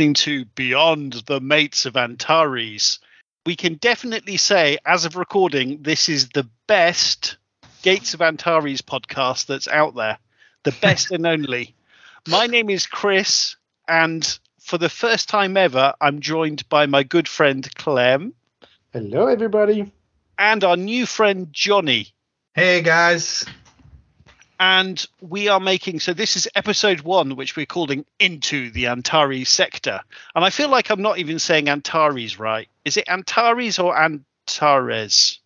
listening 0.00 0.14
to 0.14 0.46
Beyond 0.54 1.12
the 1.26 1.42
Mates 1.42 1.84
of 1.84 1.94
Antares. 1.94 3.00
We 3.44 3.54
can 3.54 3.74
definitely 3.74 4.38
say, 4.38 4.78
as 4.86 5.04
of 5.04 5.14
recording, 5.14 5.82
this 5.82 6.08
is 6.08 6.30
the 6.30 6.48
best 6.66 7.36
Gates 7.82 8.14
of 8.14 8.22
Antares 8.22 8.80
podcast 8.80 9.44
that's 9.44 9.68
out 9.68 9.94
there. 9.94 10.16
The 10.62 10.72
best 10.80 11.10
and 11.10 11.26
only. 11.26 11.74
My 12.26 12.46
name 12.46 12.70
is 12.70 12.86
Chris, 12.86 13.56
and 13.86 14.26
for 14.58 14.78
the 14.78 14.88
first 14.88 15.28
time 15.28 15.58
ever, 15.58 15.92
I'm 16.00 16.20
joined 16.20 16.66
by 16.70 16.86
my 16.86 17.02
good 17.02 17.28
friend 17.28 17.68
Clem 17.74 18.32
Hello, 18.94 19.26
everybody. 19.26 19.92
and 20.38 20.64
our 20.64 20.78
new 20.78 21.04
friend 21.04 21.48
Johnny. 21.52 22.08
Hey 22.54 22.80
guys. 22.80 23.44
And 24.60 25.04
we 25.22 25.48
are 25.48 25.58
making 25.58 26.00
so 26.00 26.12
this 26.12 26.36
is 26.36 26.46
episode 26.54 27.00
one 27.00 27.34
which 27.34 27.56
we're 27.56 27.64
calling 27.64 28.04
into 28.18 28.70
the 28.70 28.88
antares 28.88 29.48
sector. 29.48 30.02
And 30.34 30.44
i 30.44 30.50
feel 30.50 30.68
like 30.68 30.90
i'm 30.90 31.00
not 31.00 31.16
even 31.18 31.38
saying 31.38 31.70
antares 31.70 32.38
right. 32.38 32.68
Is 32.84 32.98
it 32.98 33.08
antares 33.08 33.78
or 33.78 33.96
antares? 33.98 35.40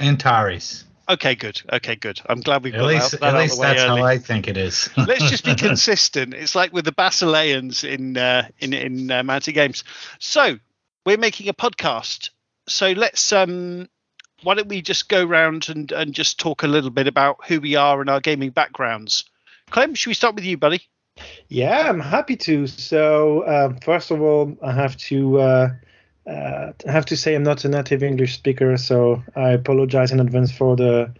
Antares. 0.00 0.84
okay 1.08 1.36
good. 1.36 1.62
Okay 1.72 1.94
good. 1.94 2.20
I'm 2.26 2.40
glad 2.40 2.64
we've 2.64 2.74
At 2.74 2.80
got 2.80 2.86
least, 2.86 3.10
that, 3.12 3.16
at 3.18 3.20
that 3.20 3.34
out 3.34 3.40
least 3.42 3.60
that's 3.60 3.80
early. 3.82 4.00
how 4.00 4.06
I 4.06 4.18
think 4.18 4.48
it 4.48 4.56
is. 4.56 4.90
let's 4.96 5.30
just 5.30 5.44
be 5.44 5.54
consistent. 5.68 6.34
It's 6.34 6.56
like 6.56 6.72
with 6.72 6.84
the 6.84 6.92
basileans 6.92 7.84
in 7.84 8.16
uh, 8.16 8.48
in 8.58 8.72
in 8.74 9.10
uh, 9.12 9.22
Mantic 9.22 9.54
games. 9.54 9.84
So 10.18 10.58
we're 11.06 11.18
making 11.18 11.48
a 11.48 11.54
podcast. 11.54 12.30
So 12.66 12.90
let's 12.92 13.32
um 13.32 13.88
why 14.42 14.54
don't 14.54 14.68
we 14.68 14.82
just 14.82 15.08
go 15.08 15.24
round 15.24 15.68
and 15.68 15.92
and 15.92 16.14
just 16.14 16.38
talk 16.38 16.62
a 16.62 16.68
little 16.68 16.90
bit 16.90 17.06
about 17.06 17.38
who 17.46 17.60
we 17.60 17.76
are 17.76 18.00
and 18.00 18.10
our 18.10 18.20
gaming 18.20 18.50
backgrounds 18.50 19.24
clem 19.70 19.94
should 19.94 20.10
we 20.10 20.14
start 20.14 20.34
with 20.34 20.44
you 20.44 20.56
buddy 20.56 20.80
Yeah, 21.48 21.88
I'm 21.88 22.00
happy 22.00 22.36
to. 22.36 22.66
So, 22.66 23.42
uh, 23.42 23.74
first 23.82 24.10
of 24.10 24.20
all, 24.20 24.56
I 24.62 24.72
have 24.72 24.96
to 25.08 25.40
uh, 25.40 25.68
uh, 26.26 26.72
I 26.86 26.90
have 26.90 27.06
to 27.06 27.16
say 27.16 27.34
I'm 27.34 27.42
not 27.42 27.64
a 27.64 27.68
native 27.68 28.02
English 28.02 28.34
speaker, 28.34 28.76
so 28.76 29.22
I 29.36 29.50
apologize 29.50 30.12
in 30.12 30.20
advance 30.20 30.52
for 30.52 30.76
the 30.76 31.12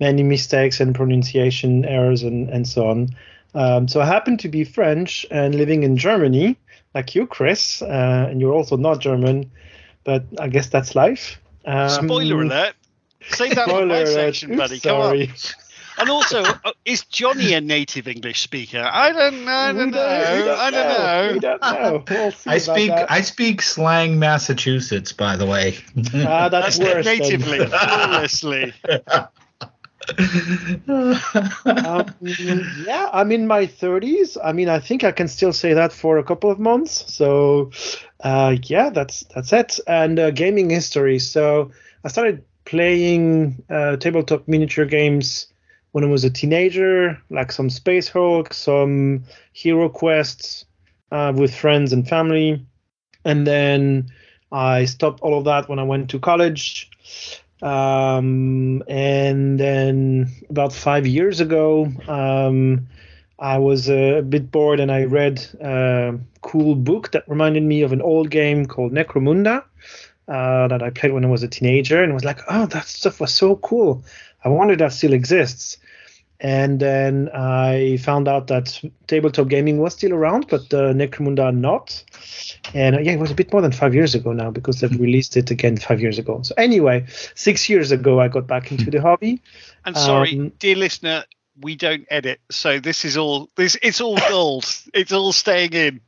many 0.00 0.22
mistakes 0.22 0.80
and 0.80 0.94
pronunciation 0.94 1.84
errors 1.84 2.22
and, 2.22 2.50
and 2.50 2.68
so 2.68 2.88
on. 2.88 3.08
Um, 3.54 3.88
so, 3.88 4.00
I 4.00 4.06
happen 4.06 4.36
to 4.38 4.48
be 4.48 4.64
French 4.64 5.24
and 5.30 5.54
living 5.54 5.82
in 5.82 5.96
Germany, 5.96 6.58
like 6.94 7.14
you, 7.14 7.26
Chris, 7.26 7.80
uh, 7.82 8.26
and 8.28 8.40
you're 8.40 8.52
also 8.52 8.76
not 8.76 9.00
German, 9.00 9.50
but 10.04 10.24
I 10.38 10.48
guess 10.48 10.68
that's 10.68 10.94
life. 10.94 11.40
Um, 11.66 11.88
Spoiler 11.90 12.42
alert. 12.42 12.74
Save 13.28 13.56
that 13.56 13.64
for 13.64 13.70
Spoiler 13.70 13.86
my 13.86 13.96
alert. 13.98 14.06
section, 14.08 14.52
Oops, 14.52 14.58
buddy. 14.58 14.80
Come 14.80 14.96
on. 14.96 15.02
sorry. 15.02 15.30
And 15.98 16.10
also, 16.10 16.42
uh, 16.42 16.72
is 16.84 17.04
Johnny 17.06 17.54
a 17.54 17.60
native 17.60 18.06
English 18.06 18.40
speaker? 18.42 18.86
I 18.88 19.12
don't 19.12 19.44
know. 19.46 19.50
I 19.50 19.72
don't 19.72 19.90
know. 19.90 20.44
don't 20.44 20.58
I 20.58 20.70
don't 20.70 20.88
know. 20.88 21.32
We 21.32 21.38
don't 21.40 21.62
know. 21.62 22.04
We'll 22.08 22.32
I 22.46 22.58
speak 22.58 22.90
that. 22.90 23.10
I 23.10 23.22
speak 23.22 23.62
slang 23.62 24.18
Massachusetts, 24.18 25.12
by 25.12 25.36
the 25.36 25.46
way. 25.46 25.78
Ah, 26.14 26.50
that's, 26.50 26.76
That's 26.76 26.78
worse. 26.78 27.04
then. 27.06 27.18
natively, 27.18 27.66
flawlessly. 27.66 28.74
um, 30.88 32.00
yeah, 32.84 33.10
I'm 33.12 33.32
in 33.32 33.46
my 33.46 33.66
30s. 33.66 34.36
I 34.42 34.52
mean, 34.52 34.68
I 34.68 34.78
think 34.78 35.04
I 35.04 35.12
can 35.12 35.28
still 35.28 35.52
say 35.52 35.74
that 35.74 35.92
for 35.92 36.18
a 36.18 36.24
couple 36.24 36.50
of 36.50 36.58
months. 36.58 37.12
So, 37.12 37.70
uh, 38.20 38.56
yeah, 38.64 38.90
that's 38.90 39.24
that's 39.34 39.52
it. 39.52 39.80
And 39.86 40.18
uh, 40.18 40.30
gaming 40.30 40.70
history. 40.70 41.18
So, 41.18 41.70
I 42.04 42.08
started 42.08 42.44
playing 42.64 43.62
uh, 43.70 43.96
tabletop 43.96 44.46
miniature 44.46 44.84
games 44.84 45.46
when 45.92 46.04
I 46.04 46.08
was 46.08 46.24
a 46.24 46.30
teenager, 46.30 47.18
like 47.30 47.50
some 47.50 47.70
Space 47.70 48.08
Hulk, 48.08 48.52
some 48.52 49.24
Hero 49.52 49.88
Quests 49.88 50.66
uh, 51.10 51.32
with 51.34 51.54
friends 51.54 51.92
and 51.92 52.06
family. 52.06 52.66
And 53.24 53.46
then 53.46 54.10
I 54.52 54.84
stopped 54.84 55.20
all 55.20 55.38
of 55.38 55.44
that 55.44 55.68
when 55.68 55.78
I 55.78 55.84
went 55.84 56.10
to 56.10 56.18
college. 56.18 56.90
Um, 57.62 58.82
and 58.88 59.58
then 59.58 60.30
about 60.50 60.72
five 60.72 61.06
years 61.06 61.40
ago, 61.40 61.90
um, 62.06 62.86
I 63.38 63.58
was 63.58 63.88
a 63.88 64.22
bit 64.22 64.50
bored 64.50 64.80
and 64.80 64.90
I 64.90 65.04
read 65.04 65.46
a 65.60 66.18
cool 66.42 66.74
book 66.74 67.12
that 67.12 67.28
reminded 67.28 67.62
me 67.62 67.82
of 67.82 67.92
an 67.92 68.02
old 68.02 68.30
game 68.30 68.66
called 68.66 68.92
Necromunda 68.92 69.64
uh, 70.28 70.68
that 70.68 70.82
I 70.82 70.90
played 70.90 71.12
when 71.12 71.24
I 71.24 71.28
was 71.28 71.42
a 71.42 71.48
teenager 71.48 72.02
and 72.02 72.14
was 72.14 72.24
like, 72.24 72.40
oh, 72.48 72.66
that 72.66 72.86
stuff 72.86 73.20
was 73.20 73.32
so 73.32 73.56
cool. 73.56 74.04
I 74.44 74.48
wonder 74.48 74.76
that 74.76 74.92
still 74.92 75.12
exists. 75.12 75.78
And 76.40 76.80
then 76.80 77.30
I 77.34 77.96
found 77.96 78.28
out 78.28 78.48
that 78.48 78.78
tabletop 79.06 79.48
gaming 79.48 79.78
was 79.78 79.94
still 79.94 80.12
around, 80.12 80.48
but 80.48 80.62
uh, 80.74 80.92
Necromunda 80.92 81.54
not. 81.54 82.04
And 82.74 82.96
uh, 82.96 83.00
yeah, 83.00 83.12
it 83.12 83.18
was 83.18 83.30
a 83.30 83.34
bit 83.34 83.52
more 83.52 83.62
than 83.62 83.72
five 83.72 83.94
years 83.94 84.14
ago 84.14 84.32
now 84.32 84.50
because 84.50 84.80
they've 84.80 85.00
released 85.00 85.36
it 85.36 85.50
again 85.50 85.76
five 85.78 86.00
years 86.00 86.18
ago. 86.18 86.42
So 86.42 86.54
anyway, 86.58 87.06
six 87.34 87.68
years 87.68 87.90
ago 87.90 88.20
I 88.20 88.28
got 88.28 88.46
back 88.46 88.70
into 88.70 88.90
the 88.90 89.00
hobby. 89.00 89.40
And 89.84 89.96
sorry, 89.96 90.38
Um, 90.38 90.52
dear 90.58 90.76
listener, 90.76 91.24
we 91.60 91.74
don't 91.74 92.04
edit, 92.10 92.40
so 92.50 92.80
this 92.80 93.04
is 93.06 93.16
all 93.16 93.48
this. 93.56 93.78
It's 93.82 94.00
all 94.02 94.18
gold. 94.28 94.66
it's 94.92 95.12
all 95.12 95.32
staying 95.32 95.72
in. 95.72 96.00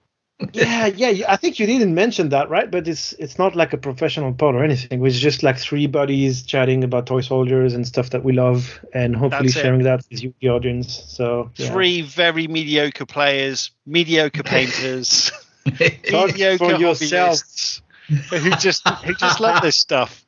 Yeah, 0.53 0.87
yeah. 0.87 1.33
I 1.33 1.37
think 1.37 1.59
you 1.59 1.67
didn't 1.67 1.95
mention 1.95 2.29
that, 2.29 2.49
right? 2.49 2.71
But 2.71 2.87
it's 2.87 3.13
it's 3.15 3.39
not 3.39 3.57
like 3.57 3.73
a 3.73 3.77
professional 3.77 4.33
pod 4.33 4.55
or 4.55 4.63
anything. 4.63 5.05
It's 5.05 5.19
just 5.19 5.43
like 5.43 5.59
three 5.59 5.87
buddies 5.87 6.43
chatting 6.43 6.85
about 6.85 7.07
toy 7.07 7.23
soldiers 7.23 7.75
and 7.75 7.87
stuff 7.87 8.11
that 8.11 8.23
we 8.23 8.33
love, 8.33 8.81
and 8.95 9.17
hopefully 9.17 9.49
sharing 9.51 9.83
that 9.83 10.05
with 10.11 10.23
you, 10.23 10.35
the 10.41 10.49
audience. 10.51 11.05
So 11.09 11.51
yeah. 11.57 11.71
Three 11.71 12.03
very 12.03 12.47
mediocre 12.47 13.07
players, 13.07 13.73
mediocre 13.85 14.45
painters, 14.45 15.33
Talk 15.65 15.75
mediocre 16.29 16.59
for 16.59 16.73
yourself. 16.73 17.39
hobbyists 17.39 17.83
who 18.09 18.51
just 18.51 18.89
who 18.89 19.15
just 19.15 19.41
love 19.41 19.63
this 19.63 19.77
stuff. 19.77 20.25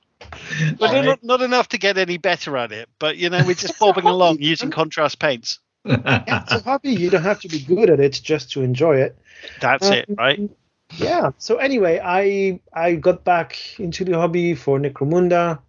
But 0.79 0.95
All 0.95 1.03
not, 1.03 1.25
not 1.25 1.43
enough 1.43 1.69
to 1.69 1.79
get 1.79 1.99
any 1.99 2.19
better 2.19 2.57
at 2.57 2.73
it. 2.73 2.89
But 2.99 3.17
you 3.17 3.31
know, 3.31 3.43
we're 3.45 3.55
just 3.55 3.79
bobbing 3.79 4.05
along 4.05 4.39
using 4.41 4.71
contrast 4.71 5.19
paints. 5.19 5.59
It's 5.85 6.53
a 6.53 6.61
hobby. 6.61 6.91
You 6.91 7.11
don't 7.11 7.23
have 7.23 7.41
to 7.41 7.49
be 7.49 7.61
good 7.61 7.91
at 7.91 8.01
it 8.01 8.21
just 8.23 8.53
to 8.53 8.63
enjoy 8.63 8.97
it. 8.97 9.19
That's 9.61 9.89
it, 9.91 10.07
Um, 10.09 10.15
right? 10.17 10.51
Yeah. 10.97 11.31
So 11.39 11.57
anyway, 11.57 12.01
I 12.03 12.61
I 12.73 12.97
got 12.97 13.25
back 13.25 13.79
into 13.79 14.05
the 14.05 14.15
hobby 14.15 14.55
for 14.55 14.79
Necromunda, 14.79 15.61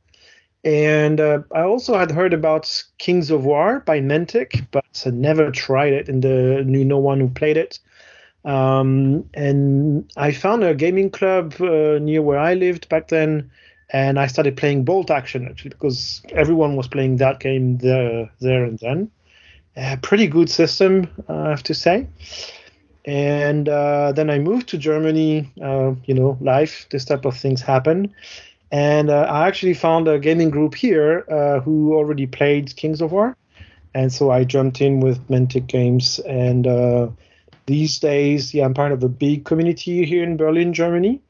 and 0.64 1.20
uh, 1.20 1.40
I 1.54 1.62
also 1.62 1.98
had 1.98 2.12
heard 2.12 2.34
about 2.34 2.84
Kings 2.98 3.32
of 3.32 3.46
War 3.46 3.82
by 3.82 4.00
Mantic, 4.00 4.68
but 4.72 5.04
I 5.06 5.10
never 5.12 5.52
tried 5.52 5.94
it, 5.94 6.10
and 6.10 6.22
the, 6.24 6.64
knew 6.66 6.86
no 6.86 6.98
one 6.98 7.20
who 7.20 7.30
played 7.30 7.58
it. 7.58 7.80
Um, 8.44 9.30
and 9.36 10.12
I 10.18 10.32
found 10.32 10.64
a 10.64 10.74
gaming 10.74 11.12
club 11.12 11.54
uh, 11.62 12.00
near 12.00 12.22
where 12.24 12.40
I 12.40 12.56
lived 12.56 12.90
back 12.90 13.08
then, 13.08 13.52
and 13.92 14.20
I 14.20 14.28
started 14.28 14.58
playing 14.58 14.84
Bolt 14.84 15.12
Action 15.12 15.48
actually 15.48 15.70
because 15.70 16.22
everyone 16.32 16.76
was 16.76 16.88
playing 16.88 17.18
that 17.18 17.40
game 17.40 17.78
there, 17.78 18.32
there 18.40 18.66
and 18.66 18.80
then. 18.80 19.12
A 19.76 19.98
pretty 19.98 20.28
good 20.28 20.50
system, 20.50 21.10
uh, 21.30 21.34
I 21.34 21.50
have 21.50 21.64
to 21.64 21.74
say 21.74 22.08
and 23.06 23.68
uh, 23.68 24.12
then 24.12 24.30
I 24.30 24.38
moved 24.38 24.70
to 24.70 24.78
Germany. 24.78 25.52
Uh, 25.62 25.96
you 26.06 26.14
know, 26.14 26.38
life, 26.40 26.86
this 26.92 27.06
type 27.06 27.26
of 27.26 27.36
things 27.36 27.60
happen, 27.62 28.14
and 28.72 29.10
I 29.12 29.48
actually 29.48 29.74
found 29.74 30.08
a 30.08 30.20
gaming 30.20 30.52
group 30.52 30.76
here 30.76 31.22
who 31.66 31.96
already 31.96 32.28
played 32.28 32.76
Kings 32.76 33.02
of 33.02 33.12
War, 33.12 33.36
and 33.96 34.14
so 34.14 34.30
I 34.30 34.44
jumped 34.44 34.82
in 34.82 35.00
with 35.00 35.28
Mantic 35.30 35.66
Games. 35.68 36.20
And 36.20 36.68
these 37.66 38.00
days, 38.00 38.54
yeah, 38.54 38.66
I'm 38.66 38.74
part 38.74 38.92
of 38.92 39.04
a 39.04 39.10
big 39.10 39.46
community 39.46 40.06
here 40.06 40.24
in 40.24 40.38
Berlin, 40.38 40.74
Germany, 40.74 41.22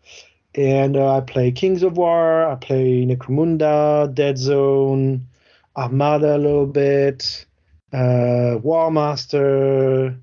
and 0.56 0.98
uh, 0.98 1.18
I 1.18 1.22
play 1.22 1.52
Kings 1.52 1.84
of 1.84 1.98
War, 1.98 2.46
I 2.46 2.56
play 2.56 3.06
Necromunda, 3.06 4.14
Dead 4.14 4.38
Zone, 4.38 5.28
Armada 5.78 6.36
a 6.36 6.40
little 6.40 6.66
bit, 6.66 7.46
uh, 7.94 8.58
War 8.62 8.92
Master. 8.92 10.16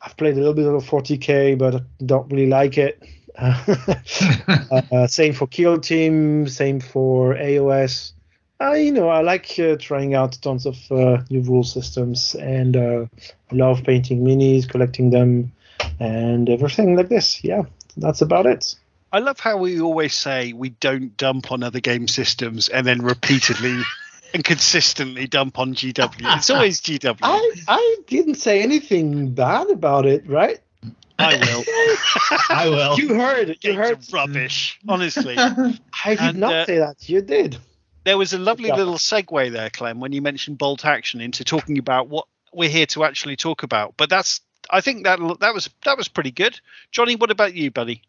I've 0.00 0.16
played 0.16 0.34
a 0.34 0.38
little 0.38 0.54
bit 0.54 0.66
of 0.66 0.84
40k, 0.84 1.58
but 1.58 1.76
I 1.76 1.80
don't 2.04 2.30
really 2.30 2.48
like 2.48 2.76
it. 2.78 3.02
uh, 3.38 5.06
same 5.06 5.32
for 5.32 5.46
Kill 5.46 5.78
Team, 5.78 6.46
same 6.46 6.80
for 6.80 7.34
AOS. 7.34 8.12
Uh, 8.60 8.72
you 8.72 8.92
know, 8.92 9.08
I 9.08 9.22
like 9.22 9.58
uh, 9.58 9.76
trying 9.76 10.14
out 10.14 10.38
tons 10.40 10.66
of 10.66 10.76
uh, 10.90 11.22
new 11.30 11.40
rule 11.40 11.64
systems, 11.64 12.34
and 12.36 12.76
uh, 12.76 13.06
I 13.50 13.54
love 13.54 13.82
painting 13.82 14.24
minis, 14.24 14.68
collecting 14.68 15.10
them, 15.10 15.52
and 15.98 16.48
everything 16.48 16.94
like 16.94 17.08
this. 17.08 17.42
Yeah, 17.42 17.62
that's 17.96 18.22
about 18.22 18.46
it. 18.46 18.76
I 19.12 19.18
love 19.18 19.38
how 19.40 19.56
we 19.58 19.80
always 19.80 20.14
say 20.14 20.52
we 20.52 20.70
don't 20.70 21.16
dump 21.16 21.52
on 21.52 21.62
other 21.62 21.80
game 21.80 22.08
systems 22.08 22.68
and 22.68 22.84
then 22.84 23.00
repeatedly 23.00 23.80
and 24.34 24.44
consistently 24.44 25.26
dump 25.26 25.58
on 25.58 25.74
GW. 25.74 26.36
It's 26.36 26.50
always 26.50 26.80
GW. 26.80 27.18
I 27.22 27.52
I 27.68 27.96
didn't 28.08 28.34
say 28.34 28.60
anything 28.62 29.30
bad 29.32 29.70
about 29.70 30.04
it, 30.04 30.28
right? 30.28 30.58
I 31.18 31.36
will. 31.36 31.64
I 32.50 32.68
will. 32.68 32.98
You 32.98 33.14
heard, 33.14 33.48
you 33.48 33.54
Games 33.54 33.76
heard. 33.76 33.98
are 34.12 34.16
rubbish, 34.26 34.78
honestly. 34.88 35.36
I 35.38 35.70
did 36.10 36.20
And, 36.20 36.38
not 36.38 36.52
uh, 36.52 36.66
say 36.66 36.78
that. 36.78 37.08
You 37.08 37.22
did. 37.22 37.56
There 38.02 38.18
was 38.18 38.34
a 38.34 38.38
lovely 38.38 38.68
Yeah. 38.68 38.74
little 38.76 38.96
segue 38.98 39.52
there, 39.52 39.70
Clem, 39.70 40.00
when 40.00 40.12
you 40.12 40.20
mentioned 40.20 40.58
bolt 40.58 40.84
action 40.84 41.20
into 41.20 41.44
talking 41.44 41.78
about 41.78 42.08
what 42.08 42.26
we're 42.52 42.68
here 42.68 42.86
to 42.86 43.04
actually 43.04 43.36
talk 43.36 43.62
about. 43.62 43.94
But 43.96 44.10
that's 44.10 44.40
I 44.68 44.80
think 44.80 45.04
that 45.04 45.20
that 45.40 45.54
was 45.54 45.70
that 45.84 45.96
was 45.96 46.08
pretty 46.08 46.32
good. 46.32 46.58
Johnny, 46.90 47.14
what 47.16 47.30
about 47.30 47.54
you, 47.54 47.70
buddy? 47.70 48.02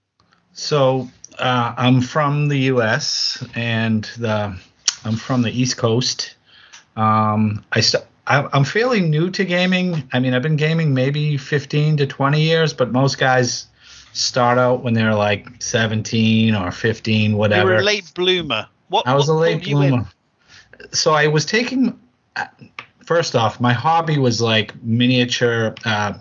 So 0.53 1.07
uh, 1.37 1.73
I'm 1.77 2.01
from 2.01 2.47
the 2.47 2.57
U.S. 2.73 3.45
and 3.55 4.03
the 4.17 4.57
I'm 5.05 5.15
from 5.15 5.41
the 5.41 5.51
East 5.51 5.77
Coast. 5.77 6.35
Um, 6.95 7.63
I 7.71 7.81
st- 7.81 8.05
I, 8.27 8.47
I'm 8.53 8.63
fairly 8.63 9.01
new 9.01 9.29
to 9.31 9.45
gaming. 9.45 10.03
I 10.11 10.19
mean, 10.19 10.33
I've 10.33 10.41
been 10.41 10.55
gaming 10.55 10.93
maybe 10.93 11.37
15 11.37 11.97
to 11.97 12.07
20 12.07 12.41
years, 12.41 12.73
but 12.73 12.91
most 12.91 13.19
guys 13.19 13.67
start 14.13 14.57
out 14.57 14.81
when 14.81 14.93
they're 14.93 15.13
like 15.13 15.61
17 15.61 16.55
or 16.55 16.71
15, 16.71 17.37
whatever. 17.37 17.69
You 17.69 17.75
were 17.75 17.81
a 17.81 17.83
late 17.83 18.11
bloomer. 18.15 18.67
What 18.87 19.07
I 19.07 19.13
was 19.13 19.27
what 19.27 19.35
a 19.35 19.37
late 19.37 19.53
brought 19.57 19.67
you 19.67 19.81
in? 19.81 19.89
bloomer. 19.89 20.09
So 20.91 21.13
I 21.13 21.27
was 21.27 21.45
taking. 21.45 21.99
First 23.05 23.35
off, 23.35 23.61
my 23.61 23.73
hobby 23.73 24.17
was 24.17 24.41
like 24.41 24.73
miniature, 24.83 25.75
uh, 25.85 26.13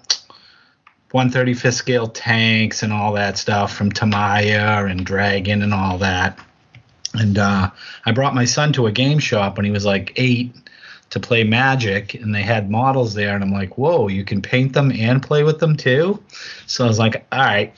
135th 1.13 1.73
scale 1.73 2.09
tanks 2.09 2.83
and 2.83 2.93
all 2.93 3.13
that 3.15 3.39
stuff 3.39 3.75
from 3.75 3.91
Tamiya 3.91 4.85
and 4.87 5.07
Dragon 5.07 5.63
and 5.63 5.73
all 5.73 5.97
that. 5.99 6.39
And 7.15 7.39
uh, 7.39 7.71
I 8.05 8.13
brought 8.13 8.35
my 8.35 8.45
son 8.45 8.73
to 8.75 8.87
a 8.87 8.93
game 8.93 9.19
shop 9.19 9.57
when 9.57 9.65
he 9.65 9.71
was 9.71 9.85
like 9.85 10.13
eight 10.17 10.55
to 11.11 11.21
play 11.21 11.45
Magic, 11.45 12.15
and 12.15 12.35
they 12.35 12.43
had 12.43 12.71
models 12.71 13.15
there, 13.15 13.35
and 13.35 13.45
I'm 13.45 13.53
like, 13.53 13.79
whoa, 13.79 14.09
you 14.09 14.25
can 14.25 14.43
paint 14.43 14.73
them 14.73 14.91
and 14.91 15.23
play 15.23 15.45
with 15.45 15.61
them 15.61 15.77
too. 15.77 16.21
So 16.67 16.85
I 16.85 16.89
was 16.89 16.99
like, 16.99 17.25
all 17.31 17.41
right, 17.41 17.73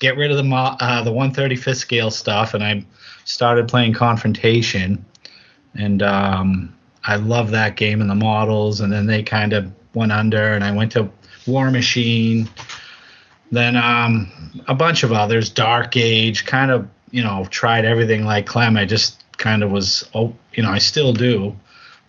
get 0.00 0.16
rid 0.16 0.30
of 0.30 0.36
the 0.36 0.42
mo- 0.42 0.76
uh, 0.80 1.02
the 1.02 1.12
135th 1.12 1.76
scale 1.76 2.10
stuff, 2.10 2.52
and 2.54 2.64
I 2.64 2.84
started 3.24 3.68
playing 3.68 3.92
Confrontation, 3.92 5.04
and 5.74 6.02
um, 6.02 6.74
I 7.04 7.16
love 7.16 7.50
that 7.52 7.76
game 7.76 8.00
and 8.00 8.10
the 8.10 8.14
models. 8.14 8.80
And 8.80 8.92
then 8.92 9.06
they 9.06 9.22
kind 9.22 9.52
of 9.52 9.70
went 9.94 10.12
under, 10.12 10.52
and 10.52 10.64
I 10.64 10.72
went 10.72 10.92
to 10.92 11.08
War 11.46 11.70
Machine, 11.70 12.48
then 13.52 13.76
um, 13.76 14.30
a 14.66 14.74
bunch 14.74 15.02
of 15.02 15.12
others, 15.12 15.48
Dark 15.50 15.96
Age, 15.96 16.44
kind 16.44 16.70
of 16.70 16.88
you 17.14 17.22
know 17.22 17.46
tried 17.50 17.84
everything 17.84 18.24
like 18.24 18.44
Clem. 18.44 18.76
I 18.76 18.84
just 18.84 19.22
kind 19.36 19.62
of 19.62 19.70
was, 19.70 20.08
oh, 20.14 20.34
you 20.54 20.62
know, 20.62 20.70
I 20.70 20.78
still 20.78 21.12
do. 21.12 21.54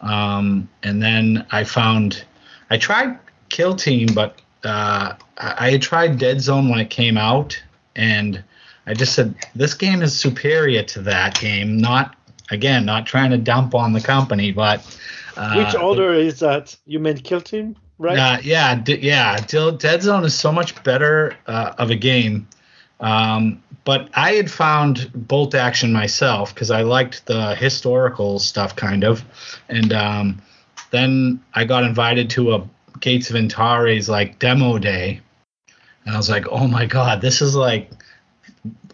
Um, 0.02 0.68
and 0.84 1.02
then 1.02 1.46
I 1.52 1.64
found, 1.64 2.26
I 2.70 2.78
tried 2.78 3.18
Kill 3.50 3.76
Team, 3.76 4.08
but 4.14 4.42
uh, 4.64 5.14
I 5.38 5.78
tried 5.78 6.18
Dead 6.18 6.42
Zone 6.42 6.70
when 6.70 6.80
it 6.80 6.90
came 6.90 7.18
out, 7.18 7.62
and 7.96 8.44
I 8.88 8.96
just 8.96 9.14
said 9.14 9.36
this 9.56 9.76
game 9.76 10.02
is 10.02 10.18
superior 10.20 10.82
to 10.84 11.02
that 11.04 11.40
game. 11.40 11.78
Not 11.78 12.16
again, 12.50 12.86
not 12.86 13.06
trying 13.06 13.30
to 13.30 13.38
dump 13.38 13.76
on 13.76 13.94
the 13.94 14.02
company, 14.02 14.52
but 14.52 14.80
uh, 15.38 15.64
Which 15.64 15.76
order 15.76 16.14
is 16.14 16.40
that? 16.40 16.76
You 16.88 17.00
meant 17.00 17.24
Kill 17.24 17.42
Team, 17.42 17.76
right? 18.00 18.18
uh, 18.18 18.38
yeah, 18.42 18.74
d- 18.74 19.00
yeah. 19.02 19.38
Dil- 19.38 19.78
Dead 19.78 20.02
Zone 20.02 20.24
is 20.24 20.34
so 20.34 20.52
much 20.52 20.84
better 20.84 21.36
uh, 21.46 21.74
of 21.78 21.92
a 21.92 21.96
game. 21.96 22.48
Um, 23.06 23.62
but 23.84 24.10
I 24.16 24.32
had 24.32 24.50
found 24.50 25.12
Bolt 25.14 25.54
Action 25.54 25.94
myself 25.94 26.54
because 26.56 26.72
I 26.72 26.82
liked 26.82 27.28
the 27.28 27.54
historical 27.54 28.40
stuff, 28.40 28.76
kind 28.76 29.04
of. 29.04 29.24
And 29.70 29.94
um, 29.94 30.42
then 30.90 31.40
I 31.54 31.66
got 31.66 31.84
invited 31.84 32.32
to 32.32 32.56
a 32.56 32.68
Gates 33.00 33.30
of 33.30 33.36
Antares 33.36 34.10
like 34.10 34.40
demo 34.40 34.80
day, 34.80 35.22
and 36.04 36.16
I 36.16 36.18
was 36.18 36.32
like, 36.32 36.48
oh 36.50 36.68
my 36.68 36.88
god, 36.88 37.22
this 37.22 37.44
is 37.44 37.56
like 37.56 37.92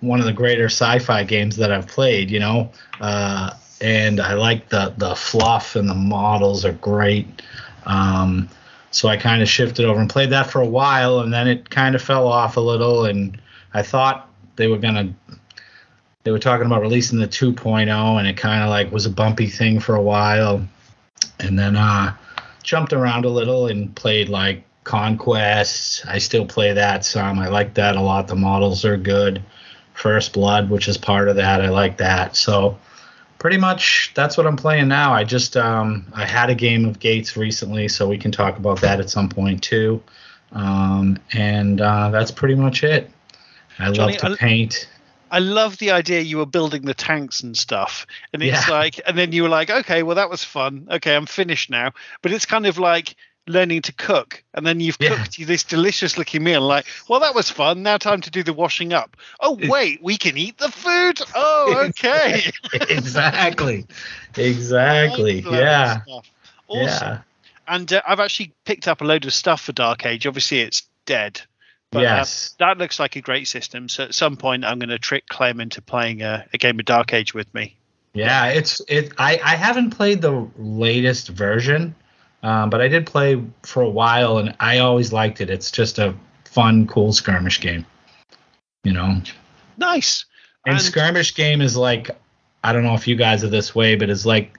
one 0.02 0.20
of 0.20 0.26
the 0.26 0.34
greater 0.34 0.66
sci-fi 0.66 1.24
games 1.24 1.56
that 1.56 1.72
I've 1.72 1.88
played. 1.88 2.30
You 2.30 2.40
know, 2.40 2.72
uh, 3.00 3.52
and 3.80 4.20
I 4.20 4.34
like 4.34 4.68
the 4.68 4.94
the 4.98 5.16
fluff 5.16 5.78
and 5.78 5.88
the 5.88 5.96
models 5.96 6.66
are 6.66 6.74
great. 6.74 7.42
Um, 7.86 8.50
so 8.90 9.08
I 9.08 9.16
kind 9.16 9.42
of 9.42 9.48
shifted 9.48 9.86
over 9.86 10.02
and 10.02 10.10
played 10.10 10.32
that 10.32 10.50
for 10.50 10.60
a 10.60 10.68
while, 10.68 11.22
and 11.22 11.32
then 11.32 11.48
it 11.48 11.70
kind 11.70 11.96
of 11.96 12.02
fell 12.02 12.28
off 12.28 12.58
a 12.58 12.62
little. 12.62 13.06
And 13.06 13.40
I 13.74 13.84
thought 13.84 14.30
they 14.56 14.68
were 14.68 14.78
gonna, 14.78 15.14
they 16.24 16.32
were 16.32 16.40
talking 16.40 16.66
about 16.66 16.82
releasing 16.82 17.20
the 17.20 17.28
2.0, 17.28 18.20
and 18.20 18.28
it 18.28 18.38
kind 18.38 18.64
of 18.64 18.70
like 18.70 18.92
was 18.92 19.06
a 19.06 19.10
bumpy 19.10 19.48
thing 19.48 19.80
for 19.80 19.96
a 19.96 20.02
while. 20.02 20.66
And 21.40 21.58
then 21.58 21.76
uh, 21.76 22.16
jumped 22.64 22.94
around 22.94 23.26
a 23.26 23.30
little 23.30 23.68
and 23.68 23.96
played 23.96 24.30
like 24.30 24.64
Conquest. 24.84 26.06
I 26.08 26.18
still 26.18 26.46
play 26.46 26.74
that 26.74 27.06
some. 27.06 27.40
I 27.40 27.48
like 27.48 27.76
that 27.76 27.96
a 27.96 28.02
lot. 28.02 28.28
The 28.28 28.36
models 28.36 28.84
are 28.86 28.98
good. 28.98 29.42
First 29.94 30.34
Blood, 30.34 30.70
which 30.70 30.88
is 30.88 30.98
part 30.98 31.28
of 31.28 31.36
that, 31.36 31.62
I 31.62 31.70
like 31.70 31.98
that. 31.98 32.36
So 32.36 32.78
pretty 33.38 33.58
much 33.58 34.12
that's 34.16 34.38
what 34.38 34.48
I'm 34.48 34.56
playing 34.56 34.88
now. 34.88 35.14
I 35.14 35.24
just 35.24 35.58
um, 35.58 36.06
I 36.14 36.26
had 36.26 36.50
a 36.50 36.56
game 36.56 36.86
of 36.86 37.00
Gates 37.00 37.38
recently, 37.38 37.88
so 37.88 38.08
we 38.08 38.18
can 38.18 38.32
talk 38.32 38.58
about 38.58 38.82
that 38.82 39.00
at 39.00 39.10
some 39.10 39.30
point 39.30 39.62
too. 39.62 40.02
Um, 40.52 41.18
and 41.34 41.82
uh, 41.82 42.10
that's 42.10 42.32
pretty 42.32 42.56
much 42.56 42.84
it. 42.84 43.10
I 43.82 43.92
Johnny, 43.92 44.18
love 44.18 44.32
to 44.32 44.38
paint. 44.38 44.88
I 45.32 45.40
love 45.40 45.78
the 45.78 45.92
idea 45.92 46.20
you 46.22 46.38
were 46.38 46.46
building 46.46 46.84
the 46.84 46.94
tanks 46.94 47.42
and 47.42 47.56
stuff, 47.56 48.06
and 48.34 48.44
it's 48.44 48.68
Yeah. 48.68 48.74
like, 48.74 49.00
and 49.08 49.18
then 49.18 49.32
you 49.32 49.44
were 49.44 49.50
like, 49.50 49.70
okay, 49.70 50.04
well 50.04 50.16
that 50.18 50.30
was 50.30 50.44
fun. 50.44 50.88
Okay, 50.92 51.16
I'm 51.16 51.26
finished 51.26 51.70
now. 51.70 51.94
But 52.22 52.34
it's 52.34 52.46
kind 52.46 52.66
of 52.66 52.78
like 52.78 53.16
learning 53.48 53.82
to 53.84 53.94
cook, 53.94 54.44
and 54.54 54.68
then 54.68 54.80
you've 54.82 54.98
Yeah. 55.00 55.16
cooked 55.16 55.48
this 55.48 55.64
delicious 55.64 56.18
looking 56.18 56.44
meal. 56.44 56.62
Like, 56.62 56.86
well 57.08 57.22
that 57.22 57.34
was 57.34 57.50
fun. 57.50 57.82
Now 57.82 57.98
time 57.98 58.20
to 58.22 58.30
do 58.30 58.44
the 58.44 58.54
washing 58.54 58.92
up. 58.94 59.16
Oh 59.40 59.58
wait, 59.70 60.04
we 60.04 60.18
can 60.18 60.38
eat 60.38 60.58
the 60.58 60.70
food. 60.70 61.22
Oh 61.34 61.86
okay. 61.90 62.52
exactly, 62.74 63.86
exactly. 64.38 65.44
I 65.46 65.50
love 65.50 65.54
that 65.54 66.08
Yeah. 66.08 66.20
Awesome. 66.68 67.08
yeah, 67.08 67.22
And 67.68 67.92
uh, 67.94 68.02
I've 68.08 68.20
actually 68.20 68.54
picked 68.66 68.88
up 68.88 69.02
a 69.02 69.06
load 69.06 69.26
of 69.26 69.34
stuff 69.34 69.62
for 69.62 69.72
Dark 69.74 70.06
Age. 70.06 70.28
Obviously, 70.28 70.60
it's 70.60 70.84
dead. 71.06 71.42
But 71.92 72.00
uh, 72.00 72.02
yes. 72.04 72.56
that 72.60 72.78
looks 72.78 73.00
like 73.00 73.18
a 73.18 73.22
great 73.22 73.48
system. 73.48 73.90
So 73.90 74.06
at 74.06 74.16
some 74.16 74.38
point, 74.38 74.64
I'm 74.64 74.80
going 74.80 74.90
to 74.90 75.00
trick 75.00 75.28
Clem 75.28 75.60
into 75.60 75.82
playing 75.82 76.22
a, 76.22 76.46
a 76.54 76.58
game 76.58 76.80
of 76.80 76.86
Dark 76.86 77.14
Age 77.14 77.34
with 77.34 77.54
me. 77.54 77.76
Yeah, 78.14 78.48
it's 78.48 78.82
it. 78.88 79.14
I 79.18 79.40
I 79.44 79.56
haven't 79.56 79.92
played 79.92 80.22
the 80.22 80.48
latest 80.58 81.30
version, 81.30 81.96
um, 82.44 82.70
but 82.70 82.82
I 82.82 82.90
did 82.90 83.06
play 83.06 83.42
for 83.64 83.84
a 83.84 83.90
while, 83.90 84.38
and 84.38 84.54
I 84.60 84.80
always 84.80 85.14
liked 85.14 85.40
it. 85.40 85.50
It's 85.50 85.72
just 85.72 85.98
a 85.98 86.14
fun, 86.44 86.88
cool 86.88 87.14
skirmish 87.14 87.62
game. 87.62 87.86
You 88.84 88.94
know, 88.94 89.22
Nice. 89.78 90.26
and, 90.66 90.76
And- 90.76 90.82
skirmish 90.84 91.36
game 91.36 91.62
is 91.62 91.78
like, 91.78 92.10
I 92.64 92.74
don't 92.74 92.84
know 92.84 92.96
if 92.96 93.08
you 93.08 93.16
guys 93.16 93.44
are 93.44 93.50
this 93.50 93.74
way, 93.74 93.96
but 93.96 94.10
it's 94.10 94.26
like 94.26 94.58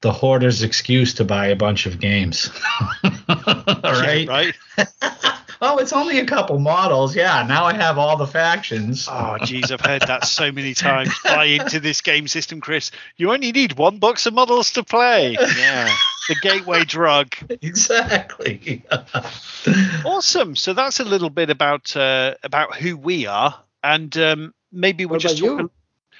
the 0.00 0.12
hoarder's 0.12 0.62
excuse 0.62 1.14
to 1.14 1.24
buy 1.24 1.46
a 1.46 1.56
bunch 1.56 1.86
of 1.86 2.00
games. 2.00 2.50
right? 3.28 4.26
Right. 4.28 4.54
oh, 5.62 5.78
it's 5.78 5.92
only 5.92 6.18
a 6.18 6.26
couple 6.26 6.58
models. 6.58 7.16
Yeah, 7.16 7.46
now 7.48 7.64
I 7.64 7.72
have 7.74 7.96
all 7.96 8.16
the 8.16 8.26
factions. 8.26 9.08
Oh, 9.10 9.38
geez, 9.42 9.70
I've 9.70 9.80
heard 9.80 10.02
that 10.02 10.26
so 10.26 10.52
many 10.52 10.74
times. 10.88 11.14
Buy 11.24 11.44
into 11.44 11.80
this 11.80 12.00
game 12.02 12.28
system, 12.28 12.60
Chris. 12.60 12.90
You 13.16 13.32
only 13.32 13.52
need 13.52 13.78
one 13.78 13.98
box 13.98 14.26
of 14.26 14.34
models 14.34 14.72
to 14.72 14.82
play. 14.82 15.36
Yeah. 15.56 15.88
The 16.28 16.36
gateway 16.42 16.84
drug. 16.84 17.34
exactly. 17.48 18.84
Awesome. 20.04 20.56
So 20.56 20.72
that's 20.72 20.98
a 20.98 21.04
little 21.04 21.30
bit 21.30 21.48
about 21.48 21.96
uh, 21.96 22.34
about 22.42 22.74
who 22.74 22.96
we 22.96 23.26
are, 23.26 23.54
and 23.84 24.16
um, 24.18 24.54
maybe 24.72 25.06
we'll 25.06 25.12
What 25.14 25.22
just 25.22 25.38
about 25.40 25.58
talk. 25.58 25.70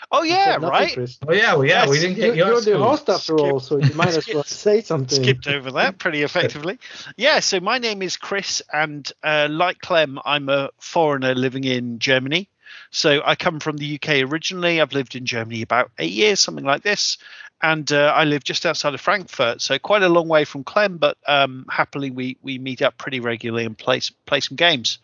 You? 0.02 0.08
a- 0.10 0.18
Oh 0.18 0.22
yeah, 0.22 0.44
nothing, 0.56 0.68
right. 0.68 0.92
Chris. 0.94 1.18
oh 1.26 1.32
yeah, 1.32 1.54
well, 1.54 1.64
yeah, 1.64 1.88
we 1.88 1.98
didn't 1.98 2.16
You- 2.16 2.22
get 2.22 2.36
your 2.36 2.46
You're 2.48 2.56
the 2.56 2.62
scoop. 2.62 2.76
host 2.82 3.08
after 3.08 3.36
all, 3.38 3.60
so 3.60 3.78
you 3.78 3.94
might 3.94 4.08
as 4.16 4.26
well 4.28 4.44
say 4.44 4.80
something. 4.82 5.22
skipped 5.22 5.46
over 5.46 5.70
that 5.72 5.98
pretty 5.98 6.22
effectively. 6.28 6.78
Yeah, 7.16 7.40
so 7.40 7.60
my 7.60 7.78
name 7.78 8.02
is 8.02 8.16
Chris, 8.16 8.62
and 8.72 9.10
uh, 9.22 9.48
like 9.50 9.80
Clem, 9.80 10.18
I'm 10.24 10.48
a 10.48 10.70
foreigner 10.78 11.34
living 11.34 11.64
in 11.64 11.98
Germany. 11.98 12.48
So 12.90 13.22
I 13.24 13.36
come 13.36 13.58
from 13.60 13.76
the 13.78 13.94
UK 13.94 14.30
originally. 14.30 14.80
I've 14.80 14.92
lived 14.92 15.14
in 15.14 15.24
Germany 15.24 15.62
about 15.62 15.90
eight 15.98 16.12
years, 16.12 16.40
something 16.40 16.64
like 16.64 16.82
this, 16.82 17.16
and 17.62 17.90
uh, 17.92 18.12
I 18.14 18.24
live 18.24 18.44
just 18.44 18.66
outside 18.66 18.92
of 18.92 19.00
Frankfurt, 19.00 19.62
so 19.62 19.78
quite 19.78 20.02
a 20.02 20.08
long 20.10 20.28
way 20.28 20.44
from 20.44 20.62
Clem. 20.64 20.98
But 20.98 21.16
um, 21.26 21.64
happily, 21.70 22.10
we 22.10 22.36
we 22.42 22.58
meet 22.58 22.82
up 22.82 22.98
pretty 22.98 23.20
regularly 23.20 23.64
and 23.64 23.76
play 23.78 24.00
play 24.26 24.40
some 24.40 24.56
games. 24.56 24.98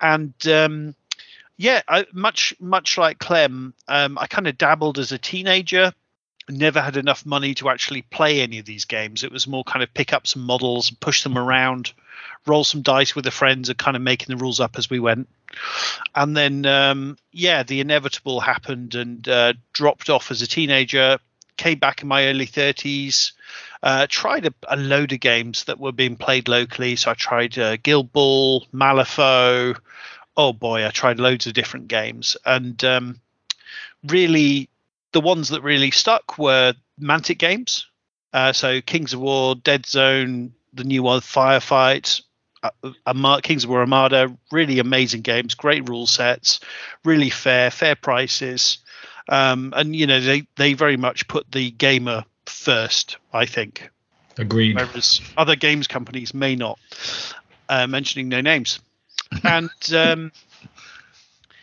And 0.00 0.32
um, 0.48 0.94
yeah, 1.58 1.82
I, 1.86 2.06
much 2.12 2.54
much 2.58 2.96
like 2.96 3.18
Clem, 3.18 3.74
um, 3.86 4.16
I 4.18 4.26
kind 4.26 4.46
of 4.46 4.56
dabbled 4.56 4.98
as 4.98 5.12
a 5.12 5.18
teenager 5.18 5.92
never 6.48 6.80
had 6.80 6.96
enough 6.96 7.26
money 7.26 7.54
to 7.54 7.68
actually 7.68 8.02
play 8.02 8.40
any 8.40 8.58
of 8.58 8.64
these 8.64 8.84
games. 8.84 9.24
It 9.24 9.32
was 9.32 9.46
more 9.46 9.64
kind 9.64 9.82
of 9.82 9.92
pick 9.92 10.12
up 10.12 10.26
some 10.26 10.42
models, 10.42 10.90
push 10.90 11.22
them 11.22 11.36
around, 11.36 11.92
roll 12.46 12.64
some 12.64 12.82
dice 12.82 13.14
with 13.14 13.24
the 13.24 13.30
friends, 13.30 13.68
and 13.68 13.78
kind 13.78 13.96
of 13.96 14.02
making 14.02 14.34
the 14.34 14.42
rules 14.42 14.60
up 14.60 14.76
as 14.78 14.88
we 14.88 14.98
went. 14.98 15.28
And 16.14 16.36
then, 16.36 16.66
um, 16.66 17.18
yeah, 17.32 17.62
the 17.62 17.80
inevitable 17.80 18.40
happened 18.40 18.94
and 18.94 19.26
uh, 19.28 19.54
dropped 19.72 20.10
off 20.10 20.30
as 20.30 20.42
a 20.42 20.46
teenager. 20.46 21.18
Came 21.56 21.78
back 21.78 22.02
in 22.02 22.08
my 22.08 22.26
early 22.28 22.46
30s. 22.46 23.32
Uh, 23.82 24.06
tried 24.08 24.46
a, 24.46 24.54
a 24.68 24.76
load 24.76 25.12
of 25.12 25.20
games 25.20 25.64
that 25.64 25.78
were 25.78 25.92
being 25.92 26.16
played 26.16 26.48
locally. 26.48 26.96
So 26.96 27.10
I 27.10 27.14
tried 27.14 27.58
uh, 27.58 27.76
Guild 27.76 28.12
Ball, 28.12 28.66
Malifaux. 28.72 29.76
Oh 30.38 30.52
boy, 30.52 30.86
I 30.86 30.90
tried 30.90 31.18
loads 31.18 31.48
of 31.48 31.52
different 31.52 31.88
games. 31.88 32.36
And 32.46 32.82
um, 32.84 33.20
really, 34.06 34.70
the 35.12 35.20
ones 35.20 35.48
that 35.48 35.62
really 35.62 35.90
stuck 35.90 36.38
were 36.38 36.74
Mantic 37.00 37.38
games. 37.38 37.86
Uh, 38.32 38.52
so 38.52 38.80
Kings 38.80 39.12
of 39.12 39.20
War, 39.20 39.56
Dead 39.56 39.84
Zone, 39.84 40.52
the 40.72 40.84
new 40.84 41.02
one, 41.02 41.20
Firefight. 41.20 42.22
uh, 42.62 43.40
Kings 43.40 43.64
of 43.64 43.70
War 43.70 43.80
Armada, 43.80 44.32
really 44.52 44.78
amazing 44.78 45.22
games, 45.22 45.54
great 45.54 45.88
rule 45.88 46.06
sets, 46.06 46.60
really 47.04 47.30
fair, 47.30 47.70
fair 47.70 47.96
prices, 47.96 48.78
um, 49.28 49.72
and 49.76 49.94
you 49.94 50.06
know 50.06 50.20
they 50.20 50.46
they 50.56 50.74
very 50.74 50.96
much 50.96 51.26
put 51.28 51.50
the 51.50 51.70
gamer 51.72 52.24
first. 52.46 53.16
I 53.32 53.46
think, 53.46 53.88
Agreed. 54.36 54.76
whereas 54.76 55.20
other 55.36 55.56
games 55.56 55.86
companies 55.86 56.34
may 56.34 56.54
not. 56.54 56.78
Uh, 57.70 57.86
mentioning 57.86 58.28
no 58.30 58.40
names, 58.40 58.80
and 59.44 59.70
um, 59.94 60.32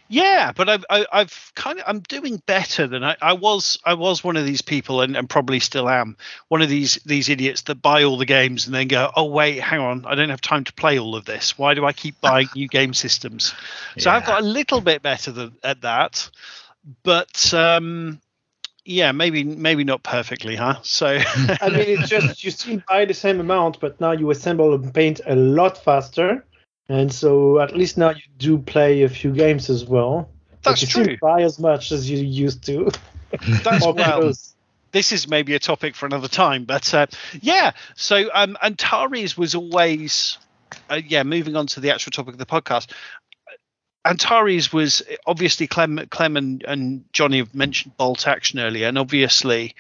yeah, 0.08 0.52
but 0.56 0.70
I've 0.70 0.86
I, 0.90 1.06
I've 1.12 1.52
kind 1.56 1.80
of 1.80 1.86
I'm 1.88 2.00
doing 2.02 2.42
better 2.46 2.86
than 2.86 3.04
I, 3.04 3.16
I 3.22 3.34
was. 3.34 3.80
I 3.84 3.96
was 3.96 4.24
one 4.24 4.38
of 4.38 4.46
these 4.46 4.62
people, 4.62 5.02
and, 5.02 5.18
and 5.18 5.28
probably 5.28 5.60
still 5.60 5.90
am 5.90 6.16
one 6.48 6.62
of 6.62 6.70
these 6.70 7.00
these 7.06 7.28
idiots 7.28 7.64
that 7.64 7.82
buy 7.82 8.04
all 8.04 8.18
the 8.18 8.26
games 8.26 8.68
and 8.68 8.76
then 8.76 8.88
go, 8.88 9.12
oh 9.16 9.26
wait, 9.26 9.60
hang 9.60 9.80
on, 9.80 10.06
I 10.06 10.14
don't 10.14 10.30
have 10.30 10.42
time 10.42 10.64
to 10.66 10.74
play 10.74 11.00
all 11.00 11.16
of 11.16 11.26
this. 11.26 11.58
Why 11.58 11.74
do 11.74 11.86
I 11.86 11.94
keep 11.94 12.22
buying 12.22 12.50
new 12.56 12.68
game 12.68 12.94
systems? 12.94 13.54
So 13.98 14.12
I've 14.12 14.26
got 14.26 14.42
a 14.42 14.46
little 14.46 14.82
bit 14.82 15.02
better 15.02 15.32
than, 15.32 15.54
at 15.64 15.82
that, 15.82 16.30
but 17.04 17.52
um, 17.54 18.22
yeah, 18.84 19.12
maybe 19.12 19.44
maybe 19.44 19.84
not 19.84 20.04
perfectly, 20.04 20.56
huh? 20.56 20.76
So 20.84 21.08
I 21.62 21.70
mean, 21.70 21.82
it's 21.88 22.10
just 22.10 22.44
you 22.44 22.52
still 22.52 22.82
buy 22.88 23.06
the 23.06 23.16
same 23.16 23.40
amount, 23.40 23.80
but 23.80 24.00
now 24.00 24.12
you 24.12 24.30
assemble 24.30 24.76
and 24.76 24.94
paint 24.94 25.20
a 25.26 25.36
lot 25.36 25.84
faster, 25.84 26.46
and 26.90 27.12
so 27.12 27.60
at 27.60 27.76
least 27.76 27.98
now 27.98 28.10
you 28.12 28.22
do 28.38 28.58
play 28.58 29.04
a 29.04 29.10
few 29.10 29.34
games 29.34 29.70
as 29.70 29.86
well. 29.86 30.30
But 30.64 30.72
That's 30.72 30.82
you 30.82 30.88
still 30.88 31.06
true. 31.06 31.18
buy 31.22 31.42
as 31.42 31.60
much 31.60 31.92
as 31.92 32.10
you 32.10 32.18
used 32.18 32.64
to. 32.66 32.90
that's 33.64 33.86
well. 33.94 34.34
this 34.92 35.12
is 35.12 35.28
maybe 35.28 35.54
a 35.56 35.60
topic 35.60 35.94
for 35.94 36.06
another 36.06 36.30
time 36.30 36.64
but 36.64 36.94
uh, 36.94 37.06
yeah 37.42 37.72
so 37.96 38.30
um 38.34 38.58
antares 38.64 39.38
was 39.38 39.54
always 39.54 40.38
uh, 40.90 41.02
yeah 41.06 41.24
moving 41.24 41.58
on 41.58 41.68
to 41.68 41.82
the 41.82 41.92
actual 41.92 42.12
topic 42.12 42.34
of 42.34 42.38
the 42.38 42.46
podcast 42.46 42.92
antares 44.06 44.72
was 44.72 45.02
obviously 45.26 45.68
clem 45.68 46.00
clem 46.12 46.38
and, 46.38 46.64
and 46.64 47.04
johnny 47.12 47.40
have 47.40 47.54
mentioned 47.54 47.98
bolt 47.98 48.26
action 48.26 48.60
earlier 48.60 48.88
and 48.88 48.98
obviously 48.98 49.76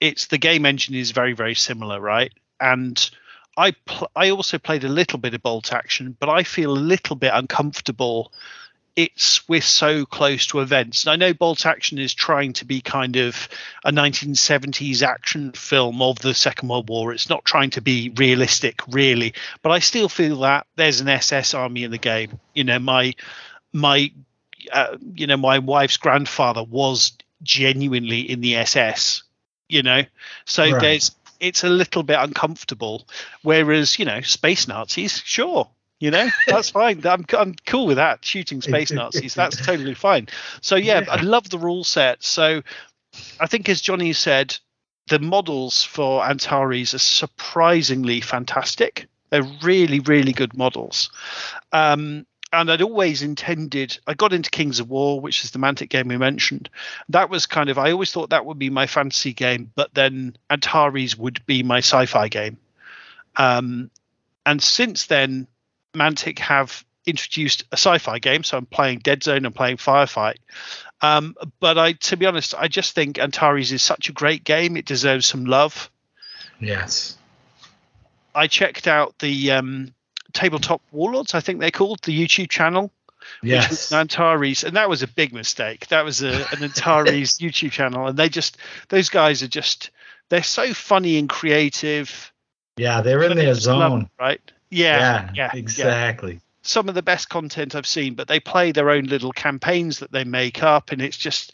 it's 0.00 0.26
the 0.26 0.38
game 0.38 0.66
engine 0.66 0.96
is 0.96 1.12
very 1.12 1.32
very 1.32 1.54
similar 1.54 2.00
right 2.00 2.32
and 2.58 3.10
i 3.56 3.72
pl- 3.84 4.10
i 4.16 4.30
also 4.30 4.58
played 4.58 4.84
a 4.84 4.88
little 4.88 5.18
bit 5.18 5.34
of 5.34 5.42
bolt 5.42 5.72
action 5.72 6.16
but 6.18 6.28
i 6.28 6.42
feel 6.42 6.72
a 6.72 6.78
little 6.78 7.16
bit 7.16 7.32
uncomfortable 7.34 8.32
it's 8.96 9.48
we're 9.48 9.60
so 9.60 10.04
close 10.04 10.46
to 10.48 10.60
events. 10.60 11.04
And 11.04 11.12
I 11.12 11.16
know 11.16 11.32
Bolt 11.32 11.64
Action 11.64 11.98
is 11.98 12.12
trying 12.12 12.52
to 12.54 12.64
be 12.64 12.80
kind 12.80 13.16
of 13.16 13.48
a 13.84 13.92
1970s 13.92 15.02
action 15.02 15.52
film 15.52 16.02
of 16.02 16.18
the 16.18 16.34
Second 16.34 16.68
World 16.68 16.88
War. 16.88 17.12
It's 17.12 17.28
not 17.30 17.44
trying 17.44 17.70
to 17.70 17.80
be 17.80 18.12
realistic, 18.16 18.80
really, 18.88 19.34
but 19.62 19.70
I 19.70 19.78
still 19.78 20.08
feel 20.08 20.40
that 20.40 20.66
there's 20.76 21.00
an 21.00 21.08
SS 21.08 21.54
army 21.54 21.84
in 21.84 21.90
the 21.92 21.98
game. 21.98 22.38
You 22.54 22.64
know, 22.64 22.78
my 22.78 23.14
my 23.72 24.10
uh, 24.72 24.96
you 25.14 25.26
know 25.26 25.36
my 25.36 25.60
wife's 25.60 25.96
grandfather 25.96 26.62
was 26.62 27.12
genuinely 27.42 28.20
in 28.20 28.40
the 28.40 28.56
SS. 28.56 29.22
You 29.68 29.84
know, 29.84 30.02
so 30.46 30.64
Right. 30.64 30.80
there's 30.80 31.12
it's 31.40 31.64
a 31.64 31.68
little 31.68 32.02
bit 32.02 32.18
uncomfortable. 32.18 33.06
Whereas 33.42 33.98
you 33.98 34.04
know, 34.04 34.20
space 34.20 34.68
Nazis, 34.68 35.20
sure. 35.24 35.68
You 35.98 36.10
know, 36.10 36.28
that's 36.46 36.70
fine. 36.80 37.04
I'm, 37.06 37.26
I'm 37.36 37.54
cool 37.66 37.86
with 37.86 37.96
that. 37.96 38.24
Shooting 38.24 38.62
space 38.62 38.90
Nazis, 38.92 39.34
that's 39.34 39.64
totally 39.64 39.94
fine. 39.94 40.28
So 40.62 40.76
yeah, 40.76 41.04
I 41.10 41.20
love 41.20 41.50
the 41.50 41.58
rule 41.58 41.84
set. 41.84 42.22
So 42.22 42.62
I 43.38 43.46
think, 43.46 43.68
as 43.68 43.80
Johnny 43.80 44.12
said, 44.12 44.56
the 45.08 45.18
models 45.18 45.82
for 45.82 46.24
Antares 46.24 46.94
are 46.94 46.98
surprisingly 46.98 48.20
fantastic. 48.20 49.08
They're 49.30 49.48
really, 49.62 50.00
really 50.00 50.32
good 50.32 50.56
models. 50.56 51.10
Um, 51.72 52.26
and 52.52 52.70
I'd 52.70 52.82
always 52.82 53.22
intended, 53.22 53.98
I 54.06 54.14
got 54.14 54.32
into 54.32 54.50
Kings 54.50 54.80
of 54.80 54.88
War, 54.90 55.20
which 55.20 55.44
is 55.44 55.50
the 55.52 55.58
Mantic 55.58 55.88
game 55.88 56.08
we 56.08 56.16
mentioned. 56.16 56.68
That 57.08 57.30
was 57.30 57.46
kind 57.46 57.70
of, 57.70 57.78
I 57.78 57.92
always 57.92 58.12
thought 58.12 58.30
that 58.30 58.46
would 58.46 58.58
be 58.58 58.70
my 58.70 58.86
fantasy 58.86 59.32
game, 59.32 59.70
but 59.74 59.94
then 59.94 60.36
Antares 60.50 61.16
would 61.16 61.44
be 61.46 61.62
my 61.62 61.78
sci 61.78 62.06
fi 62.06 62.28
game. 62.28 62.58
Um, 63.36 63.90
and 64.44 64.62
since 64.62 65.06
then, 65.06 65.46
Mantic 65.94 66.38
have 66.40 66.84
introduced 67.06 67.64
a 67.72 67.76
sci-fi 67.76 68.18
game, 68.18 68.44
so 68.44 68.56
I'm 68.56 68.66
playing 68.66 69.00
Dead 69.00 69.22
Zone, 69.22 69.44
I'm 69.44 69.52
playing 69.52 69.76
Firefight. 69.76 70.36
Um, 71.00 71.34
but 71.60 71.78
I, 71.78 71.92
to 71.92 72.16
be 72.16 72.26
honest, 72.26 72.54
I 72.56 72.68
just 72.68 72.94
think 72.94 73.18
Antares 73.18 73.72
is 73.72 73.82
such 73.82 74.08
a 74.08 74.12
great 74.12 74.44
game; 74.44 74.76
it 74.76 74.84
deserves 74.84 75.26
some 75.26 75.46
love. 75.46 75.90
Yes. 76.58 77.16
I 78.34 78.46
checked 78.46 78.86
out 78.86 79.18
the 79.18 79.52
um, 79.52 79.94
Tabletop 80.32 80.82
Warlords, 80.92 81.34
I 81.34 81.40
think 81.40 81.60
they're 81.60 81.70
called, 81.70 82.00
the 82.02 82.18
YouTube 82.26 82.48
channel, 82.50 82.92
which 83.42 83.52
was 83.52 83.70
Yes. 83.70 83.92
an 83.92 83.98
Antares, 84.00 84.64
and 84.64 84.76
that 84.76 84.88
was 84.88 85.02
a 85.02 85.08
big 85.08 85.32
mistake. 85.32 85.86
That 85.88 86.04
was 86.04 86.22
a, 86.22 86.46
an 86.52 86.62
Antares 86.62 87.38
YouTube 87.40 87.70
channel, 87.72 88.06
and 88.06 88.18
they 88.18 88.28
just 88.28 88.56
those 88.88 89.08
guys 89.08 89.42
are 89.42 89.48
just 89.48 89.90
they're 90.28 90.42
so 90.42 90.72
funny 90.74 91.18
and 91.18 91.28
creative. 91.28 92.32
Yeah, 92.76 93.00
they're 93.02 93.22
in 93.22 93.36
their 93.36 93.54
zone. 93.54 94.00
them, 94.00 94.10
right? 94.18 94.40
Yeah, 94.70 94.98
yeah, 94.98 95.30
yeah. 95.34 95.50
exactly. 95.52 96.40
some 96.62 96.88
of 96.88 96.94
the 96.94 97.02
best 97.02 97.28
content 97.28 97.74
I've 97.74 97.86
seen, 97.86 98.14
but 98.14 98.28
they 98.28 98.38
play 98.40 98.72
their 98.72 98.90
own 98.90 99.04
little 99.04 99.32
campaigns 99.32 99.98
that 99.98 100.12
they 100.12 100.24
make 100.24 100.62
up, 100.62 100.92
and 100.92 101.02
it's 101.02 101.16
just 101.16 101.52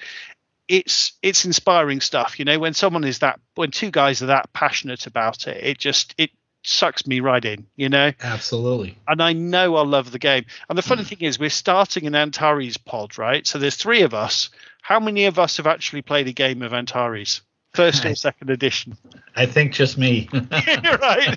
it's 0.68 1.12
it's 1.22 1.44
inspiring 1.44 2.00
stuff. 2.00 2.38
You 2.38 2.44
know, 2.44 2.58
when 2.58 2.74
someone 2.74 3.04
is 3.04 3.20
that 3.20 3.40
when 3.54 3.70
two 3.70 3.90
guys 3.90 4.22
are 4.22 4.26
that 4.26 4.52
passionate 4.52 5.06
about 5.06 5.46
it, 5.48 5.64
it 5.64 5.78
just 5.78 6.14
it 6.18 6.30
sucks 6.66 7.06
me 7.06 7.20
right 7.20 7.44
in. 7.44 7.66
You 7.76 7.88
know, 7.88 8.12
Absolutely. 8.22 8.98
and 9.08 9.22
I 9.22 9.32
know 9.32 9.76
I'll 9.76 9.86
love 9.86 10.10
the 10.10 10.18
game. 10.18 10.44
And 10.68 10.76
the 10.76 10.82
funny 10.82 11.02
hmm. 11.02 11.08
thing 11.08 11.20
is, 11.20 11.38
we're 11.38 11.50
starting 11.50 12.06
an 12.06 12.14
Antares 12.14 12.76
pod, 12.76 13.18
right? 13.18 13.46
So 13.46 13.58
there's 13.58 13.76
three 13.76 14.02
of 14.02 14.14
us. 14.14 14.50
How 14.82 15.00
many 15.00 15.24
of 15.26 15.38
us 15.38 15.56
have 15.56 15.66
actually 15.66 16.02
played 16.02 16.28
a 16.28 16.32
game 16.32 16.62
of 16.62 16.72
Antares? 16.72 17.42
First 17.74 18.04
or 18.04 18.14
second 18.14 18.50
edition? 18.50 18.96
I 19.34 19.44
think 19.44 19.72
just 19.72 19.98
me. 19.98 20.28
You're 20.32 20.42
right. 20.98 21.36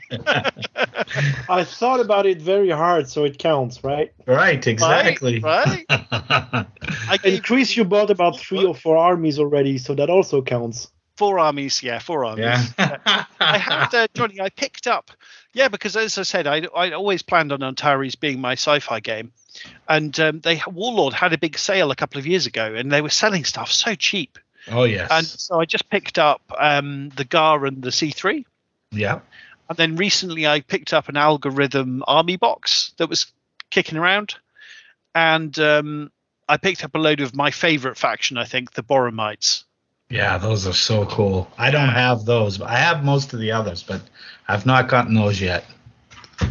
I 1.49 1.63
thought 1.65 1.99
about 1.99 2.25
it 2.25 2.41
very 2.41 2.69
hard, 2.69 3.09
so 3.09 3.25
it 3.25 3.37
counts, 3.37 3.83
right? 3.83 4.13
right, 4.25 4.65
exactly. 4.65 5.39
Right. 5.39 5.85
I 5.89 6.65
And 7.11 7.21
gave 7.21 7.43
Chris, 7.43 7.75
you 7.75 7.83
bought 7.83 8.09
about 8.09 8.39
three 8.39 8.65
or 8.65 8.73
four 8.73 8.95
armies 8.95 9.37
already, 9.37 9.77
so 9.77 9.93
that 9.95 10.09
also 10.09 10.41
counts. 10.41 10.89
Four 11.19 11.37
armies. 11.37 11.83
Yeah, 11.83 11.99
four 11.99 12.23
armies. 12.23 12.45
yeah. 12.45 13.25
I 13.41 13.57
had 13.57 13.93
uh, 13.93 14.07
Johnny. 14.13 14.39
I 14.39 14.47
picked 14.47 14.87
up, 14.87 15.11
yeah, 15.51 15.67
because 15.67 15.97
as 15.97 16.17
I 16.17 16.23
said, 16.23 16.47
I 16.47 16.65
I 16.73 16.91
always 16.91 17.23
planned 17.23 17.51
on 17.51 17.61
Antares 17.61 18.15
being 18.15 18.39
my 18.39 18.53
sci-fi 18.53 19.01
game, 19.01 19.33
and 19.89 20.17
um, 20.21 20.39
they 20.39 20.61
Warlord 20.65 21.13
had 21.13 21.33
a 21.33 21.37
big 21.37 21.57
sale 21.57 21.91
a 21.91 21.95
couple 21.97 22.19
of 22.19 22.25
years 22.25 22.45
ago, 22.45 22.73
and 22.73 22.89
they 22.89 23.01
were 23.01 23.09
selling 23.09 23.43
stuff 23.43 23.69
so 23.69 23.95
cheap, 23.95 24.39
oh 24.71 24.85
yes. 24.85 25.09
and 25.11 25.27
so 25.27 25.59
I 25.59 25.65
just 25.65 25.89
picked 25.89 26.17
up 26.17 26.41
um, 26.57 27.09
the 27.09 27.25
Ghar 27.25 27.65
and 27.65 27.81
the 27.81 27.89
C3, 27.89 28.45
yeah. 28.91 29.19
and 29.67 29.77
then 29.77 29.97
recently 29.97 30.47
I 30.47 30.61
picked 30.61 30.93
up 30.93 31.09
an 31.09 31.15
Algoryn 31.15 32.01
army 32.07 32.37
box 32.37 32.93
that 32.95 33.09
was 33.09 33.25
kicking 33.71 33.97
around, 33.97 34.35
and 35.13 35.59
um, 35.59 36.11
I 36.47 36.55
picked 36.55 36.85
up 36.85 36.95
a 36.95 36.97
load 36.97 37.19
of 37.19 37.35
my 37.35 37.51
favorite 37.51 37.97
faction, 37.97 38.37
I 38.37 38.45
think, 38.45 38.71
the 38.71 38.83
Boromites. 38.83 39.65
Yeah, 40.09 40.39
those 40.39 40.65
are 40.65 40.73
so 40.73 41.05
cool. 41.05 41.47
I 41.57 41.69
don't 41.69 41.89
have 41.89 42.25
those, 42.25 42.57
but 42.57 42.69
I 42.69 42.77
have 42.77 43.03
most 43.03 43.33
of 43.33 43.39
the 43.39 43.51
others, 43.51 43.83
but 43.83 44.01
I've 44.47 44.65
not 44.65 44.87
gotten 44.89 45.13
those 45.13 45.39
yet. 45.39 45.65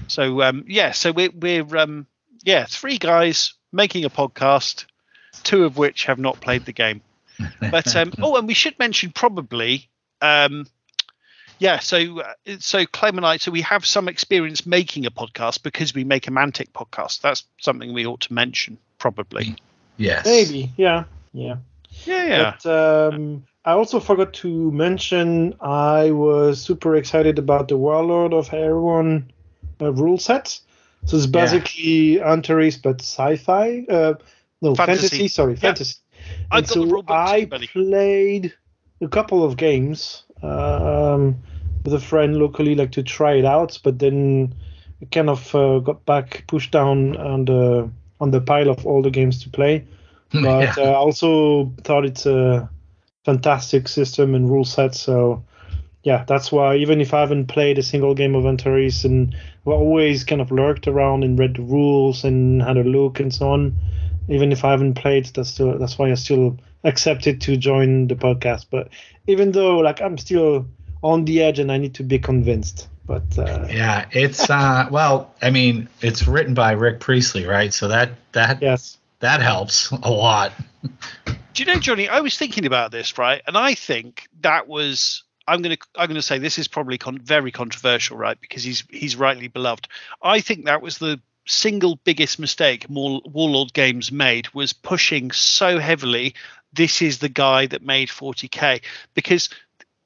So 0.06 0.42
um, 0.42 0.64
yeah, 0.68 0.92
so 0.92 1.10
we're 1.10 1.30
we're 1.30 1.76
um, 1.76 2.06
yeah 2.44 2.66
three 2.68 2.98
guys 2.98 3.54
making 3.72 4.04
a 4.04 4.10
podcast, 4.10 4.84
two 5.42 5.64
of 5.64 5.76
which 5.76 6.04
have 6.04 6.18
not 6.18 6.40
played 6.40 6.66
the 6.66 6.72
game. 6.72 7.00
But 7.60 7.96
um, 7.96 8.12
oh, 8.22 8.36
and 8.36 8.46
we 8.46 8.54
should 8.54 8.78
mention 8.78 9.10
probably 9.10 9.88
um, 10.22 10.66
yeah. 11.58 11.80
So 11.80 12.20
uh, 12.20 12.34
so 12.60 12.86
Clem 12.86 13.16
and 13.16 13.26
I, 13.26 13.38
so 13.38 13.50
we 13.50 13.62
have 13.62 13.84
some 13.84 14.08
experience 14.08 14.66
making 14.66 15.04
a 15.04 15.10
podcast 15.10 15.64
because 15.64 15.94
we 15.94 16.04
make 16.04 16.28
a 16.28 16.30
Mantic 16.30 16.70
podcast. 16.70 17.22
That's 17.22 17.44
something 17.60 17.92
we 17.92 18.06
ought 18.06 18.20
to 18.22 18.32
mention 18.32 18.78
probably. 18.98 19.56
yes. 19.96 20.26
Maybe, 20.26 20.72
yeah, 20.76 21.04
yeah. 21.32 21.56
Yeah, 22.04 22.24
yeah. 22.24 22.56
But 22.62 23.14
um, 23.14 23.44
I 23.68 23.72
also 23.72 24.00
forgot 24.00 24.32
to 24.34 24.72
mention 24.72 25.54
I 25.60 26.10
was 26.10 26.58
super 26.58 26.96
excited 26.96 27.38
about 27.38 27.68
the 27.68 27.76
Warlord 27.76 28.32
of 28.32 28.50
Erewhon 28.54 29.30
uh, 29.82 29.92
rule 29.92 30.16
set. 30.16 30.58
So 31.04 31.18
it's 31.18 31.26
Yeah. 31.26 31.42
basically 31.42 32.18
Antares 32.22 32.78
but 32.78 33.02
sci-fi. 33.02 33.84
Uh, 33.90 34.14
no, 34.62 34.74
Fantasy. 34.74 35.08
fantasy. 35.08 35.28
sorry, 35.28 35.52
Yeah. 35.52 35.60
fantasy. 35.60 35.96
And 36.50 36.66
got 36.66 36.74
so 36.74 36.80
the 36.80 37.04
I 37.08 37.44
too, 37.44 37.66
played 37.66 38.54
a 39.02 39.08
couple 39.08 39.44
of 39.44 39.58
games 39.58 40.24
um, 40.42 41.36
with 41.84 41.92
a 41.92 42.00
friend 42.00 42.38
locally, 42.38 42.74
like 42.74 42.92
to 42.92 43.02
try 43.02 43.34
it 43.34 43.44
out, 43.44 43.78
but 43.84 43.98
then 43.98 44.54
it 45.02 45.10
kind 45.10 45.28
of 45.28 45.54
uh, 45.54 45.80
got 45.80 46.06
back 46.06 46.44
pushed 46.46 46.70
down 46.70 47.18
on 47.18 47.44
the 47.44 47.90
on 48.18 48.30
the 48.30 48.40
pile 48.40 48.70
of 48.70 48.86
all 48.86 49.02
the 49.02 49.10
games 49.10 49.42
to 49.42 49.50
play. 49.50 49.84
But 50.32 50.42
Yeah. 50.42 50.74
uh, 50.78 50.82
I 50.84 50.94
also 50.94 51.70
thought 51.84 52.06
it's 52.06 52.24
a 52.24 52.70
fantastic 53.28 53.88
system 53.88 54.34
and 54.34 54.48
rule 54.48 54.64
set. 54.64 54.94
So 54.94 55.44
yeah, 56.02 56.24
that's 56.26 56.50
why 56.50 56.76
even 56.76 57.02
if 57.02 57.12
I 57.12 57.20
haven't 57.20 57.48
played 57.48 57.76
a 57.76 57.82
single 57.82 58.14
game 58.14 58.34
of 58.34 58.46
Antares 58.46 59.04
and 59.04 59.34
I've 59.66 59.72
always 59.74 60.24
kind 60.24 60.40
of 60.40 60.50
lurked 60.50 60.88
around 60.88 61.24
and 61.24 61.38
read 61.38 61.56
the 61.56 61.62
rules 61.62 62.24
and 62.24 62.62
had 62.62 62.78
a 62.78 62.84
look 62.84 63.20
and 63.20 63.34
so 63.34 63.50
on, 63.50 63.76
even 64.30 64.50
if 64.50 64.64
I 64.64 64.70
haven't 64.70 64.94
played, 64.94 65.26
that's 65.26 65.50
still 65.50 65.78
that's 65.78 65.98
why 65.98 66.10
I 66.10 66.14
still 66.14 66.56
accepted 66.84 67.42
to 67.42 67.58
join 67.58 68.08
the 68.08 68.14
podcast. 68.14 68.64
But 68.70 68.88
even 69.26 69.52
though 69.52 69.76
like 69.76 70.00
I'm 70.00 70.16
still 70.16 70.66
on 71.02 71.26
the 71.26 71.42
edge 71.42 71.58
and 71.58 71.70
I 71.70 71.76
need 71.76 71.96
to 71.96 72.04
be 72.04 72.18
convinced. 72.18 72.88
But 73.04 73.38
uh, 73.38 73.66
yeah, 73.68 74.06
it's 74.10 74.48
uh, 74.48 74.88
well, 74.90 75.34
I 75.42 75.50
mean, 75.50 75.90
it's 76.00 76.26
written 76.26 76.54
by 76.54 76.72
Rick 76.72 77.00
Priestley, 77.00 77.44
right? 77.44 77.74
So 77.74 77.88
that 77.88 78.08
that 78.32 78.62
yes, 78.62 78.96
that 79.20 79.42
helps 79.42 79.90
a 79.90 80.10
lot. 80.10 80.52
Do 81.58 81.64
you 81.64 81.74
know, 81.74 81.80
Johnny? 81.80 82.08
I 82.08 82.20
was 82.20 82.38
thinking 82.38 82.66
about 82.66 82.92
this, 82.92 83.18
right? 83.18 83.42
And 83.44 83.58
I 83.58 83.74
think 83.74 84.28
that 84.42 84.68
was. 84.68 85.24
I'm 85.48 85.60
gonna. 85.60 85.78
I'm 85.96 86.06
gonna 86.06 86.22
say 86.22 86.38
this 86.38 86.56
is 86.56 86.68
probably 86.68 86.98
con- 86.98 87.18
very 87.18 87.50
controversial, 87.50 88.16
right? 88.16 88.40
Because 88.40 88.62
he's 88.62 88.84
he's 88.88 89.16
rightly 89.16 89.48
beloved. 89.48 89.88
I 90.22 90.40
think 90.40 90.66
that 90.66 90.82
was 90.82 90.98
the 90.98 91.20
single 91.48 91.96
biggest 91.96 92.38
mistake 92.38 92.86
Warlord 92.88 93.72
Games 93.72 94.12
made 94.12 94.54
was 94.54 94.72
pushing 94.72 95.32
so 95.32 95.80
heavily. 95.80 96.36
This 96.72 97.02
is 97.02 97.18
the 97.18 97.28
guy 97.28 97.66
that 97.66 97.82
made 97.82 98.08
40k 98.08 98.80
because 99.14 99.48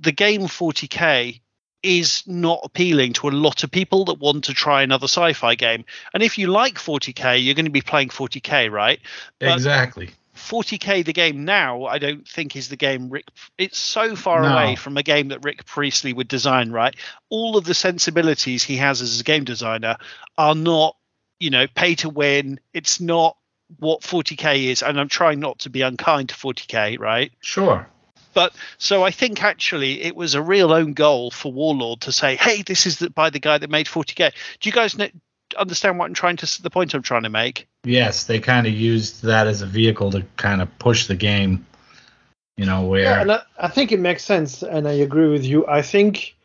the 0.01 0.13
game 0.13 0.45
40k 0.45 1.39
is 1.83 2.23
not 2.27 2.61
appealing 2.63 3.13
to 3.13 3.29
a 3.29 3.31
lot 3.31 3.63
of 3.63 3.71
people 3.71 4.07
that 4.07 4.21
want 4.21 4.45
to 4.45 4.55
try 4.55 4.83
another 4.83 5.05
sci-fi 5.05 5.55
game. 5.55 5.85
And 6.15 6.23
if 6.23 6.39
you 6.39 6.47
like 6.47 6.77
40k, 6.77 7.45
you're 7.45 7.55
going 7.57 7.67
to 7.67 7.71
be 7.71 7.83
playing 7.83 8.09
40k, 8.09 8.71
right? 8.71 9.01
But 9.39 9.53
exactly. 9.53 10.13
40k 10.43 11.05
the 11.05 11.13
game 11.13 11.45
now 11.45 11.85
i 11.85 11.99
don't 11.99 12.27
think 12.27 12.57
is 12.57 12.69
the 12.69 12.77
game 12.77 13.09
rick 13.11 13.27
it's 13.57 13.79
so 13.79 14.17
far 14.17 14.43
no. 14.43 14.49
away 14.49 14.77
from 14.77 14.97
a 14.97 15.03
game 15.03 15.29
that 15.29 15.45
rick 15.45 15.65
priestley 15.65 16.13
would 16.13 16.29
design 16.29 16.71
right 16.71 16.95
all 17.29 17.57
of 17.57 17.65
the 17.65 17.75
sensibilities 17.75 18.63
he 18.63 18.77
has 18.77 19.01
as 19.01 19.21
a 19.21 19.25
game 19.25 19.45
designer 19.45 19.97
are 20.37 20.55
not 20.55 20.97
you 21.41 21.51
know 21.51 21.67
pay 21.75 21.95
to 21.95 22.09
win 22.09 22.61
it's 22.75 23.01
not 23.01 23.37
what 23.79 24.03
40k 24.03 24.65
is 24.65 24.83
and 24.83 24.99
i'm 24.99 25.09
trying 25.09 25.41
not 25.41 25.61
to 25.61 25.71
be 25.71 25.83
unkind 25.83 26.29
to 26.31 26.35
40k 26.35 26.99
right 26.99 27.33
sure 27.41 27.89
but 28.35 28.55
so 28.79 29.03
I 29.03 29.11
think 29.11 29.43
actually 29.43 30.03
it 30.03 30.17
was 30.17 30.35
a 30.35 30.43
real 30.43 30.73
own 30.73 30.95
goal 30.95 31.31
for 31.31 31.53
Warlord 31.53 32.03
to 32.03 32.13
say, 32.13 32.37
"Hey, 32.37 32.63
this 32.63 32.87
is 32.87 32.99
the, 32.99 33.11
by 33.11 33.29
the 33.29 33.39
guy 33.39 33.59
that 33.59 33.69
made 33.69 33.87
40k." 33.87 34.33
Do 34.59 34.69
you 34.69 34.73
guys 34.73 34.97
know, 34.97 35.09
understand 35.57 35.99
what 35.99 36.07
I'm 36.07 36.15
trying 36.15 36.39
to 36.39 36.63
the 36.63 36.71
point 36.71 36.95
I'm 36.95 37.03
trying 37.03 37.25
to 37.25 37.29
make? 37.29 37.69
Yes, 37.85 38.25
they 38.25 38.39
kind 38.39 38.67
of 38.67 38.73
used 38.73 39.23
that 39.23 39.47
as 39.47 39.63
a 39.63 39.67
vehicle 39.67 40.11
to 40.13 40.23
kind 40.37 40.63
of 40.63 40.79
push 40.79 41.07
the 41.07 41.17
game. 41.17 41.67
You 42.57 42.67
know 42.67 42.87
where? 42.87 43.03
Yeah, 43.03 43.21
and 43.23 43.33
I, 43.33 43.43
I 43.59 43.69
think 43.69 43.93
it 43.93 43.99
makes 43.99 44.25
sense, 44.25 44.63
and 44.63 44.87
I 44.87 44.93
agree 44.93 45.29
with 45.29 45.45
you. 45.45 45.67
I 45.67 45.83
think 45.83 46.37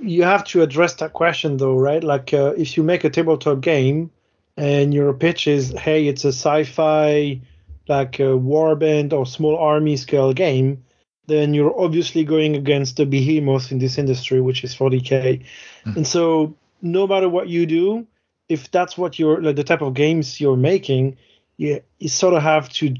you 0.00 0.24
have 0.24 0.44
to 0.44 0.62
address 0.62 0.94
that 0.94 1.12
question 1.12 1.56
though, 1.56 1.78
right? 1.78 2.02
Like 2.02 2.34
uh, 2.34 2.54
if 2.56 2.76
you 2.76 2.82
make 2.82 3.04
a 3.04 3.10
tabletop 3.10 3.60
game 3.60 4.10
and 4.56 4.92
your 4.92 5.14
pitch 5.14 5.46
is, 5.46 5.72
"Hey, 5.72 6.08
it's 6.08 6.24
a 6.24 6.32
sci-fi." 6.32 7.40
like 7.88 8.18
a 8.20 8.38
warband 8.38 9.12
or 9.12 9.26
small 9.26 9.56
army 9.58 9.96
scale 9.96 10.32
game, 10.32 10.84
then 11.26 11.54
you're 11.54 11.78
obviously 11.78 12.24
going 12.24 12.56
against 12.56 12.96
the 12.96 13.06
behemoth 13.06 13.72
in 13.72 13.78
this 13.78 13.98
industry, 13.98 14.40
which 14.40 14.64
is 14.64 14.74
40k. 14.74 15.44
Mm. 15.86 15.96
And 15.96 16.06
so, 16.06 16.54
no 16.80 17.06
matter 17.06 17.28
what 17.28 17.48
you 17.48 17.66
do, 17.66 18.06
if 18.52 18.70
that's 18.70 18.98
what 18.98 19.18
you're 19.18 19.40
like 19.40 19.56
the 19.56 19.64
type 19.64 19.82
of 19.82 19.94
games 19.94 20.40
you're 20.40 20.56
making, 20.56 21.16
you, 21.56 21.80
you 21.98 22.08
sort 22.08 22.34
of 22.34 22.42
have 22.42 22.68
to 22.70 22.94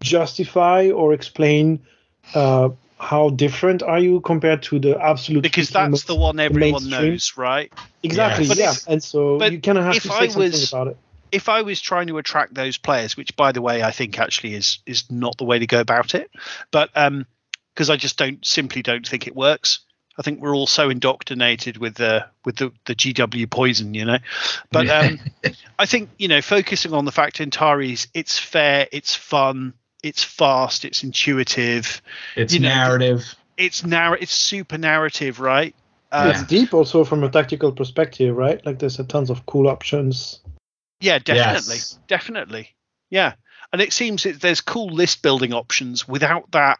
justify 0.00 0.90
or 0.90 1.12
explain 1.12 1.80
uh, 2.34 2.70
how 2.98 3.30
different 3.30 3.82
are 3.82 3.98
you 3.98 4.20
compared 4.20 4.62
to 4.62 4.78
the 4.78 5.00
absolute 5.00 5.42
because 5.42 5.70
that's 5.70 6.04
the 6.04 6.16
one 6.16 6.40
everyone 6.40 6.88
knows, 6.88 7.36
right? 7.36 7.72
Exactly, 8.02 8.46
yes. 8.46 8.58
yeah. 8.58 8.72
If, 8.72 8.86
and 8.88 9.02
so 9.02 9.42
you 9.44 9.60
kind 9.60 9.78
of 9.78 9.84
have 9.84 9.94
to 9.94 10.00
say 10.00 10.14
I 10.14 10.28
something 10.28 10.50
was, 10.50 10.72
about 10.72 10.88
it 10.88 10.96
if 11.32 11.48
I 11.48 11.62
was 11.62 11.80
trying 11.80 12.08
to 12.08 12.18
attract 12.18 12.54
those 12.54 12.76
players, 12.76 13.16
which 13.16 13.36
by 13.36 13.52
the 13.52 13.62
way 13.62 13.82
I 13.82 13.90
think 13.90 14.18
actually 14.18 14.54
is 14.54 14.78
is 14.86 15.10
not 15.10 15.38
the 15.38 15.44
way 15.44 15.58
to 15.58 15.66
go 15.66 15.80
about 15.80 16.14
it, 16.14 16.30
but 16.70 16.90
um, 16.94 17.26
because 17.74 17.90
I 17.90 17.96
just 17.96 18.18
don't 18.18 18.44
simply 18.44 18.82
don't 18.82 19.06
think 19.06 19.26
it 19.26 19.34
works. 19.34 19.80
I 20.18 20.22
think 20.22 20.40
we're 20.40 20.54
all 20.54 20.66
so 20.66 20.90
indoctrinated 20.90 21.78
with 21.78 21.94
the 21.94 22.26
with 22.44 22.56
the, 22.56 22.72
the 22.84 22.94
GW 22.94 23.48
poison, 23.48 23.94
you 23.94 24.04
know. 24.04 24.18
But 24.70 24.88
um, 24.88 25.20
I 25.78 25.86
think 25.86 26.10
you 26.18 26.28
know, 26.28 26.42
focusing 26.42 26.92
on 26.92 27.04
the 27.04 27.12
fact 27.12 27.40
Antares, 27.40 28.08
it's 28.12 28.38
fair, 28.38 28.86
it's 28.92 29.14
fun, 29.14 29.74
it's 30.02 30.24
fast, 30.24 30.84
it's 30.84 31.02
intuitive, 31.02 32.02
it's 32.36 32.52
you 32.52 32.60
know, 32.60 32.68
narrative. 32.68 33.34
It's 33.56 33.84
narr- 33.84 34.16
it's 34.16 34.34
super 34.34 34.78
narrative, 34.78 35.40
right? 35.40 35.74
Um, 36.12 36.30
it's 36.30 36.42
deep 36.44 36.74
also 36.74 37.04
from 37.04 37.22
a 37.22 37.30
tactical 37.30 37.72
perspective, 37.72 38.36
right? 38.36 38.64
Like 38.66 38.78
there's 38.78 38.98
a 38.98 39.04
tons 39.04 39.30
of 39.30 39.46
cool 39.46 39.68
options. 39.68 40.40
Yeah, 41.00 41.18
definitely, 41.18 41.76
yes. 41.76 41.98
definitely, 42.08 42.70
yeah. 43.10 43.34
And 43.72 43.80
it 43.80 43.92
seems 43.92 44.24
that 44.24 44.40
there's 44.40 44.60
cool 44.60 44.88
list 44.88 45.22
building 45.22 45.54
options 45.54 46.08
without 46.08 46.50
that 46.50 46.78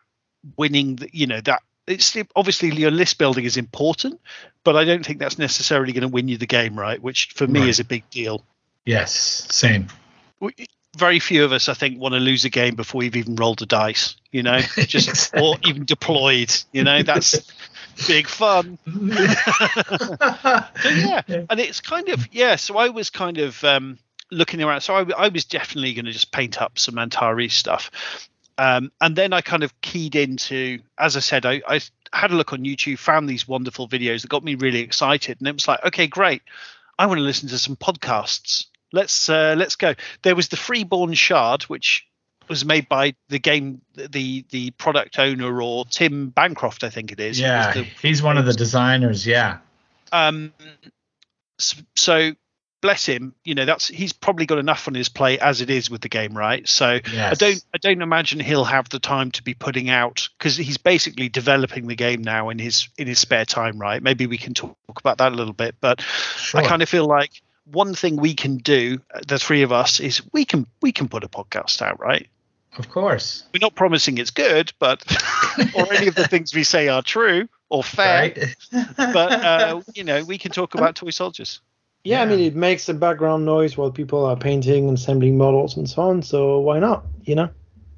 winning, 0.57 0.97
the, 0.97 1.09
you 1.13 1.27
know, 1.27 1.41
that 1.43 1.63
it's 1.91 2.17
obviously 2.37 2.75
your 2.75 2.91
list 2.91 3.19
building 3.19 3.45
is 3.45 3.57
important, 3.57 4.21
but 4.65 4.77
I 4.77 4.85
don't 4.85 5.05
think 5.05 5.19
that's 5.19 5.39
necessarily 5.39 5.93
going 5.93 6.03
to 6.03 6.09
win 6.09 6.29
you 6.29 6.37
the 6.37 6.47
game, 6.47 6.79
right? 6.79 7.01
Which 7.01 7.33
for 7.35 7.47
me 7.47 7.61
right. 7.61 7.69
is 7.69 7.81
a 7.81 7.85
big 7.85 8.09
deal. 8.11 8.45
Yes, 8.85 9.13
same. 9.13 9.89
Very 10.97 11.21
few 11.21 11.45
of 11.45 11.53
us, 11.53 11.69
I 11.69 11.75
think, 11.75 12.01
want 12.01 12.15
to 12.15 12.21
lose 12.21 12.45
a 12.45 12.51
game 12.51 12.75
before 12.75 13.01
we've 13.01 13.17
even 13.17 13.37
rolled 13.37 13.63
a 13.63 13.67
dice, 13.67 14.17
you 14.33 14.43
know, 14.43 14.59
just 14.77 15.09
exactly. 15.09 15.43
or 15.43 15.57
even 15.65 15.85
deployed. 15.85 16.53
You 16.73 16.85
know, 16.85 17.03
that's 17.03 17.39
big 18.09 18.27
fun. 18.27 18.79
so, 18.87 18.97
yeah, 20.89 21.23
and 21.29 21.61
it's 21.61 21.81
kind 21.81 22.09
of 22.09 22.29
yeah. 22.33 22.57
So 22.57 22.77
I 22.77 22.89
was 22.89 23.11
kind 23.11 23.39
of 23.39 23.63
um, 23.63 23.99
looking 24.31 24.63
around. 24.63 24.81
So 24.81 24.95
I, 24.95 25.05
I 25.17 25.29
was 25.29 25.45
definitely 25.45 25.95
going 25.95 26.07
to 26.07 26.13
just 26.13 26.33
paint 26.33 26.61
up 26.61 26.79
some 26.79 26.99
Antares 26.99 27.53
stuff, 27.55 27.91
um, 28.61 28.93
and 29.01 29.17
then 29.17 29.33
I 29.33 29.41
kind 29.41 29.63
of 29.63 29.81
keyed 29.81 30.15
into, 30.15 30.81
as 30.99 31.17
I 31.17 31.21
said, 31.21 31.47
I, 31.47 31.63
I, 31.67 31.81
had 32.13 32.31
a 32.31 32.35
look 32.35 32.53
on 32.53 32.59
YouTube, 32.59 32.99
found 32.99 33.27
these 33.27 33.49
wonderful 33.49 33.89
videos 33.89 34.21
that 34.21 34.29
got 34.29 34.45
me 34.45 34.55
really 34.55 34.81
excited, 34.81 35.39
and 35.41 35.49
it 35.49 35.55
was 35.55 35.67
like, 35.67 35.83
okay, 35.87 36.07
great, 36.07 36.43
I 36.99 37.07
want 37.07 37.17
to 37.17 37.25
listen 37.25 37.49
to 37.49 37.59
some 37.59 37.75
podcasts. 37.75 38.67
Let's 38.93 39.31
uh, 39.31 39.55
let's 39.57 39.77
go. 39.77 39.95
There 40.21 40.37
was 40.37 40.49
the 40.49 40.59
Freeborn 40.59 41.15
Shard, 41.15 41.63
which 41.65 42.07
was 42.51 42.67
made 42.67 42.87
by 42.87 43.15
the 43.31 43.39
game, 43.39 43.81
the 43.95 44.45
the 44.51 44.73
product 44.73 45.19
owner 45.19 45.63
or 45.63 45.87
Tim 45.87 46.29
Bancroft, 46.29 46.85
I 46.85 46.91
think 46.91 47.13
it 47.13 47.21
is. 47.21 47.41
Yeah, 47.41 47.73
the, 47.73 47.85
he's 48.03 48.23
one 48.23 48.37
of 48.37 48.45
the 48.45 48.53
designers. 48.53 49.27
Yeah. 49.27 49.59
Um. 50.13 50.53
So 51.97 52.35
bless 52.81 53.07
him, 53.07 53.35
you 53.45 53.55
know 53.55 53.65
that's 53.65 53.89
he's 53.89 54.13
probably 54.13 54.47
got 54.47 54.59
enough 54.59 54.89
on 54.89 54.95
his 54.95 55.09
plate 55.09 55.41
as 55.41 55.61
it 55.61 55.71
is 55.71 55.91
with 55.91 56.01
the 56.01 56.09
game, 56.09 56.37
right? 56.37 56.69
So 56.69 57.01
yes. 57.13 57.33
I 57.33 57.35
don't 57.35 57.65
I 57.75 57.79
don't 57.79 58.03
imagine 58.03 58.41
he'll 58.41 58.65
have 58.65 58.89
the 58.89 58.99
time 58.99 59.31
to 59.33 59.43
be 59.43 59.55
putting 59.55 59.91
out 59.91 60.29
because 60.39 60.57
he's 60.57 60.79
basically 60.79 61.29
developing 61.29 61.87
the 61.87 61.97
game 61.97 62.23
now 62.23 62.49
in 62.51 62.59
his 62.59 62.89
in 62.99 63.07
his 63.07 63.19
spare 63.19 63.45
time, 63.45 63.79
right? 63.79 64.03
Maybe 64.03 64.27
we 64.27 64.39
can 64.39 64.55
talk 64.55 64.77
about 64.89 65.19
that 65.19 65.33
a 65.33 65.35
little 65.35 65.55
bit, 65.55 65.77
but 65.81 66.01
sure. 66.01 66.61
I 66.61 66.67
kind 66.67 66.83
of 66.83 66.89
feel 66.89 67.07
like 67.07 67.43
one 67.65 67.95
thing 67.95 68.17
we 68.17 68.35
can 68.35 68.57
do, 68.59 69.01
the 69.27 69.39
three 69.39 69.63
of 69.63 69.73
us, 69.73 70.01
is 70.01 70.23
we 70.33 70.45
can 70.45 70.67
we 70.83 70.93
can 70.93 71.09
put 71.09 71.25
a 71.25 71.29
podcast 71.29 71.83
out, 71.83 72.01
right? 72.01 72.29
Of 72.79 72.89
course. 72.89 73.45
We're 73.53 73.59
not 73.61 73.75
promising 73.75 74.19
it's 74.19 74.31
good, 74.31 74.73
but 74.79 75.05
or 75.75 75.93
any 75.93 76.07
of 76.07 76.15
the 76.15 76.29
things 76.29 76.55
we 76.55 76.63
say 76.63 76.89
are 76.89 77.03
true 77.03 77.49
or 77.69 77.83
fair. 77.83 78.33
Right. 78.37 78.57
but 78.97 79.33
uh, 79.33 79.81
you 79.95 80.05
know, 80.05 80.25
we 80.25 80.39
can 80.39 80.53
talk 80.53 80.75
about 80.75 80.97
toy 80.97 81.11
soldiers. 81.11 81.61
Yeah, 82.03 82.19
yeah, 82.19 82.23
I 82.23 82.27
mean, 82.27 82.41
it 82.41 82.57
makes 82.57 82.89
a 82.89 82.95
background 82.95 83.45
noise 83.45 83.77
while 83.77 83.91
people 83.91 84.25
are 84.25 84.37
painting 84.37 84.89
and 84.89 84.97
assembling 84.97 85.37
models 85.37 85.77
and 85.77 85.89
so 85.89 86.03
on. 86.03 86.23
So 86.23 86.59
why 86.61 86.79
not? 86.79 87.05
You 87.25 87.35
know. 87.35 87.51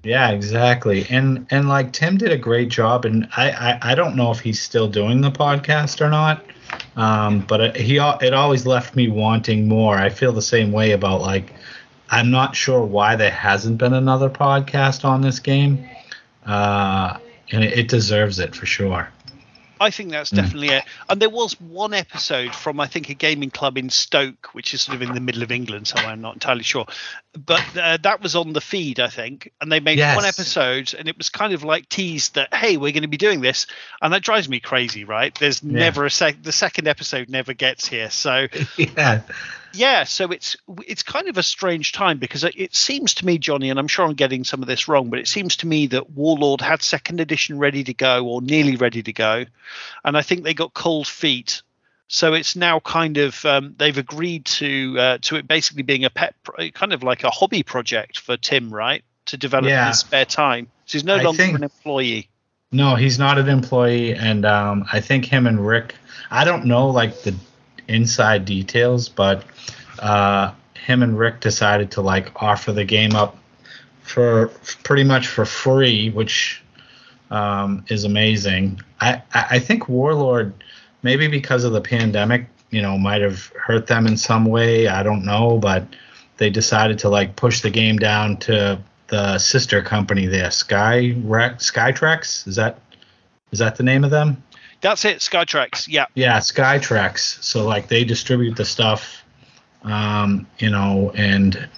Yeah, 0.02 0.30
exactly. 0.30 1.06
And 1.08 1.46
and 1.50 1.68
like 1.68 1.92
Tim 1.92 2.16
did 2.16 2.32
a 2.32 2.38
great 2.38 2.68
job, 2.68 3.04
and 3.04 3.28
I 3.36 3.50
I, 3.50 3.92
I 3.92 3.94
don't 3.94 4.16
know 4.16 4.32
if 4.32 4.40
he's 4.40 4.60
still 4.60 4.88
doing 4.88 5.20
the 5.20 5.30
podcast 5.30 6.00
or 6.00 6.08
not. 6.08 6.44
Um, 6.96 7.40
but 7.40 7.60
it, 7.60 7.76
he 7.76 7.98
it 7.98 8.34
always 8.34 8.66
left 8.66 8.96
me 8.96 9.08
wanting 9.08 9.68
more. 9.68 9.96
I 9.96 10.08
feel 10.08 10.32
the 10.32 10.42
same 10.42 10.72
way 10.72 10.92
about 10.92 11.20
like 11.20 11.52
I'm 12.10 12.30
not 12.30 12.56
sure 12.56 12.84
why 12.84 13.16
there 13.16 13.30
hasn't 13.30 13.78
been 13.78 13.94
another 13.94 14.28
podcast 14.28 15.04
on 15.04 15.20
this 15.20 15.38
game. 15.38 15.88
Uh, 16.44 17.18
and 17.52 17.62
it, 17.62 17.78
it 17.78 17.88
deserves 17.88 18.38
it 18.38 18.54
for 18.54 18.66
sure. 18.66 19.08
I 19.82 19.90
think 19.90 20.10
that's 20.10 20.30
hmm. 20.30 20.36
definitely 20.36 20.68
mm. 20.68 20.78
it. 20.78 20.84
And 21.08 21.20
there 21.20 21.30
was 21.30 21.60
one 21.60 21.92
episode 21.92 22.54
from 22.54 22.78
I 22.80 22.86
think 22.86 23.08
a 23.08 23.14
gaming 23.14 23.50
club 23.50 23.76
in 23.76 23.90
Stoke, 23.90 24.50
which 24.52 24.72
is 24.74 24.82
sort 24.82 24.96
of 24.96 25.02
in 25.02 25.12
the 25.12 25.20
middle 25.20 25.42
of 25.42 25.50
England, 25.50 25.88
so 25.88 25.96
I'm 25.98 26.20
not 26.20 26.34
entirely 26.34 26.62
sure. 26.62 26.86
But 27.32 27.64
uh, 27.76 27.98
that 28.02 28.22
was 28.22 28.36
on 28.36 28.52
the 28.52 28.60
feed, 28.60 29.00
I 29.00 29.08
think, 29.08 29.52
and 29.60 29.72
they 29.72 29.80
made 29.80 29.98
yes. 29.98 30.16
one 30.16 30.24
episode, 30.24 30.94
and 30.94 31.08
it 31.08 31.18
was 31.18 31.30
kind 31.30 31.52
of 31.52 31.64
like 31.64 31.88
teased 31.88 32.34
that 32.34 32.54
hey, 32.54 32.76
we're 32.76 32.92
going 32.92 33.02
to 33.02 33.08
be 33.08 33.16
doing 33.16 33.40
this, 33.40 33.66
and 34.00 34.12
that 34.12 34.22
drives 34.22 34.48
me 34.48 34.60
crazy, 34.60 35.04
right? 35.04 35.36
There's 35.38 35.62
yeah. 35.62 35.78
never 35.78 36.04
a 36.04 36.10
sec. 36.10 36.42
The 36.42 36.52
second 36.52 36.86
episode 36.86 37.28
never 37.28 37.52
gets 37.52 37.88
here, 37.88 38.10
so 38.10 38.46
yeah. 38.76 39.22
Yeah, 39.74 40.04
so 40.04 40.30
it's 40.30 40.56
it's 40.86 41.02
kind 41.02 41.28
of 41.28 41.38
a 41.38 41.42
strange 41.42 41.92
time 41.92 42.18
because 42.18 42.44
it, 42.44 42.54
it 42.56 42.74
seems 42.74 43.14
to 43.14 43.26
me, 43.26 43.38
Johnny, 43.38 43.70
and 43.70 43.78
I'm 43.78 43.88
sure 43.88 44.04
I'm 44.06 44.14
getting 44.14 44.44
some 44.44 44.62
of 44.62 44.68
this 44.68 44.88
wrong, 44.88 45.10
but 45.10 45.18
it 45.18 45.28
seems 45.28 45.56
to 45.56 45.66
me 45.66 45.86
that 45.88 46.10
Warlord 46.10 46.60
had 46.60 46.82
second 46.82 47.20
edition 47.20 47.58
ready 47.58 47.84
to 47.84 47.94
go 47.94 48.26
or 48.26 48.42
nearly 48.42 48.76
ready 48.76 49.02
to 49.02 49.12
go, 49.12 49.44
and 50.04 50.16
I 50.16 50.22
think 50.22 50.42
they 50.44 50.54
got 50.54 50.74
cold 50.74 51.06
feet. 51.06 51.62
So 52.08 52.34
it's 52.34 52.56
now 52.56 52.78
kind 52.80 53.16
of 53.16 53.44
um, 53.46 53.74
they've 53.78 53.96
agreed 53.96 54.44
to 54.46 54.96
uh, 54.98 55.18
to 55.22 55.36
it 55.36 55.48
basically 55.48 55.82
being 55.82 56.04
a 56.04 56.10
pet, 56.10 56.34
pro- 56.42 56.70
kind 56.70 56.92
of 56.92 57.02
like 57.02 57.24
a 57.24 57.30
hobby 57.30 57.62
project 57.62 58.18
for 58.18 58.36
Tim, 58.36 58.72
right? 58.72 59.02
To 59.26 59.36
develop 59.38 59.64
in 59.64 59.70
Yeah. 59.70 59.88
his 59.88 60.00
spare 60.00 60.24
time. 60.26 60.68
So 60.86 60.98
he's 60.98 61.04
no 61.04 61.16
I 61.16 61.22
longer 61.22 61.42
think- 61.42 61.56
an 61.56 61.62
employee. 61.64 62.28
No, 62.74 62.94
he's 62.96 63.18
not 63.18 63.38
an 63.38 63.50
employee, 63.50 64.14
and 64.14 64.46
um, 64.46 64.86
I 64.90 65.00
think 65.00 65.26
him 65.26 65.46
and 65.46 65.66
Rick. 65.66 65.94
I 66.30 66.44
don't 66.44 66.64
know 66.64 66.88
like 66.88 67.20
the 67.22 67.34
inside 67.88 68.44
details, 68.44 69.08
but 69.08 69.44
uh, 69.98 70.52
him 70.74 71.02
and 71.02 71.18
Rick 71.18 71.40
decided 71.40 71.90
to 71.92 72.00
like 72.00 72.42
offer 72.42 72.72
the 72.72 72.84
game 72.84 73.14
up 73.14 73.36
for 74.02 74.48
pretty 74.84 75.04
much 75.04 75.28
for 75.28 75.44
free, 75.44 76.10
which 76.10 76.62
um, 77.30 77.84
is 77.88 78.04
amazing. 78.04 78.80
I, 79.00 79.22
I 79.32 79.58
think 79.58 79.88
Warlord, 79.88 80.52
maybe 81.02 81.28
because 81.28 81.64
of 81.64 81.72
the 81.72 81.80
pandemic, 81.80 82.46
you 82.70 82.82
know, 82.82 82.98
might 82.98 83.22
have 83.22 83.46
hurt 83.56 83.86
them 83.86 84.06
in 84.06 84.16
some 84.16 84.44
way. 84.44 84.88
I 84.88 85.02
don't 85.02 85.24
know, 85.24 85.58
but 85.58 85.86
they 86.38 86.50
decided 86.50 86.98
to 87.00 87.08
like 87.08 87.36
push 87.36 87.60
the 87.60 87.70
game 87.70 87.98
down 87.98 88.36
to 88.38 88.80
the 89.08 89.38
sister 89.38 89.82
company 89.82 90.26
there, 90.26 90.50
Sky 90.50 91.12
Skytrex. 91.12 92.48
Is 92.48 92.56
that 92.56 92.80
is 93.50 93.58
that 93.58 93.76
the 93.76 93.82
name 93.82 94.04
of 94.04 94.10
them? 94.10 94.42
That's 94.82 95.04
it, 95.04 95.18
Skytrex. 95.18 95.86
Yeah. 95.88 96.06
Yeah, 96.14 96.38
Skytrex. 96.38 97.42
So 97.42 97.64
like 97.64 97.88
they 97.88 98.04
distribute 98.04 98.56
the 98.56 98.64
stuff, 98.64 99.22
um, 99.84 100.46
you 100.58 100.70
know, 100.70 101.12
and 101.14 101.68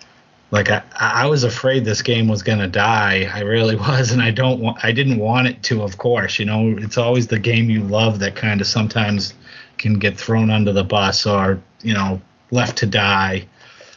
like 0.51 0.71
I, 0.71 0.83
I 0.99 1.27
was 1.27 1.45
afraid 1.45 1.85
this 1.85 2.01
game 2.01 2.29
was 2.29 2.43
gonna 2.43 2.67
die. 2.67 3.31
I 3.33 3.41
really 3.41 3.77
was, 3.89 4.11
and 4.11 4.23
I 4.23 4.31
don't 4.31 4.59
want 4.59 4.83
I 4.83 4.91
didn't 4.91 5.19
want 5.19 5.47
it 5.47 5.63
to, 5.65 5.83
of 5.83 5.99
course. 5.99 6.39
You 6.39 6.47
know, 6.47 6.77
it's 6.79 6.97
always 6.97 7.27
the 7.27 7.39
game 7.39 7.69
you 7.69 7.83
love 7.83 8.19
that 8.21 8.37
kind 8.37 8.61
of 8.61 8.67
sometimes 8.67 9.35
can 9.77 9.99
get 9.99 10.17
thrown 10.17 10.51
under 10.51 10.73
the 10.73 10.85
bus 10.85 11.27
or 11.27 11.63
you 11.83 11.93
know 11.93 12.21
left 12.51 12.79
to 12.79 12.87
die. 12.87 13.47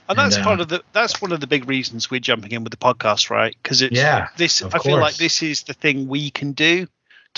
And 0.09 0.17
that's 0.17 0.35
And, 0.35 0.43
part 0.43 0.59
uh, 0.59 0.63
of 0.63 0.67
the 0.69 0.83
that's 0.91 1.21
one 1.21 1.31
of 1.31 1.39
the 1.39 1.47
big 1.47 1.69
reasons 1.69 2.11
we're 2.11 2.19
jumping 2.19 2.51
in 2.51 2.65
with 2.65 2.71
the 2.71 2.77
podcast, 2.77 3.29
right? 3.29 3.55
Because 3.63 3.81
it's 3.81 3.95
Yeah, 3.95 4.27
this 4.35 4.61
I 4.61 4.79
feel 4.79 4.99
like 4.99 5.15
this 5.15 5.41
is 5.41 5.63
the 5.63 5.73
thing 5.73 6.09
we 6.09 6.29
can 6.29 6.51
do 6.51 6.87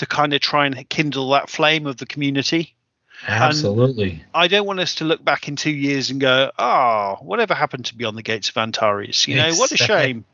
to 0.00 0.06
kind 0.06 0.32
of 0.32 0.40
try 0.40 0.64
and 0.64 0.88
kindle 0.88 1.30
that 1.30 1.50
flame 1.50 1.86
of 1.86 1.98
the 1.98 2.06
community. 2.06 2.74
Absolutely. 3.28 4.24
I 4.34 4.48
don't 4.48 4.66
want 4.66 4.80
us 4.80 4.94
to 4.96 5.04
look 5.04 5.22
back 5.22 5.46
in 5.46 5.56
two 5.56 5.70
years 5.70 6.08
and 6.08 6.18
go, 6.18 6.50
"Oh, 6.58 7.18
whatever 7.20 7.54
happened 7.54 7.84
to 7.86 7.94
Beyond 7.94 8.16
the 8.16 8.22
Gates 8.22 8.48
of 8.48 8.56
Antares?" 8.56 9.28
You 9.28 9.36
know, 9.36 9.54
what 9.54 9.70
a 9.72 9.76
shame. 9.76 10.24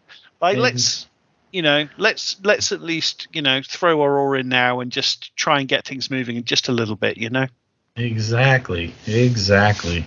Like, 0.41 0.57
Mhm. 0.57 0.61
let's, 0.61 1.07
you 1.53 1.63
know, 1.63 1.89
let's 1.99 2.37
let's 2.45 2.71
at 2.71 2.81
least, 2.81 3.27
you 3.33 3.43
know, 3.43 3.61
throw 3.61 4.01
our 4.03 4.19
oar 4.21 4.37
in 4.37 4.49
now 4.49 4.79
and 4.79 4.93
just 4.93 5.35
try 5.35 5.59
and 5.59 5.69
get 5.69 5.85
things 5.85 6.11
moving 6.13 6.43
just 6.45 6.69
a 6.69 6.73
little 6.73 6.97
bit. 6.97 7.17
You 7.17 7.31
know. 7.31 7.49
Exactly. 7.97 8.95
Exactly. 9.07 10.07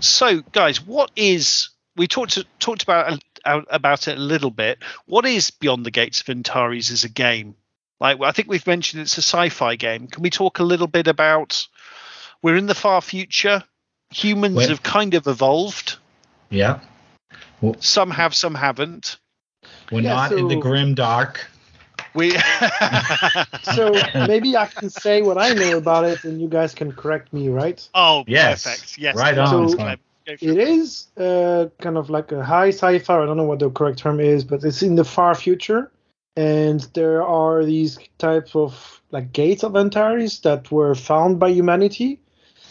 So, 0.00 0.40
guys, 0.50 0.84
what 0.84 1.12
is 1.14 1.68
we 1.94 2.08
talked 2.08 2.38
talked 2.58 2.82
about 2.82 3.22
about 3.44 4.08
it 4.08 4.18
a 4.18 4.20
little 4.20 4.50
bit. 4.50 4.78
What 5.06 5.26
is 5.26 5.52
Beyond 5.52 5.86
the 5.86 5.90
Gates 5.90 6.20
of 6.22 6.28
Antares 6.28 6.90
as 6.90 7.04
a 7.04 7.08
game? 7.08 7.54
Like, 8.00 8.20
I 8.22 8.32
think 8.32 8.48
we've 8.48 8.66
mentioned 8.66 9.02
it's 9.02 9.18
a 9.18 9.22
sci-fi 9.22 9.76
game. 9.76 10.06
Can 10.06 10.22
we 10.22 10.30
talk 10.30 10.58
a 10.58 10.64
little 10.64 10.86
bit 10.86 11.06
about? 11.06 11.66
We're 12.42 12.56
in 12.56 12.66
the 12.66 12.74
far 12.74 13.00
future. 13.02 13.62
Humans 14.12 14.56
Wait. 14.56 14.68
have 14.70 14.82
kind 14.82 15.14
of 15.14 15.26
evolved. 15.26 15.98
Yeah. 16.48 16.80
Some 17.80 18.10
have, 18.10 18.34
some 18.34 18.54
haven't. 18.54 19.18
We're 19.92 20.00
Yeah, 20.00 20.14
not 20.14 20.32
in 20.32 20.48
the 20.48 20.56
grim 20.56 20.94
dark. 20.94 21.46
We. 22.14 22.36
So 23.62 23.92
maybe 24.26 24.56
I 24.56 24.66
can 24.66 24.90
say 24.90 25.22
what 25.22 25.38
I 25.38 25.52
know 25.52 25.76
about 25.76 26.04
it, 26.04 26.24
and 26.24 26.40
you 26.40 26.48
guys 26.48 26.74
can 26.74 26.92
correct 26.92 27.32
me, 27.32 27.48
right? 27.48 27.86
oh, 27.94 28.24
Yes. 28.26 28.64
perfect. 28.64 28.98
Yes. 28.98 29.16
Right 29.16 29.36
on, 29.38 29.68
for 29.68 29.76
Tom. 29.76 29.88
it. 29.88 30.00
Go 30.26 30.36
for 30.36 30.44
It 30.44 30.58
is 30.58 31.06
uh, 31.16 31.66
kind 31.80 31.96
of 31.96 32.10
like 32.10 32.32
a 32.32 32.42
high 32.42 32.68
sci-fi. 32.70 33.22
I 33.22 33.26
don't 33.26 33.36
know 33.36 33.44
what 33.44 33.58
the 33.58 33.70
correct 33.70 33.98
term 33.98 34.18
is, 34.20 34.44
but 34.44 34.64
it's 34.64 34.82
in 34.82 34.94
the 34.96 35.04
far 35.04 35.34
future, 35.34 35.90
and 36.36 36.80
there 36.94 37.22
are 37.22 37.64
these 37.64 37.98
types 38.18 38.54
of 38.54 39.02
like 39.10 39.32
gates 39.32 39.62
of 39.64 39.76
Antares 39.76 40.40
that 40.40 40.70
were 40.70 40.94
found 40.94 41.38
by 41.38 41.48
humanity, 41.50 42.20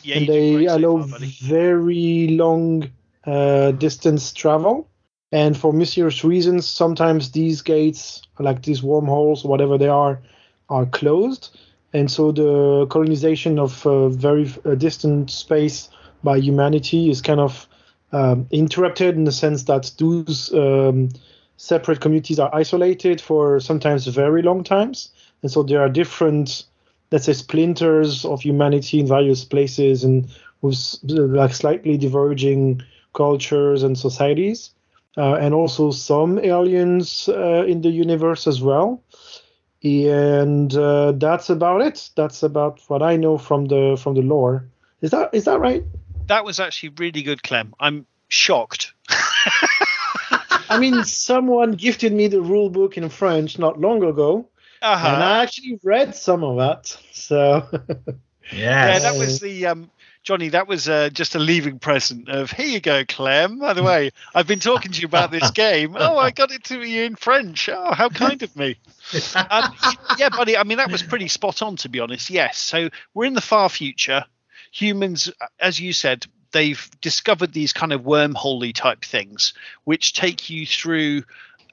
Yeah, 0.04 0.18
and 0.18 0.28
they 0.28 0.66
allow 0.66 1.04
far, 1.04 1.20
very 1.42 2.28
long 2.30 2.90
uh, 3.26 3.72
distance 3.72 4.32
travel. 4.34 4.88
And 5.32 5.56
for 5.58 5.74
mysterious 5.74 6.24
reasons, 6.24 6.68
sometimes 6.68 7.32
these 7.32 7.62
gates, 7.62 8.22
like 8.40 8.64
these 8.64 8.82
wormholes, 8.82 9.44
whatever 9.44 9.78
they 9.78 9.88
are, 9.90 10.22
are 10.70 10.86
closed. 10.86 11.58
And 11.94 12.10
so 12.10 12.32
the 12.32 12.88
colonization 12.90 13.60
of 13.60 13.86
uh, 13.86 14.10
very 14.10 14.52
uh, 14.66 14.76
distant 14.76 15.30
space 15.30 15.90
by 16.24 16.38
humanity 16.38 17.10
is 17.10 17.22
kind 17.22 17.40
of 17.40 17.68
um, 18.12 18.48
interrupted 18.52 19.16
in 19.16 19.26
the 19.26 19.32
sense 19.32 19.64
that 19.64 19.92
those 19.98 20.52
um, 20.54 21.10
separate 21.60 22.00
communities 22.00 22.40
are 22.40 22.50
isolated 22.56 23.20
for 23.20 23.60
sometimes 23.60 24.08
very 24.08 24.42
long 24.42 24.64
times. 24.64 25.10
And 25.42 25.52
so 25.52 25.62
there 25.62 25.82
are 25.82 25.90
different, 25.90 26.64
let's 27.12 27.26
say, 27.26 27.34
splinters 27.34 28.24
of 28.24 28.42
humanity 28.42 29.00
in 29.02 29.08
various 29.08 29.44
places 29.44 30.04
and 30.04 30.30
with 30.62 30.98
like 31.04 31.54
slightly 31.54 31.98
diverging 31.98 32.82
cultures 33.14 33.84
and 33.84 33.98
societies. 33.98 34.72
Uh, 35.18 35.34
and 35.36 35.54
also 35.54 35.92
some 35.92 36.40
aliens 36.40 37.28
uh, 37.28 37.66
in 37.68 37.82
the 37.82 37.90
universe 37.90 38.48
as 38.48 38.62
well 38.62 39.04
and 39.84 40.76
uh, 40.76 41.14
that's 41.14 41.50
about 41.50 41.82
it. 41.82 42.10
That's 42.16 42.44
about 42.44 42.82
what 42.88 43.02
I 43.02 43.16
know 43.16 43.38
from 43.38 43.66
the 43.66 43.98
from 44.02 44.16
the 44.16 44.22
lore. 44.22 44.68
Is 45.02 45.12
that 45.12 45.34
is 45.34 45.46
that 45.46 45.60
right? 45.60 45.84
That 46.28 46.44
was 46.46 46.60
actually 46.60 46.90
really 46.98 47.22
good, 47.22 47.44
Clem. 47.44 47.74
I'm 47.80 48.06
shocked. 48.28 48.94
I 50.70 50.80
mean, 50.80 51.04
someone 51.04 51.74
gifted 51.74 52.14
me 52.14 52.28
the 52.28 52.42
rule 52.42 52.70
book 52.70 52.98
in 52.98 53.10
French 53.10 53.58
not 53.60 53.80
long 53.80 54.04
ago, 54.04 54.48
Uh-huh. 54.82 55.08
and 55.08 55.24
I 55.24 55.44
actually 55.44 55.80
read 55.84 56.16
some 56.16 56.44
of 56.44 56.58
that. 56.58 56.96
So 57.12 57.68
Yeah, 58.52 58.98
that 59.00 59.16
was 59.18 59.40
the 59.40 59.68
um, 59.68 59.92
Johnny. 60.24 60.50
That 60.50 60.68
was 60.68 60.90
uh, 60.90 61.10
just 61.12 61.36
a 61.36 61.40
leaving 61.40 61.78
present 61.78 62.30
of 62.30 62.50
here 62.52 62.66
you 62.66 62.80
go, 62.80 63.06
Clem. 63.06 63.60
By 63.60 63.74
the 63.74 63.84
way, 63.84 64.10
I've 64.34 64.48
been 64.48 64.60
talking 64.60 64.92
to 64.92 65.02
you 65.02 65.08
about 65.08 65.30
this 65.32 65.52
game. 65.52 65.96
Oh, 65.98 66.18
I 66.18 66.32
got 66.32 66.52
it 66.52 66.64
to 66.66 66.82
you 66.82 67.04
in 67.04 67.16
French. 67.16 67.70
Oh, 67.70 67.94
how 67.94 68.10
kind 68.10 68.42
of 68.42 68.56
me. 68.56 68.78
Um, 69.36 69.76
yeah, 70.18 70.30
buddy. 70.30 70.58
I 70.58 70.64
mean, 70.64 70.78
that 70.80 70.92
was 70.92 71.04
pretty 71.04 71.28
spot 71.28 71.62
on, 71.62 71.76
to 71.78 71.90
be 71.90 72.00
honest. 72.00 72.30
Yes. 72.32 72.58
So 72.58 72.90
we're 73.14 73.26
in 73.26 73.34
the 73.34 73.42
far 73.42 73.70
future. 73.70 74.26
Humans, 74.72 75.32
as 75.60 75.80
you 75.80 75.94
said, 75.94 76.26
they've 76.52 76.90
discovered 77.02 77.54
these 77.54 77.74
kind 77.74 77.94
of 77.94 78.02
wormholey 78.02 78.74
type 78.74 79.04
things, 79.04 79.54
which 79.84 80.14
take 80.14 80.50
you 80.50 80.66
through 80.66 81.24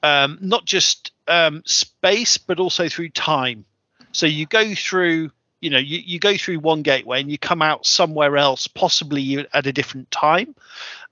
um, 0.03 0.37
not 0.41 0.65
just 0.65 1.11
um, 1.27 1.63
space, 1.65 2.37
but 2.37 2.59
also 2.59 2.87
through 2.87 3.09
time. 3.09 3.65
So 4.11 4.25
you 4.25 4.45
go 4.45 4.73
through, 4.73 5.31
you 5.61 5.69
know, 5.69 5.77
you, 5.77 5.99
you 5.99 6.19
go 6.19 6.37
through 6.37 6.59
one 6.59 6.81
gateway 6.81 7.21
and 7.21 7.31
you 7.31 7.37
come 7.37 7.61
out 7.61 7.85
somewhere 7.85 8.37
else, 8.37 8.67
possibly 8.67 9.47
at 9.53 9.65
a 9.65 9.73
different 9.73 10.09
time. 10.11 10.55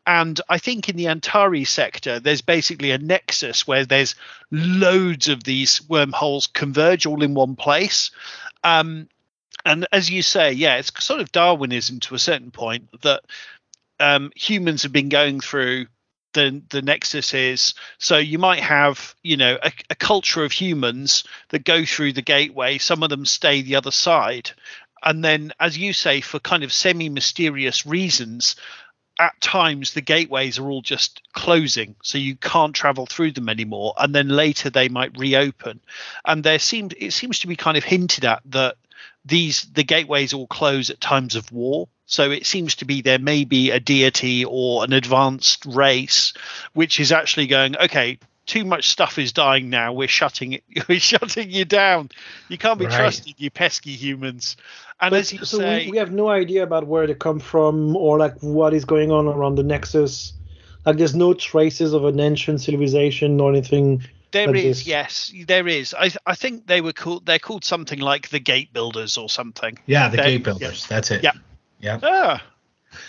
And 0.08 0.40
I 0.48 0.60
think 0.60 0.88
in 0.88 0.98
the 0.98 1.06
Antari 1.06 1.68
sector, 1.68 2.20
there's 2.20 2.42
basically 2.42 2.92
a 2.92 2.98
nexus 2.98 3.68
where 3.68 3.86
there's 3.86 4.16
loads 4.52 5.28
of 5.30 5.44
these 5.44 5.82
wormholes 5.90 6.48
converge 6.48 7.08
all 7.08 7.24
in 7.24 7.34
one 7.34 7.56
place. 7.56 8.12
Um, 8.64 9.10
and 9.66 9.88
as 9.92 10.12
you 10.12 10.22
say, 10.22 10.52
yeah, 10.52 10.76
it's 10.78 10.92
sort 11.04 11.22
of 11.22 11.32
Darwinism 11.32 12.00
to 12.02 12.14
a 12.14 12.20
certain 12.20 12.52
point 12.52 13.02
that 13.02 13.24
um, 14.00 14.32
humans 14.36 14.84
have 14.84 14.92
been 14.92 15.10
going 15.10 15.40
through 15.40 15.88
the 16.34 16.62
the 16.70 16.82
nexus 16.82 17.34
is 17.34 17.74
so 17.98 18.18
you 18.18 18.38
might 18.38 18.60
have 18.60 19.16
you 19.24 19.38
know 19.38 19.58
a, 19.64 19.72
a 19.90 19.96
culture 19.96 20.44
of 20.44 20.52
humans 20.52 21.24
that 21.50 21.64
go 21.64 21.86
through 21.86 22.14
the 22.14 22.22
gateway. 22.22 22.78
Some 22.78 23.04
of 23.04 23.10
them 23.10 23.26
stay 23.26 23.62
the 23.62 23.78
other 23.78 23.92
side. 23.92 24.52
And 25.02 25.24
then 25.24 25.54
as 25.60 25.78
you 25.78 25.94
say 25.94 26.22
for 26.22 26.40
kind 26.40 26.64
of 26.64 26.74
semi 26.74 27.10
mysterious 27.10 27.86
reasons 27.86 28.56
at 29.18 29.40
times 29.40 29.94
the 29.94 30.02
gateways 30.02 30.60
are 30.60 30.70
all 30.70 30.82
just 30.82 31.22
closing. 31.32 31.96
So 32.04 32.18
you 32.18 32.36
can't 32.36 32.76
travel 32.76 33.06
through 33.06 33.32
them 33.32 33.48
anymore. 33.48 33.94
And 33.98 34.14
then 34.14 34.28
later 34.28 34.70
they 34.70 34.90
might 34.90 35.18
reopen. 35.18 35.80
And 36.26 36.44
there 36.44 36.60
seemed 36.60 36.96
it 36.98 37.14
seems 37.14 37.40
to 37.40 37.48
be 37.48 37.56
kind 37.56 37.78
of 37.78 37.84
hinted 37.84 38.26
at 38.26 38.42
that 38.48 38.76
these 39.24 39.64
the 39.74 39.84
gateways 39.84 40.34
all 40.34 40.48
close 40.48 40.90
at 40.90 41.00
times 41.00 41.36
of 41.36 41.52
war 41.52 41.88
so 42.06 42.32
it 42.32 42.46
seems 42.46 42.76
to 42.76 42.86
be 42.86 43.02
there 43.02 43.20
may 43.20 43.44
be 43.46 43.72
a 43.72 43.80
deity 43.80 44.46
or 44.46 44.84
an 44.84 44.94
advanced 44.94 45.66
race 45.66 46.34
which 46.74 47.00
is 47.00 47.12
actually 47.12 47.48
going 47.48 47.76
okay 47.78 48.18
too 48.46 48.64
much 48.64 48.90
stuff 48.92 49.18
is 49.18 49.34
dying 49.34 49.72
now. 49.72 49.92
We're 49.92 50.08
shutting 50.08 50.54
it. 50.54 50.64
We're 50.88 51.00
shutting 51.00 51.50
you 51.50 51.66
down. 51.66 52.12
You 52.48 52.60
can't 52.60 52.78
be 52.78 52.86
Right. 52.86 52.94
trusted, 52.96 53.34
you 53.40 53.50
pesky 53.50 53.94
humans. 53.94 54.56
And 55.02 55.10
But- 55.10 55.20
as 55.22 55.34
you 55.34 55.40
so 55.46 55.58
say, 55.58 55.86
we, 55.86 55.94
we 55.94 55.98
have 55.98 56.12
no 56.12 56.30
idea 56.30 56.62
about 56.62 56.86
where 56.86 57.08
they 57.08 57.16
come 57.16 57.40
from 57.40 57.96
or 57.98 58.20
like 58.20 58.38
what 58.42 58.76
is 58.76 58.86
going 58.86 59.10
on 59.12 59.26
around 59.26 59.56
the 59.56 59.64
Nexus. 59.64 60.34
Like 60.86 60.98
there's 60.98 61.16
no 61.16 61.34
traces 61.34 61.94
of 61.94 62.06
an 62.06 62.20
ancient 62.20 62.62
civilization 62.62 63.42
or 63.42 63.50
anything. 63.50 64.04
There 64.32 64.46
like 64.46 64.58
is, 64.58 64.78
this. 64.82 64.88
yes, 64.88 65.34
there 65.48 65.68
is. 65.68 65.96
I 65.98 66.12
I 66.28 66.36
think 66.36 66.68
they 66.68 66.82
were 66.82 66.94
called. 66.94 67.26
They're 67.26 67.40
called 67.40 67.64
something 67.66 67.98
like 67.98 68.30
the 68.30 68.40
Gate 68.40 68.72
Builders 68.74 69.18
or 69.18 69.28
something. 69.28 69.80
Yeah, 69.88 70.10
the 70.10 70.18
They- 70.18 70.24
gate 70.38 70.44
builders. 70.44 70.86
That's 70.86 71.10
it. 71.10 71.24
Yeah. 71.24 71.32
Yeah. 71.86 72.00
Ah, 72.02 72.44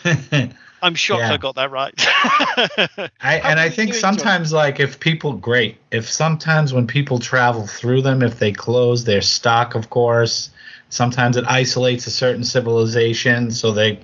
I'm 0.83 0.95
shocked 0.95 1.21
Yeah. 1.21 1.33
I 1.33 1.37
got 1.39 1.55
that 1.55 1.71
right. 1.71 1.95
I, 3.23 3.39
and 3.39 3.59
I 3.59 3.71
think 3.71 3.89
you 3.89 3.95
enjoy? 3.95 4.01
sometimes, 4.01 4.53
like, 4.53 4.81
if 4.81 5.01
people, 5.01 5.33
great. 5.33 5.79
If 5.91 6.11
sometimes 6.11 6.75
when 6.75 6.87
people 6.87 7.19
travel 7.19 7.67
through 7.67 8.03
them, 8.03 8.23
if 8.23 8.39
they 8.39 8.53
close 8.53 9.05
their 9.05 9.23
stock, 9.23 9.75
of 9.75 9.89
course, 9.89 10.51
sometimes 10.91 11.39
it 11.39 11.47
isolates 11.49 12.07
a 12.07 12.11
certain 12.11 12.45
civilization, 12.45 13.51
so 13.51 13.73
they, 13.73 13.99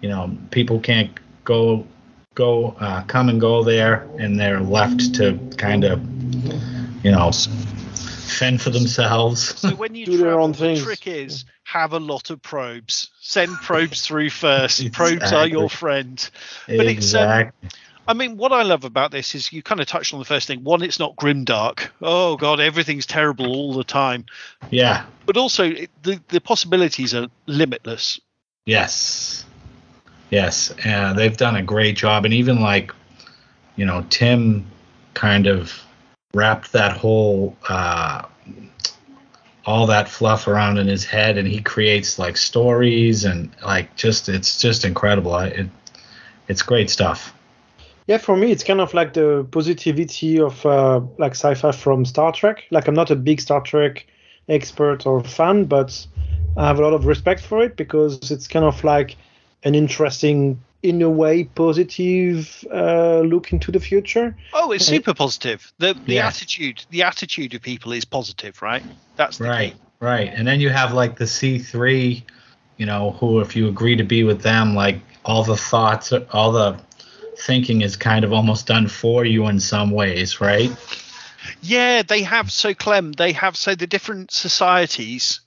you 0.00 0.08
know, 0.08 0.36
people 0.50 0.80
can't 0.80 1.16
go, 1.44 1.86
go, 2.34 2.74
uh, 2.80 3.04
come 3.04 3.28
and 3.28 3.40
go 3.40 3.62
there, 3.62 4.08
and 4.18 4.38
they're 4.38 4.60
left 4.60 5.14
to 5.14 5.38
kind 5.58 5.84
of, 5.84 6.02
you 7.04 7.12
know, 7.12 7.30
fend 8.32 8.60
for 8.60 8.70
themselves. 8.70 9.58
so 9.58 9.74
when 9.74 9.94
you 9.94 10.06
Do 10.06 10.16
their 10.16 10.32
travel, 10.32 10.44
own 10.44 10.52
the 10.52 10.80
trick 10.80 11.06
is 11.06 11.44
have 11.64 11.92
a 11.92 11.98
lot 11.98 12.30
of 12.30 12.42
probes. 12.42 13.10
Send 13.20 13.54
probes 13.56 14.06
through 14.06 14.30
first. 14.30 14.92
Probes 14.92 15.32
are 15.32 15.46
your 15.46 15.70
friend. 15.70 16.30
But 16.66 16.86
it's, 16.86 17.14
um, 17.14 17.22
exactly. 17.22 17.68
I 18.06 18.14
mean, 18.14 18.36
what 18.36 18.52
I 18.52 18.62
love 18.62 18.84
about 18.84 19.12
this 19.12 19.34
is 19.34 19.52
you 19.52 19.62
kind 19.62 19.80
of 19.80 19.86
touched 19.86 20.12
on 20.12 20.18
the 20.18 20.24
first 20.24 20.48
thing. 20.48 20.64
One, 20.64 20.82
it's 20.82 20.98
not 20.98 21.16
grimdark. 21.16 21.88
Oh 22.00 22.36
God, 22.36 22.58
everything's 22.58 23.06
terrible 23.06 23.46
all 23.46 23.74
the 23.74 23.84
time. 23.84 24.26
yeah. 24.70 25.06
But 25.24 25.36
also, 25.36 25.70
it, 25.70 25.90
the 26.02 26.20
the 26.28 26.40
possibilities 26.40 27.14
are 27.14 27.28
limitless. 27.46 28.20
Yes. 28.66 29.44
Yes. 30.30 30.72
Yeah, 30.84 31.12
they've 31.12 31.36
done 31.36 31.56
a 31.56 31.62
great 31.62 31.96
job. 31.96 32.24
And 32.24 32.34
even 32.34 32.60
like, 32.60 32.92
you 33.76 33.86
know, 33.86 34.04
Tim 34.10 34.66
kind 35.14 35.46
of 35.46 35.80
wrapped 36.34 36.72
that 36.72 36.96
whole, 36.96 37.56
uh, 37.68 38.22
all 39.64 39.86
that 39.86 40.08
fluff 40.08 40.48
around 40.48 40.78
in 40.78 40.88
his 40.88 41.04
head 41.04 41.38
and 41.38 41.46
he 41.46 41.60
creates 41.60 42.18
like 42.18 42.36
stories 42.36 43.24
and 43.24 43.50
like 43.64 43.94
just, 43.96 44.28
it's 44.28 44.60
just 44.60 44.84
incredible. 44.84 45.34
I, 45.34 45.46
it, 45.48 45.68
it's 46.48 46.62
great 46.62 46.90
stuff. 46.90 47.32
Yeah, 48.08 48.18
for 48.18 48.36
me, 48.36 48.50
it's 48.50 48.64
kind 48.64 48.80
of 48.80 48.92
like 48.94 49.12
the 49.12 49.46
positivity 49.52 50.40
of 50.40 50.66
uh, 50.66 51.00
like 51.18 51.32
sci-fi 51.32 51.70
from 51.70 52.04
Star 52.04 52.32
Trek. 52.32 52.64
Like 52.70 52.88
I'm 52.88 52.94
not 52.94 53.10
a 53.10 53.16
big 53.16 53.40
Star 53.40 53.60
Trek 53.60 54.06
expert 54.48 55.06
or 55.06 55.22
fan, 55.22 55.66
but 55.66 56.06
I 56.56 56.66
have 56.66 56.80
a 56.80 56.82
lot 56.82 56.94
of 56.94 57.06
respect 57.06 57.40
for 57.40 57.62
it 57.62 57.76
because 57.76 58.30
it's 58.30 58.48
kind 58.48 58.64
of 58.64 58.82
like 58.82 59.16
an 59.62 59.76
interesting, 59.76 60.60
in 60.82 61.00
a 61.02 61.10
way, 61.10 61.44
positive 61.44 62.64
uh, 62.72 63.20
look 63.20 63.52
into 63.52 63.70
the 63.70 63.80
future. 63.80 64.36
Oh, 64.52 64.72
it's 64.72 64.86
super 64.86 65.14
positive. 65.14 65.72
The 65.78 65.94
the 66.06 66.14
Yeah. 66.14 66.26
attitude 66.28 66.84
the 66.90 67.02
attitude 67.04 67.54
of 67.54 67.62
people 67.62 67.92
is 67.92 68.04
positive, 68.04 68.60
right? 68.62 68.82
That's 69.16 69.38
the 69.38 69.44
Right. 69.44 69.72
key. 69.72 69.78
Right. 70.00 70.32
And 70.34 70.46
then 70.46 70.60
you 70.60 70.70
have 70.70 70.92
like 70.92 71.16
the 71.16 71.26
C3, 71.26 72.22
you 72.76 72.86
know, 72.86 73.12
who, 73.20 73.38
if 73.40 73.54
you 73.54 73.68
agree 73.68 73.94
to 73.96 74.02
be 74.04 74.24
with 74.24 74.42
them, 74.42 74.74
like 74.74 74.98
all 75.24 75.44
the 75.44 75.56
thoughts, 75.56 76.12
all 76.32 76.50
the 76.50 76.76
thinking 77.38 77.82
is 77.82 77.96
kind 77.96 78.24
of 78.24 78.32
almost 78.32 78.66
done 78.66 78.88
for 78.88 79.24
you 79.24 79.46
in 79.46 79.60
some 79.60 79.92
ways, 79.92 80.40
right? 80.40 80.70
Yeah, 81.60 82.02
they 82.02 82.22
have 82.22 82.50
so 82.50 82.74
Clem. 82.74 83.12
They 83.12 83.32
have 83.32 83.56
so 83.56 83.74
the 83.76 83.86
different 83.86 84.32
societies. 84.32 85.40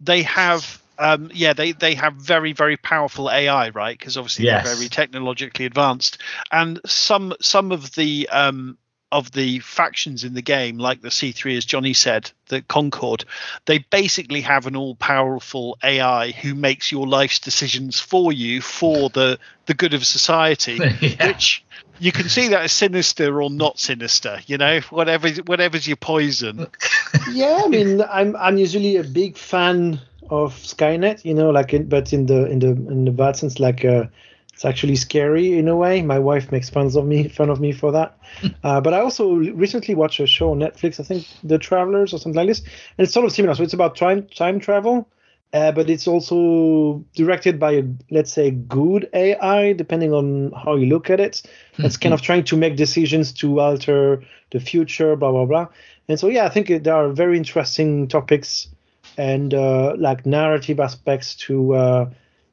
They 0.00 0.22
have 0.22 0.82
um, 0.98 1.30
yeah, 1.32 1.52
they 1.52 1.72
they 1.72 1.94
have 1.94 2.14
very 2.14 2.52
very 2.52 2.76
powerful 2.76 3.30
AI, 3.30 3.70
right? 3.70 3.98
Because 3.98 4.16
obviously 4.16 4.44
Yes. 4.44 4.64
they're 4.64 4.74
very 4.76 4.88
technologically 4.88 5.66
advanced, 5.66 6.18
and 6.52 6.80
some 6.86 7.34
some 7.40 7.72
of 7.72 7.94
the 7.94 8.28
um, 8.30 8.78
of 9.14 9.30
the 9.30 9.60
factions 9.60 10.24
in 10.24 10.34
the 10.34 10.42
game, 10.42 10.76
like 10.76 11.00
the 11.00 11.08
C3, 11.08 11.56
as 11.56 11.64
Johnny 11.64 11.94
said, 11.94 12.32
the 12.48 12.62
Concord, 12.62 13.24
they 13.64 13.78
basically 13.78 14.40
have 14.40 14.66
an 14.66 14.74
all 14.74 14.96
powerful 14.96 15.78
AI 15.84 16.32
who 16.32 16.54
makes 16.54 16.90
your 16.90 17.06
life's 17.06 17.38
decisions 17.38 18.00
for 18.00 18.32
you 18.32 18.60
for 18.60 19.08
the 19.14 19.38
the 19.66 19.74
good 19.74 19.94
of 19.94 20.04
society 20.04 20.78
yeah. 21.00 21.26
which 21.28 21.64
you 22.00 22.12
can 22.12 22.28
see 22.28 22.48
that 22.48 22.62
as 22.62 22.72
sinister 22.72 23.40
or 23.40 23.48
not 23.48 23.78
sinister 23.78 24.38
you 24.46 24.58
know 24.58 24.80
whatever 24.90 25.30
whatever's 25.46 25.86
your 25.86 25.96
poison 25.96 26.66
yeah, 27.32 27.62
I 27.64 27.68
mean, 27.68 28.02
I'm 28.02 28.36
I'm 28.36 28.58
usually 28.58 28.96
a 28.96 29.04
big 29.04 29.36
fan 29.36 30.00
of 30.30 30.54
Skynet, 30.54 31.24
you 31.24 31.34
know, 31.34 31.50
like, 31.50 31.74
in, 31.74 31.88
but 31.88 32.12
in 32.12 32.26
the 32.26 32.46
in 32.46 32.58
the 32.58 32.68
in 32.68 33.04
the 33.04 33.10
bad 33.10 33.36
sense, 33.36 33.58
like, 33.60 33.84
uh, 33.84 34.04
it's 34.52 34.64
actually 34.64 34.96
scary 34.96 35.58
in 35.58 35.68
a 35.68 35.76
way. 35.76 36.00
My 36.02 36.18
wife 36.18 36.52
makes 36.52 36.70
fun 36.70 36.86
of 36.86 37.04
me 37.06 37.28
fun 37.28 37.50
of 37.50 37.60
me 37.60 37.72
for 37.72 37.92
that. 37.92 38.18
uh, 38.64 38.80
but 38.80 38.94
I 38.94 39.00
also 39.00 39.34
recently 39.34 39.94
watched 39.94 40.20
a 40.20 40.26
show 40.26 40.52
on 40.52 40.60
Netflix, 40.60 41.00
I 41.00 41.02
think, 41.02 41.26
The 41.42 41.58
Travelers 41.58 42.14
or 42.14 42.18
something 42.18 42.36
like 42.36 42.48
this, 42.48 42.60
and 42.60 43.04
it's 43.04 43.12
sort 43.12 43.26
of 43.26 43.32
similar. 43.32 43.54
So 43.54 43.62
it's 43.62 43.74
about 43.74 43.96
time 43.96 44.26
time 44.28 44.60
travel. 44.60 45.08
Uh, 45.52 45.70
but 45.70 45.88
it's 45.88 46.08
also 46.08 47.04
directed 47.14 47.60
by 47.60 47.70
a, 47.70 47.84
let's 48.10 48.32
say, 48.32 48.50
good 48.50 49.08
AI, 49.14 49.72
depending 49.72 50.12
on 50.12 50.50
how 50.50 50.74
you 50.74 50.86
look 50.86 51.10
at 51.10 51.20
it. 51.20 51.42
It's 51.78 51.96
kind 51.96 52.12
of 52.12 52.22
trying 52.28 52.42
to 52.44 52.56
make 52.56 52.74
decisions 52.74 53.32
to 53.34 53.60
alter 53.60 54.24
the 54.50 54.58
future, 54.58 55.14
blah 55.14 55.30
blah 55.30 55.44
blah. 55.44 55.68
And 56.08 56.18
so, 56.18 56.26
yeah, 56.26 56.44
I 56.44 56.48
think 56.48 56.82
there 56.82 56.94
are 56.94 57.10
very 57.10 57.36
interesting 57.36 58.08
topics 58.08 58.66
and 59.16 59.54
uh, 59.54 59.94
like 59.96 60.26
narrative 60.26 60.80
aspects 60.80 61.34
to, 61.36 61.74
uh, 61.74 62.10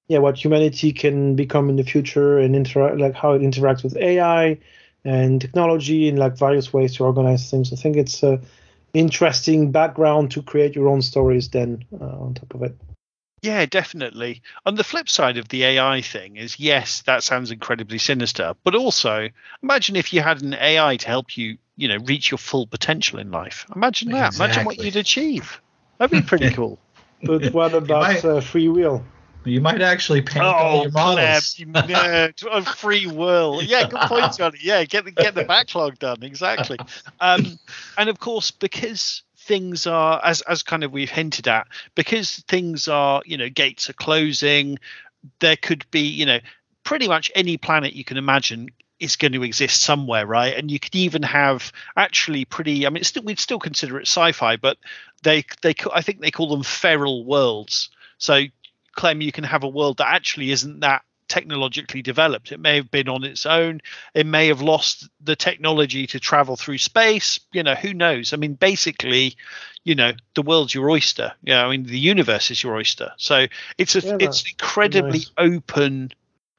yeah, 0.07 0.19
what 0.19 0.43
humanity 0.43 0.91
can 0.93 1.35
become 1.35 1.69
in 1.69 1.75
the 1.75 1.83
future 1.83 2.37
and 2.37 2.55
interact, 2.55 2.97
like 2.97 3.15
how 3.15 3.33
it 3.33 3.41
interacts 3.41 3.83
with 3.83 3.97
AI 3.97 4.57
and 5.03 5.41
technology 5.41 6.07
and 6.09 6.19
like 6.19 6.37
various 6.37 6.71
ways 6.71 6.95
to 6.95 7.03
organize 7.05 7.49
things. 7.49 7.73
I 7.73 7.75
think 7.75 7.97
it's 7.97 8.21
a 8.23 8.39
interesting 8.93 9.71
background 9.71 10.31
to 10.31 10.41
create 10.41 10.75
your 10.75 10.87
own 10.89 11.01
stories. 11.01 11.49
Then 11.49 11.85
uh, 11.99 12.05
on 12.05 12.33
top 12.33 12.53
of 12.53 12.63
it. 12.63 12.75
yeah 13.41 13.65
definitely 13.65 14.41
on 14.65 14.75
the 14.75 14.83
flip 14.83 15.09
side 15.09 15.37
of 15.37 15.47
the 15.47 15.63
ai 15.63 16.01
thing 16.01 16.37
is 16.37 16.59
yes 16.59 17.01
that 17.03 17.23
sounds 17.23 17.49
incredibly 17.49 17.97
sinister 17.97 18.53
but 18.63 18.75
also 18.75 19.29
imagine 19.63 19.95
if 19.95 20.13
you 20.13 20.21
had 20.21 20.43
an 20.43 20.53
ai 20.53 20.95
to 20.97 21.07
help 21.07 21.35
you 21.37 21.57
you 21.75 21.87
know 21.87 21.97
reach 22.05 22.29
your 22.29 22.37
full 22.37 22.67
potential 22.67 23.17
in 23.17 23.31
life 23.31 23.65
imagine 23.75 24.11
that 24.11 24.35
imagine 24.35 24.65
what 24.65 24.77
you'd 24.77 24.95
achieve 24.95 25.59
that'd 26.01 26.11
be 26.11 26.25
pretty 26.27 26.49
cool 26.53 26.79
But 27.23 27.53
what 27.53 27.73
about 27.75 28.01
might- 28.01 28.25
uh, 28.25 28.41
free 28.41 28.67
will? 28.67 29.03
You 29.43 29.59
might 29.61 29.81
actually 29.81 30.21
paint 30.21 30.45
all 30.45 30.79
Oh, 30.79 30.81
your 30.83 30.91
Clem, 30.91 31.15
models. 31.15 31.57
you 31.57 31.65
nerd! 31.65 32.43
A 32.51 32.61
free 32.75 33.07
will. 33.07 33.59
Yeah, 33.63 33.87
good 33.87 34.01
point, 34.01 34.37
Johnny. 34.37 34.59
Yeah, 34.61 34.83
get 34.85 35.05
the 35.05 35.11
get 35.11 35.33
the 35.33 35.43
backlog 35.45 35.97
done 35.97 36.21
exactly. 36.21 36.77
Um, 37.19 37.57
and 37.97 38.07
of 38.07 38.19
course, 38.19 38.51
because 38.51 39.23
things 39.37 39.87
are 39.87 40.21
as 40.23 40.41
as 40.41 40.61
kind 40.61 40.83
of 40.83 40.91
we've 40.91 41.09
hinted 41.09 41.47
at, 41.47 41.65
because 41.95 42.37
things 42.47 42.87
are 42.87 43.23
you 43.25 43.35
know 43.37 43.49
gates 43.49 43.89
are 43.89 43.93
closing, 43.93 44.77
there 45.39 45.55
could 45.55 45.85
be 45.89 46.01
you 46.01 46.27
know 46.27 46.39
pretty 46.83 47.07
much 47.07 47.31
any 47.33 47.57
planet 47.57 47.93
you 47.93 48.03
can 48.03 48.17
imagine 48.17 48.69
is 48.99 49.15
going 49.15 49.31
to 49.31 49.41
exist 49.41 49.81
somewhere, 49.81 50.27
right? 50.27 50.55
And 50.55 50.69
you 50.69 50.79
could 50.79 50.93
even 50.95 51.23
have 51.23 51.71
actually 51.97 52.45
pretty. 52.45 52.85
I 52.85 52.89
mean, 52.91 52.97
it's 52.97 53.07
still, 53.09 53.23
we'd 53.23 53.39
still 53.39 53.57
consider 53.57 53.97
it 53.97 54.03
sci-fi, 54.07 54.57
but 54.57 54.77
they 55.23 55.43
they 55.61 55.73
I 55.93 56.01
think 56.01 56.21
they 56.21 56.31
call 56.31 56.49
them 56.49 56.63
feral 56.63 57.25
worlds. 57.25 57.89
So 58.17 58.43
Clem, 58.95 59.21
you 59.21 59.31
can 59.31 59.43
have 59.43 59.63
a 59.63 59.69
world 59.69 59.97
that 59.97 60.13
actually 60.13 60.51
isn't 60.51 60.81
that 60.81 61.03
technologically 61.27 62.01
developed. 62.01 62.51
It 62.51 62.59
may 62.59 62.75
have 62.75 62.91
been 62.91 63.07
on 63.07 63.23
its 63.23 63.45
own. 63.45 63.81
It 64.13 64.25
may 64.25 64.47
have 64.47 64.61
lost 64.61 65.07
the 65.21 65.35
technology 65.35 66.05
to 66.07 66.19
travel 66.19 66.57
through 66.57 66.79
space. 66.79 67.39
You 67.53 67.63
know, 67.63 67.75
who 67.75 67.93
knows? 67.93 68.33
I 68.33 68.37
mean, 68.37 68.55
basically, 68.55 69.37
you 69.85 69.95
know, 69.95 70.11
the 70.35 70.41
world's 70.41 70.75
your 70.75 70.89
oyster. 70.89 71.33
Yeah, 71.41 71.65
I 71.65 71.69
mean, 71.71 71.83
the 71.83 71.97
universe 71.99 72.51
is 72.51 72.61
your 72.61 72.75
oyster. 72.75 73.13
So 73.17 73.47
it's 73.77 73.95
a 73.95 74.01
Yeah, 74.01 74.17
it's 74.19 74.41
an 74.43 74.49
incredibly 74.51 75.19
nice. 75.19 75.31
open 75.37 76.11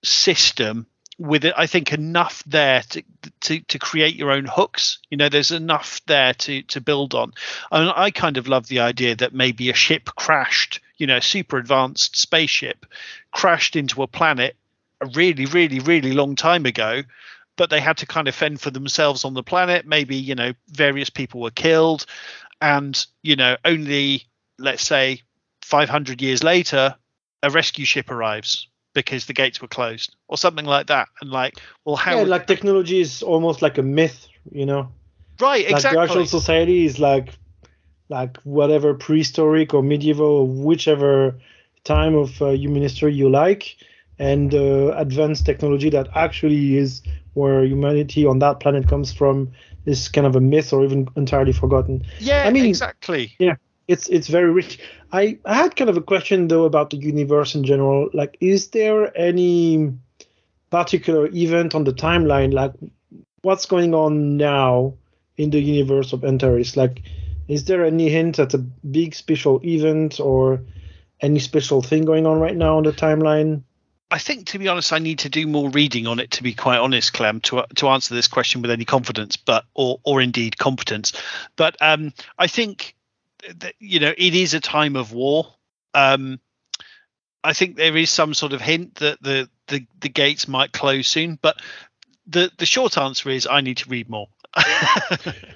system 0.03 0.87
with 1.23 1.45
it. 1.45 1.55
I 1.57 1.67
think 1.67 1.93
enough 1.93 2.43
there 2.47 2.83
to 2.91 3.03
to 3.43 3.61
to 3.61 3.79
create 3.79 4.17
your 4.17 4.31
own 4.31 4.47
hooks. 4.47 4.99
You 5.11 5.17
know, 5.17 5.29
there's 5.29 5.53
enough 5.53 6.01
there 6.07 6.35
to 6.35 6.63
to 6.63 6.81
build 6.81 7.15
on. 7.15 7.33
And 7.71 7.93
I 7.95 8.11
kind 8.11 8.37
of 8.37 8.49
love 8.49 8.67
the 8.67 8.81
idea 8.81 9.15
that 9.17 9.33
maybe 9.33 9.71
a 9.71 9.75
ship 9.75 10.07
crashed, 10.17 10.81
you 10.97 11.07
know, 11.07 11.21
super 11.21 11.59
advanced 11.59 12.17
spaceship 12.17 12.87
crashed 13.31 13.77
into 13.77 14.03
a 14.03 14.07
planet 14.07 14.57
a 15.03 15.07
really, 15.15 15.47
really, 15.47 15.81
really 15.81 16.13
long 16.13 16.37
time 16.37 16.65
ago, 16.65 17.03
but 17.57 17.71
they 17.71 17.81
had 17.81 17.99
to 17.99 18.07
kind 18.07 18.29
of 18.29 18.35
fend 18.35 18.61
for 18.61 18.71
themselves 18.71 19.25
on 19.25 19.35
the 19.35 19.43
planet. 19.43 19.87
Maybe, 19.87 20.17
you 20.17 20.35
know, 20.35 20.53
various 20.69 21.11
people 21.11 21.41
were 21.41 21.51
killed. 21.51 22.07
And, 22.61 23.05
you 23.23 23.35
know, 23.35 23.57
only, 23.65 24.27
let's 24.59 24.85
say, 24.85 25.23
500 25.63 26.23
years 26.23 26.45
later, 26.45 26.95
a 27.43 27.51
rescue 27.51 27.85
ship 27.85 28.11
arrives 28.11 28.69
because 28.95 29.27
the 29.27 29.33
gates 29.33 29.61
were 29.61 29.69
closed 29.69 30.15
or 30.29 30.37
something 30.37 30.65
like 30.67 30.87
that. 30.89 31.09
And 31.21 31.31
like, 31.31 31.55
well, 31.85 31.97
how 31.97 32.17
yeah, 32.19 32.25
like 32.25 32.47
technology 32.47 33.01
is 33.01 33.23
almost 33.23 33.63
like 33.63 33.79
a 33.79 33.83
myth, 33.83 34.29
you 34.51 34.67
know. 34.67 34.89
Right, 35.41 35.63
Like 35.63 35.71
exactly. 35.71 35.97
the 35.97 36.03
actual 36.03 36.27
society 36.27 36.85
is 36.85 36.99
like 36.99 37.35
like 38.09 38.37
whatever 38.43 38.95
prehistoric 38.95 39.73
or 39.75 39.83
medieval 39.83 40.27
or 40.27 40.47
whichever 40.47 41.35
time 41.85 42.15
of 42.15 42.41
uh, 42.43 42.51
human 42.51 42.83
history 42.83 43.15
you 43.15 43.29
like, 43.31 43.77
and 44.19 44.55
uh, 44.55 44.93
advanced 44.97 45.47
technology 45.47 45.89
that 45.91 46.09
actually 46.15 46.77
is 46.77 47.03
where 47.35 47.65
humanity 47.65 48.27
on 48.27 48.39
that 48.41 48.61
planet 48.61 48.87
comes 48.89 49.13
from 49.13 49.51
is 49.87 50.09
kind 50.09 50.27
of 50.27 50.37
a 50.37 50.41
myth 50.41 50.73
or 50.73 50.85
even 50.85 51.09
entirely 51.17 51.53
forgotten. 51.53 52.03
yeah, 52.19 52.43
I 52.47 52.51
mean- 52.51 52.67
exactly. 52.67 53.33
It's 53.93 54.09
it's 54.09 54.29
very 54.29 54.51
rich. 54.51 54.79
I, 55.13 55.39
I 55.45 55.55
had 55.55 55.77
kind 55.77 55.91
of 55.91 55.99
a 55.99 56.03
question 56.13 56.49
though 56.49 56.65
about 56.65 56.89
the 56.91 56.97
universe 56.97 57.55
in 57.55 57.63
general. 57.65 58.09
Like, 58.15 58.39
is 58.41 58.69
there 58.69 59.13
any 59.17 59.93
particular 60.71 61.27
event 61.27 61.75
on 61.75 61.85
the 61.85 61.93
timeline? 61.93 62.55
Like, 62.55 62.73
what's 63.43 63.67
going 63.67 63.93
on 63.95 64.39
now 64.39 64.95
in 65.37 65.51
the 65.51 65.61
universe 65.61 66.15
of 66.15 66.25
Antares? 66.25 66.75
Like, 66.75 67.03
is 67.49 67.67
there 67.67 67.85
any 67.85 68.09
hint 68.09 68.39
at 68.39 68.55
a 68.55 68.59
big 68.59 69.15
special 69.15 69.61
event 69.63 70.19
or 70.21 70.63
any 71.21 71.39
special 71.39 71.83
thing 71.83 72.07
going 72.07 72.27
on 72.27 72.41
right 72.41 72.57
now 72.57 72.79
on 72.79 72.85
the 72.85 72.93
timeline? 72.93 73.63
I 74.11 74.19
think, 74.19 74.47
to 74.47 74.59
be 74.59 74.69
honest, 74.69 74.93
I 74.93 75.01
need 75.01 75.19
to 75.21 75.29
do 75.29 75.47
more 75.47 75.69
reading 75.69 76.07
on 76.07 76.19
it. 76.19 76.31
To 76.33 76.43
be 76.43 76.55
quite 76.55 76.79
honest, 76.79 77.13
Clem, 77.13 77.41
to 77.43 77.67
to 77.75 77.89
answer 77.89 78.15
this 78.15 78.29
question 78.29 78.63
with 78.63 78.71
any 78.71 78.87
confidence, 78.87 79.37
but 79.37 79.67
or 79.75 80.01
or 80.03 80.23
indeed 80.23 80.57
competence. 80.57 81.13
But 81.57 81.77
um, 81.83 82.15
I 82.39 82.47
think 82.47 82.95
that 83.59 83.75
you 83.79 84.01
know 84.01 84.13
it 84.17 84.35
is 84.35 84.55
a 84.55 84.61
time 84.61 84.97
of 84.97 85.13
war. 85.13 85.55
Um, 85.95 86.41
I 87.45 87.53
think 87.53 87.77
there 87.77 87.97
is 87.97 88.11
some 88.11 88.35
sort 88.35 88.53
of 88.53 88.61
hint 88.61 88.97
that 88.97 89.23
the 89.23 89.49
the, 89.69 89.87
the 90.01 90.09
gates 90.09 90.47
might 90.49 90.73
close 90.73 91.09
soon, 91.09 91.39
but 91.41 91.57
the 92.27 92.51
the 92.59 92.67
short 92.67 92.97
answer 92.99 93.31
is 93.31 93.47
I 93.47 93.61
need 93.61 93.79
to 93.79 93.89
read 93.89 94.09
more. 94.09 94.29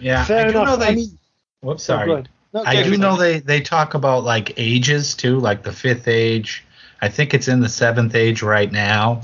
Yeah, 0.01 0.25
Fair 0.25 0.49
I 0.49 0.53
do 0.53 0.61
enough. 0.61 0.79
they. 0.79 0.87
I 0.87 0.95
mean, 0.95 1.19
whoops, 1.61 1.85
sorry. 1.85 2.13
ahead. 2.13 2.29
No, 2.53 2.63
I 2.65 2.83
do 2.83 2.97
know 2.97 3.17
they 3.17 3.41
they 3.41 3.61
talk 3.61 3.95
about 3.95 4.25
like 4.25 4.55
ages 4.59 5.15
too, 5.15 5.39
like 5.39 5.63
the 5.63 5.73
fifth 5.73 6.09
age. 6.09 6.65
I 7.01 7.09
think 7.09 7.35
it's 7.35 7.49
in 7.49 7.61
the 7.61 7.69
seventh 7.69 8.15
age 8.15 8.43
right 8.43 8.71
now, 8.71 9.23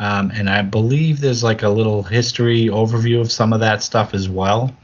um, 0.00 0.30
and 0.32 0.50
I 0.50 0.62
believe 0.62 1.20
there's 1.20 1.44
like 1.44 1.62
a 1.62 1.68
little 1.68 2.02
history 2.02 2.66
overview 2.66 3.20
of 3.20 3.30
some 3.30 3.52
of 3.52 3.60
that 3.60 3.82
stuff 3.82 4.14
as 4.14 4.28
well. 4.28 4.74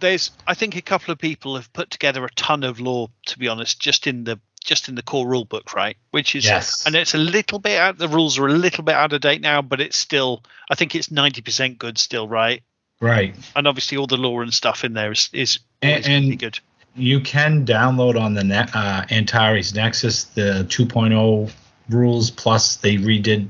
There's 0.00 0.30
I 0.46 0.54
think 0.54 0.76
a 0.76 0.82
couple 0.82 1.12
of 1.12 1.18
people 1.18 1.56
have 1.56 1.72
put 1.72 1.90
together 1.90 2.24
a 2.24 2.30
ton 2.30 2.64
of 2.64 2.80
lore 2.80 3.08
to 3.26 3.38
be 3.38 3.48
honest 3.48 3.80
just 3.80 4.06
in 4.06 4.24
the 4.24 4.40
just 4.64 4.88
in 4.88 4.94
the 4.94 5.02
core 5.02 5.26
rule 5.26 5.44
book 5.44 5.72
right 5.74 5.96
which 6.10 6.34
is 6.34 6.44
Yes. 6.44 6.86
and 6.86 6.94
it's 6.94 7.14
a 7.14 7.18
little 7.18 7.58
bit 7.58 7.78
out 7.78 7.96
the 7.98 8.08
rules 8.08 8.38
are 8.38 8.46
a 8.46 8.52
little 8.52 8.84
bit 8.84 8.94
out 8.94 9.12
of 9.12 9.20
date 9.20 9.40
now 9.40 9.62
but 9.62 9.80
it's 9.80 9.96
still 9.96 10.42
I 10.70 10.74
think 10.74 10.94
it's 10.94 11.08
90% 11.08 11.78
good 11.78 11.96
still 11.98 12.28
right 12.28 12.62
Right. 13.00 13.34
and 13.56 13.66
obviously 13.66 13.96
all 13.96 14.06
the 14.06 14.16
lore 14.18 14.42
and 14.42 14.52
stuff 14.52 14.84
in 14.84 14.92
there 14.94 15.12
is 15.12 15.30
is, 15.32 15.60
And- 15.82 16.04
and- 16.06 16.38
good 16.38 16.58
You 16.96 17.20
can 17.20 17.64
download 17.64 18.20
on 18.20 18.34
the 18.34 18.42
ne- 18.44 18.66
uh, 18.74 19.04
Antares 19.10 19.72
Nexus 19.74 20.24
the 20.24 20.66
2.0 20.68 21.50
rules 21.88 22.30
plus 22.30 22.76
they 22.76 22.96
redid. 22.96 23.48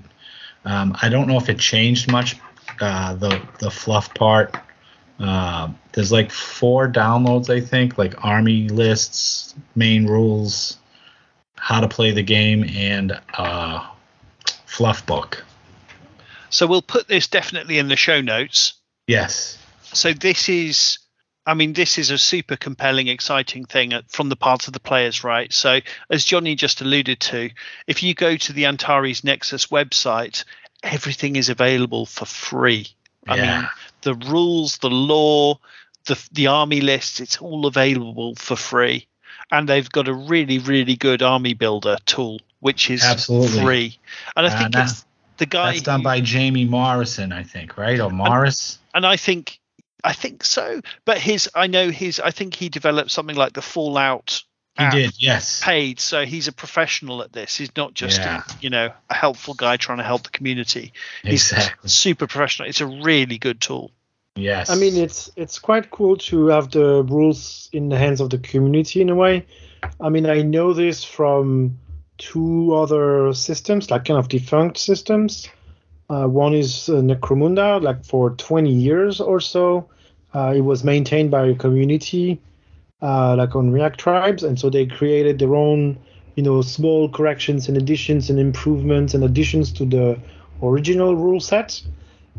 Um, 0.65 0.95
I 1.03 1.09
don't 1.09 1.27
know 1.27 1.39
if 1.39 1.49
it 1.49 1.59
changed 1.59 2.11
much. 2.13 2.37
Uh, 2.81 3.15
the 3.15 3.41
the 3.59 3.71
fluff 3.71 4.13
part. 4.15 4.55
Uh, 5.21 5.69
there's 5.93 6.11
like 6.11 6.31
four 6.33 6.89
downloads, 6.91 7.51
I 7.51 7.61
think, 7.61 7.99
like 7.99 8.25
army 8.25 8.69
lists, 8.69 9.55
main 9.77 10.07
rules, 10.07 10.79
how 11.57 11.81
to 11.81 11.89
play 11.89 12.11
the 12.13 12.23
game, 12.23 12.65
and 12.65 13.21
uh, 13.37 13.87
fluff 14.67 15.05
book. 15.05 15.45
so 16.49 16.67
we'll 16.67 16.81
put 16.83 17.07
this 17.07 17.29
definitely 17.29 17.79
in 17.79 17.89
the 17.89 17.97
show 17.97 18.21
notes 18.21 18.75
Yes. 19.07 19.59
so 19.83 20.13
this 20.13 20.49
is 20.49 20.99
i 21.47 21.55
mean 21.55 21.73
this 21.73 21.99
is 21.99 22.11
a 22.11 22.19
super 22.19 22.57
compelling 22.57 23.09
exciting 23.09 23.65
thing 23.65 23.93
from 24.09 24.29
the 24.29 24.37
part 24.37 24.67
of 24.69 24.73
the 24.73 24.81
players 24.81 25.23
right 25.25 25.53
so 25.53 25.81
as 26.11 26.25
johnny 26.25 26.55
just 26.55 26.81
alluded 26.81 27.19
to 27.21 27.51
if 27.87 28.03
you 28.03 28.15
go 28.15 28.37
to 28.37 28.53
the 28.53 28.67
antares 28.67 29.23
nexus 29.25 29.67
website 29.67 30.45
everything 30.83 31.37
is 31.37 31.49
available 31.49 32.07
for 32.07 32.25
free 32.25 32.87
i 33.29 33.37
Yeah. 33.37 33.61
mean 33.61 33.69
the 34.03 34.15
rules 34.15 34.79
the 34.79 34.91
law 34.91 35.59
the 36.07 36.29
the 36.33 36.47
army 36.47 36.81
lists 36.81 37.21
it's 37.21 37.37
all 37.39 37.67
available 37.67 38.35
for 38.37 38.57
free 38.57 39.07
and 39.53 39.69
they've 39.69 39.91
got 39.91 40.09
a 40.09 40.15
really 40.15 40.59
really 40.59 40.97
good 40.97 41.23
army 41.23 41.55
builder 41.55 41.97
tool 42.07 42.41
which 42.61 42.91
is 42.91 43.03
Absolutely. 43.05 43.63
free 43.63 43.99
and 44.37 44.47
i 44.47 44.51
Uh, 44.51 44.59
think 44.59 44.73
that- 44.73 44.91
it's 44.91 45.05
the 45.39 45.47
guy 45.47 45.73
That's 45.73 45.83
done 45.83 46.01
who- 46.01 46.05
by 46.05 46.21
Jamie 46.21 46.67
Morrison, 46.67 47.33
I 47.33 47.43
think, 47.45 47.79
right? 47.79 47.99
Or 47.99 48.11
Morris? 48.11 48.79
and 48.93 49.07
I 49.07 49.17
think 49.17 49.59
I 50.05 50.13
think 50.13 50.45
so. 50.45 50.83
But 51.07 51.17
his 51.19 51.49
I 51.55 51.67
know 51.67 51.89
his 51.91 52.21
I 52.21 52.31
think 52.31 52.55
he 52.55 52.69
developed 52.69 53.11
something 53.11 53.37
like 53.37 53.55
the 53.55 53.63
Fallout 53.63 54.43
He 54.81 55.03
did, 55.03 55.13
yes. 55.19 55.61
paid, 55.63 56.01
so 56.01 56.25
he's 56.25 56.49
a 56.49 56.53
professional 56.53 57.23
at 57.23 57.33
this. 57.33 57.57
He's 57.57 57.75
not 57.77 57.95
just 57.95 58.19
Yeah. 58.19 58.43
a, 58.49 58.53
you 58.61 58.71
know 58.71 58.93
a 59.09 59.15
helpful 59.15 59.55
guy 59.55 59.77
trying 59.77 59.99
to 59.99 60.05
help 60.05 60.23
the 60.25 60.31
community. 60.31 60.93
He's 61.23 61.53
Exactly. 61.53 61.89
super 61.89 62.27
professional. 62.27 62.69
It's 62.69 62.81
a 62.81 62.87
really 62.87 63.39
good 63.39 63.61
tool. 63.61 63.91
Yes. 64.37 64.71
I 64.71 64.77
mean, 64.77 64.97
it's 64.97 65.31
it's 65.37 65.59
quite 65.59 65.91
cool 65.91 66.17
to 66.17 66.47
have 66.47 66.71
the 66.71 67.03
rules 67.05 67.69
in 67.73 67.89
the 67.89 67.99
hands 67.99 68.21
of 68.21 68.31
the 68.31 68.39
community 68.39 69.01
in 69.01 69.11
a 69.11 69.15
way. 69.15 69.45
I 70.01 70.09
mean, 70.09 70.27
I 70.27 70.43
know 70.43 70.73
this 70.73 71.05
from 71.05 71.79
two 72.19 72.75
other 72.75 73.33
systems, 73.33 73.91
like 73.91 74.05
kind 74.05 74.19
of 74.19 74.29
defunct 74.29 74.79
systems. 74.79 75.49
Uh, 76.09 76.27
one 76.27 76.55
is 76.55 76.89
uh, 76.89 76.95
Necromunda, 76.95 77.81
like 77.83 78.05
for 78.05 78.31
20 78.31 78.71
years 78.73 79.21
or 79.21 79.41
so. 79.41 79.89
Uh, 80.35 80.53
it 80.57 80.61
was 80.61 80.85
maintained 80.85 81.31
by 81.31 81.47
a 81.47 81.55
community, 81.55 82.41
uh, 83.03 83.35
like 83.37 83.55
on 83.55 83.75
Yak 83.77 83.97
Tribes, 83.97 84.43
and 84.43 84.59
so 84.59 84.71
they 84.71 84.87
created 84.87 85.39
their 85.39 85.55
own, 85.55 85.99
you 86.37 86.43
know, 86.43 86.63
small 86.63 87.09
corrections 87.09 87.69
and 87.69 87.77
additions 87.77 88.31
and 88.31 88.39
improvements 88.39 89.15
and 89.15 89.25
additions 89.25 89.73
to 89.73 89.85
the 89.85 90.19
original 90.63 91.17
rule 91.17 91.41
set. 91.41 91.83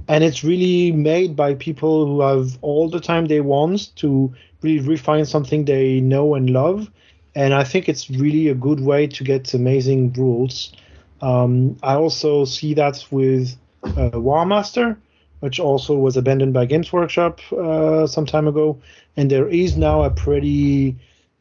And 0.08 0.24
it's 0.24 0.44
really 0.44 0.92
made 0.92 1.36
by 1.36 1.56
people 1.56 2.06
who 2.06 2.22
have 2.22 2.58
all 2.62 2.90
the 2.90 3.00
time 3.00 3.26
they 3.26 3.42
want 3.42 3.96
to 3.98 4.34
really 4.62 4.80
refine 4.80 5.26
something 5.26 5.66
they 5.66 6.00
know 6.02 6.36
and 6.36 6.50
love. 6.50 6.90
And 7.36 7.54
i 7.54 7.64
think 7.64 7.88
it's 7.88 8.10
really 8.10 8.50
a 8.50 8.56
good 8.56 8.82
way 8.82 9.08
to 9.08 9.24
get 9.24 9.54
amazing 9.54 10.14
rules. 10.14 10.74
Um, 11.22 11.78
i 11.84 11.96
also 11.96 12.46
see 12.46 12.74
that 12.74 13.06
with 13.12 13.56
uh, 13.84 14.12
warmaster 14.12 14.98
which 15.42 15.60
also 15.60 15.96
was 15.96 16.18
abandoned 16.18 16.54
by 16.54 16.66
games 16.66 16.92
workshop 16.94 17.40
uh, 17.54 18.08
some 18.08 18.26
time 18.26 18.48
ago 18.48 18.80
and 19.18 19.30
there 19.30 19.48
is 19.48 19.76
now 19.78 20.04
a 20.04 20.10
pretty 20.10 20.96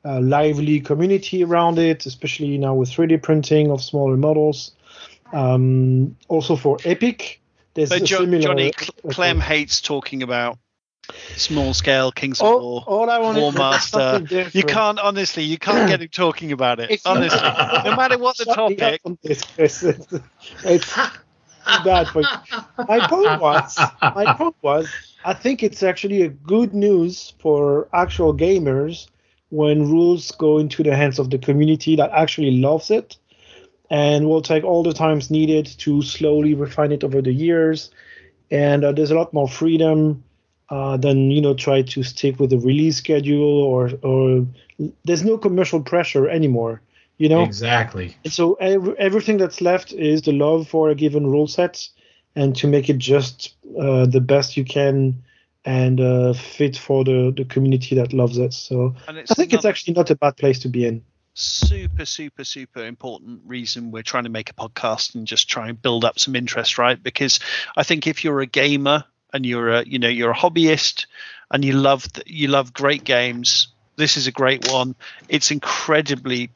uh, 0.05 0.21
lively 0.21 0.81
community 0.81 1.45
around 1.45 1.79
it 1.79 2.05
especially 2.07 2.59
now 2.59 2.75
with 2.75 2.91
3d 2.91 3.23
printing 3.23 3.71
of 3.71 3.81
smaller 3.81 4.17
models 4.17 4.73
um, 5.33 6.17
also 6.29 6.57
for 6.57 6.77
epic 6.85 7.41
there's 7.75 7.91
But 7.91 8.03
a 8.03 8.05
jo- 8.05 8.19
similar 8.21 8.43
Johnny 8.43 8.73
Cl- 8.77 9.13
Clem 9.13 9.39
hates 9.41 9.81
talking 9.81 10.23
about 10.23 10.59
small 11.37 11.75
scale 11.75 12.13
Kings 12.13 12.41
of 12.41 12.47
all, 12.47 12.61
War. 12.61 12.85
all 12.87 13.11
I 13.11 13.19
War 13.19 13.53
Master. 13.53 14.27
You 14.53 14.63
can't 14.65 14.99
honestly, 14.99 15.45
you 15.45 15.59
can't 15.59 15.89
get 15.89 16.01
him 16.03 16.09
talking 16.09 16.53
about 16.53 16.79
it. 16.81 16.91
It's- 16.91 17.07
honestly, 17.07 17.41
no 17.41 17.97
matter 17.97 18.19
what 18.19 18.37
the 18.39 18.45
Shut 18.45 18.57
me 18.69 18.77
up 18.77 18.79
topic. 18.81 19.01
on. 19.05 19.19
It's, 19.25 19.83
it's 20.65 20.95
bad 21.79 22.09
for 22.11 22.23
you. 22.23 22.29
My 22.87 23.01
point 23.01 23.37
was, 23.37 23.93
my 24.15 24.27
point 24.37 24.57
was, 24.63 24.97
I 25.25 25.35
think 25.35 25.63
it's 25.63 25.83
actually 25.83 26.23
a 26.23 26.29
good 26.29 26.75
news 26.75 27.35
for 27.39 27.89
actual 27.93 28.35
gamers 28.35 29.09
when 29.51 29.91
rules 29.91 30.31
go 30.33 30.59
into 30.59 30.83
the 30.83 30.95
hands 30.97 31.19
of 31.19 31.31
the 31.31 31.39
community 31.39 31.97
that 31.97 32.11
actually 32.13 32.53
loves 32.53 32.91
it 32.91 33.17
and 33.91 34.29
will 34.29 34.43
take 34.43 34.65
all 34.65 34.83
the 34.83 34.93
times 34.93 35.31
needed 35.31 35.67
to 35.79 36.03
slowly 36.03 36.55
refine 36.55 36.93
it 36.93 37.05
over 37.05 37.21
the 37.21 37.33
years. 37.33 37.91
And 38.51 38.85
uh, 38.85 38.93
there's 38.93 39.11
a 39.11 39.15
lot 39.15 39.33
more 39.33 39.49
freedom 39.49 40.23
uh, 40.71 40.97
than 40.97 41.31
you 41.31 41.41
know 41.41 41.55
try 41.55 41.83
to 41.83 42.03
stick 42.03 42.39
with 42.39 42.51
the 42.51 42.59
release 42.59 42.97
schedule 42.97 43.63
or 43.63 43.91
or 44.03 44.47
there's 45.05 45.25
no 45.25 45.37
commercial 45.39 45.81
pressure 45.83 46.29
anymore. 46.29 46.81
You 47.21 47.29
know, 47.29 47.43
Exactly. 47.43 48.17
and 48.25 48.33
so 48.33 48.55
ev- 48.55 48.95
everything 48.99 49.37
that's 49.37 49.61
left 49.61 49.93
is 49.93 50.23
the 50.23 50.33
love 50.33 50.67
for 50.67 50.89
a 50.89 50.95
given 50.95 51.27
rule 51.27 51.47
set 51.47 51.87
and 52.35 52.57
to 52.57 52.67
make 52.67 52.89
it 52.89 52.97
just 52.97 53.57
uh, 53.79 54.07
the 54.07 54.23
best 54.23 54.57
you 54.57 54.65
can 54.65 55.23
and 55.67 56.01
uh, 56.01 56.33
fit 56.33 56.79
for 56.79 57.05
the, 57.05 57.31
the 57.37 57.45
community 57.45 57.95
that 57.97 58.15
loves 58.15 58.39
it. 58.39 58.55
So 58.55 58.95
I 59.07 59.35
think 59.35 59.53
it's 59.53 59.67
actually 59.67 59.93
not 59.93 60.09
a 60.09 60.17
bad 60.17 60.39
place 60.39 60.61
to 60.61 60.71
be 60.71 60.87
in. 60.87 61.03
super, 61.35 62.07
super, 62.07 62.43
super 62.43 62.87
important 62.87 63.43
reason 63.45 63.91
we're 63.91 64.03
trying 64.03 64.25
to 64.25 64.31
make 64.31 64.49
a 64.49 64.55
podcast 64.55 65.15
and 65.15 65.27
just 65.27 65.47
try 65.47 65.69
and 65.69 65.83
build 65.83 66.07
up 66.07 66.19
some 66.19 66.35
interest, 66.35 66.79
right? 66.79 67.03
Because 67.03 67.39
I 67.77 67.83
think 67.83 68.07
if 68.07 68.25
you're 68.25 68.41
a 68.41 68.47
gamer 68.47 69.05
and 69.35 69.45
you're 69.45 69.69
a, 69.69 69.85
you 69.85 69.99
know, 69.99 70.09
you're 70.09 70.31
a 70.31 70.35
hobbyist 70.35 71.05
and 71.51 71.63
you 71.67 71.75
love, 71.75 72.11
th- 72.11 72.27
you 72.27 72.49
love 72.49 72.73
great 72.73 73.05
games, 73.05 73.69
this 73.97 74.17
is 74.17 74.27
a 74.27 74.33
great 74.33 74.73
one. 74.73 74.95
It's 75.29 75.51
incredibly 75.51 76.51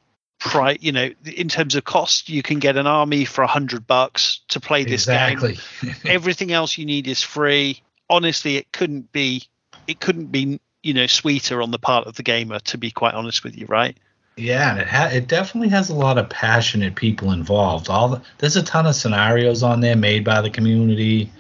pri 0.45 0.77
you 0.81 0.93
know, 0.93 1.11
in 1.25 1.49
terms 1.49 1.75
of 1.75 1.85
cost, 1.85 2.29
you 2.29 2.43
can 2.43 2.59
get 2.59 2.77
an 2.77 2.87
army 2.87 3.25
for 3.25 3.43
a 3.43 3.47
hundred 3.47 3.87
bucks 3.87 4.41
to 4.49 4.61
play 4.61 4.85
this 4.85 5.07
game. 5.07 5.39
Exactly. 5.39 5.59
Everything 6.11 6.53
else 6.53 6.77
you 6.79 6.85
need 6.85 7.09
is 7.09 7.23
free. 7.23 7.81
Honestly, 8.11 8.57
it 8.57 8.71
couldn't 8.71 9.11
be 9.11 9.45
it 9.87 10.01
couldn't 10.01 10.27
be 10.27 10.61
you 10.83 10.95
know 10.95 11.07
sweeter 11.07 11.63
on 11.63 11.71
the 11.71 11.79
part 11.79 12.07
of 12.07 12.17
the 12.17 12.23
gamer 12.23 12.59
to 12.61 12.79
be 12.79 12.91
quite 12.91 13.15
honest 13.15 13.43
with 13.43 13.57
you 13.57 13.67
right 13.67 13.97
Yeah, 14.37 14.73
and 14.73 14.81
it 14.81 14.87
ha- 14.87 15.11
it 15.11 15.27
definitely 15.29 15.71
has 15.71 15.89
a 15.89 15.95
lot 15.95 16.19
of 16.19 16.29
passionate 16.29 16.95
people 16.95 17.33
involved. 17.33 17.89
All 17.89 18.09
the, 18.09 18.23
there's 18.39 18.57
a 18.57 18.63
ton 18.63 18.87
of 18.87 18.95
scenarios 18.95 19.63
on 19.63 19.81
there 19.81 19.97
made 19.97 20.25
by 20.25 20.43
the 20.43 20.51
community. 20.51 21.31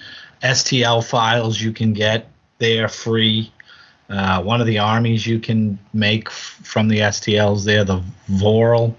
STL 0.42 1.05
files 1.05 1.61
you 1.61 1.72
can 1.72 1.92
get 1.92 2.30
they 2.59 2.78
are 2.80 2.88
free. 2.88 3.52
Uh, 4.09 4.42
one 4.42 4.61
of 4.61 4.66
the 4.66 4.78
armies 4.78 5.26
you 5.26 5.38
can 5.40 5.78
make 5.92 6.28
f- 6.28 6.61
from 6.62 6.88
the 6.88 6.98
STLs 6.98 7.64
there, 7.64 7.84
the 7.84 8.02
Voral. 8.28 8.96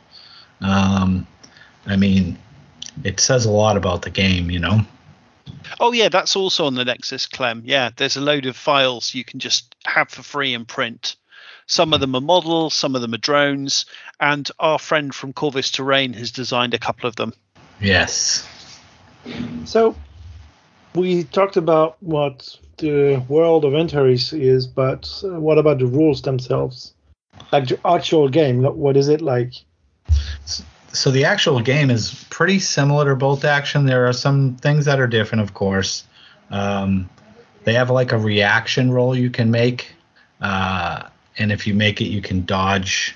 Um, 0.61 1.27
I 1.85 1.95
mean, 1.95 2.37
it 3.03 3.19
says 3.19 3.45
a 3.45 3.51
lot 3.51 3.77
about 3.77 4.01
the 4.01 4.09
game, 4.09 4.49
you 4.49 4.59
know. 4.59 4.79
oh 5.79 5.91
yeah 5.91 6.09
that's 6.09 6.35
also 6.35 6.65
on 6.65 6.73
the 6.73 6.83
nexus 6.85 7.27
clem 7.27 7.61
yeah 7.65 7.89
there's 7.97 8.17
a 8.17 8.21
load 8.21 8.45
of 8.47 8.55
files 8.55 9.13
you 9.13 9.23
can 9.23 9.39
just 9.39 9.75
have 9.85 10.09
for 10.09 10.23
free 10.23 10.53
and 10.55 10.67
print 10.67 11.15
some 11.67 11.93
of 11.93 11.99
them 11.99 12.15
are 12.15 12.21
models 12.21 12.73
some 12.73 12.95
of 12.95 13.01
them 13.01 13.13
are 13.13 13.19
drones 13.19 13.85
and 14.19 14.49
our 14.59 14.79
friend 14.79 15.13
from 15.13 15.33
corvus 15.33 15.69
terrain 15.69 16.13
has 16.13 16.31
designed 16.31 16.73
a 16.73 16.79
couple 16.79 17.07
of 17.07 17.15
them 17.15 17.31
Yes. 17.79 18.47
So 19.65 19.95
we 20.93 21.23
talked 21.25 21.57
about 21.57 21.97
what 22.01 22.57
the 22.77 23.23
world 23.27 23.65
of 23.65 23.73
Antares 23.73 24.33
is, 24.33 24.67
but 24.67 25.09
uh, 25.23 25.39
what 25.39 25.57
about 25.57 25.79
the 25.79 25.85
rules 25.85 26.21
themselves? 26.21 26.93
Like 27.51 27.67
the 27.67 27.79
actual 27.87 28.29
game, 28.29 28.63
what 28.63 28.97
is 28.97 29.07
it 29.07 29.21
like? 29.21 29.53
so 30.95 31.11
the 31.11 31.25
actual 31.25 31.59
game 31.59 31.89
is 31.89 32.25
pretty 32.29 32.59
similar 32.59 33.05
to 33.05 33.15
bolt 33.15 33.43
action 33.43 33.85
there 33.85 34.07
are 34.07 34.13
some 34.13 34.55
things 34.55 34.85
that 34.85 34.99
are 34.99 35.07
different 35.07 35.41
of 35.41 35.53
course 35.53 36.05
um, 36.51 37.09
they 37.63 37.73
have 37.73 37.89
like 37.89 38.11
a 38.11 38.17
reaction 38.17 38.91
roll 38.91 39.15
you 39.15 39.29
can 39.29 39.51
make 39.51 39.93
uh, 40.41 41.03
and 41.37 41.51
if 41.51 41.67
you 41.67 41.73
make 41.73 42.01
it 42.01 42.05
you 42.05 42.21
can 42.21 42.45
dodge 42.45 43.15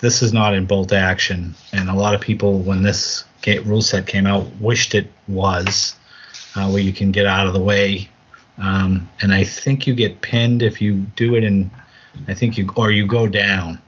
this 0.00 0.22
is 0.22 0.32
not 0.32 0.54
in 0.54 0.66
bolt 0.66 0.92
action 0.92 1.54
and 1.72 1.88
a 1.88 1.94
lot 1.94 2.14
of 2.14 2.20
people 2.20 2.58
when 2.58 2.82
this 2.82 3.24
rule 3.64 3.82
set 3.82 4.06
came 4.06 4.26
out 4.26 4.46
wished 4.60 4.94
it 4.94 5.10
was 5.28 5.96
uh, 6.54 6.68
where 6.68 6.82
you 6.82 6.92
can 6.92 7.10
get 7.10 7.26
out 7.26 7.46
of 7.46 7.54
the 7.54 7.62
way 7.62 8.08
um, 8.58 9.08
and 9.20 9.32
i 9.32 9.42
think 9.44 9.86
you 9.86 9.94
get 9.94 10.20
pinned 10.20 10.62
if 10.62 10.80
you 10.80 10.94
do 11.16 11.34
it 11.34 11.44
in 11.44 11.70
i 12.28 12.34
think 12.34 12.56
you 12.56 12.68
or 12.76 12.90
you 12.90 13.06
go 13.06 13.26
down 13.26 13.80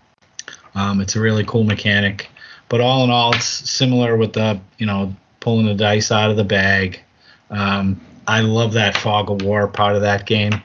um, 0.74 1.00
it's 1.00 1.14
a 1.14 1.20
really 1.20 1.44
cool 1.44 1.64
mechanic 1.64 2.30
but 2.68 2.80
all 2.80 3.04
in 3.04 3.10
all, 3.10 3.34
it's 3.34 3.46
similar 3.46 4.16
with 4.16 4.32
the 4.32 4.60
you 4.78 4.86
know 4.86 5.14
pulling 5.40 5.66
the 5.66 5.74
dice 5.74 6.10
out 6.10 6.30
of 6.30 6.36
the 6.36 6.44
bag. 6.44 7.00
Um, 7.50 8.00
I 8.26 8.40
love 8.40 8.72
that 8.72 8.96
fog 8.96 9.30
of 9.30 9.42
war 9.42 9.68
part 9.68 9.96
of 9.96 10.02
that 10.02 10.26
game, 10.26 10.62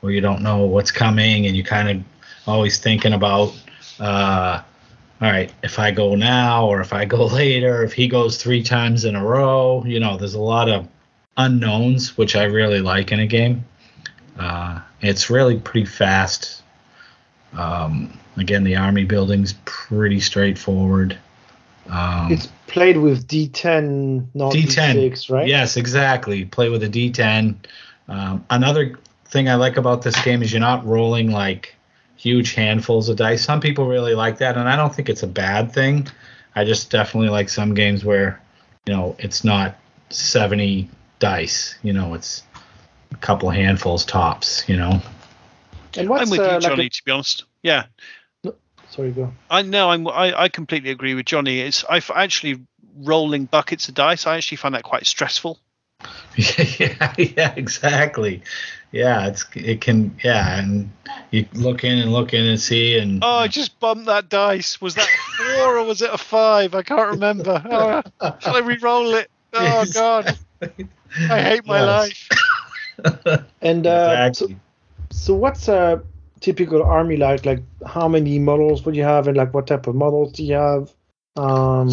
where 0.00 0.12
you 0.12 0.20
don't 0.20 0.42
know 0.42 0.66
what's 0.66 0.90
coming 0.90 1.46
and 1.46 1.56
you 1.56 1.62
kind 1.62 1.88
of 1.88 2.04
always 2.46 2.78
thinking 2.78 3.12
about, 3.12 3.54
uh, 4.00 4.60
all 5.20 5.30
right, 5.30 5.52
if 5.62 5.78
I 5.78 5.90
go 5.90 6.14
now 6.16 6.66
or 6.66 6.80
if 6.80 6.92
I 6.92 7.04
go 7.04 7.26
later, 7.42 7.84
if 7.84 7.92
he 7.92 8.08
goes 8.08 8.42
three 8.42 8.62
times 8.62 9.04
in 9.04 9.14
a 9.14 9.24
row, 9.24 9.84
you 9.86 10.00
know, 10.00 10.16
there's 10.16 10.34
a 10.34 10.40
lot 10.40 10.68
of 10.68 10.88
unknowns, 11.38 12.18
which 12.18 12.36
I 12.36 12.44
really 12.44 12.80
like 12.80 13.12
in 13.12 13.20
a 13.20 13.26
game. 13.26 13.64
Uh, 14.38 14.80
it's 15.00 15.30
really 15.30 15.58
pretty 15.58 15.86
fast. 15.86 16.62
Um, 17.56 18.18
again, 18.36 18.64
the 18.64 18.76
army 18.76 19.04
building's 19.04 19.54
pretty 19.64 20.20
straightforward. 20.20 21.16
Um, 21.88 22.30
It's 22.30 22.48
played 22.66 22.98
with 22.98 23.26
D10, 23.26 24.26
not 24.34 24.52
D10, 24.52 25.10
D6, 25.10 25.30
right? 25.30 25.48
Yes, 25.48 25.76
exactly. 25.76 26.44
Play 26.44 26.68
with 26.68 26.82
a 26.82 26.88
D10. 26.88 27.56
Um, 28.08 28.44
another 28.50 28.98
thing 29.26 29.48
I 29.48 29.54
like 29.54 29.76
about 29.76 30.02
this 30.02 30.20
game 30.22 30.42
is 30.42 30.52
you're 30.52 30.60
not 30.60 30.84
rolling 30.86 31.30
like 31.30 31.74
huge 32.16 32.54
handfuls 32.54 33.08
of 33.08 33.16
dice. 33.16 33.44
Some 33.44 33.60
people 33.60 33.86
really 33.86 34.14
like 34.14 34.38
that, 34.38 34.56
and 34.56 34.68
I 34.68 34.76
don't 34.76 34.94
think 34.94 35.08
it's 35.08 35.22
a 35.22 35.28
bad 35.28 35.72
thing. 35.72 36.08
I 36.54 36.64
just 36.64 36.90
definitely 36.90 37.30
like 37.30 37.48
some 37.48 37.74
games 37.74 38.04
where, 38.04 38.40
you 38.86 38.92
know, 38.92 39.14
it's 39.18 39.44
not 39.44 39.76
70 40.10 40.90
dice. 41.18 41.76
You 41.82 41.92
know, 41.92 42.14
it's 42.14 42.42
a 43.12 43.16
couple 43.16 43.50
handfuls 43.50 44.04
tops. 44.04 44.68
You 44.68 44.76
know. 44.76 45.00
And 45.96 46.08
what's 46.08 46.22
i'm 46.24 46.30
with 46.30 46.40
uh, 46.40 46.44
you 46.44 46.50
like 46.52 46.62
johnny 46.62 46.86
a- 46.86 46.90
to 46.90 47.02
be 47.04 47.10
honest 47.10 47.44
yeah 47.62 47.86
sorry, 48.90 49.10
go. 49.12 49.32
I 49.50 49.62
know 49.62 49.90
I'm 49.90 50.06
I, 50.08 50.42
I 50.42 50.48
completely 50.48 50.90
agree 50.90 51.14
with 51.14 51.26
Johnny. 51.26 51.60
It's 51.60 51.84
I 51.88 51.98
f- 51.98 52.10
actually 52.14 52.60
rolling 52.96 53.44
buckets 53.44 53.88
of 53.88 53.94
dice. 53.94 54.26
I 54.26 54.36
actually 54.36 54.56
find 54.56 54.74
that 54.74 54.82
quite 54.82 55.06
stressful. 55.06 55.58
yeah, 56.36 57.14
yeah, 57.18 57.54
exactly. 57.56 58.42
Yeah, 58.92 59.28
it's 59.28 59.44
it 59.54 59.80
can 59.80 60.16
yeah, 60.24 60.58
and 60.58 60.90
you 61.30 61.46
look 61.54 61.84
in 61.84 61.98
and 61.98 62.12
look 62.12 62.32
in 62.32 62.44
and 62.44 62.60
see 62.60 62.98
and 62.98 63.22
Oh, 63.22 63.38
I 63.38 63.48
just 63.48 63.78
bumped 63.80 64.06
that 64.06 64.28
dice. 64.28 64.80
Was 64.80 64.94
that 64.94 65.08
a 65.08 65.54
four 65.54 65.78
or 65.78 65.84
was 65.84 66.02
it 66.02 66.10
a 66.12 66.18
five? 66.18 66.74
I 66.74 66.82
can't 66.82 67.10
remember. 67.10 68.02
Oh, 68.20 68.34
shall 68.40 68.56
I 68.56 68.60
re-roll 68.60 69.14
it? 69.14 69.30
Oh 69.54 69.86
God, 69.92 70.36
I 71.16 71.40
hate 71.40 71.66
my 71.66 71.80
Yes. 71.80 71.86
life. 71.86 72.28
And 73.62 73.86
uh, 73.86 74.28
exactly. 74.30 74.56
so, 75.10 75.16
so 75.16 75.34
what's 75.34 75.68
a 75.68 76.02
typical 76.40 76.82
army 76.82 77.16
like? 77.16 77.46
Like 77.46 77.62
how 77.86 78.08
many 78.08 78.38
models 78.38 78.84
would 78.84 78.96
you 78.96 79.04
have, 79.04 79.28
and 79.28 79.36
like 79.36 79.54
what 79.54 79.66
type 79.66 79.86
of 79.86 79.94
models 79.94 80.32
do 80.32 80.44
you 80.44 80.54
have? 80.54 80.92
Um, 81.36 81.90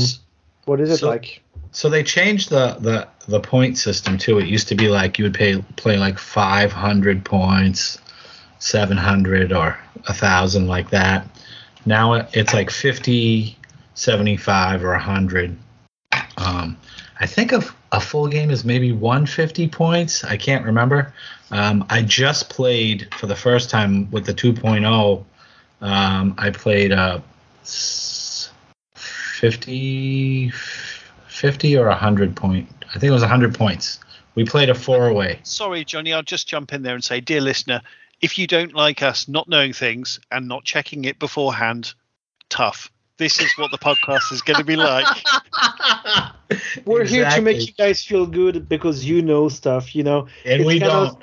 what 0.66 0.82
is 0.82 0.90
it 0.90 0.98
So- 0.98 1.10
like? 1.10 1.42
So 1.72 1.90
they 1.90 2.04
changed 2.04 2.50
the, 2.52 2.78
the 2.80 3.08
the 3.28 3.40
point 3.42 3.78
system 3.78 4.18
too. 4.18 4.40
It 4.40 4.48
used 4.48 4.68
to 4.70 4.76
be 4.76 4.88
like 4.88 5.20
you 5.20 5.26
would 5.26 5.34
pay 5.34 5.62
play 5.76 5.98
like 5.98 6.18
500 6.18 7.26
points, 7.26 8.00
700 8.60 9.52
or 9.52 9.78
a 10.08 10.14
thousand 10.14 10.68
like 10.68 10.90
that. 10.92 11.28
Now 11.86 12.14
it's 12.14 12.54
like 12.54 12.72
50, 12.72 13.58
75 13.94 14.84
or 14.86 14.92
100. 14.92 15.58
Um, 16.38 16.78
I 17.20 17.26
think 17.28 17.52
of 17.52 17.76
a 17.96 18.02
full 18.02 18.28
game 18.28 18.52
is 18.52 18.66
maybe 18.66 18.92
150 18.92 19.70
points. 19.70 20.26
I 20.26 20.36
can't 20.36 20.66
remember. 20.66 21.14
Um, 21.52 21.86
I 21.90 22.02
just 22.02 22.50
played 22.50 23.08
for 23.16 23.26
the 23.28 23.36
first 23.36 23.70
time 23.70 24.12
with 24.12 24.26
the 24.26 24.34
2.0. 24.34 25.24
Um, 25.82 26.36
I 26.38 26.50
played 26.50 26.92
uh, 26.92 27.22
s- 27.62 28.52
50, 28.96 30.52
50 31.28 31.78
or 31.78 31.88
100 31.88 32.36
point. 32.36 32.68
I 32.90 33.00
think 33.00 33.06
it 33.06 33.14
was 33.14 33.22
100 33.22 33.56
points. 33.56 34.00
We 34.36 34.44
played 34.44 34.70
a 34.70 34.76
four 34.76 35.08
away. 35.08 35.40
Sorry, 35.44 35.86
Johnny. 35.86 36.12
I'll 36.12 36.22
just 36.22 36.50
jump 36.50 36.74
in 36.74 36.82
there 36.82 36.96
and 36.96 37.04
say, 37.04 37.22
dear 37.22 37.40
listener, 37.40 37.82
if 38.20 38.38
you 38.38 38.46
don't 38.46 38.74
like 38.74 39.02
us 39.02 39.30
not 39.30 39.48
knowing 39.48 39.72
things 39.72 40.20
and 40.32 40.50
not 40.50 40.66
checking 40.66 41.06
it 41.06 41.18
beforehand, 41.18 41.94
tough. 42.50 42.92
This 43.18 43.40
is 43.40 43.54
what 43.58 43.72
the 43.72 43.78
podcast 43.78 44.34
is 44.34 44.42
going 44.42 44.58
to 44.58 44.66
be 44.66 44.76
like. 44.76 45.06
We're 46.86 47.06
here 47.06 47.30
to 47.30 47.42
make 47.42 47.66
you 47.66 47.74
guys 47.74 48.04
feel 48.04 48.26
good 48.26 48.68
because 48.68 49.06
you 49.06 49.22
know 49.22 49.48
stuff, 49.48 49.96
you 49.96 50.04
know. 50.04 50.28
and 50.44 50.62
it's 50.62 50.68
we 50.68 50.80
don't. 50.80 51.18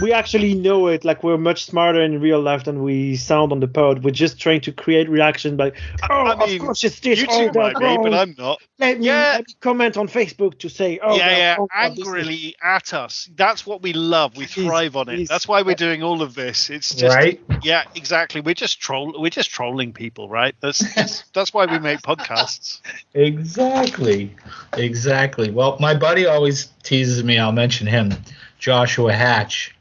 We 0.00 0.12
actually 0.12 0.54
know 0.54 0.86
it. 0.88 1.04
Like 1.04 1.22
we're 1.22 1.38
much 1.38 1.64
smarter 1.64 2.00
in 2.00 2.20
real 2.20 2.40
life 2.40 2.64
than 2.64 2.82
we 2.82 3.16
sound 3.16 3.52
on 3.52 3.60
the 3.60 3.68
pod. 3.68 4.04
We're 4.04 4.10
just 4.10 4.40
trying 4.40 4.60
to 4.62 4.72
create 4.72 5.08
reaction. 5.08 5.56
Like, 5.56 5.76
oh, 6.08 6.14
I 6.14 6.46
mean, 6.46 6.60
of 6.60 6.66
course 6.66 6.84
it's 6.84 7.00
this. 7.00 7.20
You 7.20 7.26
oh, 7.28 7.38
two 7.38 7.58
might 7.58 7.74
that's 7.78 7.96
be, 7.96 8.02
but. 8.02 8.14
Oh. 8.14 8.18
I'm 8.18 8.34
not. 8.38 8.62
Let 8.78 8.98
me, 9.00 9.06
Yeah. 9.06 9.32
let 9.36 9.48
me 9.48 9.54
comment 9.60 9.96
on 9.96 10.08
Facebook 10.08 10.58
to 10.60 10.68
say, 10.68 11.00
oh, 11.02 11.16
yeah, 11.16 11.28
that's 11.28 11.38
yeah, 11.38 11.56
wrong, 11.56 11.68
oh, 11.72 11.78
angrily 11.78 12.56
at 12.62 12.94
us. 12.94 13.28
That's 13.34 13.66
what 13.66 13.82
we 13.82 13.92
love. 13.92 14.36
We 14.36 14.46
thrive 14.46 14.96
on 14.96 15.08
it. 15.08 15.28
That's 15.28 15.48
why 15.48 15.62
we're 15.62 15.74
doing 15.74 16.02
all 16.02 16.22
of 16.22 16.34
this. 16.34 16.70
It's 16.70 16.94
just 16.94 17.16
right? 17.16 17.40
yeah, 17.62 17.84
exactly. 17.94 18.40
We're 18.40 18.54
just 18.54 18.80
troll. 18.80 19.14
We're 19.20 19.30
just 19.30 19.50
trolling 19.50 19.92
people, 19.92 20.28
right? 20.28 20.54
That's 20.60 20.94
that's, 20.94 21.24
that's 21.32 21.52
why 21.52 21.66
we 21.66 21.78
make 21.78 22.00
podcasts. 22.02 22.80
Exactly. 23.14 24.34
Exactly. 24.74 25.50
Well, 25.50 25.76
my 25.80 25.94
buddy 25.94 26.26
always 26.26 26.66
teases 26.82 27.24
me. 27.24 27.38
I'll 27.38 27.52
mention 27.52 27.86
him, 27.86 28.12
Joshua 28.58 29.12
Hatch. 29.12 29.74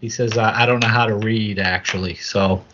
He 0.00 0.08
says, 0.08 0.36
uh, 0.36 0.52
I 0.54 0.66
don't 0.66 0.80
know 0.80 0.88
how 0.88 1.06
to 1.06 1.16
read, 1.16 1.58
actually. 1.58 2.14
So, 2.16 2.64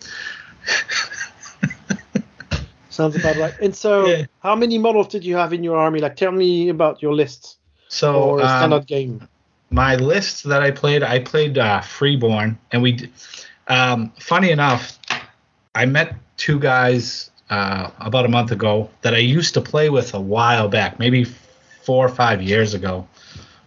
Sounds 2.89 3.15
about 3.15 3.35
right. 3.37 3.53
And 3.59 3.75
so, 3.75 4.05
Yeah. 4.07 4.25
how 4.39 4.55
many 4.55 4.77
models 4.77 5.07
did 5.09 5.25
you 5.25 5.35
have 5.35 5.53
in 5.53 5.63
your 5.63 5.75
army? 5.77 5.99
Like, 5.99 6.15
tell 6.15 6.31
me 6.31 6.69
about 6.69 7.01
your 7.01 7.13
list 7.13 7.57
so 7.89 8.39
um, 8.39 8.47
standard 8.49 8.87
game. 8.87 9.27
my 9.69 9.95
list 9.95 10.43
that 10.45 10.61
I 10.61 10.71
played, 10.71 11.03
I 11.03 11.19
played 11.19 11.57
uh, 11.57 11.81
Freeborn, 11.81 12.57
and 12.71 12.81
we. 12.81 13.09
Um, 13.67 14.11
funny 14.19 14.51
enough, 14.51 14.99
I 15.73 15.85
met 15.85 16.15
two 16.37 16.59
guys 16.59 17.31
uh, 17.49 17.89
about 17.99 18.25
a 18.25 18.29
month 18.29 18.51
ago 18.51 18.89
that 19.01 19.13
I 19.15 19.17
used 19.17 19.53
to 19.55 19.61
play 19.61 19.89
with 19.89 20.13
a 20.13 20.19
while 20.21 20.67
back, 20.69 20.99
maybe 20.99 21.25
four 21.83 22.05
or 22.05 22.09
five 22.09 22.41
years 22.43 22.73
ago. 22.75 23.07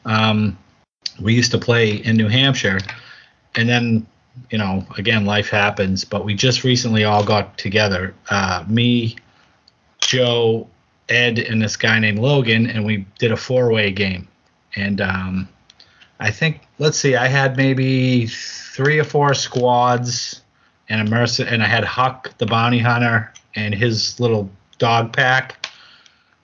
Um, 0.04 0.56
we 1.20 1.34
used 1.34 1.50
to 1.50 1.59
play 1.59 1.90
in 1.90 2.16
New 2.16 2.28
Hampshire, 2.28 2.78
and 3.59 3.68
then 3.68 4.06
you 4.50 4.59
know, 4.59 4.86
again, 4.96 5.26
life 5.26 5.48
happens. 5.48 6.04
But 6.04 6.24
we 6.24 6.34
just 6.34 6.64
recently 6.64 7.04
all 7.04 7.24
got 7.24 7.59
together. 7.59 8.14
Uh, 8.30 8.64
me, 8.68 9.16
Joe, 10.00 10.68
Ed, 11.09 11.38
and 11.38 11.61
this 11.61 11.76
guy 11.76 11.98
named 11.98 12.18
Logan, 12.18 12.68
and 12.68 12.84
we 12.84 13.04
did 13.18 13.32
a 13.32 13.36
four-way 13.36 13.90
game. 13.90 14.28
And 14.76 15.00
um, 15.00 15.48
I 16.20 16.30
think 16.30 16.61
let's 16.78 16.98
see, 16.98 17.16
I 17.16 17.26
had 17.26 17.56
maybe 17.56 18.26
three 18.26 18.98
or 18.98 19.04
four 19.04 19.34
squads 19.34 20.42
and 20.88 21.06
a 21.06 21.11
merc 21.11 21.38
and 21.40 21.62
I 21.62 21.66
had 21.66 21.84
Huck 21.84 22.36
the 22.38 22.46
bounty 22.46 22.78
hunter 22.78 23.32
and 23.54 23.74
his 23.74 24.18
little 24.20 24.50
dog 24.78 25.12
pack. 25.12 25.66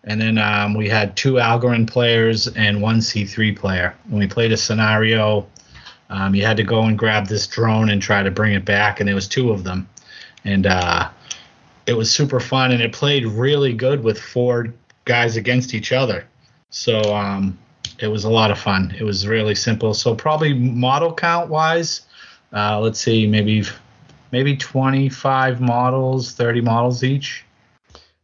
And 0.05 0.21
then 0.21 0.37
um, 0.37 0.75
we 0.75 0.89
had 0.89 1.17
two 1.17 1.35
Algoryn 1.35 1.89
players 1.89 2.47
and 2.49 2.83
one 2.83 2.99
C3 2.99 3.57
player. 3.57 3.95
And 4.05 4.19
we 4.19 4.27
played 4.27 4.53
a 4.53 4.57
scenario. 4.57 5.47
Um, 6.11 6.35
you 6.35 6.45
had 6.45 6.57
to 6.59 6.65
go 6.65 6.83
and 6.83 6.99
grab 6.99 7.27
this 7.27 7.47
drone 7.47 7.91
and 7.91 8.01
try 8.01 8.23
to 8.23 8.31
bring 8.31 8.53
it 8.53 8.65
back, 8.65 9.01
and 9.01 9.09
there 9.09 9.15
was 9.15 9.29
two 9.29 9.51
of 9.51 9.65
them. 9.65 9.89
And 10.45 10.67
uh, 10.67 11.09
it 11.87 11.95
was 11.95 12.11
super 12.11 12.41
fun, 12.41 12.73
and 12.73 12.83
it 12.83 12.93
played 12.93 13.27
really 13.27 13.73
good 13.73 14.05
with 14.05 14.21
four 14.21 14.73
guys 15.05 15.37
against 15.37 15.75
each 15.75 15.93
other. 15.93 16.27
So 16.71 17.01
um, 17.15 17.59
it 17.99 18.09
was 18.09 18.25
a 18.25 18.31
lot 18.31 18.51
of 18.51 18.59
fun. 18.59 18.95
It 18.99 19.05
was 19.05 19.27
really 19.27 19.55
simple. 19.55 19.95
So 19.95 20.15
probably 20.15 20.55
model 20.55 21.15
count 21.15 21.51
wise, 21.51 22.03
uh, 22.53 22.81
let's 22.81 23.01
see, 23.01 23.27
maybe 23.27 23.65
maybe 24.33 24.57
25 24.57 25.61
models, 25.61 26.33
30 26.33 26.61
models 26.61 27.05
each. 27.05 27.45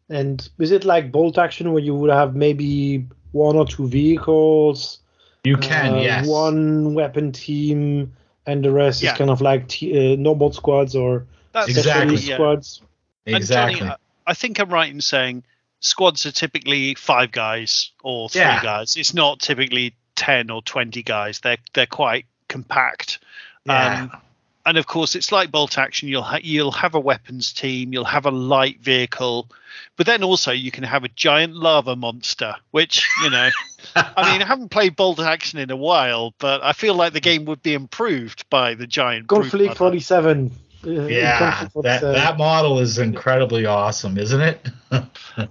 And 0.08 0.48
is 0.58 0.72
it 0.72 0.84
like 0.84 1.12
bolt 1.12 1.38
action 1.38 1.72
where 1.72 1.82
you 1.82 1.94
would 1.94 2.10
have 2.10 2.34
maybe 2.34 3.06
one 3.30 3.56
or 3.56 3.64
two 3.64 3.86
vehicles? 3.86 4.98
You 5.44 5.56
can, 5.56 5.94
uh, 5.94 6.00
yes. 6.00 6.26
One 6.26 6.94
weapon 6.94 7.32
team, 7.32 8.12
and 8.46 8.64
the 8.64 8.70
rest 8.70 9.02
Yeah. 9.02 9.12
is 9.12 9.18
kind 9.18 9.30
of 9.30 9.40
like 9.40 9.68
t- 9.68 10.12
uh, 10.12 10.16
normal 10.16 10.52
squads 10.52 10.94
or 10.94 11.26
That's 11.52 11.68
Exactly. 11.68 11.90
specialist 12.16 12.28
yeah. 12.28 12.34
squads. 12.36 12.82
And 13.26 13.36
Exactly. 13.36 13.78
Johnny, 13.80 13.90
I- 13.90 14.30
I 14.30 14.34
think 14.34 14.60
I'm 14.60 14.70
right 14.70 14.90
in 14.90 15.00
saying 15.00 15.42
squads 15.80 16.24
are 16.26 16.30
typically 16.32 16.94
five 16.94 17.32
guys 17.32 17.90
or 18.04 18.28
three 18.28 18.40
Yeah. 18.42 18.62
guys. 18.62 18.96
It's 18.96 19.14
not 19.14 19.40
typically 19.40 19.94
ten 20.14 20.50
or 20.50 20.62
twenty 20.62 21.02
guys. 21.02 21.40
They're 21.40 21.56
they're 21.72 21.86
quite 21.86 22.26
compact. 22.48 23.18
yeah. 23.64 24.02
Um, 24.12 24.20
and 24.66 24.78
of 24.78 24.86
course, 24.86 25.14
it's 25.14 25.32
like 25.32 25.50
bolt 25.50 25.78
action. 25.78 26.08
You'll 26.08 26.22
ha- 26.22 26.40
you'll 26.42 26.72
have 26.72 26.94
a 26.94 27.00
weapons 27.00 27.52
team. 27.52 27.92
You'll 27.92 28.04
have 28.04 28.26
a 28.26 28.30
light 28.30 28.80
vehicle, 28.80 29.48
but 29.96 30.06
then 30.06 30.22
also 30.22 30.52
you 30.52 30.70
can 30.70 30.84
have 30.84 31.04
a 31.04 31.08
giant 31.08 31.54
lava 31.54 31.96
monster. 31.96 32.54
Which 32.70 33.08
you 33.22 33.30
know, 33.30 33.48
I 33.96 34.32
mean, 34.32 34.42
I 34.42 34.46
haven't 34.46 34.70
played 34.70 34.96
bolt 34.96 35.20
action 35.20 35.58
in 35.58 35.70
a 35.70 35.76
while, 35.76 36.34
but 36.38 36.62
I 36.62 36.72
feel 36.72 36.94
like 36.94 37.12
the 37.12 37.20
game 37.20 37.46
would 37.46 37.62
be 37.62 37.74
improved 37.74 38.48
by 38.50 38.74
the 38.74 38.86
giant 38.86 39.26
brute 39.28 39.42
Conflict 39.42 39.68
mother. 39.68 39.78
47. 39.78 40.52
Uh, 40.82 40.90
yeah, 40.90 41.68
that, 41.82 42.00
that 42.00 42.38
model 42.38 42.78
is 42.78 42.98
incredibly 42.98 43.66
awesome, 43.66 44.16
isn't 44.16 44.40
it? 44.40 44.66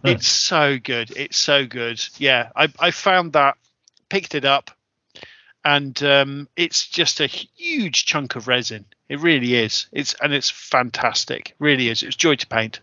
it's 0.04 0.28
so 0.28 0.80
good. 0.80 1.12
It's 1.16 1.38
so 1.38 1.68
good. 1.68 2.04
Yeah, 2.18 2.50
I 2.56 2.70
I 2.80 2.92
found 2.92 3.34
that, 3.34 3.56
picked 4.10 4.34
it 4.34 4.46
up, 4.46 4.72
and 5.66 6.02
um, 6.04 6.48
it's 6.56 6.88
just 6.88 7.20
a 7.20 7.28
huge 7.28 8.06
chunk 8.06 8.36
of 8.36 8.48
resin. 8.48 8.86
It 9.10 9.20
really 9.20 9.56
is. 9.56 9.88
It's 9.92 10.16
and 10.22 10.34
it's 10.34 10.50
fantastic. 10.50 11.56
Really 11.60 11.90
is. 11.90 12.04
It's 12.04 12.16
joy 12.16 12.36
to 12.36 12.48
paint. 12.48 12.80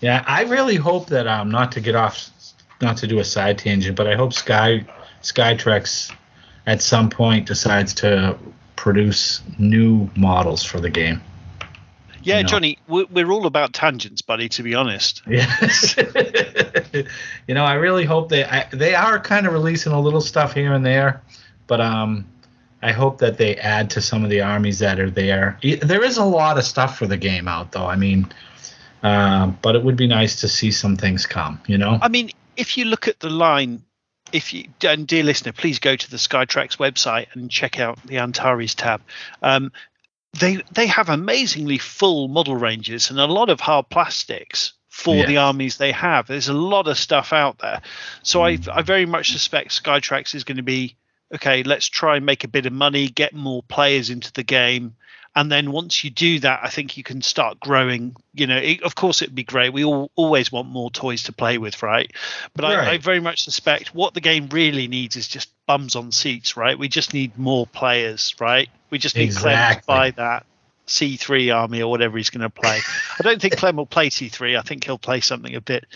Yeah, 0.00 0.24
I 0.26 0.44
really 0.44 0.76
hope 0.76 1.08
that 1.08 1.26
um 1.26 1.50
not 1.50 1.72
to 1.72 1.80
get 1.80 1.94
off, 1.94 2.30
not 2.80 2.96
to 2.98 3.06
do 3.06 3.18
a 3.18 3.24
side 3.24 3.58
tangent, 3.58 3.96
but 3.96 4.06
I 4.06 4.16
hope 4.16 4.32
Sky 4.32 4.86
Skytrex 5.22 6.14
at 6.66 6.82
some 6.82 7.10
point 7.10 7.46
decides 7.46 7.94
to 7.94 8.38
produce 8.74 9.42
new 9.58 10.10
models 10.16 10.62
for 10.62 10.80
the 10.80 10.90
game. 10.90 11.20
Yeah, 12.22 12.38
You 12.38 12.42
know. 12.42 12.48
Johnny, 12.48 12.78
we're, 12.88 13.06
we're 13.06 13.30
all 13.30 13.46
about 13.46 13.72
tangents, 13.72 14.20
buddy. 14.20 14.48
To 14.48 14.62
be 14.62 14.74
honest. 14.74 15.22
Yes. 15.28 15.96
you 17.46 17.54
know, 17.54 17.64
I 17.64 17.74
really 17.74 18.04
hope 18.04 18.28
they 18.30 18.44
I, 18.44 18.66
they 18.72 18.94
are 18.94 19.20
kind 19.20 19.46
of 19.46 19.52
releasing 19.52 19.92
a 19.92 20.00
little 20.00 20.20
stuff 20.20 20.52
here 20.52 20.72
and 20.72 20.84
there, 20.84 21.22
but 21.66 21.80
um, 21.80 22.26
I 22.82 22.92
hope 22.92 23.18
that 23.18 23.38
they 23.38 23.56
add 23.56 23.90
to 23.90 24.00
some 24.00 24.24
of 24.24 24.30
the 24.30 24.42
armies 24.42 24.78
that 24.80 25.00
are 25.00 25.10
there. 25.10 25.58
There 25.62 26.04
is 26.04 26.18
a 26.18 26.24
lot 26.24 26.58
of 26.58 26.64
stuff 26.64 26.98
for 26.98 27.06
the 27.06 27.16
game 27.16 27.48
out, 27.48 27.72
though. 27.72 27.86
I 27.86 27.96
mean, 27.96 28.32
uh, 29.02 29.48
but 29.62 29.76
it 29.76 29.82
would 29.82 29.96
be 29.96 30.06
nice 30.06 30.40
to 30.42 30.48
see 30.48 30.70
some 30.70 30.96
things 30.96 31.26
come. 31.26 31.60
You 31.66 31.78
know. 31.78 31.98
I 32.00 32.08
mean, 32.08 32.30
if 32.56 32.76
you 32.76 32.84
look 32.84 33.08
at 33.08 33.20
the 33.20 33.30
line, 33.30 33.82
if 34.32 34.52
you 34.52 34.68
and 34.82 35.06
dear 35.06 35.22
listener, 35.22 35.52
please 35.52 35.78
go 35.78 35.96
to 35.96 36.10
the 36.10 36.16
Skytrex 36.16 36.76
website 36.76 37.26
and 37.32 37.50
check 37.50 37.80
out 37.80 37.98
the 38.06 38.18
Antares 38.18 38.74
tab. 38.74 39.00
Um, 39.42 39.72
they 40.38 40.62
they 40.72 40.86
have 40.86 41.08
amazingly 41.08 41.78
full 41.78 42.28
model 42.28 42.56
ranges 42.56 43.10
and 43.10 43.18
a 43.18 43.26
lot 43.26 43.48
of 43.48 43.60
hard 43.60 43.88
plastics 43.88 44.74
for 44.88 45.26
the 45.26 45.36
armies 45.36 45.76
they 45.76 45.92
have. 45.92 46.26
There's 46.26 46.48
a 46.48 46.54
lot 46.54 46.88
of 46.88 46.96
stuff 46.96 47.32
out 47.32 47.58
there, 47.58 47.82
so 48.22 48.42
I 48.42 48.58
I 48.72 48.82
very 48.82 49.06
much 49.06 49.32
suspect 49.32 49.70
Skytrex 49.70 50.34
is 50.34 50.44
going 50.44 50.56
to 50.56 50.62
be 50.62 50.96
okay. 51.34 51.62
Let's 51.62 51.86
try 51.86 52.16
and 52.16 52.26
make 52.26 52.44
a 52.44 52.48
bit 52.48 52.66
of 52.66 52.72
money, 52.72 53.08
get 53.08 53.34
more 53.34 53.62
players 53.62 54.10
into 54.10 54.32
the 54.32 54.42
game. 54.42 54.96
And 55.34 55.52
then 55.52 55.70
once 55.70 56.02
you 56.02 56.08
do 56.08 56.40
that, 56.40 56.60
I 56.62 56.70
think 56.70 56.96
you 56.96 57.02
can 57.02 57.20
start 57.20 57.60
growing. 57.60 58.16
You 58.32 58.46
know, 58.46 58.56
it, 58.56 58.82
of 58.82 58.94
course, 58.94 59.20
it'd 59.20 59.34
be 59.34 59.44
great. 59.44 59.70
We 59.70 59.84
all 59.84 60.10
always 60.16 60.50
want 60.50 60.68
more 60.68 60.90
toys 60.90 61.24
to 61.24 61.32
play 61.32 61.58
with, 61.58 61.82
right? 61.82 62.10
But 62.54 62.64
I, 62.64 62.92
I 62.92 62.98
very 62.98 63.20
much 63.20 63.44
suspect 63.44 63.94
what 63.94 64.14
the 64.14 64.22
game 64.22 64.48
really 64.48 64.88
needs 64.88 65.14
is 65.14 65.28
just 65.28 65.50
bums 65.66 65.94
on 65.94 66.10
seats, 66.10 66.56
right? 66.56 66.78
We 66.78 66.88
just 66.88 67.12
need 67.12 67.36
more 67.36 67.66
players, 67.66 68.34
right? 68.40 68.70
We 68.88 68.96
just 68.96 69.14
need 69.14 69.36
Clem 69.36 69.74
to 69.74 69.82
buy 69.86 70.12
that 70.12 70.46
C3 70.86 71.54
army 71.54 71.82
or 71.82 71.90
whatever 71.90 72.16
he's 72.16 72.30
going 72.30 72.42
to 72.42 72.50
play. 72.50 72.80
I 73.18 73.22
don't 73.22 73.40
think 73.40 73.56
Clem 73.58 73.76
will 73.76 73.86
play 73.86 74.08
C3. 74.10 74.58
I 74.58 74.62
think 74.62 74.84
he'll 74.84 74.98
play 74.98 75.20
something 75.20 75.54
a 75.54 75.60
bit, 75.60 75.86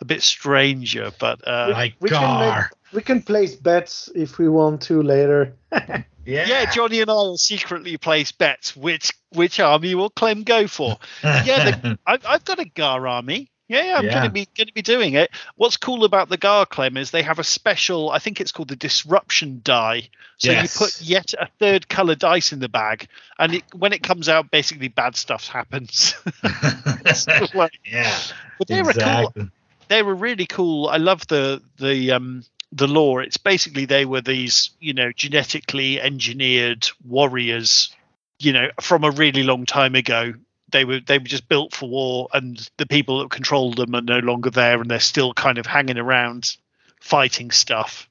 a 0.00 0.04
bit 0.04 0.22
stranger. 0.22 1.10
But 1.18 1.46
uh, 1.46 1.68
like 1.72 1.94
we 2.00 2.08
can 2.10 2.40
make- 2.40 2.64
We 2.92 3.02
can 3.02 3.22
place 3.22 3.54
bets 3.54 4.08
if 4.14 4.38
we 4.38 4.48
want 4.48 4.82
to 4.82 5.02
later. 5.02 5.54
Yeah. 6.26 6.44
yeah, 6.46 6.70
Johnny 6.70 7.00
and 7.00 7.10
I 7.10 7.14
will 7.14 7.38
secretly 7.38 7.96
place 7.96 8.30
bets 8.30 8.76
which 8.76 9.10
which 9.32 9.58
army 9.58 9.94
will 9.94 10.10
Clem 10.10 10.42
go 10.44 10.66
for. 10.66 10.98
yeah, 11.24 11.70
the, 11.70 11.98
I've, 12.06 12.24
I've 12.26 12.44
got 12.44 12.58
a 12.60 12.66
Ghar 12.66 13.08
army. 13.08 13.50
Yeah, 13.70 13.84
yeah 13.84 13.98
I'm 13.98 14.04
Yeah. 14.04 14.12
going 14.12 14.24
to 14.24 14.30
be 14.30 14.48
going 14.56 14.66
to 14.66 14.74
be 14.74 14.82
doing 14.82 15.14
it. 15.14 15.30
What's 15.54 15.76
cool 15.76 16.04
about 16.04 16.28
the 16.28 16.36
Ghar 16.36 16.66
Clem 16.66 16.96
is 16.96 17.12
they 17.12 17.22
have 17.22 17.38
a 17.38 17.44
special. 17.44 18.10
I 18.10 18.18
think 18.18 18.40
it's 18.40 18.50
called 18.50 18.68
the 18.68 18.74
disruption 18.76 19.60
die. 19.62 20.08
So 20.38 20.50
Yes. 20.50 20.74
you 20.74 20.86
put 20.86 21.00
yet 21.00 21.34
a 21.38 21.46
third 21.60 21.88
color 21.88 22.16
dice 22.16 22.52
in 22.52 22.58
the 22.58 22.68
bag, 22.68 23.06
and 23.38 23.54
it, 23.54 23.64
when 23.72 23.92
it 23.92 24.02
comes 24.02 24.28
out, 24.28 24.50
basically 24.50 24.88
bad 24.88 25.14
stuff 25.14 25.46
happens. 25.46 26.14
Like- 27.54 27.78
yeah. 27.84 28.18
but 28.58 28.68
they're 28.68 28.80
a 28.80 28.84
cool. 28.84 28.90
Exactly. 28.90 29.50
They 29.88 30.02
were 30.02 30.14
really 30.14 30.46
cool. 30.46 30.88
I 30.88 30.96
love 30.98 31.26
the 31.28 31.62
the 31.78 32.10
um 32.12 32.44
the 32.72 32.86
lore. 32.88 33.22
It's 33.22 33.36
basically 33.36 33.84
they 33.84 34.04
were 34.04 34.20
these 34.20 34.70
you 34.80 34.94
know 34.94 35.12
genetically 35.12 36.00
engineered 36.00 36.88
warriors, 37.06 37.94
you 38.40 38.52
know, 38.52 38.68
from 38.80 39.04
a 39.04 39.10
really 39.10 39.42
long 39.44 39.64
time 39.66 39.94
ago. 39.94 40.34
They 40.70 40.84
were 40.84 41.00
they 41.00 41.18
were 41.18 41.24
just 41.24 41.48
built 41.48 41.74
for 41.74 41.88
war, 41.88 42.28
and 42.32 42.68
the 42.76 42.86
people 42.86 43.20
that 43.20 43.30
controlled 43.30 43.76
them 43.76 43.94
are 43.94 44.00
no 44.00 44.18
longer 44.18 44.50
there, 44.50 44.80
and 44.80 44.90
they're 44.90 45.00
still 45.00 45.32
kind 45.34 45.58
of 45.58 45.66
hanging 45.66 45.98
around, 45.98 46.56
fighting 47.00 47.50
stuff. 47.50 48.08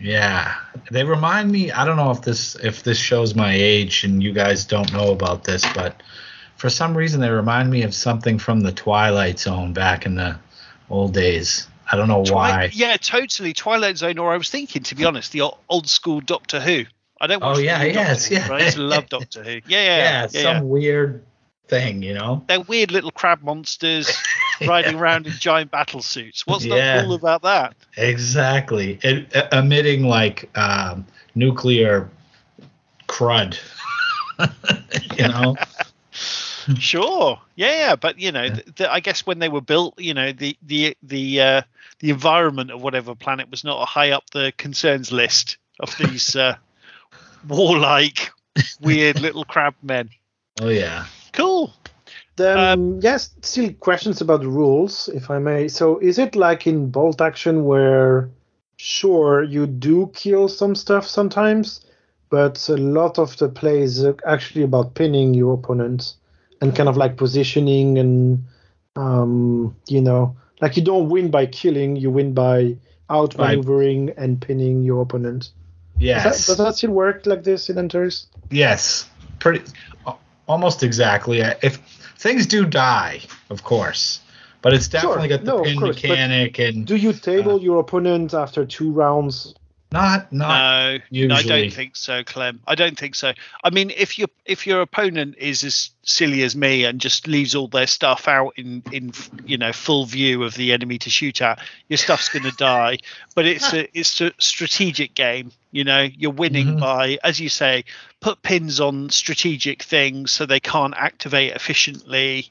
Yeah, 0.00 0.54
they 0.90 1.02
remind 1.04 1.50
me. 1.50 1.72
I 1.72 1.84
don't 1.84 1.96
know 1.96 2.10
if 2.12 2.22
this 2.22 2.54
if 2.56 2.82
this 2.84 2.98
shows 2.98 3.34
my 3.34 3.52
age, 3.52 4.04
and 4.04 4.22
you 4.22 4.32
guys 4.32 4.64
don't 4.64 4.92
know 4.92 5.10
about 5.10 5.44
this, 5.44 5.64
but 5.74 6.02
for 6.56 6.70
some 6.70 6.96
reason 6.96 7.20
they 7.20 7.30
remind 7.30 7.70
me 7.70 7.82
of 7.82 7.94
something 7.94 8.38
from 8.38 8.60
the 8.60 8.72
Twilight 8.72 9.38
Zone 9.38 9.72
back 9.72 10.06
in 10.06 10.14
the 10.14 10.38
old 10.90 11.14
days. 11.14 11.66
I 11.90 11.96
don't 11.96 12.08
know 12.08 12.22
Twi- 12.24 12.34
why. 12.34 12.70
yeah, 12.72 12.96
totally 12.96 13.54
Twilight 13.54 13.96
Zone. 13.98 14.18
Or 14.18 14.32
I 14.32 14.36
was 14.36 14.50
thinking, 14.50 14.82
to 14.84 14.94
be 14.94 15.04
honest, 15.04 15.32
the 15.32 15.50
old 15.68 15.88
school 15.88 16.20
Doctor 16.20 16.60
Who. 16.60 16.84
I 17.20 17.26
don't. 17.26 17.42
Oh, 17.42 17.48
Watch 17.48 17.56
the 17.56 17.64
yeah, 17.64 17.78
Doctor 17.78 17.92
yes, 17.94 18.26
Who, 18.26 18.34
yeah. 18.36 18.48
but 18.48 18.62
I 18.62 18.70
to 18.70 18.80
love 18.80 19.08
Doctor 19.08 19.42
Who. 19.42 19.50
Yeah, 19.50 19.60
yeah, 19.68 19.96
Yeah, 19.96 20.20
yeah. 20.20 20.26
some 20.28 20.56
yeah. 20.56 20.60
weird 20.62 21.24
thing, 21.68 22.02
you 22.02 22.14
know. 22.14 22.42
They're 22.48 22.60
weird 22.60 22.90
little 22.90 23.10
crab 23.10 23.42
monsters 23.42 24.10
riding 24.66 24.94
around 24.96 25.26
in 25.26 25.32
giant 25.34 25.70
battle 25.70 26.02
suits. 26.02 26.46
What's 26.46 26.64
Yeah. 26.64 26.96
not 26.96 27.04
cool 27.04 27.14
about 27.14 27.42
that? 27.42 27.74
Exactly, 27.96 28.98
it, 29.02 29.34
uh, 29.34 29.48
emitting 29.52 30.04
like 30.04 30.48
um, 30.56 31.06
nuclear 31.34 32.08
crud. 33.08 33.58
you 35.18 35.28
know. 35.28 35.56
Sure, 36.78 37.40
yeah, 37.56 37.70
yeah, 37.70 37.96
but 37.96 38.18
you 38.18 38.30
know, 38.30 38.42
Yeah. 38.42 38.54
th 38.56 38.74
th 38.76 38.90
I 38.90 39.00
guess 39.00 39.24
when 39.24 39.38
they 39.38 39.48
were 39.48 39.62
built, 39.62 39.94
you 39.98 40.12
know, 40.12 40.32
the 40.32 40.54
the 40.60 40.96
the 41.02 41.40
uh, 41.40 41.62
the 42.00 42.10
environment 42.10 42.70
of 42.70 42.82
whatever 42.82 43.14
planet 43.14 43.50
was 43.50 43.64
not 43.64 43.88
high 43.88 44.10
up 44.10 44.28
the 44.30 44.52
concerns 44.58 45.10
list 45.10 45.56
of 45.80 45.96
these 45.96 46.36
uh, 46.36 46.56
warlike, 47.48 48.30
weird 48.80 49.18
little 49.20 49.44
crab 49.44 49.74
men. 49.82 50.10
Oh 50.60 50.68
yeah. 50.68 51.06
Cool. 51.38 51.72
Then 52.36 52.58
Um, 52.58 53.00
yes, 53.00 53.30
still 53.42 53.72
questions 53.74 54.20
about 54.20 54.40
the 54.42 54.48
rules, 54.48 55.08
if 55.08 55.30
I 55.30 55.38
may. 55.38 55.68
So 55.68 55.98
is 55.98 56.18
it 56.18 56.36
like 56.36 56.66
in 56.66 56.90
bolt 56.90 57.20
action 57.20 57.64
where 57.64 58.30
sure 58.76 59.42
you 59.42 59.66
do 59.66 60.10
kill 60.14 60.48
some 60.48 60.74
stuff 60.74 61.06
sometimes, 61.06 61.84
but 62.30 62.68
a 62.68 62.76
lot 62.76 63.18
of 63.18 63.36
the 63.38 63.48
play 63.48 63.80
is 63.82 64.04
actually 64.26 64.62
about 64.62 64.94
pinning 64.94 65.34
your 65.34 65.54
opponent 65.54 66.14
and 66.60 66.74
kind 66.74 66.88
of 66.88 66.96
like 66.96 67.16
positioning 67.16 67.98
and 67.98 68.44
um, 68.96 69.76
you 69.86 70.00
know, 70.00 70.36
like 70.60 70.76
you 70.76 70.82
don't 70.82 71.08
win 71.08 71.30
by 71.30 71.46
killing, 71.46 71.96
you 71.96 72.10
win 72.10 72.34
by 72.34 72.76
outmaneuvering 73.10 74.12
and 74.16 74.40
pinning 74.40 74.82
your 74.82 75.02
opponent. 75.02 75.50
Does 75.94 76.02
Yes. 76.02 76.24
that, 76.24 76.52
does 76.52 76.58
that 76.58 76.76
still 76.76 76.90
work 76.90 77.26
like 77.26 77.44
this 77.44 77.70
in 77.70 77.78
Antares? 77.78 78.26
Yes. 78.50 79.08
Pretty. 79.38 79.64
Al- 80.48 80.52
Almost 80.54 80.82
exactly. 80.82 81.42
Uh, 81.42 81.54
If 81.62 81.76
things 82.18 82.46
do 82.46 82.64
die, 82.64 83.20
of 83.50 83.62
course, 83.64 84.20
but 84.62 84.72
it's 84.74 84.88
definitely 84.88 85.28
got 85.28 85.44
the 85.44 85.52
No, 85.52 85.62
pin 85.62 85.78
course, 85.78 85.96
mechanic 86.02 86.58
and 86.58 86.86
Do 86.86 86.96
you 86.96 87.12
table 87.12 87.56
Uh, 87.56 87.58
your 87.58 87.78
opponent 87.80 88.34
after 88.34 88.64
two 88.64 88.90
rounds? 88.90 89.54
not 89.90 90.30
not 90.32 91.00
No, 91.10 91.26
no, 91.28 91.34
I 91.34 91.42
don't 91.42 91.72
think 91.72 91.96
so, 91.96 92.22
Clem. 92.22 92.60
I 92.66 92.74
don't 92.74 92.98
think 92.98 93.14
so. 93.14 93.32
I 93.64 93.70
mean, 93.70 93.90
if 93.96 94.18
your 94.18 94.28
if 94.44 94.66
your 94.66 94.82
opponent 94.82 95.36
is 95.38 95.64
as 95.64 95.90
silly 96.02 96.42
as 96.42 96.54
me 96.54 96.84
and 96.84 97.00
just 97.00 97.26
leaves 97.26 97.54
all 97.54 97.68
their 97.68 97.86
stuff 97.86 98.28
out 98.28 98.52
in 98.56 98.82
in 98.92 99.12
you 99.46 99.56
know 99.56 99.72
full 99.72 100.04
view 100.04 100.42
of 100.44 100.52
the 100.54 100.72
enemy 100.74 100.98
to 100.98 101.08
shoot 101.10 101.40
at, 101.40 101.60
your 101.88 101.96
stuff's 101.96 102.28
going 102.28 102.42
to 102.50 102.56
die. 102.58 102.98
But 103.34 103.46
it's 103.46 103.72
a 103.80 103.88
it's 103.98 104.20
a 104.20 104.32
strategic 104.38 105.14
game. 105.14 105.52
You 105.70 105.84
know, 105.84 106.08
you're 106.16 106.30
winning 106.32 106.76
Mhm. 106.76 106.80
by, 106.80 107.18
as 107.22 107.38
you 107.40 107.48
say, 107.48 107.84
put 108.20 108.42
pins 108.42 108.80
on 108.80 109.10
strategic 109.10 109.82
things 109.82 110.30
so 110.30 110.46
they 110.46 110.60
can't 110.60 110.94
activate 110.96 111.52
efficiently. 111.52 112.50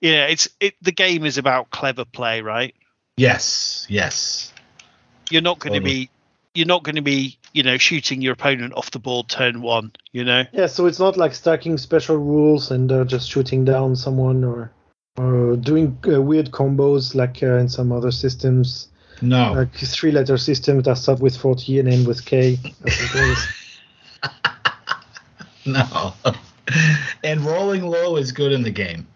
You 0.00 0.12
know, 0.12 0.24
it's 0.26 0.48
it. 0.60 0.74
The 0.82 0.92
game 0.92 1.24
is 1.24 1.38
about 1.38 1.70
clever 1.70 2.04
play, 2.04 2.40
right? 2.40 2.74
Yes. 3.16 3.86
Yes. 3.88 4.52
You're 5.30 5.42
not 5.42 5.58
going 5.58 5.72
to 5.74 5.80
Totally. 5.80 6.04
be 6.04 6.10
you're 6.54 6.66
not 6.66 6.82
going 6.82 6.96
to 6.96 7.02
be 7.02 7.38
you 7.52 7.62
know 7.62 7.78
shooting 7.78 8.20
your 8.20 8.34
opponent 8.34 8.74
off 8.74 8.90
the 8.90 8.98
board 8.98 9.28
turn 9.28 9.62
one. 9.62 9.92
You 10.12 10.24
know. 10.24 10.44
Yeah, 10.52 10.66
so 10.66 10.86
it's 10.86 10.98
not 10.98 11.16
like 11.16 11.34
stacking 11.34 11.78
special 11.78 12.16
rules 12.16 12.70
and 12.70 12.90
uh, 12.92 13.04
just 13.04 13.30
shooting 13.30 13.64
down 13.64 13.96
someone 13.96 14.44
or 14.44 14.72
or 15.18 15.56
doing 15.56 15.98
uh, 16.08 16.20
weird 16.22 16.50
combos 16.50 17.14
like 17.14 17.42
uh, 17.42 17.56
in 17.58 17.68
some 17.68 17.92
other 17.92 18.10
systems, 18.10 18.88
No. 19.22 19.52
like 19.52 19.74
three-letter 19.74 20.36
system 20.36 20.80
that 20.82 20.96
start 20.98 21.20
with 21.20 21.36
40 21.36 21.78
and 21.78 21.88
end 21.88 22.06
with 22.06 22.24
K. 22.24 22.58
I 22.84 22.90
think 22.90 23.14
it 23.14 23.20
is. 23.30 23.46
no. 25.66 26.14
and 27.22 27.40
rolling 27.40 27.86
low 27.86 28.16
is 28.16 28.32
good 28.32 28.52
in 28.52 28.62
the 28.62 28.70
game. 28.70 29.06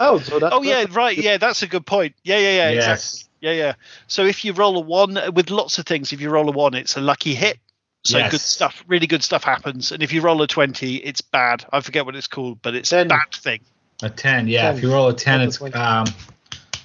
oh, 0.00 0.18
so 0.18 0.38
that. 0.38 0.52
Oh 0.52 0.62
yeah, 0.62 0.86
right. 0.92 1.16
Yeah, 1.16 1.36
that's 1.36 1.62
a 1.62 1.66
good 1.66 1.84
point. 1.86 2.14
Yeah, 2.24 2.38
yeah, 2.38 2.70
yeah. 2.70 2.70
Exactly. 2.70 3.28
Yeah, 3.40 3.52
yeah. 3.52 3.74
So 4.06 4.24
if 4.24 4.44
you 4.44 4.52
roll 4.52 4.76
a 4.76 4.80
one 4.80 5.18
with 5.34 5.50
lots 5.50 5.78
of 5.78 5.86
things, 5.86 6.12
if 6.12 6.20
you 6.20 6.30
roll 6.30 6.48
a 6.48 6.52
one, 6.52 6.74
it's 6.74 6.96
a 6.96 7.00
lucky 7.00 7.34
hit. 7.34 7.58
So 8.04 8.18
Yes. 8.18 8.30
good 8.32 8.40
stuff, 8.40 8.84
really 8.88 9.06
good 9.06 9.22
stuff 9.22 9.44
happens. 9.44 9.92
And 9.92 10.02
if 10.02 10.12
you 10.12 10.22
roll 10.22 10.40
a 10.42 10.46
twenty, 10.46 10.96
it's 10.96 11.20
bad. 11.20 11.64
I 11.72 11.80
forget 11.80 12.04
what 12.06 12.16
it's 12.16 12.26
called, 12.28 12.60
but 12.62 12.74
it's 12.74 12.90
Ten. 12.90 13.06
a 13.06 13.08
bad 13.08 13.32
thing. 13.34 13.60
A 14.02 14.10
ten. 14.10 14.48
Yeah. 14.48 14.62
Ten. 14.68 14.76
If 14.76 14.82
you 14.82 14.92
roll 14.92 15.08
a 15.08 15.14
ten, 15.14 15.38
Not 15.40 15.48
it's 15.48 15.56
20. 15.58 15.74
um. 15.74 16.06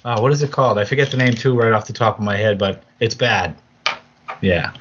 Uh, 0.04 0.18
what 0.20 0.32
is 0.32 0.42
it 0.42 0.50
called? 0.52 0.78
I 0.78 0.84
forget 0.84 1.10
the 1.10 1.16
name 1.16 1.34
too, 1.34 1.58
right 1.58 1.72
off 1.72 1.86
the 1.86 1.92
top 1.92 2.18
of 2.18 2.24
my 2.24 2.36
head, 2.36 2.58
but 2.58 2.82
it's 3.00 3.14
bad. 3.14 3.56
Yeah. 4.40 4.72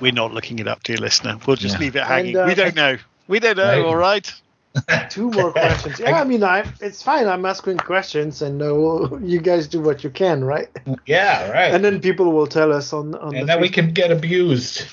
We're 0.00 0.12
not 0.12 0.32
looking 0.32 0.58
it 0.58 0.68
up, 0.68 0.82
dear 0.82 0.96
listener. 0.96 1.38
We'll 1.46 1.56
just 1.56 1.74
Yeah. 1.76 1.80
leave 1.80 1.96
it 1.96 2.04
hanging. 2.04 2.36
And, 2.36 2.44
uh, 2.44 2.46
we 2.48 2.54
don't 2.54 2.74
know. 2.74 2.96
We 3.28 3.38
don't 3.40 3.56
know. 3.56 3.64
Right. 3.68 3.84
All 3.84 3.96
right. 3.96 4.32
Two 5.10 5.30
more 5.30 5.52
questions. 5.52 6.00
Yeah, 6.00 6.18
I 6.20 6.24
mean, 6.24 6.42
I 6.42 6.64
it's 6.80 7.02
fine. 7.02 7.28
I'm 7.28 7.44
asking 7.44 7.76
questions, 7.78 8.40
and 8.40 8.62
uh, 8.62 8.74
well, 8.74 9.20
you 9.22 9.38
guys 9.38 9.68
do 9.68 9.82
what 9.82 10.02
you 10.02 10.08
can, 10.08 10.42
right? 10.44 10.68
Yeah. 11.06 11.50
Right. 11.50 11.74
And 11.74 11.84
then 11.84 12.00
people 12.00 12.32
will 12.32 12.46
tell 12.46 12.72
us 12.72 12.92
on 12.94 13.14
on 13.16 13.34
and 13.34 13.42
the 13.42 13.46
then 13.52 13.60
we 13.60 13.68
can 13.68 13.92
get 13.92 14.10
abused. 14.10 14.84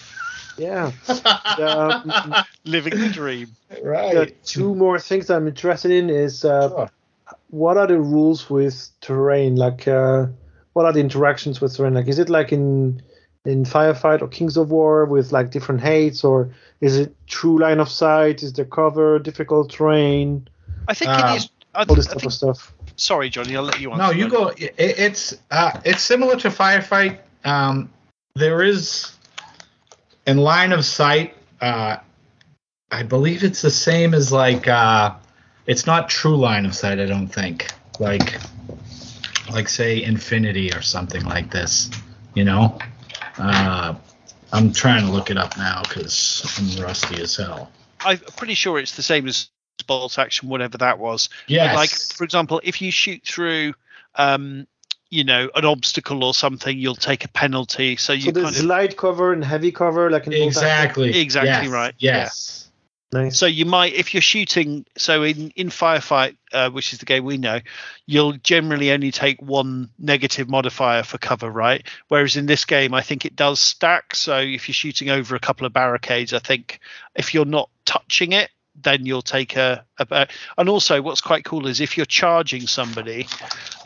Yeah. 0.58 0.92
Um, 1.60 2.36
Living 2.66 3.00
the 3.00 3.10
dream. 3.10 3.48
right. 3.84 4.14
the 4.14 4.26
two 4.46 4.76
more 4.76 5.00
things 5.00 5.30
I'm 5.30 5.48
interested 5.48 5.92
in 5.92 6.10
is 6.10 6.44
uh, 6.46 6.70
Sure. 6.70 6.90
What 7.50 7.78
are 7.78 7.88
the 7.88 8.00
rules 8.00 8.50
with 8.50 8.90
terrain? 9.02 9.56
Like, 9.56 9.88
uh, 9.88 10.28
what 10.74 10.86
are 10.86 10.94
the 10.94 11.00
interactions 11.00 11.60
with 11.62 11.76
terrain? 11.76 11.94
Like, 11.94 12.08
is 12.08 12.20
it 12.20 12.30
like 12.30 12.52
in 12.52 13.02
in 13.46 13.64
Firefight 13.66 14.22
or 14.22 14.28
Kings 14.28 14.58
of 14.58 14.70
War 14.72 15.06
with 15.06 15.32
like 15.32 15.52
different 15.52 15.82
heights, 15.82 16.24
or 16.24 16.54
is 16.82 16.98
it 16.98 17.16
true 17.28 17.60
line 17.60 17.80
of 17.80 17.90
sight? 17.90 18.44
Is 18.44 18.54
there 18.54 18.66
cover, 18.66 19.20
difficult 19.20 19.72
terrain, 19.72 20.48
I 20.88 20.94
think 20.94 21.12
Um, 21.12 21.34
it 21.34 21.38
is. 21.38 21.50
I, 21.76 21.86
all 21.88 21.96
this 21.96 22.08
I 22.08 22.14
type 22.14 22.22
think, 22.22 22.26
of 22.28 22.34
stuff? 22.34 22.74
sorry, 22.96 23.30
Johnny. 23.30 23.56
I'll 23.56 23.64
let 23.64 23.80
you 23.80 23.92
answer. 23.92 24.04
No, 24.04 24.12
you 24.12 24.24
that. 24.24 24.32
go. 24.32 24.48
It, 24.50 24.74
it's 24.78 25.38
uh, 25.52 25.80
it's 25.86 26.02
similar 26.02 26.36
to 26.38 26.50
firefight. 26.50 27.20
Um, 27.46 27.90
there 28.36 28.64
is 28.64 29.12
in 30.26 30.38
line 30.38 30.72
of 30.72 30.84
sight. 30.84 31.36
Uh, 31.62 31.98
I 32.92 33.04
believe 33.04 33.44
it's 33.44 33.62
the 33.62 33.72
same 33.72 34.14
as 34.14 34.32
like. 34.32 34.68
Uh, 34.68 35.16
it's 35.70 35.86
not 35.86 36.10
true 36.10 36.36
line 36.36 36.66
of 36.66 36.76
sight. 36.76 37.00
I 37.00 37.06
don't 37.06 37.28
think. 37.28 37.72
Like, 38.00 38.40
like 39.52 39.70
say 39.70 40.02
infinity 40.02 40.74
or 40.74 40.82
something 40.82 41.24
like 41.26 41.52
this. 41.52 41.92
You 42.34 42.44
know. 42.44 42.80
Uh, 43.38 43.96
I'm 44.52 44.74
trying 44.74 45.06
to 45.06 45.12
look 45.12 45.30
it 45.30 45.38
up 45.38 45.58
now 45.58 45.84
because 45.84 46.44
I'm 46.58 46.84
rusty 46.84 47.22
as 47.22 47.36
hell. 47.36 47.72
I'm 48.04 48.18
pretty 48.18 48.56
sure 48.56 48.80
it's 48.80 48.96
the 48.96 49.04
same 49.04 49.28
as 49.28 49.50
bolt 49.86 50.18
action, 50.18 50.50
whatever 50.50 50.80
that 50.80 50.98
was. 50.98 51.30
Yeah. 51.46 51.76
Like 51.76 51.92
for 51.92 52.24
example, 52.24 52.60
if 52.64 52.82
you 52.82 52.92
shoot 52.92 53.22
through, 53.24 53.76
um, 54.16 54.66
you 55.12 55.24
know, 55.24 55.52
an 55.54 55.66
obstacle 55.66 56.24
or 56.24 56.34
something, 56.34 56.80
you'll 56.80 56.96
take 56.96 57.26
a 57.26 57.30
penalty. 57.30 57.96
So 57.96 58.14
you 58.14 58.22
So 58.22 58.32
kind 58.32 58.46
there's 58.46 58.60
of 58.60 58.66
light 58.66 58.98
cover 58.98 59.34
and 59.34 59.46
heavy 59.46 59.72
cover, 59.72 60.10
like 60.10 60.26
in 60.26 60.34
exactly. 60.34 61.20
Exactly 61.20 61.50
Yes, 61.50 61.68
right. 61.68 61.94
Yes. 62.00 62.59
Nice. 63.12 63.40
so 63.40 63.48
you 63.48 63.66
might 63.66 63.94
if 63.94 64.14
you're 64.14 64.22
shooting. 64.22 64.86
So 64.98 65.24
in 65.24 65.50
in 65.56 65.70
firefight, 65.70 66.38
uh, 66.54 66.70
which 66.70 66.94
is 66.94 67.00
the 67.00 67.06
game 67.06 67.26
we 67.26 67.38
know, 67.38 67.60
you'll 68.06 68.34
generally 68.34 68.92
only 68.92 69.12
take 69.12 69.42
one 69.42 69.90
negative 69.98 70.48
modifier 70.48 71.04
for 71.04 71.18
cover, 71.18 71.50
right? 71.50 71.88
Whereas 72.10 72.36
in 72.36 72.46
this 72.46 72.66
game, 72.66 72.94
I 72.94 73.02
think 73.02 73.26
it 73.26 73.36
does 73.36 73.60
stack. 73.60 74.16
So 74.16 74.38
if 74.38 74.68
you're 74.68 74.74
shooting 74.74 75.10
over 75.10 75.36
a 75.36 75.40
couple 75.40 75.66
of 75.66 75.74
barricades, 75.74 76.34
I 76.34 76.40
think 76.40 76.80
if 77.16 77.34
you're 77.34 77.46
not 77.46 77.70
touching 77.86 78.34
it, 78.34 78.52
then 78.82 79.06
you'll 79.06 79.22
take 79.22 79.56
a, 79.56 79.84
a, 79.98 80.28
and 80.58 80.70
also 80.70 81.02
what's 81.02 81.22
quite 81.22 81.44
cool 81.46 81.68
is 81.68 81.82
if 81.82 81.98
you're 81.98 82.06
charging 82.06 82.68
somebody 82.68 83.28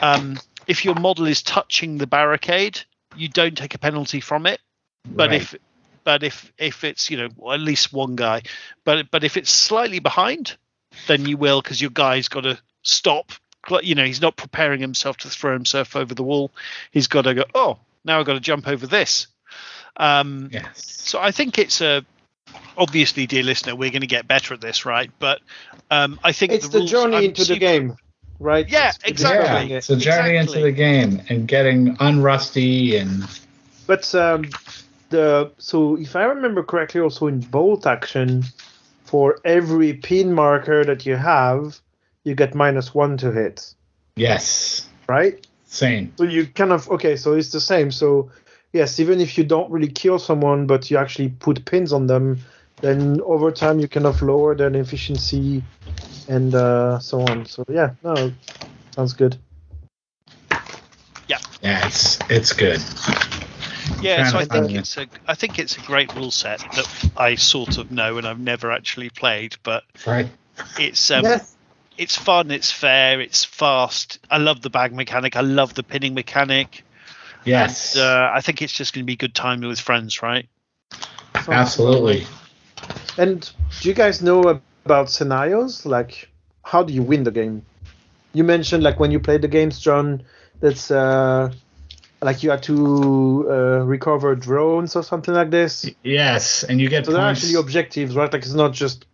um, 0.01 0.39
if 0.67 0.85
your 0.85 0.95
model 0.95 1.25
is 1.25 1.41
touching 1.41 1.97
the 1.97 2.07
barricade 2.07 2.79
you 3.15 3.27
don't 3.27 3.57
take 3.57 3.73
a 3.73 3.79
penalty 3.79 4.19
from 4.19 4.45
it 4.45 4.59
but 5.05 5.29
Right. 5.29 5.41
if 5.41 5.55
but 6.03 6.23
if 6.23 6.51
if 6.57 6.83
it's 6.83 7.09
you 7.09 7.17
know 7.17 7.51
at 7.51 7.59
least 7.59 7.93
one 7.93 8.15
guy 8.15 8.41
but 8.83 9.09
but 9.11 9.23
if 9.23 9.37
it's 9.37 9.49
slightly 9.49 9.99
behind 9.99 10.55
then 11.07 11.25
you 11.25 11.37
will 11.37 11.61
because 11.61 11.81
your 11.81 11.91
guy's 11.91 12.27
got 12.27 12.41
to 12.41 12.57
stop 12.83 13.31
you 13.81 13.95
know 13.95 14.05
he's 14.05 14.21
not 14.21 14.35
preparing 14.35 14.81
himself 14.81 15.17
to 15.17 15.29
throw 15.29 15.53
himself 15.53 15.95
over 15.95 16.13
the 16.13 16.23
wall 16.23 16.51
he's 16.91 17.07
got 17.07 17.23
to 17.23 17.33
go 17.33 17.43
oh 17.55 17.77
now 18.03 18.19
i've 18.19 18.25
got 18.25 18.33
to 18.33 18.39
jump 18.39 18.67
over 18.67 18.85
this 18.87 19.27
um 19.97 20.49
Yes. 20.51 20.83
so 20.83 21.19
I 21.19 21.31
think 21.31 21.57
it's 21.57 21.81
a 21.81 22.05
obviously, 22.77 23.27
dear 23.27 23.43
listener, 23.43 23.75
we're 23.75 23.91
going 23.91 24.01
to 24.01 24.07
get 24.07 24.27
better 24.27 24.53
at 24.53 24.61
this, 24.61 24.85
right? 24.85 25.11
But 25.19 25.41
um, 25.91 26.19
I 26.23 26.31
think 26.31 26.51
It's 26.51 26.67
the, 26.69 26.79
the 26.79 26.85
journey 26.85 27.17
I'm 27.17 27.23
into 27.25 27.45
the 27.45 27.57
game, 27.57 27.95
right? 28.39 28.67
Yeah, 28.67 28.89
It's- 28.89 28.97
it's 29.03 29.09
exactly. 29.11 29.41
discovering 29.41 29.69
Yeah, 29.69 29.77
it's 29.77 29.89
a 29.89 29.95
journey 29.95 30.37
into 30.37 30.59
the 30.59 30.71
game 30.71 31.21
and 31.29 31.47
getting 31.47 31.95
unrusty 31.97 32.99
and 32.99 33.23
But 33.87 34.13
um, 34.15 34.49
the 35.13 35.51
so 35.57 35.95
if 35.95 36.15
I 36.15 36.23
remember 36.23 36.63
correctly, 36.63 36.99
also 36.99 37.27
in 37.27 37.39
bolt 37.39 37.85
action, 37.85 38.43
for 39.05 39.37
every 39.45 39.93
pin 39.93 40.33
marker 40.33 40.83
that 40.83 41.05
you 41.05 41.15
have, 41.15 41.79
you 42.23 42.35
get 42.35 42.55
minus 42.55 42.93
one 42.93 43.17
to 43.17 43.31
hit, 43.31 43.73
yes, 44.15 44.89
right? 45.07 45.45
same. 45.65 46.13
So 46.17 46.25
you 46.25 46.47
kind 46.47 46.71
of 46.71 46.89
okay, 46.89 47.15
so 47.15 47.33
it's 47.33 47.51
the 47.51 47.61
same. 47.61 47.91
So 47.91 48.31
yes, 48.73 48.99
even 48.99 49.21
if 49.21 49.37
you 49.37 49.43
don't 49.43 49.71
really 49.71 49.91
kill 49.91 50.19
someone, 50.19 50.67
but 50.67 50.89
you 50.89 50.97
actually 50.97 51.29
put 51.29 51.65
pins 51.65 51.93
on 51.93 52.07
them, 52.07 52.39
then 52.81 53.21
over 53.21 53.51
time 53.51 53.79
you 53.79 53.87
kind 53.87 54.05
of 54.05 54.21
lower 54.21 54.55
their 54.55 54.75
efficiency 54.75 55.63
and 56.27 56.53
uh, 56.55 56.99
so 56.99 57.21
on. 57.21 57.45
So 57.45 57.63
yeah, 57.69 57.91
no, 58.03 58.31
sounds 58.95 59.13
good. 59.13 59.37
Yeah, 61.27 61.39
Yeah, 61.61 61.87
it's 61.87 62.19
it's 62.29 62.53
good. 62.53 62.81
Yeah, 64.01 64.29
so 64.29 64.37
I 64.39 64.45
think 64.45 64.71
it's 64.71 64.97
a 64.97 65.07
I 65.27 65.35
think 65.35 65.59
it's 65.59 65.77
a 65.77 65.81
great 65.81 66.13
rule 66.15 66.31
set 66.31 66.59
that 66.59 67.11
I 67.17 67.35
sort 67.35 67.77
of 67.77 67.91
know 67.91 68.17
and 68.17 68.27
I've 68.27 68.39
never 68.39 68.71
actually 68.71 69.09
played, 69.09 69.55
but 69.63 69.83
Right. 70.05 70.27
it's 70.79 71.11
um, 71.11 71.23
yes. 71.23 71.55
it's 71.97 72.15
fun, 72.17 72.51
it's 72.51 72.71
fair, 72.71 73.21
it's 73.21 73.43
fast. 73.43 74.19
I 74.29 74.37
love 74.37 74.61
the 74.61 74.69
bag 74.69 74.93
mechanic. 74.93 75.35
I 75.35 75.41
love 75.41 75.73
the 75.73 75.83
pinning 75.83 76.13
mechanic. 76.13 76.83
Yes. 77.45 77.95
And, 77.95 78.03
uh, 78.03 78.31
I 78.33 78.41
think 78.41 78.61
it's 78.61 78.73
just 78.73 78.93
going 78.93 79.03
to 79.03 79.07
be 79.07 79.15
good 79.15 79.35
time 79.35 79.61
with 79.61 79.79
friends, 79.79 80.21
right? 80.21 80.47
absolutely. 81.47 82.25
And 83.17 83.49
do 83.81 83.89
you 83.89 83.93
guys 83.93 84.21
know 84.21 84.61
about 84.85 85.09
scenarios? 85.09 85.85
Like, 85.85 86.29
how 86.63 86.83
do 86.83 86.93
you 86.93 87.03
win 87.03 87.23
the 87.23 87.31
game? 87.31 87.65
You 88.33 88.43
mentioned 88.43 88.83
like 88.83 88.99
when 88.99 89.11
you 89.11 89.19
play 89.19 89.37
the 89.37 89.47
games, 89.47 89.79
John. 89.79 90.23
That's 90.59 90.89
uh, 90.91 91.51
like 92.23 92.43
you 92.43 92.49
had 92.51 92.63
to 92.63 93.45
uh, 93.49 93.53
recover 93.85 94.35
drones 94.35 94.95
or 94.95 95.03
something 95.03 95.33
like 95.33 95.51
this. 95.51 95.89
Yes, 96.03 96.63
and 96.63 96.79
you 96.81 96.89
get 96.89 97.05
So 97.05 97.11
they're 97.13 97.21
actually 97.21 97.55
objectives, 97.55 98.15
right? 98.15 98.31
Like 98.31 98.43
it's 98.43 98.53
not 98.53 98.71
just 98.73 99.05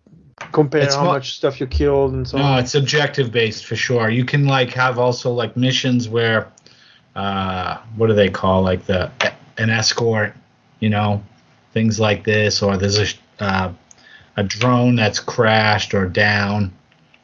compare 0.51 0.81
It's 0.81 0.95
how 0.95 1.03
not- 1.03 1.13
much 1.13 1.35
stuff 1.35 1.59
you 1.59 1.67
killed 1.67 2.13
and 2.13 2.27
so 2.27 2.37
no, 2.37 2.43
on. 2.43 2.59
it's 2.59 2.75
objective 2.75 3.31
based 3.31 3.65
for 3.65 3.75
sure. 3.75 4.09
You 4.09 4.25
can 4.25 4.45
like 4.45 4.71
have 4.73 4.97
also 4.99 5.31
like 5.31 5.57
missions 5.57 6.07
where, 6.07 6.47
uh, 7.15 7.77
what 7.97 8.07
do 8.07 8.13
they 8.13 8.29
call 8.29 8.61
like 8.61 8.85
the 8.85 9.11
an 9.57 9.69
escort, 9.69 10.33
you 10.79 10.89
know, 10.89 11.21
things 11.73 11.99
like 11.99 12.23
this, 12.23 12.61
or 12.63 12.77
there's 12.77 12.97
a 12.99 13.07
uh, 13.43 13.73
a 14.37 14.43
drone 14.43 14.95
that's 14.95 15.19
crashed 15.19 15.93
or 15.93 16.05
down, 16.07 16.71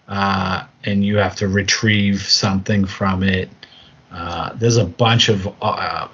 uh, 0.10 0.66
and 0.84 1.06
you 1.06 1.18
have 1.18 1.36
to 1.38 1.48
retrieve 1.48 2.22
something 2.22 2.86
from 2.86 3.24
it. 3.24 3.50
Uh, 4.16 4.54
there's 4.56 4.78
a 4.78 4.86
bunch 4.86 5.28
of 5.28 5.54
uh, 5.62 6.08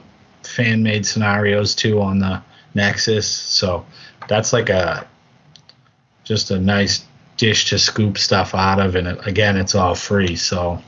fan 0.43 0.82
made 0.82 1.06
scenarios 1.06 1.76
too 1.76 2.02
on 2.02 2.18
the 2.18 2.41
Nexus, 2.74 3.28
so 3.28 3.86
that's 4.28 4.54
like 4.54 4.70
a 4.70 5.08
just 6.24 6.49
a 6.49 6.60
nice 6.60 7.06
dish 7.38 7.70
to 7.70 7.78
scoop 7.78 8.18
stuff 8.18 8.56
out 8.56 8.80
of, 8.80 8.95
and 8.95 9.08
it, 9.08 9.28
again, 9.28 9.56
it's 9.56 9.76
all 9.76 9.93
free. 9.93 10.36
So 10.36 10.82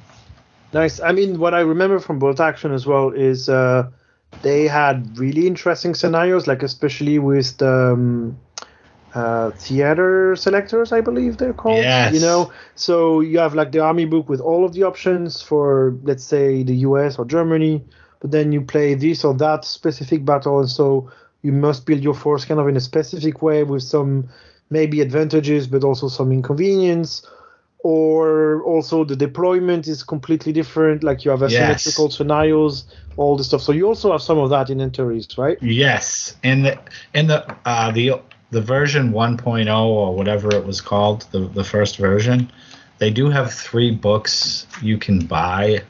nice. 0.74 0.99
I 0.99 1.11
mean, 1.11 1.38
what 1.38 1.53
I 1.53 1.59
remember 1.59 1.99
from 1.99 2.18
Bolt 2.18 2.39
Action 2.39 2.74
as 2.74 2.88
well 2.88 3.11
is 3.11 3.47
uh, 3.47 3.89
they 4.41 4.68
had 4.68 5.18
really 5.18 5.45
interesting 5.45 5.93
scenarios, 5.93 6.47
like 6.47 6.64
especially 6.64 7.20
with 7.20 7.57
the 7.57 7.93
um, 7.93 8.38
uh, 9.14 9.51
theater 9.51 10.36
selectors, 10.36 10.91
I 10.91 11.01
believe 11.01 11.38
they're 11.38 11.53
called. 11.53 11.84
Yes. 11.84 12.14
You 12.14 12.20
know, 12.20 12.51
so 12.76 13.22
you 13.22 13.39
have 13.39 13.53
like 13.53 13.72
the 13.72 13.80
army 13.80 14.05
book 14.05 14.30
with 14.30 14.39
all 14.41 14.66
of 14.66 14.74
the 14.74 14.84
options 14.84 15.41
for, 15.41 15.95
let's 16.03 16.24
say, 16.24 16.64
the 16.64 16.76
U.S. 16.88 17.18
or 17.20 17.26
Germany, 17.26 17.84
but 18.20 18.32
then 18.32 18.51
you 18.51 18.61
play 18.61 18.95
this 18.95 19.24
or 19.24 19.34
that 19.36 19.66
specific 19.66 20.26
battle, 20.26 20.59
and 20.59 20.70
so 20.70 21.11
you 21.41 21.51
must 21.51 21.86
build 21.86 22.01
your 22.01 22.14
force 22.16 22.45
kind 22.45 22.59
of 22.59 22.68
in 22.68 22.76
a 22.78 22.82
specific 22.82 23.41
way 23.41 23.64
with 23.64 23.84
some 23.84 24.30
maybe 24.70 25.01
advantages, 25.01 25.68
but 25.68 25.84
also 25.84 26.07
some 26.07 26.32
inconvenience. 26.32 27.26
Or 27.86 28.64
also 28.64 29.03
the 29.03 29.16
deployment 29.16 29.88
is 29.88 30.03
completely 30.03 30.53
different. 30.53 31.03
Like 31.03 31.26
you 31.26 31.32
have 31.32 31.43
asymmetrical 31.43 32.05
Yes. 32.05 32.16
scenarios, 32.16 32.86
all 33.18 33.36
the 33.36 33.43
stuff. 33.43 33.61
So 33.61 33.74
you 33.74 33.88
also 33.88 34.11
have 34.11 34.22
some 34.22 34.38
of 34.38 34.49
that 34.51 34.70
in 34.70 34.80
Antares, 34.80 35.38
right? 35.38 35.57
Yes, 35.61 36.36
and 36.43 36.66
the 36.66 36.80
and 37.14 37.30
the 37.30 37.45
uh, 37.66 37.91
the 37.91 38.22
the 38.53 38.61
version 38.61 39.11
1.0 39.11 39.85
or 39.85 40.15
whatever 40.15 40.55
it 40.55 40.65
was 40.65 40.79
called, 40.79 41.25
the 41.31 41.39
the 41.39 41.63
first 41.63 41.97
version, 41.97 42.51
they 42.99 43.09
do 43.09 43.29
have 43.29 43.53
three 43.53 43.91
books 43.91 44.67
you 44.81 44.97
can 44.97 45.25
buy. 45.25 45.81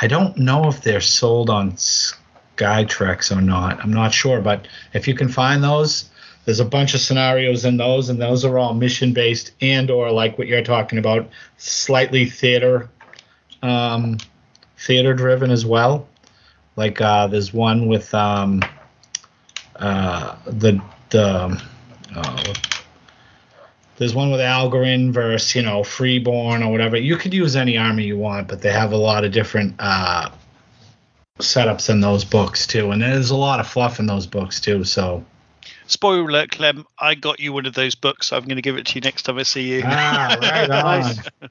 I 0.00 0.06
don't 0.06 0.36
know 0.38 0.68
if 0.68 0.80
they're 0.80 1.00
sold 1.00 1.50
on 1.50 1.72
Skytrex 1.72 3.36
or 3.36 3.40
not. 3.40 3.82
I'm 3.82 3.92
not 3.92 4.14
sure, 4.14 4.40
but 4.40 4.68
if 4.94 5.08
you 5.08 5.14
can 5.14 5.28
find 5.28 5.62
those, 5.62 6.08
there's 6.44 6.60
a 6.60 6.64
bunch 6.64 6.94
of 6.94 7.00
scenarios 7.00 7.64
in 7.64 7.76
those, 7.76 8.08
and 8.08 8.22
those 8.22 8.44
are 8.44 8.56
all 8.58 8.74
mission 8.74 9.12
based 9.12 9.52
and 9.60 9.90
or 9.90 10.12
like 10.12 10.38
what 10.38 10.46
you're 10.46 10.62
talking 10.62 10.98
about, 10.98 11.28
slightly 11.56 12.26
theater, 12.26 12.88
um, 13.62 14.18
theater 14.78 15.14
driven 15.14 15.50
as 15.50 15.66
well. 15.66 16.08
Like 16.76 17.00
uh, 17.00 17.26
there's 17.26 17.52
one 17.52 17.88
with 17.88 18.14
um, 18.14 18.62
uh, 19.76 20.36
the 20.46 20.80
the 21.10 21.60
uh, 22.14 22.54
there's 23.96 24.14
one 24.14 24.30
with 24.30 24.40
Algoryn 24.40 25.12
versus 25.12 25.54
you 25.54 25.62
know 25.62 25.82
Freeborn 25.84 26.62
or 26.62 26.70
whatever. 26.70 26.96
You 26.96 27.16
could 27.16 27.34
use 27.34 27.56
any 27.56 27.76
army 27.76 28.04
you 28.04 28.18
want, 28.18 28.48
but 28.48 28.62
they 28.62 28.72
have 28.72 28.92
a 28.92 28.96
lot 28.96 29.24
of 29.24 29.32
different 29.32 29.74
uh, 29.78 30.30
setups 31.38 31.90
in 31.90 32.00
those 32.00 32.24
books 32.24 32.66
too, 32.66 32.90
and 32.90 33.02
there's 33.02 33.30
a 33.30 33.36
lot 33.36 33.60
of 33.60 33.66
fluff 33.66 33.98
in 33.98 34.06
those 34.06 34.26
books 34.26 34.60
too. 34.60 34.84
So 34.84 35.24
Spoiler 35.88 36.28
alert, 36.28 36.50
Clem. 36.50 36.86
I 36.98 37.14
got 37.14 37.40
you 37.40 37.54
one 37.54 37.64
of 37.64 37.74
those 37.74 37.94
books. 37.94 38.30
I'm 38.30 38.44
going 38.44 38.56
to 38.56 38.62
give 38.62 38.76
it 38.76 38.86
to 38.86 38.94
you 38.96 39.00
next 39.00 39.22
time 39.22 39.38
I 39.38 39.42
see 39.42 39.76
you. 39.76 39.82
ah, 39.84 40.36
right 40.40 40.70
on. 41.42 41.50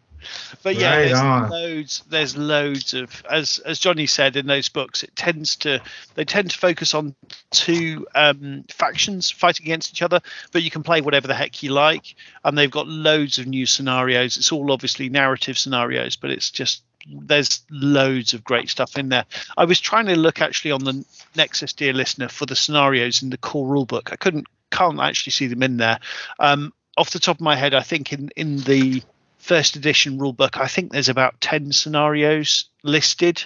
But 0.63 0.75
yeah, 0.75 0.97
right 0.97 1.05
there's 1.05 1.19
on. 1.19 1.49
loads. 1.49 2.03
There's 2.09 2.38
loads 2.38 2.93
of 2.93 3.23
as 3.30 3.59
as 3.59 3.80
Johnny 3.80 4.07
said 4.07 4.36
in 4.36 4.47
those 4.47 4.69
books. 4.69 5.03
It 5.03 5.15
tends 5.15 5.55
to 5.57 5.82
they 6.15 6.25
tend 6.25 6.51
to 6.51 6.57
focus 6.57 6.93
on 6.93 7.15
two 7.51 8.07
um, 8.15 8.65
factions 8.69 9.30
fighting 9.30 9.65
against 9.65 9.91
each 9.93 10.01
other, 10.01 10.21
but 10.51 10.63
you 10.63 10.71
can 10.71 10.84
play 10.84 11.01
whatever 11.01 11.28
the 11.28 11.34
heck 11.34 11.63
you 11.63 11.71
like. 11.71 12.15
And 12.43 12.57
they've 12.57 12.71
got 12.71 12.88
loads 12.88 13.39
of 13.39 13.47
new 13.47 13.65
scenarios. 13.65 14.38
It's 14.38 14.51
all 14.51 14.71
obviously 14.71 15.09
narrative 15.09 15.57
scenarios, 15.57 16.15
but 16.15 16.30
it's 16.30 16.51
just 16.51 16.84
there's 17.09 17.61
loads 17.69 18.34
of 18.34 18.43
great 18.43 18.69
stuff 18.69 18.97
in 18.97 19.09
there. 19.09 19.25
I 19.55 19.65
was 19.65 19.80
trying 19.80 20.07
to 20.07 20.15
look 20.15 20.41
actually 20.41 20.71
on 20.71 20.84
the 20.84 21.05
Nexus 21.36 21.73
Dear 21.73 21.93
Listener 21.93 22.28
for 22.28 22.45
the 22.45 22.55
scenarios 22.55 23.23
in 23.23 23.30
the 23.30 23.38
core 23.38 23.67
rulebook. 23.67 24.11
I 24.11 24.15
couldn't 24.15 24.47
can't 24.69 24.99
actually 24.99 25.32
see 25.32 25.47
them 25.47 25.63
in 25.63 25.78
there. 25.78 25.99
Um, 26.39 26.73
off 26.97 27.11
the 27.11 27.19
top 27.19 27.38
of 27.38 27.41
my 27.41 27.55
head, 27.55 27.73
I 27.73 27.82
think 27.82 28.11
in 28.11 28.30
in 28.36 28.57
the 28.59 29.01
first 29.47 29.77
edition 29.77 30.19
rulebook, 30.19 30.59
I 30.59 30.67
think 30.67 30.91
there's 30.91 31.09
about 31.09 31.39
ten 31.39 31.71
scenarios 31.71 32.65
listed, 32.83 33.43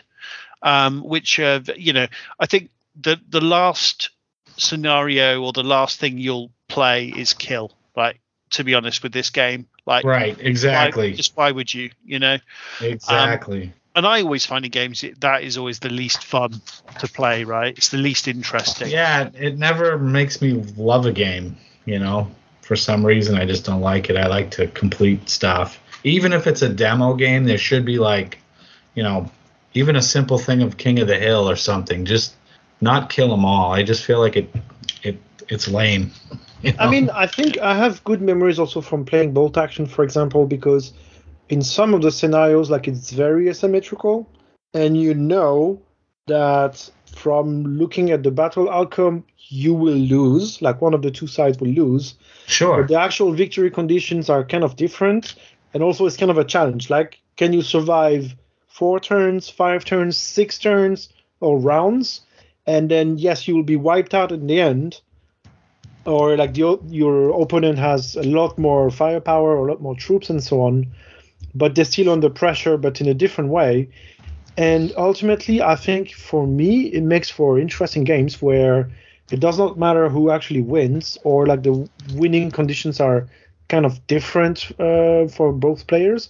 um, 0.64 1.04
which 1.04 1.40
uh, 1.40 1.62
you 1.76 1.94
know 1.94 2.08
I 2.40 2.46
think 2.48 2.70
the 3.00 3.20
the 3.30 3.42
last 3.42 4.10
scenario 4.58 5.42
or 5.42 5.54
the 5.54 5.64
last 5.64 6.00
thing 6.00 6.18
you'll 6.18 6.52
play 6.68 7.08
is 7.08 7.34
kill. 7.34 7.72
Right, 7.96 8.18
to 8.52 8.64
be 8.64 8.74
honest 8.74 9.04
with 9.04 9.12
this 9.14 9.30
game, 9.30 9.68
like 9.86 10.04
Right, 10.06 10.36
why- 10.38 10.44
exactly, 10.44 11.14
just 11.14 11.38
why 11.38 11.52
would 11.52 11.74
you? 11.74 11.92
You 12.06 12.20
know, 12.20 12.38
exactly. 12.82 13.72
and 13.96 14.06
I 14.08 14.22
always 14.22 14.46
find 14.46 14.66
in 14.66 14.72
games 14.72 15.04
that 15.20 15.44
is 15.44 15.58
always 15.58 15.80
the 15.80 15.90
least 15.90 16.24
fun 16.24 16.62
to 17.00 17.08
play. 17.08 17.44
Right, 17.44 17.78
it's 17.78 17.90
the 17.90 17.98
least 17.98 18.28
interesting. 18.28 18.90
yeah, 18.90 19.30
it 19.36 19.58
never 19.60 19.98
makes 19.98 20.42
me 20.42 20.54
love 20.78 21.06
a 21.06 21.12
game. 21.12 21.58
You 21.86 22.00
know, 22.00 22.28
for 22.62 22.76
some 22.76 23.06
reason, 23.06 23.36
I 23.36 23.46
just 23.46 23.66
don't 23.66 23.82
like 23.82 24.10
it. 24.10 24.18
I 24.18 24.28
like 24.28 24.52
to 24.52 24.68
complete 24.68 25.30
stuff, 25.30 25.80
even 26.04 26.34
if 26.34 26.48
it's 26.48 26.62
a 26.62 26.70
demo 26.70 27.14
game. 27.14 27.46
There 27.46 27.58
should 27.58 27.86
be 27.86 28.00
like, 28.00 28.40
you 28.96 29.04
know, 29.04 29.30
even 29.74 29.96
a 29.96 30.02
simple 30.02 30.38
thing 30.38 30.62
of 30.62 30.78
King 30.78 31.00
of 31.00 31.08
the 31.08 31.18
Hill 31.18 31.50
or 31.50 31.56
something. 31.56 32.06
Just 32.06 32.36
not 32.82 33.10
kill 33.10 33.30
them 33.30 33.46
all. 33.46 33.72
I 33.74 33.84
just 33.84 34.04
feel 34.04 34.20
like 34.20 34.36
it, 34.36 34.54
it, 35.04 35.18
it's 35.48 35.68
lame. 35.68 36.12
you 36.62 36.74
I 36.80 36.90
mean, 36.90 37.10
I 37.12 37.28
think 37.28 37.58
I 37.60 37.76
have 37.76 38.04
good 38.04 38.22
memories 38.22 38.60
also 38.60 38.82
from 38.82 39.06
playing 39.06 39.34
Bolt 39.34 39.58
Action, 39.58 39.86
for 39.86 40.04
example, 40.04 40.46
because 40.46 40.94
in 41.50 41.62
some 41.62 41.94
of 41.94 42.02
the 42.02 42.12
scenarios, 42.12 42.70
like 42.70 42.88
it's 42.88 43.12
very 43.12 43.50
asymmetrical, 43.50 44.30
and 44.74 45.00
you 45.00 45.14
know 45.14 45.82
that 46.28 46.90
from 47.06 47.66
looking 47.78 48.12
at 48.12 48.24
the 48.24 48.32
battle 48.32 48.70
outcome, 48.70 49.24
you 49.50 49.74
will 49.74 49.94
lose. 49.94 50.62
Like 50.62 50.82
one 50.82 50.94
of 50.94 51.02
the 51.02 51.12
two 51.12 51.28
sides 51.28 51.60
will 51.60 51.70
lose, 51.70 52.16
sure. 52.48 52.82
but 52.82 52.88
the 52.88 53.00
actual 53.00 53.34
victory 53.34 53.70
conditions 53.70 54.30
are 54.30 54.46
kind 54.46 54.64
of 54.64 54.76
different, 54.78 55.36
and 55.74 55.84
also 55.84 56.06
it's 56.06 56.18
kind 56.18 56.32
of 56.32 56.38
a 56.38 56.44
challenge. 56.44 56.90
Like, 56.90 57.20
can 57.38 57.54
you 57.54 57.62
survive 57.62 58.36
four 58.68 59.00
turns, 59.00 59.50
five 59.50 59.86
turns, 59.86 60.18
six 60.18 60.58
turns, 60.58 61.10
or 61.40 61.60
rounds? 61.60 62.22
And 62.68 62.90
then 62.90 63.18
yes, 63.18 63.48
you 63.48 63.56
will 63.56 63.64
be 63.64 63.76
wiped 63.76 64.14
out 64.14 64.32
in 64.32 64.48
the 64.48 64.62
end 64.62 65.02
or 66.06 66.36
like 66.36 66.54
the, 66.54 66.80
your 66.88 67.30
opponent 67.42 67.78
has 67.78 68.16
a 68.16 68.24
lot 68.24 68.58
more 68.58 68.90
firepower 68.90 69.56
or 69.56 69.68
a 69.68 69.72
lot 69.72 69.82
more 69.82 69.96
troops 69.96 70.30
and 70.30 70.44
so 70.44 70.62
on, 70.62 70.88
but 71.54 71.76
they're 71.76 71.86
still 71.86 72.10
under 72.10 72.30
pressure, 72.30 72.78
but 72.78 73.02
in 73.02 73.08
a 73.08 73.14
different 73.14 73.50
way. 73.50 73.88
And 74.58 74.92
ultimately, 74.98 75.62
I 75.62 75.76
think 75.76 76.14
for 76.14 76.46
me, 76.46 76.88
it 76.88 77.04
makes 77.04 77.30
for 77.30 77.60
interesting 77.60 78.04
games 78.04 78.42
where 78.42 78.90
it 79.32 79.40
does 79.40 79.58
not 79.58 79.80
matter 79.80 80.10
who 80.10 80.30
actually 80.30 80.62
wins, 80.62 81.18
or 81.24 81.46
like 81.46 81.64
the 81.64 81.88
winning 82.14 82.52
conditions 82.52 83.00
are 83.00 83.28
kind 83.68 83.86
of 83.86 84.06
different 84.08 84.72
uh, 84.80 85.28
for 85.28 85.52
both 85.52 85.88
players, 85.88 86.30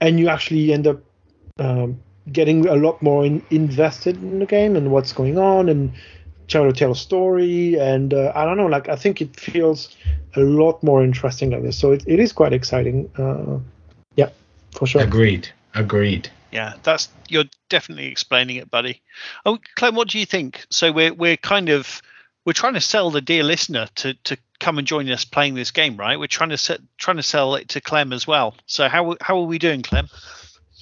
and 0.00 0.18
you 0.18 0.28
actually 0.28 0.72
end 0.72 0.86
up 0.86 1.00
um, 1.58 2.00
getting 2.32 2.66
a 2.66 2.76
lot 2.76 3.00
more 3.02 3.24
in, 3.24 3.42
invested 3.50 4.16
in 4.16 4.38
the 4.38 4.46
game 4.46 4.76
and 4.76 4.90
what's 4.90 5.12
going 5.12 5.38
on 5.38 5.68
and 5.68 5.92
try 6.46 6.62
to 6.64 6.72
tell 6.72 6.92
a 6.92 6.96
story 6.96 7.78
and 7.78 8.14
uh, 8.14 8.32
i 8.34 8.42
don't 8.46 8.56
know 8.56 8.66
like 8.66 8.88
i 8.88 8.96
think 8.96 9.20
it 9.20 9.38
feels 9.38 9.94
a 10.34 10.40
lot 10.40 10.82
more 10.82 11.04
interesting 11.04 11.50
like 11.50 11.62
this 11.62 11.76
so 11.76 11.92
it, 11.92 12.02
it 12.06 12.18
is 12.18 12.32
quite 12.32 12.54
exciting 12.54 13.10
uh, 13.18 13.58
yeah 14.16 14.30
for 14.72 14.86
sure 14.86 15.02
Agreed. 15.02 15.50
Agreed. 15.74 16.28
Yeah, 16.50 16.74
that's 16.82 17.08
you're 17.28 17.44
definitely 17.68 18.06
explaining 18.06 18.56
it, 18.56 18.70
buddy. 18.70 19.02
Oh, 19.44 19.58
Clem, 19.76 19.94
what 19.94 20.08
do 20.08 20.18
you 20.18 20.26
think? 20.26 20.66
So 20.70 20.90
we're 20.90 21.12
we're 21.12 21.36
kind 21.36 21.68
of 21.68 22.02
we're 22.44 22.52
trying 22.52 22.74
to 22.74 22.80
sell 22.80 23.10
the 23.10 23.20
dear 23.20 23.42
listener 23.44 23.88
to 23.96 24.14
to 24.24 24.36
come 24.60 24.78
and 24.78 24.86
join 24.86 25.08
us 25.10 25.24
playing 25.24 25.54
this 25.54 25.70
game, 25.70 25.96
right? 25.96 26.18
We're 26.18 26.26
trying 26.26 26.50
to 26.50 26.58
set, 26.58 26.80
trying 26.96 27.18
to 27.18 27.22
sell 27.22 27.54
it 27.54 27.68
to 27.70 27.80
Clem 27.80 28.12
as 28.12 28.26
well. 28.26 28.54
So 28.66 28.88
how 28.88 29.16
how 29.20 29.38
are 29.38 29.46
we 29.46 29.58
doing, 29.58 29.82
Clem? 29.82 30.08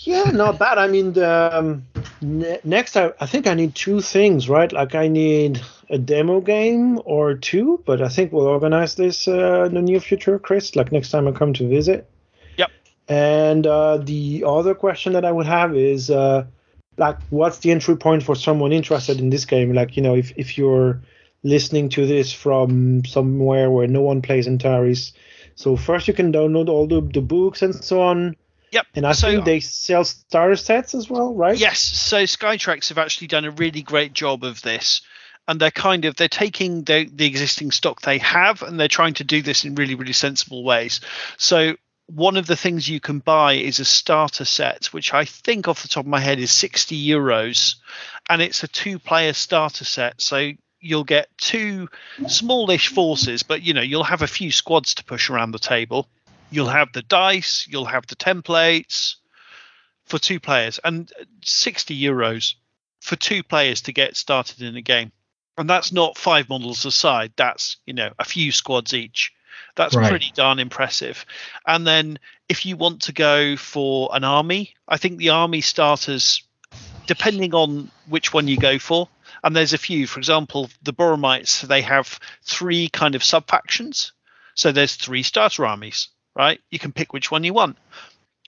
yeah 0.01 0.31
not 0.31 0.59
bad 0.59 0.77
i 0.79 0.87
mean 0.87 1.15
the, 1.15 1.57
um, 1.57 1.83
ne- 2.21 2.61
next 2.65 2.97
I, 2.97 3.13
I 3.19 3.27
think 3.27 3.47
i 3.47 3.55
need 3.55 3.75
two 3.75 4.01
things 4.03 4.47
right 4.49 4.71
like 4.71 4.95
i 4.95 5.09
need 5.09 5.61
a 5.89 5.97
demo 5.99 6.41
game 6.43 7.01
or 7.07 7.35
two 7.35 7.83
but 7.87 8.03
i 8.03 8.09
think 8.09 8.31
we'll 8.31 8.47
organize 8.47 8.95
this 8.95 9.27
uh, 9.27 9.65
in 9.65 9.75
the 9.75 9.83
near 9.83 9.99
future 9.99 10.39
chris 10.39 10.77
like 10.77 10.93
next 10.93 11.11
time 11.11 11.27
i 11.27 11.33
come 11.33 11.55
to 11.55 11.67
visit 11.69 12.09
Yep. 12.59 12.71
and 13.09 13.67
uh, 13.67 13.97
the 13.97 14.45
other 14.47 14.75
question 14.75 15.15
that 15.15 15.25
i 15.25 15.33
would 15.33 15.47
have 15.47 15.75
is 15.75 16.11
uh, 16.11 16.45
like 16.99 17.17
what's 17.31 17.59
the 17.61 17.71
entry 17.71 17.97
point 17.97 18.23
for 18.23 18.35
someone 18.37 18.73
interested 18.73 19.19
in 19.19 19.31
this 19.31 19.47
game 19.47 19.73
like 19.73 19.97
you 19.97 20.03
know 20.03 20.15
if, 20.15 20.31
if 20.37 20.59
you're 20.59 21.01
listening 21.47 21.89
to 21.91 22.07
this 22.07 22.33
from 22.33 23.05
somewhere 23.05 23.71
where 23.71 23.87
no 23.89 24.01
one 24.03 24.21
plays 24.23 24.47
Antares 24.47 25.13
so 25.55 25.77
first 25.77 26.09
you 26.09 26.15
can 26.15 26.33
download 26.33 26.69
all 26.69 26.87
the, 26.87 27.01
the 27.01 27.21
books 27.23 27.63
and 27.63 27.75
so 27.75 28.03
on 28.03 28.37
Yep. 28.73 28.87
and 28.97 29.07
I 29.07 29.13
so, 29.13 29.29
think 29.31 29.45
they 29.45 29.61
sell 29.61 30.05
starter 30.05 30.57
sets 30.57 30.95
as 30.95 31.09
well, 31.09 31.33
right? 31.35 31.57
Yes, 31.57 31.79
so 31.79 32.25
Skytrex 32.25 32.89
have 32.89 32.99
actually 32.99 33.29
done 33.29 33.45
a 33.45 33.51
really 33.53 33.81
great 33.81 34.13
job 34.13 34.43
of 34.45 34.61
this. 34.61 35.03
and 35.49 35.61
they're 35.61 35.71
kind 35.71 36.05
of 36.05 36.17
they're 36.17 36.29
taking 36.29 36.83
the 36.83 37.09
the 37.13 37.27
existing 37.27 37.71
stock 37.71 38.01
they 38.03 38.19
have 38.19 38.63
and 38.63 38.79
they're 38.79 38.89
trying 38.89 39.15
to 39.15 39.25
do 39.25 39.41
this 39.41 39.65
in 39.65 39.77
really 39.77 39.95
really 39.95 40.13
sensible 40.13 40.65
ways. 40.65 41.01
So 41.39 41.77
one 42.07 42.37
of 42.37 42.47
the 42.49 42.57
things 42.57 42.89
you 42.89 43.01
can 43.01 43.21
buy 43.21 43.53
is 43.55 43.79
a 43.79 43.85
starter 43.85 44.45
set, 44.45 44.87
which 44.87 45.15
I 45.15 45.25
think 45.25 45.69
off 45.69 45.83
the 45.83 45.89
top 45.89 46.05
of 46.05 46.11
my 46.11 46.21
head 46.21 46.39
is 46.41 46.51
60 46.51 46.97
euros, 47.09 47.77
and 48.29 48.43
it's 48.43 48.63
a 48.65 48.69
two-player 48.69 49.33
starter 49.33 49.85
set. 49.85 50.21
So 50.21 50.51
you'll 50.81 51.05
get 51.05 51.29
two 51.39 51.89
smallish 52.27 52.89
forces, 52.89 53.43
but 53.43 53.63
you 53.63 53.75
know 53.75 53.83
you'll 53.83 54.05
have 54.05 54.23
a 54.23 54.27
few 54.27 54.53
squads 54.53 54.95
to 54.95 55.05
push 55.05 55.31
around 55.31 55.53
the 55.53 55.59
table. 55.59 56.09
You'll 56.51 56.69
have 56.69 56.93
the 56.93 57.03
dice, 57.03 57.67
you'll 57.69 57.87
have 57.87 58.07
the 58.07 58.17
templates 58.17 59.17
for 60.05 60.19
two 60.19 60.39
players, 60.39 60.79
and 60.85 61.11
60 61.43 62.01
euros 62.01 62.55
for 63.01 63.17
two 63.17 63.43
players 63.43 63.83
to 63.83 63.93
get 63.93 64.17
started 64.17 64.63
in 64.63 64.77
a 64.77 64.83
game. 64.83 65.13
And 65.59 65.69
that's 65.69 65.93
not 65.93 66.19
five 66.19 66.49
models 66.49 66.85
aside. 66.85 67.33
That's 67.37 67.79
you 67.87 67.95
know 67.95 68.11
a 68.19 68.25
few 68.25 68.53
squads 68.53 68.93
each. 68.95 69.33
That's 69.75 69.95
Right. 69.95 70.09
pretty 70.09 70.33
darn 70.35 70.59
impressive. 70.59 71.25
And 71.67 71.87
then 71.87 72.19
if 72.49 72.65
you 72.67 72.77
want 72.77 73.03
to 73.03 73.13
go 73.13 73.57
for 73.57 74.11
an 74.13 74.25
army, 74.25 74.75
I 74.89 74.97
think 74.97 75.19
the 75.19 75.31
army 75.31 75.61
starters, 75.61 76.43
depending 77.07 77.55
on 77.55 77.91
which 78.07 78.33
one 78.33 78.49
you 78.49 78.57
go 78.59 78.79
for, 78.79 79.09
and 79.47 79.55
there's 79.55 79.73
a 79.73 79.79
few. 79.79 80.09
For 80.09 80.19
example, 80.19 80.69
the 80.83 80.93
Boromites, 80.93 81.61
they 81.61 81.83
have 81.83 82.19
three 82.43 82.89
kind 82.89 83.15
of 83.15 83.23
sub 83.23 83.47
factions. 83.47 84.11
So 84.57 84.73
there's 84.73 84.97
three 84.97 85.23
starter 85.23 85.65
armies, 85.65 86.09
right? 86.35 86.61
You 86.73 86.81
can 86.81 86.91
pick 86.91 87.13
which 87.13 87.31
one 87.31 87.45
you 87.45 87.55
want. 87.55 87.79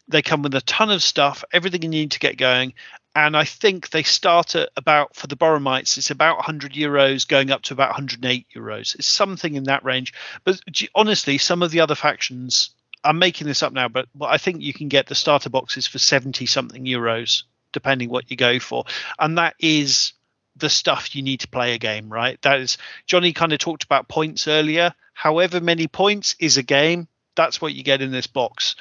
They 0.09 0.23
come 0.23 0.43
with 0.43 0.57
a 0.57 0.61
ton 0.63 0.91
of 0.91 1.01
stuff, 1.01 1.45
everything 1.53 1.83
you 1.83 1.89
need 1.89 2.11
to 2.13 2.19
get 2.19 2.37
going. 2.37 2.75
And 3.15 3.37
I 3.37 3.45
think 3.45 3.91
they 3.91 4.03
start 4.03 4.57
at 4.57 4.71
about 4.77 5.15
for 5.15 5.29
the 5.29 5.37
Boromites, 5.37 5.99
it's 5.99 6.11
about 6.11 6.39
100 6.39 6.73
euros, 6.73 7.29
going 7.29 7.53
up 7.53 7.63
to 7.63 7.75
about 7.75 7.91
108 7.91 8.47
euros. 8.57 8.97
It's 8.97 9.07
something 9.07 9.55
in 9.55 9.65
that 9.65 9.85
range. 9.85 10.13
But 10.43 10.61
honestly, 10.97 11.39
some 11.39 11.63
of 11.63 11.71
the 11.71 11.79
other 11.79 11.95
factions, 11.95 12.71
I'm 13.05 13.21
making 13.21 13.47
this 13.47 13.63
up 13.63 13.73
now, 13.73 13.87
but, 13.87 14.09
but 14.17 14.31
I 14.31 14.39
think 14.39 14.63
you 14.63 14.73
can 14.73 14.89
get 14.89 15.07
the 15.07 15.15
starter 15.15 15.49
boxes 15.49 15.87
for 15.87 16.01
70 16.01 16.47
something 16.47 16.85
euros, 16.85 17.45
depending 17.73 18.11
what 18.11 18.33
you 18.33 18.37
go 18.37 18.59
for. 18.59 18.85
And 19.21 19.39
that 19.39 19.55
is 19.61 20.15
the 20.59 20.69
stuff 20.71 21.15
you 21.15 21.23
need 21.23 21.41
to 21.41 21.49
play 21.49 21.75
a 21.75 21.79
game, 21.79 22.09
right? 22.13 22.41
That 22.43 22.61
is 22.61 22.79
Johnny 23.07 23.33
kind 23.33 23.53
of 23.53 23.59
talked 23.59 23.85
about 23.85 24.09
points 24.09 24.49
earlier. 24.49 24.95
However 25.15 25.61
many 25.61 25.89
points 25.89 26.37
is 26.39 26.57
a 26.57 26.63
game, 26.63 27.09
that's 27.35 27.61
what 27.61 27.75
you 27.75 27.83
get 27.83 28.03
in 28.03 28.11
this 28.11 28.27
box. 28.27 28.77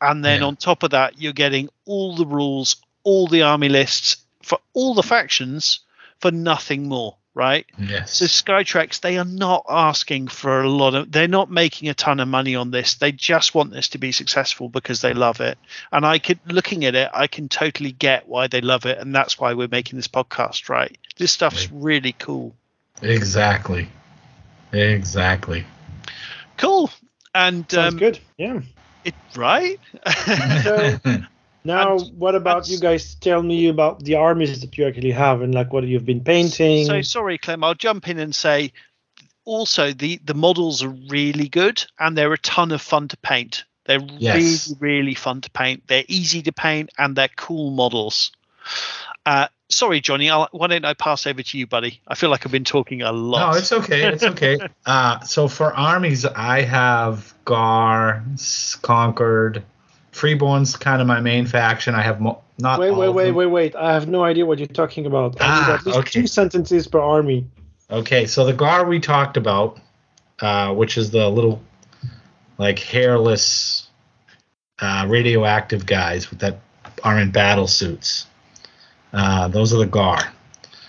And 0.00 0.24
then 0.24 0.40
Yeah. 0.40 0.46
on 0.48 0.56
top 0.56 0.82
of 0.82 0.90
that, 0.90 1.20
you're 1.20 1.32
getting 1.32 1.68
all 1.84 2.16
the 2.16 2.26
rules, 2.26 2.76
all 3.04 3.26
the 3.28 3.42
army 3.42 3.68
lists 3.68 4.16
for 4.42 4.58
all 4.72 4.94
the 4.94 5.02
factions 5.02 5.80
for 6.20 6.30
nothing 6.30 6.88
more, 6.88 7.16
right? 7.34 7.66
Yes. 7.78 8.16
So 8.16 8.26
Skytrex, 8.26 9.00
they 9.00 9.18
are 9.18 9.24
not 9.24 9.64
asking 9.68 10.28
for 10.28 10.62
a 10.62 10.68
lot 10.68 10.94
of. 10.94 11.10
They're 11.10 11.28
not 11.28 11.50
making 11.50 11.88
a 11.88 11.94
ton 11.94 12.20
of 12.20 12.28
money 12.28 12.54
on 12.54 12.70
this. 12.70 12.94
They 12.94 13.12
just 13.12 13.54
want 13.54 13.72
this 13.72 13.88
to 13.88 13.98
be 13.98 14.12
successful 14.12 14.68
because 14.68 15.00
they 15.00 15.14
love 15.14 15.40
it. 15.40 15.58
And 15.90 16.04
I 16.04 16.18
could, 16.18 16.40
looking 16.46 16.84
at 16.84 16.94
it, 16.94 17.10
I 17.12 17.26
can 17.26 17.48
totally 17.48 17.92
get 17.92 18.28
why 18.28 18.46
they 18.46 18.60
love 18.60 18.86
it, 18.86 18.98
and 18.98 19.14
that's 19.14 19.38
why 19.38 19.54
we're 19.54 19.68
making 19.68 19.96
this 19.98 20.08
podcast. 20.08 20.68
Right? 20.68 20.96
This 21.16 21.32
stuff's 21.32 21.70
really 21.70 22.12
cool. 22.18 22.54
exactly. 23.00 23.88
Exactly. 24.72 25.66
Cool. 26.56 26.90
And 27.34 27.70
Sounds 27.70 27.94
um, 27.94 27.98
good. 27.98 28.18
Yeah. 28.38 28.60
it 29.04 29.14
right. 29.36 29.78
So- 30.62 30.98
Now, 31.64 31.96
And- 31.98 32.18
what 32.18 32.34
about 32.34 32.58
and- 32.64 32.68
you 32.68 32.80
guys? 32.80 33.14
Tell 33.16 33.42
me 33.42 33.68
about 33.68 34.02
the 34.04 34.16
armies 34.16 34.60
that 34.60 34.76
you 34.76 34.86
actually 34.86 35.12
have 35.12 35.42
and 35.42 35.54
like 35.54 35.72
what 35.72 35.84
you've 35.84 36.04
been 36.06 36.24
painting. 36.24 36.86
So 36.86 37.02
sorry, 37.02 37.38
Clem. 37.38 37.62
I'll 37.64 37.74
jump 37.74 38.08
in 38.08 38.18
and 38.18 38.34
say 38.34 38.72
also 39.44 39.92
the 39.92 40.20
the 40.24 40.34
models 40.34 40.82
are 40.82 40.94
really 41.08 41.48
good 41.48 41.84
and 41.98 42.16
they're 42.16 42.32
a 42.32 42.38
ton 42.38 42.72
of 42.72 42.80
fun 42.82 43.08
to 43.08 43.16
paint. 43.18 43.64
They're 43.86 44.00
Yes. 44.18 44.68
really 44.80 44.94
really 44.94 45.14
fun 45.14 45.40
to 45.42 45.50
paint. 45.50 45.84
They're 45.86 46.04
easy 46.08 46.42
to 46.42 46.52
paint 46.52 46.90
and 46.98 47.16
they're 47.16 47.30
cool 47.36 47.70
models. 47.70 48.30
Uh, 49.26 49.46
sorry, 49.68 50.00
Johnny. 50.00 50.30
I'll, 50.30 50.48
why 50.52 50.66
don't 50.68 50.84
I 50.84 50.94
pass 50.94 51.26
over 51.26 51.42
to 51.42 51.58
you, 51.58 51.66
buddy? 51.66 52.00
I 52.08 52.14
feel 52.14 52.30
like 52.30 52.44
I've 52.46 52.52
been 52.52 52.64
talking 52.64 53.02
a 53.02 53.12
lot. 53.12 53.52
No, 53.52 53.58
it's 53.58 53.72
okay. 53.72 54.04
It's 54.12 54.22
okay. 54.22 54.58
uh, 54.86 55.20
so 55.20 55.48
for 55.48 55.74
armies, 55.74 56.24
I 56.24 56.62
have 56.62 57.34
Ghar, 57.44 58.24
Concord, 58.82 59.64
Freeborn's 60.12 60.76
kind 60.76 61.00
of 61.00 61.08
my 61.08 61.20
main 61.20 61.46
faction. 61.46 61.94
I 61.94 62.02
have 62.02 62.20
mo- 62.20 62.42
not. 62.58 62.78
wait, 62.78 62.92
wait, 62.92 63.08
wait, 63.08 63.32
wait, 63.32 63.46
wait. 63.46 63.74
I 63.74 63.94
have 63.94 64.08
no 64.08 64.22
idea 64.22 64.46
what 64.46 64.58
you're 64.58 64.68
talking 64.68 65.06
about. 65.06 65.36
Ah, 65.40 65.74
at 65.74 65.86
least 65.86 65.98
okay. 65.98 66.20
two 66.20 66.26
sentences 66.26 66.86
per 66.86 67.00
army. 67.00 67.46
Okay, 67.90 68.26
so 68.26 68.44
the 68.44 68.52
Ghar 68.52 68.86
we 68.86 69.00
talked 69.00 69.36
about, 69.36 69.80
uh, 70.40 70.72
which 70.74 70.96
is 70.96 71.10
the 71.10 71.28
little, 71.28 71.62
like 72.58 72.78
hairless, 72.78 73.88
uh, 74.80 75.06
radioactive 75.08 75.86
guys 75.86 76.30
with 76.30 76.40
that 76.40 76.58
are 77.02 77.18
in 77.18 77.30
battle 77.30 77.66
suits. 77.66 78.26
Uh, 79.12 79.48
those 79.48 79.74
are 79.74 79.78
the 79.78 79.86
Ghar. 79.86 80.20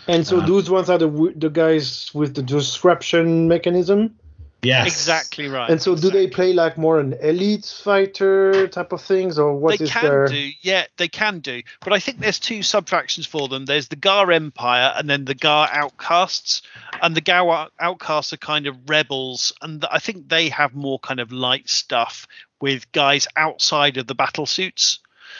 And 0.07 0.27
so 0.27 0.39
Uh, 0.39 0.45
those 0.45 0.69
ones 0.69 0.89
are 0.89 0.97
the 0.97 1.33
the 1.35 1.49
guys 1.49 2.11
with 2.13 2.35
the 2.35 2.41
disruption 2.41 3.47
mechanism. 3.47 4.15
Yes. 4.63 4.87
exactly 4.87 5.47
right. 5.47 5.69
And 5.69 5.81
so 5.81 5.95
do 5.95 6.09
they 6.09 6.27
play 6.27 6.53
like 6.53 6.77
more 6.77 6.99
an 6.99 7.13
elite 7.21 7.65
fighter 7.65 8.67
type 8.67 8.91
of 8.93 9.01
things, 9.01 9.37
or 9.37 9.55
what 9.55 9.77
they 9.77 9.85
is 9.85 9.91
can 9.91 10.03
their? 10.03 10.27
do, 10.27 10.49
yeah, 10.61 10.85
they 10.97 11.07
can 11.07 11.39
do. 11.39 11.61
But 11.81 11.93
I 11.93 11.99
think 11.99 12.19
there's 12.19 12.39
two 12.39 12.63
sub 12.63 12.87
factions 12.87 13.25
for 13.25 13.47
them. 13.47 13.65
There's 13.65 13.87
the 13.89 13.95
Ghar 13.95 14.31
Empire 14.31 14.93
and 14.95 15.09
then 15.09 15.25
the 15.25 15.35
Ghar 15.35 15.69
Outcasts. 15.71 16.61
And 17.01 17.15
the 17.15 17.21
Ghar 17.21 17.69
Outcasts 17.79 18.33
are 18.33 18.37
kind 18.37 18.67
of 18.67 18.89
rebels, 18.89 19.53
and 19.61 19.83
I 19.91 19.99
think 19.99 20.29
they 20.29 20.49
have 20.49 20.73
more 20.73 20.99
kind 20.99 21.19
of 21.19 21.31
light 21.31 21.69
stuff 21.69 22.27
with 22.61 22.89
guys 22.93 23.27
outside 23.35 23.97
of 23.97 24.07
the 24.07 24.15
battle 24.15 24.45
suits. 24.45 24.99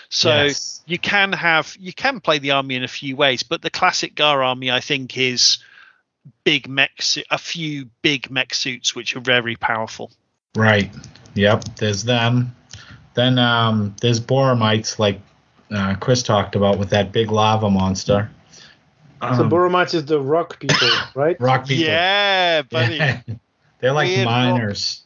So 0.09 0.29
Yes. 0.45 0.81
you 0.85 0.99
can 0.99 1.31
have 1.33 1.75
you 1.79 1.93
can 1.93 2.19
play 2.19 2.39
the 2.39 2.51
army 2.51 2.75
in 2.75 2.83
a 2.83 2.87
few 2.87 3.15
ways, 3.15 3.43
but 3.43 3.61
the 3.61 3.69
classic 3.69 4.15
Ghar 4.15 4.43
army 4.43 4.69
I 4.71 4.79
think 4.81 5.17
is 5.17 5.59
big 6.43 6.67
mech, 6.67 7.01
su- 7.01 7.23
a 7.31 7.37
few 7.37 7.89
big 8.01 8.29
mech 8.31 8.53
suits 8.53 8.95
which 8.95 9.15
are 9.15 9.19
very 9.21 9.55
powerful. 9.55 10.11
Right. 10.55 10.91
Yep. 11.35 11.63
There's 11.77 12.03
them. 12.03 12.55
Then 13.15 13.37
um, 13.39 13.95
there's 14.01 14.19
Boromites, 14.19 14.99
like 14.99 15.19
uh, 15.71 15.95
Chris 15.99 16.23
talked 16.23 16.55
about, 16.55 16.77
with 16.79 16.89
that 16.91 17.11
big 17.11 17.31
lava 17.31 17.69
monster. 17.69 18.29
So 19.21 19.27
Um, 19.43 19.49
Boromites 19.49 19.93
is 19.93 20.05
the 20.05 20.19
rock 20.19 20.59
people, 20.59 20.87
right? 21.15 21.39
rock 21.39 21.67
people. 21.67 21.85
Yeah, 21.85 22.63
buddy. 22.63 22.99
They're 23.79 23.93
like 23.93 24.07
Weird 24.07 24.25
rock. 24.25 24.31
miners. 24.53 25.01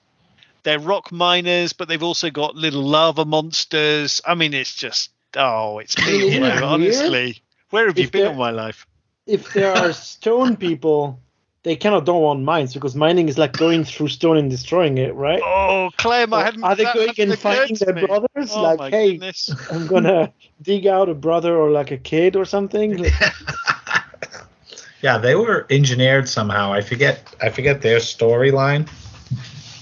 they're 0.63 0.79
rock 0.79 1.11
miners, 1.11 1.73
but 1.73 1.87
they've 1.87 2.03
also 2.03 2.29
got 2.29 2.55
little 2.55 2.83
lava 2.83 3.25
monsters. 3.25 4.21
I 4.25 4.35
mean, 4.35 4.53
it's 4.53 4.75
just 4.75 5.09
oh, 5.35 5.79
it's 5.79 5.97
me, 5.97 6.27
Isn't 6.27 6.43
all 6.43 6.49
it 6.49 6.51
over, 6.51 6.61
weird? 6.61 6.63
honestly. 6.63 7.41
Where 7.71 7.87
have 7.87 7.97
you 7.97 8.03
If 8.05 8.11
been 8.11 8.27
all 8.27 8.33
my 8.35 8.51
life? 8.51 8.85
If 9.27 9.53
there 9.53 9.73
are 9.73 9.93
stone 10.11 10.55
people, 10.55 11.19
they 11.63 11.75
cannot 11.75 12.05
don't 12.05 12.21
want 12.21 12.41
mines 12.43 12.73
because 12.73 12.95
mining 12.95 13.27
is 13.27 13.37
like 13.37 13.53
going 13.53 13.83
through 13.83 14.07
stone 14.07 14.37
and 14.37 14.49
destroying 14.49 14.97
it, 14.97 15.13
right? 15.15 15.41
Oh, 15.43 15.89
Clem, 15.97 16.33
I 16.33 16.43
hadn't. 16.43 16.63
are 16.63 16.75
they 16.75 16.85
going 16.85 17.07
hadn't 17.09 17.31
and 17.31 17.39
finding 17.39 17.75
their 17.75 17.93
me. 17.93 18.05
brothers? 18.05 18.51
Oh 18.51 18.75
like, 18.75 18.93
hey, 18.93 19.11
goodness. 19.11 19.49
I'm 19.71 19.85
gonna 19.87 20.33
dig 20.61 20.87
out 20.87 21.09
a 21.09 21.13
brother 21.13 21.57
or 21.57 21.69
like 21.69 21.91
a 21.91 21.97
kid 21.97 22.35
or 22.35 22.45
something. 22.45 23.05
yeah, 25.01 25.17
they 25.17 25.35
were 25.35 25.67
engineered 25.69 26.29
somehow. 26.29 26.71
I 26.71 26.81
forget. 26.81 27.35
I 27.41 27.49
forget 27.49 27.81
their 27.81 27.99
storyline. 27.99 28.87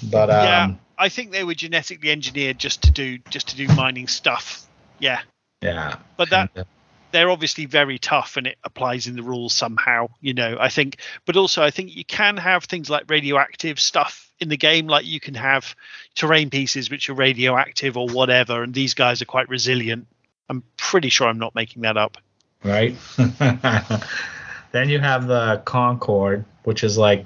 But 0.10 0.30
um, 0.30 0.44
yeah, 0.44 0.74
I 0.98 1.10
think 1.10 1.32
they 1.32 1.44
were 1.44 1.56
genetically 1.56 2.10
engineered 2.10 2.58
just 2.58 2.84
to 2.84 2.92
do 2.92 3.20
just 3.30 3.50
to 3.50 3.56
do 3.56 3.68
mining 3.76 4.08
stuff. 4.08 4.66
Yeah, 4.98 5.22
yeah. 5.62 5.98
but 6.18 6.30
that 6.32 6.50
And, 6.56 6.66
uh, 6.66 6.70
they're 7.16 7.30
obviously 7.30 7.66
very 7.66 7.98
tough 7.98 8.38
and 8.38 8.48
it 8.48 8.58
applies 8.64 9.08
in 9.08 9.16
the 9.16 9.24
rules 9.24 9.54
somehow 9.54 10.08
you 10.22 10.34
know 10.34 10.58
i 10.60 10.70
think 10.70 10.98
but 11.26 11.36
also 11.36 11.64
i 11.64 11.72
think 11.72 11.96
you 11.96 12.06
can 12.06 12.38
have 12.38 12.66
things 12.66 12.90
like 12.90 13.10
radioactive 13.10 13.80
stuff 13.80 14.32
in 14.40 14.50
the 14.50 14.58
game 14.58 14.88
like 14.88 15.06
you 15.06 15.20
can 15.20 15.34
have 15.34 15.76
terrain 16.14 16.50
pieces 16.50 16.90
which 16.90 17.10
are 17.10 17.14
radioactive 17.14 17.98
or 17.98 18.08
whatever 18.08 18.64
and 18.64 18.74
these 18.74 18.94
guys 18.94 19.22
are 19.22 19.26
quite 19.26 19.48
resilient 19.50 20.08
i'm 20.50 20.64
pretty 20.78 21.10
sure 21.10 21.28
i'm 21.28 21.40
not 21.40 21.56
making 21.56 21.82
that 21.84 21.98
up 21.98 22.18
right? 22.66 22.96
then 24.72 24.90
you 24.90 25.00
have 25.00 25.28
the 25.28 25.62
Concord, 25.66 26.44
which 26.64 26.84
is 26.84 26.98
like 26.98 27.26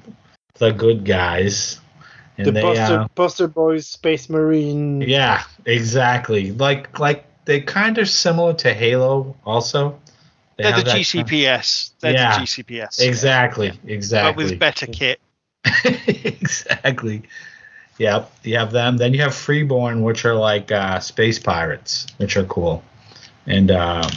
the 0.55 0.71
good 0.71 1.05
guys. 1.05 1.79
And 2.37 2.47
the 2.47 2.51
they, 2.51 2.61
Buster, 2.61 2.99
uh, 2.99 3.07
Buster 3.15 3.47
Boys 3.47 3.87
Space 3.87 4.29
Marine. 4.29 5.01
yeah, 5.01 5.43
exactly. 5.65 6.51
Like 6.51 6.99
like 6.99 7.25
they 7.49 7.59
kind 7.61 7.97
of 7.97 8.07
similar 8.07 8.53
to 8.53 8.71
Halo 8.71 9.35
also. 9.43 9.99
They 10.55 10.63
they're 10.65 10.73
have 10.73 10.85
the 10.85 10.91
that 10.91 10.97
gcps 10.99 11.91
they're 11.99 12.13
Yeah, 12.13 12.37
the 12.37 12.43
gcps 12.43 12.97
kind- 12.99 13.09
exactly, 13.09 13.69
but 13.71 13.89
exactly. 13.89 14.43
with 14.43 14.59
better 14.59 14.85
kit 14.99 15.19
exactly. 16.07 17.23
Yep, 17.97 18.31
you 18.43 18.57
have 18.57 18.71
them. 18.71 18.97
Then 18.97 19.13
you 19.13 19.21
have 19.21 19.33
Freeborn, 19.35 20.03
which 20.03 20.23
are 20.25 20.35
like 20.35 20.71
uh, 20.71 20.99
space 20.99 21.39
pirates, 21.39 22.05
which 22.17 22.37
are 22.37 22.45
cool. 22.45 22.83
And 23.47 23.71
um, 23.71 24.03
Are 24.05 24.11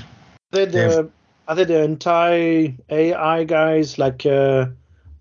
they 0.53 0.64
They've- 0.66 0.91
the, 0.91 1.11
are 1.49 1.55
they 1.57 1.64
the 1.64 1.80
anti 1.80 2.74
AI 2.91 3.45
guys 3.45 3.99
like 3.99 4.26
uh, 4.26 4.66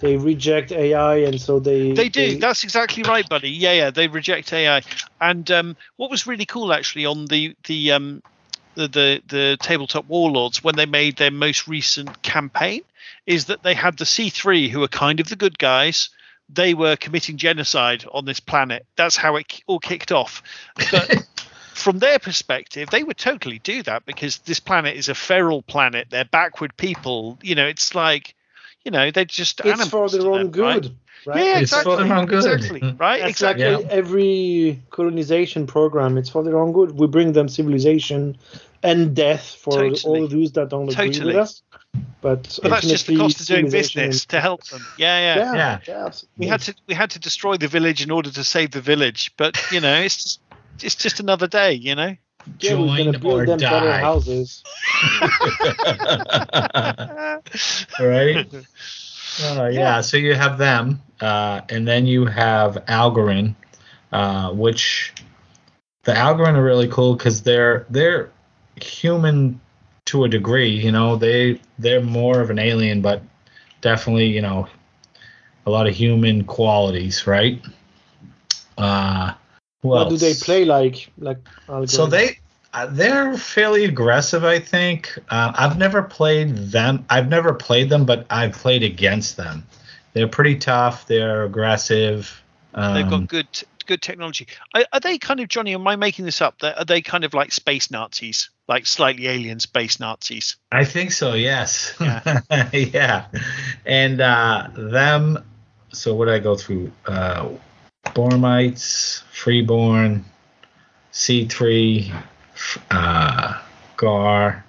they 0.02 0.18
reject 0.18 0.72
AI, 0.72 1.18
and 1.18 1.40
so 1.40 1.60
they 1.60 1.94
They 1.94 2.10
do. 2.10 2.38
That's 2.38 2.64
exactly 2.64 3.04
right, 3.04 3.28
buddy. 3.28 3.50
Yeah, 3.50 3.74
yeah. 3.74 3.90
They 3.92 4.08
reject 4.08 4.52
AI. 4.52 4.82
And 5.20 5.50
um, 5.52 5.78
what 5.96 6.12
was 6.12 6.28
really 6.28 6.46
cool, 6.46 6.74
actually, 6.74 7.06
on 7.06 7.26
the 7.26 7.56
the 7.66 7.92
um, 7.92 8.24
the, 8.76 8.88
the 8.88 9.22
the 9.28 9.58
tabletop 9.62 10.06
warlords 10.08 10.64
when 10.64 10.76
they 10.76 10.86
made 10.86 11.18
their 11.18 11.32
most 11.32 11.68
recent 11.68 12.22
campaign, 12.22 12.82
is 13.26 13.46
that 13.46 13.64
they 13.64 13.74
had 13.74 13.98
the 13.98 14.06
C3 14.06 14.70
who 14.70 14.84
are 14.84 14.88
kind 14.88 15.20
of 15.20 15.30
the 15.30 15.36
good 15.36 15.58
guys. 15.58 16.10
They 16.50 16.74
were 16.74 16.98
committing 16.98 17.38
genocide 17.38 18.04
on 18.12 18.26
this 18.26 18.42
planet. 18.42 18.86
That's 18.98 19.16
how 19.16 19.38
it 19.38 19.62
all 19.68 19.80
kicked 19.80 20.12
off. 20.12 20.44
But 20.92 21.26
from 21.74 22.00
their 22.00 22.20
perspective, 22.20 22.90
they 22.90 23.04
would 23.04 23.18
totally 23.18 23.60
do 23.60 23.84
that 23.84 24.06
because 24.06 24.40
this 24.40 24.60
planet 24.60 24.98
is 24.98 25.08
a 25.08 25.16
feral 25.16 25.62
planet. 25.62 26.08
They're 26.10 26.26
backward 26.26 26.76
people. 26.76 27.40
You 27.42 27.56
know, 27.56 27.68
it's 27.68 27.96
like, 27.96 28.36
you 28.84 28.92
know, 28.92 29.12
they're 29.12 29.26
just 29.26 29.60
it's 29.60 29.70
for 29.70 29.74
animals 29.74 30.12
to 30.14 30.18
their 30.20 30.32
own 30.32 30.40
them, 30.44 30.52
good, 30.52 30.96
right? 31.26 31.46
Yeah, 31.46 31.60
It's 31.60 31.72
for 31.72 31.80
exactly. 31.80 32.08
their 32.08 32.18
own 32.18 32.26
good. 32.26 32.38
Exactly. 32.54 32.80
Mm-hmm. 32.82 32.98
Right. 32.98 33.20
That's 33.20 33.32
exactly. 33.32 33.76
like 33.76 33.86
every 33.88 34.82
colonization 34.90 35.68
program. 35.68 36.18
It's 36.18 36.30
for 36.30 36.44
their 36.44 36.58
own 36.58 36.72
good. 36.74 36.92
We 36.98 37.08
bring 37.08 37.34
them 37.34 37.48
civilization 37.50 38.38
and 38.84 39.16
death 39.16 39.56
for 39.56 39.74
Totally. 39.74 40.22
all 40.22 40.28
those 40.28 40.52
that 40.54 40.70
don't 40.70 40.90
agree 40.92 41.08
Totally. 41.12 41.28
with 41.28 41.36
us. 41.38 41.62
But, 42.22 42.60
But 42.62 42.70
that's 42.70 42.88
just 42.88 43.08
the 43.08 43.18
cost 43.18 43.42
of 43.42 43.48
doing 43.48 43.70
business 43.70 44.26
to 44.28 44.40
help 44.40 44.64
them. 44.66 44.86
Yeah, 44.98 45.20
yeah. 45.20 45.36
Yeah, 45.36 45.54
Yeah. 45.54 45.80
yeah, 45.88 46.06
absolutely. 46.06 46.30
We 46.38 46.48
had 46.48 46.62
to 46.62 46.76
we 46.88 46.94
had 46.94 47.10
to 47.12 47.20
destroy 47.20 47.58
the 47.58 47.68
village 47.68 48.02
in 48.04 48.12
order 48.12 48.30
to 48.32 48.44
save 48.44 48.72
the 48.72 48.82
village. 48.82 49.32
But 49.38 49.58
you 49.72 49.82
know, 49.82 50.00
it's 50.02 50.24
just 50.24 50.40
it's 50.82 50.96
just 50.96 51.20
another 51.20 51.48
day. 51.48 51.74
You 51.74 51.96
know. 51.96 52.16
Yeah, 52.60 52.72
gonna 52.72 52.88
Join 52.88 53.20
build 53.20 53.42
or 53.42 53.46
them 53.46 53.60
better 53.60 53.88
die. 53.88 54.00
houses. 54.00 54.64
right? 58.00 58.48
Uh, 59.42 59.70
yeah. 59.72 60.02
so 60.02 60.18
you 60.18 60.34
have 60.34 60.58
them, 60.58 61.02
uh, 61.22 61.62
and 61.70 61.88
then 61.88 62.06
you 62.06 62.26
have 62.26 62.76
Algoryn, 62.88 63.56
uh, 64.12 64.52
which 64.52 65.14
the 66.04 66.12
Algoryn 66.12 66.56
are 66.56 66.64
really 66.64 66.88
cool 66.88 67.16
because 67.16 67.44
they're 67.44 67.86
they're 67.90 68.32
human 68.82 69.60
to 70.06 70.24
a 70.24 70.30
degree. 70.30 70.72
You 70.72 70.92
know, 70.92 71.16
they 71.16 71.62
they're 71.80 72.02
more 72.02 72.42
of 72.42 72.50
an 72.50 72.60
alien, 72.60 73.02
but 73.02 73.22
definitely 73.82 74.28
you 74.28 74.42
know 74.42 74.68
a 75.66 75.70
lot 75.70 75.88
of 75.88 75.96
human 75.96 76.44
qualities, 76.44 77.28
right? 77.28 77.62
Uh, 78.78 79.34
What 79.82 80.10
do 80.10 80.18
they 80.18 80.34
play 80.34 80.66
like? 80.66 81.10
Like 81.18 81.40
So 81.86 82.06
they 82.06 82.40
uh, 82.74 82.86
they're 82.88 83.38
fairly 83.38 83.86
aggressive, 83.86 84.44
I 84.44 84.60
think. 84.60 85.18
Uh, 85.30 85.52
I've 85.56 85.78
never 85.78 86.04
played 86.04 86.56
them. 86.56 87.06
I've 87.10 87.28
never 87.28 87.54
played 87.54 87.90
them, 87.90 88.06
but 88.06 88.26
I've 88.30 88.54
played 88.54 88.84
against 88.84 89.38
them. 89.38 89.66
They're 90.14 90.28
pretty 90.28 90.56
tough. 90.56 91.08
They're 91.08 91.44
aggressive. 91.44 92.42
Um, 92.74 92.94
They've 92.94 93.10
got 93.10 93.28
good 93.28 93.64
good 93.88 94.02
technology. 94.02 94.48
Are, 94.74 94.86
are 94.94 95.00
they 95.00 95.18
kind 95.18 95.40
of 95.42 95.50
Johnny? 95.50 95.74
Am 95.74 95.86
I 95.88 95.98
making 95.98 96.26
this 96.26 96.42
up? 96.42 96.56
Are 96.64 96.86
they 96.86 97.02
kind 97.02 97.24
of 97.26 97.34
like 97.34 97.52
space 97.52 97.92
Nazis, 97.92 98.50
like 98.68 98.86
slightly 98.86 99.28
alien 99.28 99.60
space 99.60 100.00
Nazis? 100.00 100.56
I 100.72 100.86
think 100.86 101.12
so. 101.12 101.34
Yes. 101.34 101.94
Yeah. 102.00 102.42
yeah. 102.74 103.26
And 103.86 104.22
uh, 104.22 104.70
them. 104.76 105.44
So 105.94 106.16
what 106.16 106.26
did 106.26 106.36
I 106.36 106.40
go 106.40 106.56
through? 106.56 106.92
Uh, 107.06 107.50
Boromites, 108.14 109.24
Freeborn, 109.32 110.26
C3, 111.14 112.14
uh, 112.92 113.62
Ghar. 113.98 114.66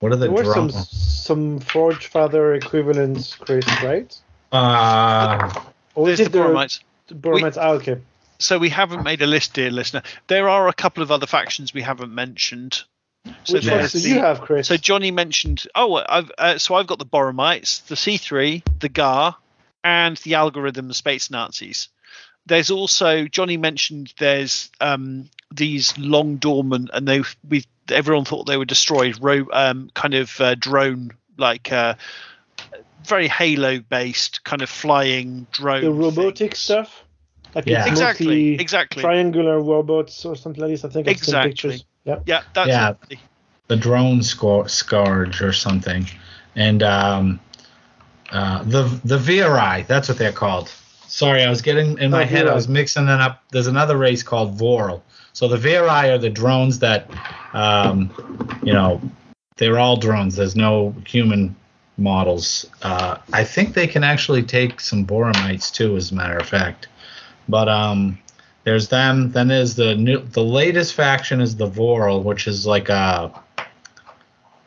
What 0.00 0.12
are 0.12 0.16
the 0.16 0.26
there 0.26 0.30
were 0.30 0.44
some 0.44 0.68
drama? 0.68 0.84
some 0.90 1.58
Forge 1.60 2.06
Father 2.06 2.54
equivalents, 2.54 3.34
Chris, 3.34 3.66
right? 3.82 4.16
Uh, 4.52 5.50
Or 5.94 6.06
There's 6.06 6.20
is 6.20 6.28
the 6.28 6.38
it 6.38 6.42
the 6.42 6.48
Boromites. 6.48 6.80
the 7.08 7.14
Boromites? 7.14 7.56
Ah, 7.60 7.70
okay. 7.72 7.98
So 8.38 8.58
we 8.58 8.68
haven't 8.68 9.02
made 9.02 9.20
a 9.20 9.26
list, 9.26 9.54
dear 9.54 9.70
listener. 9.70 10.02
There 10.28 10.48
are 10.48 10.68
a 10.68 10.72
couple 10.72 11.02
of 11.02 11.10
other 11.10 11.26
factions 11.26 11.74
we 11.74 11.82
haven't 11.82 12.14
mentioned. 12.14 12.84
So 13.42 13.54
Which 13.54 13.68
ones 13.68 13.92
do 13.92 14.08
you 14.08 14.20
have, 14.20 14.40
Chris? 14.40 14.68
So 14.68 14.76
Johnny 14.76 15.10
mentioned. 15.10 15.64
Oh, 15.74 16.02
I've 16.08 16.30
uh, 16.38 16.58
so 16.58 16.76
I've 16.76 16.86
got 16.86 17.00
the 17.00 17.04
Boromites, 17.06 17.84
the 17.86 17.96
C3, 17.96 18.62
the 18.78 18.88
Ghar, 18.88 19.36
and 19.82 20.16
the 20.18 20.32
Algoryn, 20.32 20.94
Space 20.94 21.30
Nazis. 21.30 21.88
There's 22.48 22.70
also 22.70 23.26
Johnny 23.26 23.56
mentioned 23.56 24.12
there's 24.18 24.70
um, 24.80 25.28
these 25.54 25.96
long 25.98 26.36
dormant, 26.36 26.90
and 26.92 27.06
they 27.06 27.22
we 27.48 27.64
everyone 27.90 28.24
thought 28.24 28.46
they 28.46 28.56
were 28.56 28.64
destroyed. 28.64 29.18
Ro- 29.20 29.46
um, 29.52 29.90
kind 29.94 30.14
of 30.14 30.40
uh, 30.40 30.54
drone 30.56 31.12
like 31.36 31.70
uh, 31.72 31.94
very 33.04 33.28
Halo 33.28 33.78
based 33.80 34.42
kind 34.44 34.62
of 34.62 34.68
flying 34.68 35.46
drone. 35.52 35.82
the 35.84 35.92
robotic 35.92 36.36
things. 36.52 36.58
stuff. 36.58 37.04
Like 37.54 37.66
Yeah. 37.66 37.86
Exactly. 37.86 38.54
Exactly. 38.60 39.02
triangular 39.02 39.60
robots 39.60 40.24
or 40.24 40.36
something 40.36 40.60
like 40.60 40.70
this. 40.70 40.84
I 40.84 40.88
think 40.88 41.08
I've 41.08 41.16
seen 41.18 41.22
Exactly. 41.34 41.50
pictures. 41.50 41.84
Yeah. 42.04 42.18
Yeah, 42.26 42.42
that's 42.54 42.68
Yeah. 42.68 42.94
it. 43.10 43.18
the 43.68 43.76
drone 43.76 44.22
scour- 44.22 44.68
scourge 44.68 45.42
or 45.42 45.52
something, 45.52 46.06
and 46.56 46.82
um, 46.82 47.40
uh, 48.32 48.62
the 48.64 48.82
the 49.04 49.18
Virai. 49.18 49.86
That's 49.86 50.08
what 50.08 50.18
they're 50.18 50.32
called. 50.32 50.72
Sorry, 51.08 51.42
I 51.42 51.48
was 51.48 51.62
getting 51.62 51.98
in 51.98 52.10
my 52.10 52.22
Oh, 52.22 52.26
head. 52.26 52.46
I 52.46 52.54
was 52.54 52.68
mixing 52.68 53.06
them 53.06 53.18
up. 53.18 53.42
There's 53.50 53.66
another 53.66 53.96
race 53.96 54.22
called 54.22 54.58
Vorl. 54.58 55.00
So 55.32 55.48
the 55.48 55.56
Virai 55.56 56.10
are 56.10 56.18
the 56.18 56.28
drones 56.30 56.78
that, 56.80 57.10
um, 57.54 58.10
you 58.62 58.72
know, 58.74 59.00
they're 59.56 59.78
all 59.78 59.96
drones. 59.96 60.36
There's 60.36 60.54
no 60.54 60.94
human 61.06 61.56
models. 61.96 62.66
Uh, 62.82 63.16
I 63.32 63.42
think 63.42 63.74
they 63.74 63.86
can 63.86 64.04
actually 64.04 64.42
take 64.42 64.80
some 64.80 65.06
Boromites 65.06 65.72
too, 65.72 65.96
as 65.96 66.12
a 66.12 66.14
matter 66.14 66.36
of 66.36 66.46
fact. 66.46 66.88
But 67.48 67.68
um, 67.68 68.18
there's 68.64 68.88
them. 68.88 69.32
Then 69.32 69.48
there's 69.48 69.74
the 69.74 69.94
new. 69.94 70.18
The 70.18 70.44
latest 70.44 70.92
faction 70.94 71.40
is 71.40 71.56
the 71.56 71.68
Vorl, 71.68 72.22
which 72.22 72.46
is 72.46 72.66
like 72.66 72.90
a 72.90 73.32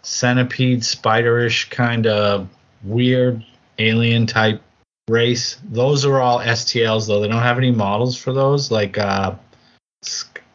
centipede, 0.02 0.82
spiderish 0.82 1.70
kind 1.70 2.08
of 2.08 2.48
weird 2.84 3.46
alien 3.78 4.26
type 4.26 4.62
race. 5.08 5.58
Those 5.64 6.06
are 6.06 6.20
all 6.20 6.40
STLs 6.40 7.08
though. 7.08 7.22
They 7.22 7.28
don't 7.28 7.42
have 7.42 7.58
any 7.58 7.72
models 7.72 8.18
for 8.18 8.34
those. 8.34 8.72
Like 8.72 8.98
uh, 8.98 9.36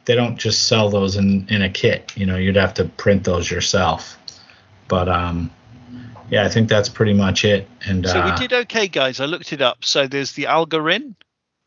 they 0.04 0.14
don't 0.14 0.36
just 0.36 0.66
sell 0.68 0.88
those 0.88 1.16
in 1.16 1.46
in 1.48 1.62
a 1.62 1.70
kit. 1.70 2.12
You 2.16 2.26
know, 2.26 2.36
you'd 2.36 2.56
have 2.56 2.74
to 2.74 2.84
print 2.84 3.24
those 3.24 3.50
yourself. 3.50 4.18
But 4.88 5.08
um, 5.08 5.50
yeah, 6.30 6.44
I 6.44 6.48
think 6.48 6.68
that's 6.68 6.88
pretty 6.88 7.14
much 7.14 7.44
it. 7.44 7.68
And 7.86 8.06
So 8.06 8.20
uh, 8.20 8.30
we 8.30 8.36
did 8.46 8.52
okay, 8.64 8.88
guys. 8.88 9.20
I 9.20 9.26
looked 9.26 9.52
it 9.52 9.60
up. 9.60 9.84
So 9.84 10.06
there's 10.06 10.32
the 10.32 10.44
Algoryn, 10.44 11.14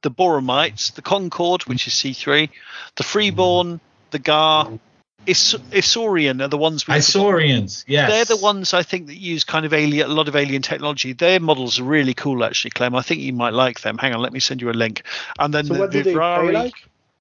the 0.01 0.11
Boromites, 0.11 0.93
the 0.93 1.01
Concord, 1.01 1.63
which 1.63 1.87
is 1.87 1.93
C3, 1.93 2.49
the 2.95 3.03
Freeborn, 3.03 3.79
the 4.11 4.19
Ghar, 4.19 4.79
Is- 5.25 5.57
Isorian 5.71 6.41
are 6.41 6.47
the 6.47 6.57
ones 6.57 6.87
we. 6.87 6.93
Isorians, 6.93 7.83
yes. 7.87 8.09
They're 8.09 8.37
the 8.37 8.41
ones 8.41 8.73
I 8.73 8.83
think 8.83 9.07
that 9.07 9.17
use 9.17 9.43
kind 9.43 9.65
of 9.65 9.73
alien, 9.73 10.09
a 10.09 10.13
lot 10.13 10.27
of 10.27 10.35
alien 10.35 10.61
technology. 10.61 11.13
Their 11.13 11.39
models 11.39 11.79
are 11.79 11.83
really 11.83 12.13
cool, 12.13 12.43
actually, 12.43 12.71
Clem. 12.71 12.95
I 12.95 13.01
think 13.01 13.21
you 13.21 13.33
might 13.33 13.53
like 13.53 13.81
them. 13.81 13.97
Hang 13.97 14.13
on, 14.13 14.21
let 14.21 14.33
me 14.33 14.39
send 14.39 14.61
you 14.61 14.69
a 14.69 14.73
link. 14.73 15.03
And 15.37 15.53
then 15.53 15.65
So 15.65 15.73
the 15.73 15.79
what 15.79 15.91
do 15.91 16.03
they 16.03 16.13
play 16.13 16.51
like? 16.51 16.73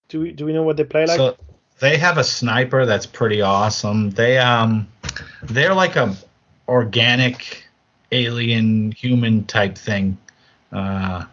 Do 0.08 0.20
we 0.20 0.32
do 0.32 0.46
we 0.46 0.52
know 0.52 0.62
what 0.62 0.76
they 0.76 0.84
play 0.84 1.06
like? 1.06 1.16
so 1.16 1.36
they 1.80 1.96
have 1.98 2.18
a 2.18 2.24
sniper 2.24 2.86
that's 2.86 3.06
pretty 3.06 3.42
awesome. 3.42 4.10
They 4.10 4.38
um 4.38 4.88
they're 5.42 5.74
like 5.74 5.96
a 5.96 6.16
organic 6.66 7.64
alien 8.12 8.92
human 8.92 9.44
type 9.44 9.76
thing. 9.76 10.16
Uh 10.72 11.24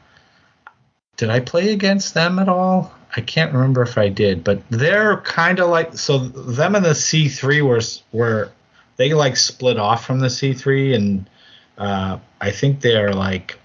did 1.18 1.30
I 1.30 1.40
play 1.40 1.72
against 1.74 2.14
them 2.14 2.40
at 2.40 2.50
all? 2.50 2.94
I 3.16 3.22
can't 3.22 3.54
remember 3.54 3.82
if 3.82 3.98
I 3.98 4.10
did, 4.10 4.44
but 4.44 4.62
they're 4.70 5.18
kind 5.22 5.60
of 5.60 5.70
like 5.70 5.98
so 5.98 6.18
them 6.20 6.76
and 6.76 6.84
the 6.86 6.96
C3 6.96 7.62
were 7.62 7.82
were 8.12 8.52
they 8.98 9.14
like 9.14 9.38
split 9.38 9.78
off 9.78 10.06
from 10.06 10.20
the 10.20 10.30
C3 10.30 10.94
and 10.96 11.30
uh 11.78 12.18
I 12.42 12.52
think 12.52 12.82
they're 12.82 13.14
like 13.14 13.58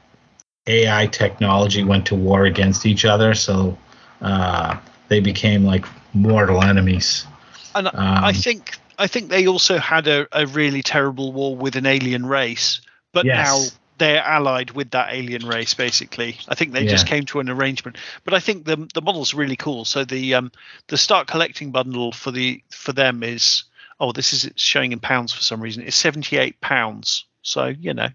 AI 0.67 1.07
technology 1.07 1.83
went 1.83 2.07
to 2.07 2.15
war 2.15 2.45
against 2.45 2.87
each 2.87 3.05
other, 3.05 3.35
so 3.35 3.77
uh 4.21 4.77
they 5.09 5.21
became 5.21 5.65
like 5.65 5.87
mortal 6.15 6.63
enemies. 6.63 7.27
And 7.75 7.91
I 8.23 8.33
Um, 8.33 8.35
think 8.35 8.79
I 8.99 9.07
think 9.07 9.31
they 9.31 9.47
also 9.47 9.79
had 9.79 10.07
a, 10.07 10.27
a 10.33 10.47
really 10.47 10.83
terrible 10.83 11.33
war 11.33 11.57
with 11.57 11.77
an 11.77 11.87
alien 11.87 12.27
race, 12.27 12.81
but 13.13 13.27
Yes. 13.27 13.33
now 13.33 13.73
they're 14.01 14.23
allied 14.23 14.71
with 14.73 14.91
that 14.93 15.13
alien 15.13 15.47
race. 15.47 15.75
Basically, 15.75 16.39
I 16.49 16.55
think 16.57 16.73
they 16.73 16.87
just 16.87 17.07
came 17.07 17.27
to 17.27 17.39
an 17.41 17.51
arrangement. 17.51 17.99
But 18.25 18.35
I 18.35 18.41
think 18.41 18.65
the 18.65 18.89
the 18.93 19.03
model's 19.03 19.35
really 19.35 19.57
cool. 19.57 19.85
So 19.85 20.05
the 20.05 20.35
um 20.35 20.51
the 20.89 20.97
start 20.97 21.29
collecting 21.29 21.71
bundle 21.71 22.11
for 22.11 22.33
the 22.33 22.63
for 22.71 22.93
them 22.93 23.23
is 23.23 23.65
oh 24.01 24.11
this 24.11 24.33
is 24.33 24.51
showing 24.57 24.93
in 24.93 25.01
pounds 25.01 25.33
for 25.33 25.43
some 25.43 25.61
reason. 25.61 25.85
It's 25.85 25.97
seventy 25.97 26.39
eight 26.39 26.61
pounds. 26.61 27.27
So 27.43 27.67
you 27.67 27.95
know, 27.95 28.09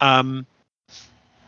um. 0.00 0.46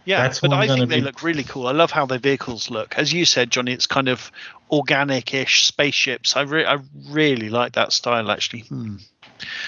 Yeah, 0.05 0.23
That's 0.23 0.41
but 0.41 0.53
I 0.53 0.67
think 0.67 0.89
they 0.89 1.01
look 1.01 1.23
really 1.23 1.45
cool. 1.45 1.69
I 1.69 1.71
love 1.71 1.93
how 1.93 2.07
their 2.07 2.19
vehicles 2.19 2.71
look. 2.71 2.99
As 2.99 3.13
you 3.13 3.25
said, 3.25 3.53
Johnny, 3.53 3.73
it's 3.73 3.87
kind 3.87 4.09
of 4.09 4.33
organic-ish 4.69 5.65
spaceships. 5.65 6.35
I, 6.35 6.41
re- 6.41 6.67
I 6.67 6.79
really 7.09 7.51
like 7.51 7.75
that 7.75 7.93
style, 7.93 8.29
actually. 8.29 8.63
Hmm. 8.63 8.97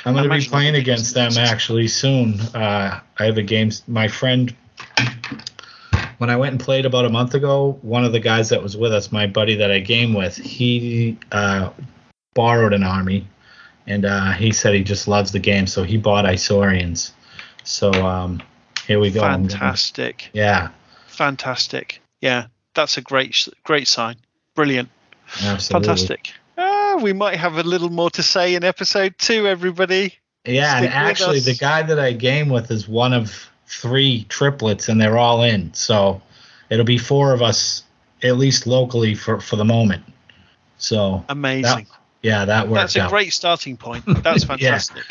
I'm 0.04 0.14
going 0.14 0.28
to 0.28 0.36
be 0.36 0.44
playing 0.44 0.74
against 0.74 1.14
them 1.14 1.32
actually 1.38 1.88
soon. 1.88 2.40
Uh, 2.40 3.00
I 3.18 3.24
have 3.24 3.38
a 3.38 3.42
game. 3.42 3.70
My 3.86 4.08
friend 4.08 4.54
when 6.18 6.30
I 6.30 6.36
went 6.36 6.52
and 6.52 6.60
played 6.60 6.86
about 6.86 7.04
a 7.04 7.10
month 7.10 7.34
ago, 7.34 7.78
one 7.82 8.04
of 8.04 8.12
the 8.12 8.20
guys 8.20 8.48
that 8.50 8.62
was 8.62 8.76
with 8.76 8.92
us, 8.92 9.12
my 9.12 9.26
buddy 9.26 9.56
that 9.56 9.70
I 9.70 9.80
game 9.80 10.14
with, 10.14 10.36
he 10.36 11.18
uh, 11.32 11.70
borrowed 12.34 12.72
an 12.72 12.82
army, 12.82 13.26
and 13.86 14.04
uh, 14.04 14.32
he 14.32 14.52
said 14.52 14.74
he 14.74 14.82
just 14.82 15.08
loves 15.08 15.32
the 15.32 15.38
game, 15.38 15.66
so 15.66 15.82
he 15.82 15.96
bought 15.96 16.24
Isorians. 16.24 17.12
So 17.64 17.90
um, 17.92 18.42
here 18.86 19.00
we 19.00 19.10
go. 19.10 19.20
Fantastic. 19.20 20.30
yeah, 20.32 20.70
Fantastic. 21.08 22.00
Yeah, 22.20 22.46
that's 22.74 22.96
a 22.96 23.02
great 23.02 23.48
great 23.64 23.88
sign. 23.88 24.16
Brilliant. 24.54 24.88
absolutely. 25.42 25.88
Fantastic. 25.88 26.32
We 26.98 27.12
might 27.12 27.36
have 27.36 27.56
a 27.56 27.62
little 27.62 27.90
more 27.90 28.10
to 28.10 28.22
say 28.22 28.54
in 28.54 28.64
episode 28.64 29.14
two, 29.18 29.46
everybody. 29.46 30.14
Yeah, 30.44 30.76
and 30.76 30.84
Stick 30.84 30.90
with 30.90 31.10
actually, 31.10 31.38
us. 31.38 31.44
the 31.44 31.54
guy 31.54 31.82
that 31.82 31.98
I 31.98 32.12
game 32.12 32.48
with 32.48 32.70
is 32.70 32.86
one 32.86 33.12
of 33.12 33.50
three 33.66 34.24
triplets, 34.28 34.88
and 34.88 35.00
they're 35.00 35.18
all 35.18 35.42
in. 35.42 35.72
So 35.74 36.20
it'll 36.70 36.84
be 36.84 36.98
four 36.98 37.32
of 37.32 37.42
us, 37.42 37.82
at 38.22 38.36
least 38.36 38.66
locally, 38.66 39.14
for 39.14 39.40
for 39.40 39.56
the 39.56 39.64
moment. 39.64 40.04
So 40.78 41.24
Amazing. 41.28 41.86
yeah, 42.22 42.44
that 42.44 42.68
works. 42.68 42.94
That's 42.94 42.96
a 42.96 43.00
out. 43.02 43.10
great 43.10 43.32
starting 43.32 43.76
point. 43.76 44.04
That's 44.22 44.44
fantastic. 44.52 45.04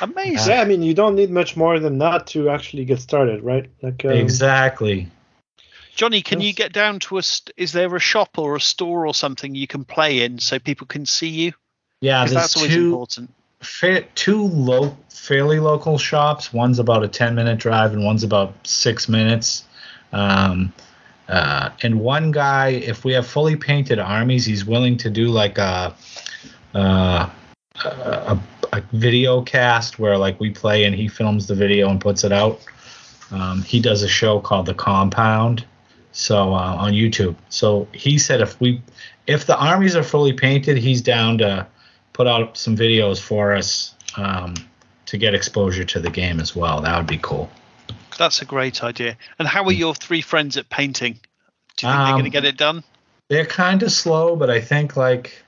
Amazing. 0.00 0.52
Yeah, 0.52 0.62
I 0.62 0.64
mean, 0.64 0.82
you 0.82 0.94
don't 0.94 1.14
need 1.14 1.30
much 1.30 1.56
more 1.56 1.78
than 1.78 1.98
that 1.98 2.26
to 2.28 2.48
actually 2.48 2.84
get 2.84 3.00
started, 3.00 3.42
right? 3.42 3.70
Like, 3.82 4.04
um, 4.04 4.12
exactly. 4.12 5.08
Johnny, 5.94 6.22
can 6.22 6.40
you 6.40 6.52
get 6.54 6.72
down 6.72 6.98
to 7.00 7.18
a? 7.18 7.22
St- 7.22 7.54
is 7.56 7.72
there 7.72 7.94
a 7.94 8.00
shop 8.00 8.38
or 8.38 8.56
a 8.56 8.60
store 8.60 9.06
or 9.06 9.14
something 9.14 9.54
you 9.54 9.66
can 9.66 9.84
play 9.84 10.22
in 10.22 10.38
so 10.38 10.58
people 10.58 10.86
can 10.86 11.06
see 11.06 11.28
you? 11.28 11.52
Yeah, 12.00 12.24
that's 12.26 12.56
always 12.56 12.72
two 12.72 12.84
important. 12.86 13.30
fa- 13.60 14.04
two 14.14 14.42
low, 14.42 14.96
fairly 15.10 15.60
local 15.60 15.98
shops. 15.98 16.52
One's 16.52 16.78
about 16.78 17.04
a 17.04 17.08
ten 17.08 17.34
minute 17.34 17.58
drive, 17.58 17.92
and 17.92 18.04
one's 18.04 18.24
about 18.24 18.54
six 18.66 19.08
minutes. 19.08 19.64
Um, 20.12 20.72
uh, 21.28 21.70
and 21.82 22.00
one 22.00 22.30
guy, 22.30 22.68
if 22.68 23.04
we 23.04 23.12
have 23.12 23.26
fully 23.26 23.56
painted 23.56 23.98
armies, 23.98 24.44
he's 24.44 24.64
willing 24.64 24.96
to 24.98 25.08
do 25.10 25.28
like 25.28 25.56
a, 25.58 25.94
uh, 26.74 27.30
a, 27.84 28.38
a 28.72 28.82
video 28.92 29.42
cast 29.42 29.98
where 29.98 30.18
like 30.18 30.38
we 30.40 30.50
play 30.50 30.84
and 30.84 30.94
he 30.94 31.08
films 31.08 31.46
the 31.46 31.54
video 31.54 31.88
and 31.88 32.00
puts 32.00 32.24
it 32.24 32.32
out. 32.32 32.60
Um, 33.30 33.62
he 33.62 33.80
does 33.80 34.02
a 34.02 34.08
show 34.08 34.40
called 34.40 34.66
The 34.66 34.74
Compound, 34.74 35.64
so 36.12 36.54
uh, 36.54 36.76
on 36.76 36.92
YouTube. 36.92 37.34
So 37.48 37.88
he 37.92 38.18
said 38.18 38.40
if 38.40 38.60
we, 38.60 38.80
if 39.26 39.46
the 39.46 39.56
armies 39.56 39.96
are 39.96 40.02
fully 40.02 40.32
painted, 40.32 40.76
he's 40.76 41.02
down 41.02 41.38
to 41.38 41.66
put 42.12 42.26
out 42.26 42.56
some 42.56 42.76
videos 42.76 43.20
for 43.20 43.54
us 43.54 43.94
um, 44.16 44.54
to 45.06 45.18
get 45.18 45.34
exposure 45.34 45.84
to 45.84 46.00
the 46.00 46.10
game 46.10 46.40
as 46.40 46.54
well. 46.54 46.80
That 46.80 46.96
would 46.96 47.06
be 47.06 47.18
cool. 47.18 47.50
That's 48.18 48.42
a 48.42 48.44
great 48.44 48.84
idea. 48.84 49.16
And 49.38 49.48
how 49.48 49.64
are 49.64 49.72
your 49.72 49.94
three 49.94 50.20
friends 50.20 50.56
at 50.56 50.68
painting? 50.68 51.18
Do 51.76 51.86
you 51.86 51.92
think 51.92 51.98
they're 51.98 52.06
Um, 52.06 52.12
going 52.12 52.24
to 52.24 52.30
get 52.30 52.44
it 52.44 52.56
done? 52.58 52.84
They're 53.28 53.46
kind 53.46 53.82
of 53.82 53.90
slow, 53.90 54.36
but 54.36 54.50
I 54.50 54.60
think 54.60 54.96
like 54.96 55.42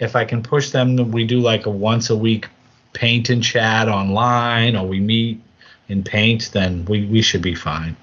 if 0.00 0.16
I 0.16 0.24
can 0.24 0.42
push 0.42 0.70
them, 0.70 1.12
we 1.12 1.24
do 1.24 1.38
like 1.38 1.66
a 1.66 1.70
once 1.70 2.10
a 2.10 2.16
week 2.16 2.48
paint 2.92 3.30
and 3.30 3.42
chat 3.42 3.88
online, 3.88 4.74
or 4.76 4.86
we 4.86 4.98
meet 4.98 5.40
and 5.88 6.04
paint, 6.04 6.50
then 6.52 6.84
we 6.86 7.06
we 7.06 7.22
should 7.22 7.42
be 7.42 7.54
fine. 7.54 7.96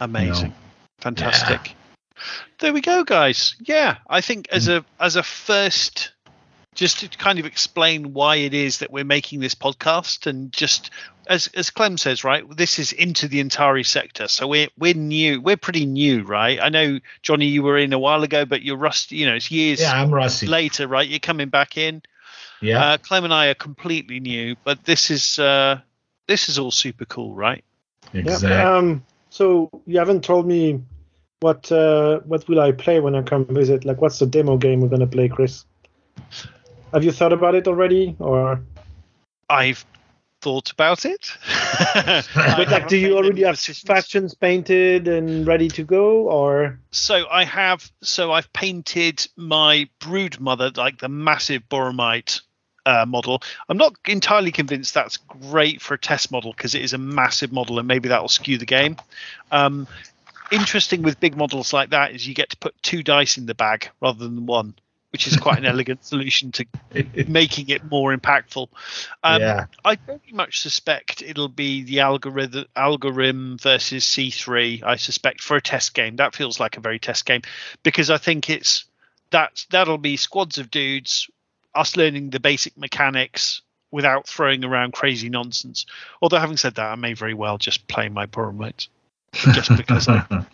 Amazing. 0.00 0.54
Fantastic. 1.00 1.74
There 2.58 2.72
we 2.72 2.80
go, 2.80 3.04
guys. 3.04 3.56
Yeah, 3.60 3.96
I 4.08 4.20
think 4.20 4.48
as 4.50 4.66
Hmm. 4.66 4.72
a 4.72 4.84
as 4.98 5.16
a 5.16 5.22
first 5.22 6.12
just 6.74 7.00
to 7.00 7.08
kind 7.18 7.38
of 7.38 7.46
explain 7.46 8.12
why 8.12 8.36
it 8.36 8.54
is 8.54 8.78
that 8.78 8.90
we're 8.92 9.04
making 9.04 9.40
this 9.40 9.54
podcast 9.54 10.26
and 10.26 10.52
just 10.52 10.90
as 11.26 11.48
as 11.54 11.70
Clem 11.70 11.96
says, 11.98 12.22
right, 12.24 12.44
this 12.56 12.78
is 12.78 12.92
into 12.92 13.28
the 13.28 13.40
Antares 13.40 13.88
sector. 13.88 14.28
So 14.28 14.46
we're 14.46 14.68
we're 14.78 14.94
new, 14.94 15.40
we're 15.40 15.56
pretty 15.56 15.86
new, 15.86 16.22
right? 16.22 16.58
I 16.60 16.68
know 16.68 16.98
Johnny 17.22 17.46
you 17.46 17.62
were 17.62 17.78
in 17.78 17.92
a 17.92 17.98
while 17.98 18.22
ago, 18.22 18.44
but 18.44 18.62
you're 18.62 18.76
rusty, 18.76 19.16
you 19.16 19.26
know, 19.26 19.34
it's 19.34 19.50
years 19.50 19.80
Yeah, 19.80 20.00
I'm 20.02 20.12
rusty. 20.12 20.46
later, 20.46 20.86
right? 20.86 21.08
You're 21.08 21.18
coming 21.18 21.48
back 21.48 21.76
in. 21.76 22.02
Yeah, 22.60 22.84
Uh, 22.84 22.98
Clem 22.98 23.24
and 23.24 23.32
I 23.32 23.46
are 23.48 23.54
completely 23.54 24.20
new, 24.20 24.54
but 24.64 24.84
this 24.84 25.10
is 25.10 25.38
uh 25.38 25.80
this 26.28 26.48
is 26.50 26.58
all 26.58 26.70
super 26.70 27.06
cool, 27.06 27.34
right? 27.34 27.64
yeah, 28.12 28.20
exactly. 28.20 28.52
Um, 28.52 29.04
so 29.40 29.70
you 29.86 29.98
haven't 29.98 30.22
told 30.22 30.46
me 30.46 30.82
what 31.40 31.72
uh, 31.72 32.20
what 32.26 32.46
will 32.46 32.60
I 32.60 32.72
play 32.72 33.00
when 33.00 33.14
I 33.14 33.22
come 33.22 33.46
visit? 33.46 33.86
Like, 33.86 33.98
what's 34.02 34.18
the 34.18 34.26
demo 34.26 34.58
game 34.58 34.82
we're 34.82 34.88
gonna 34.88 35.06
play, 35.06 35.30
Chris? 35.30 35.64
Have 36.92 37.04
you 37.04 37.10
thought 37.10 37.32
about 37.32 37.54
it 37.54 37.66
already, 37.66 38.16
or 38.18 38.60
I've 39.48 39.86
thought 40.42 40.70
about 40.72 41.06
it. 41.06 41.30
but 41.94 42.70
like, 42.70 42.88
do 42.88 42.98
you 42.98 43.16
already 43.16 43.42
have 43.44 43.58
factions? 43.58 43.80
factions 43.80 44.34
painted 44.34 45.08
and 45.08 45.46
ready 45.46 45.68
to 45.68 45.84
go, 45.84 46.28
or 46.28 46.78
So 46.90 47.24
I 47.30 47.44
have. 47.44 47.90
So 48.02 48.32
I've 48.32 48.52
painted 48.52 49.26
my 49.36 49.88
brood 50.00 50.38
mother, 50.38 50.70
like 50.76 50.98
the 50.98 51.08
massive 51.08 51.62
Boromite 51.70 52.42
uh, 52.86 53.04
model. 53.06 53.42
I'm 53.68 53.76
not 53.76 53.94
entirely 54.06 54.52
convinced 54.52 54.94
that's 54.94 55.16
great 55.16 55.80
for 55.80 55.94
a 55.94 55.98
test 55.98 56.30
model 56.30 56.52
because 56.52 56.74
it 56.74 56.82
is 56.82 56.92
a 56.92 56.98
massive 56.98 57.52
model, 57.52 57.78
and 57.78 57.88
maybe 57.88 58.08
that 58.08 58.20
will 58.20 58.28
skew 58.28 58.58
the 58.58 58.66
game. 58.66 58.96
Um, 59.50 59.86
interesting 60.50 61.02
with 61.02 61.20
big 61.20 61.36
models 61.36 61.72
like 61.72 61.90
that 61.90 62.12
is 62.12 62.26
you 62.26 62.34
get 62.34 62.50
to 62.50 62.56
put 62.56 62.80
two 62.82 63.02
dice 63.02 63.38
in 63.38 63.46
the 63.46 63.54
bag 63.54 63.88
rather 64.00 64.18
than 64.18 64.46
one, 64.46 64.74
which 65.10 65.26
is 65.26 65.36
quite 65.36 65.58
an 65.58 65.64
elegant 65.66 66.04
solution 66.04 66.52
to 66.52 66.66
making 67.28 67.68
it 67.68 67.88
more 67.90 68.16
impactful. 68.16 68.68
Um, 69.22 69.40
yeah, 69.40 69.66
I 69.84 69.96
very 69.96 70.32
much 70.32 70.60
suspect 70.60 71.22
it'll 71.22 71.48
be 71.48 71.82
the 71.82 71.98
Algoryn 71.98 72.66
Algoryn 72.76 73.60
versus 73.60 74.04
C3. 74.04 74.82
I 74.82 74.96
suspect 74.96 75.42
for 75.42 75.56
a 75.56 75.62
test 75.62 75.94
game. 75.94 76.16
That 76.16 76.34
feels 76.34 76.60
like 76.60 76.76
a 76.76 76.80
very 76.80 76.98
test 76.98 77.26
game 77.26 77.42
because 77.82 78.10
I 78.10 78.18
think 78.18 78.50
it's 78.50 78.84
that 79.30 79.64
that'll 79.70 79.98
be 79.98 80.16
squads 80.16 80.58
of 80.58 80.70
dudes, 80.70 81.30
us 81.74 81.96
learning 81.96 82.30
the 82.30 82.40
basic 82.40 82.76
mechanics 82.76 83.62
without 83.90 84.26
throwing 84.26 84.64
around 84.64 84.92
crazy 84.92 85.28
nonsense. 85.28 85.86
Although 86.22 86.38
having 86.38 86.56
said 86.56 86.74
that, 86.76 86.92
I 86.92 86.94
may 86.94 87.14
very 87.14 87.34
well 87.34 87.58
just 87.58 87.86
play 87.88 88.08
my 88.08 88.26
Boromite 88.26 88.88
just 89.32 89.76
because 89.76 90.08
I. 90.08 90.24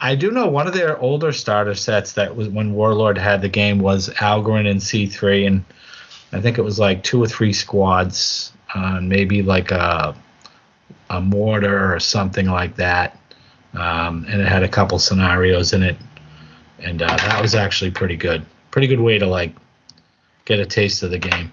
I 0.00 0.14
do 0.14 0.30
know 0.30 0.46
one 0.46 0.66
of 0.66 0.72
their 0.72 0.98
older 0.98 1.32
starter 1.32 1.74
sets 1.74 2.12
that 2.14 2.34
was 2.34 2.48
when 2.48 2.72
Warlord 2.72 3.18
had 3.18 3.42
the 3.42 3.48
game 3.48 3.78
was 3.78 4.08
Algoryn 4.14 4.68
and 4.68 4.80
C3, 4.80 5.46
and 5.46 5.64
I 6.32 6.40
think 6.40 6.58
it 6.58 6.62
was 6.62 6.78
like 6.78 7.02
two 7.02 7.22
or 7.22 7.26
three 7.26 7.52
squads, 7.52 8.52
uh, 8.74 9.00
maybe 9.02 9.42
like 9.42 9.70
a 9.70 10.16
a 11.10 11.20
mortar 11.20 11.94
or 11.94 12.00
something 12.00 12.46
like 12.46 12.76
that, 12.76 13.18
um, 13.74 14.24
and 14.28 14.40
it 14.40 14.48
had 14.48 14.62
a 14.62 14.68
couple 14.68 14.98
scenarios 14.98 15.72
in 15.72 15.82
it, 15.82 15.96
and 16.78 17.02
uh, 17.02 17.16
that 17.16 17.40
was 17.40 17.54
actually 17.54 17.90
pretty 17.90 18.16
good. 18.16 18.44
Pretty 18.70 18.88
good 18.88 19.00
way 19.00 19.18
to 19.18 19.26
like 19.26 19.54
get 20.46 20.60
a 20.60 20.64
taste 20.66 21.02
of 21.02 21.10
the 21.10 21.18
game. 21.18 21.52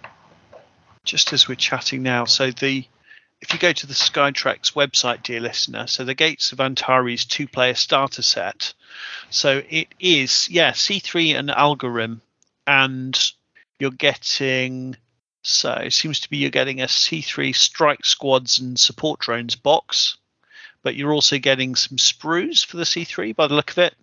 just 1.03 1.33
as 1.33 1.47
we're 1.49 1.55
chatting 1.55 2.01
now, 2.01 2.23
so 2.25 2.49
the 2.51 2.85
if 3.41 3.51
you 3.51 3.59
go 3.59 3.73
to 3.73 3.87
the 3.87 3.93
Skytrex 3.93 4.71
website, 4.71 5.21
dear 5.21 5.41
listener, 5.41 5.85
so 5.87 6.05
the 6.05 6.13
Gates 6.13 6.53
of 6.53 6.61
Antares 6.61 7.25
two-player 7.25 7.73
starter 7.73 8.21
set, 8.21 8.73
so 9.29 9.61
it 9.69 9.89
is 9.99 10.47
yeah 10.49 10.71
C3 10.71 11.37
and 11.37 11.49
Algoryn, 11.49 12.21
and 12.65 13.31
you're 13.79 13.91
getting 13.91 14.95
so 15.41 15.73
it 15.73 15.91
seems 15.91 16.21
to 16.21 16.29
be 16.29 16.37
you're 16.37 16.51
getting 16.51 16.81
a 16.81 16.85
C3 16.85 17.53
strike 17.53 18.05
squads 18.05 18.59
and 18.59 18.79
support 18.79 19.19
drones 19.19 19.57
box, 19.57 20.15
but 20.83 20.95
you're 20.95 21.11
also 21.13 21.37
getting 21.37 21.75
some 21.75 21.97
sprues 21.97 22.65
for 22.65 22.77
the 22.77 22.85
C3 22.85 23.35
by 23.35 23.47
the 23.47 23.55
look 23.55 23.71
of 23.71 23.79
it, 23.79 23.95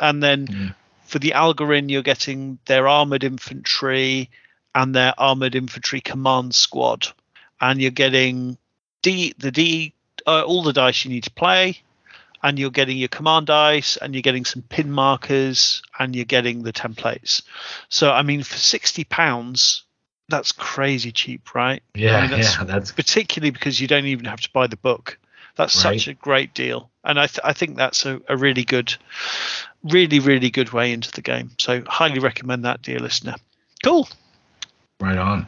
and 0.00 0.20
then 0.20 0.48
Mm. 0.48 0.74
For 1.12 1.18
the 1.18 1.32
Algoryn 1.32 1.90
you're 1.90 2.00
getting 2.00 2.58
their 2.64 2.88
armored 2.88 3.22
infantry 3.22 4.30
and 4.74 4.94
their 4.94 5.12
armored 5.18 5.54
infantry 5.54 6.00
command 6.00 6.54
squad, 6.54 7.08
and 7.60 7.82
you're 7.82 7.90
getting 7.90 8.56
D 9.02 9.34
the 9.36 9.50
D 9.50 9.92
uh, 10.26 10.40
all 10.40 10.62
the 10.62 10.72
dice 10.72 11.04
you 11.04 11.10
need 11.10 11.24
to 11.24 11.30
play, 11.30 11.82
and 12.42 12.58
you're 12.58 12.70
getting 12.70 12.96
your 12.96 13.08
command 13.08 13.48
dice, 13.48 13.98
and 13.98 14.14
you're 14.14 14.22
getting 14.22 14.46
some 14.46 14.62
pin 14.62 14.90
markers, 14.90 15.82
and 15.98 16.16
you're 16.16 16.24
getting 16.24 16.62
the 16.62 16.72
templates. 16.72 17.42
So 17.90 18.10
I 18.10 18.22
mean, 18.22 18.42
for 18.42 18.56
sixty 18.56 19.04
pounds, 19.04 19.84
that's 20.30 20.52
crazy 20.52 21.12
cheap, 21.12 21.54
right? 21.54 21.82
Yeah, 21.94 22.16
I 22.16 22.20
mean, 22.22 22.30
that's 22.30 22.56
yeah, 22.56 22.64
that's 22.64 22.90
particularly 22.90 23.50
because 23.50 23.78
you 23.82 23.86
don't 23.86 24.06
even 24.06 24.24
have 24.24 24.40
to 24.40 24.50
buy 24.54 24.66
the 24.66 24.78
book. 24.78 25.18
That's 25.56 25.74
such 25.74 26.08
a 26.08 26.14
great 26.14 26.54
deal, 26.54 26.90
and 27.04 27.20
I 27.20 27.26
th- 27.26 27.40
I 27.44 27.52
think 27.52 27.76
that's 27.76 28.06
a, 28.06 28.22
a 28.30 28.38
really 28.38 28.64
good, 28.64 28.96
really 29.84 30.20
really 30.20 30.50
good 30.50 30.72
way 30.72 30.92
into 30.92 31.10
the 31.12 31.22
game. 31.22 31.50
So 31.58 31.82
highly 31.86 32.18
recommend 32.18 32.64
that, 32.64 32.82
dear 32.82 32.98
listener. 32.98 33.34
Cool. 33.82 34.08
right 35.00 35.18
on. 35.18 35.46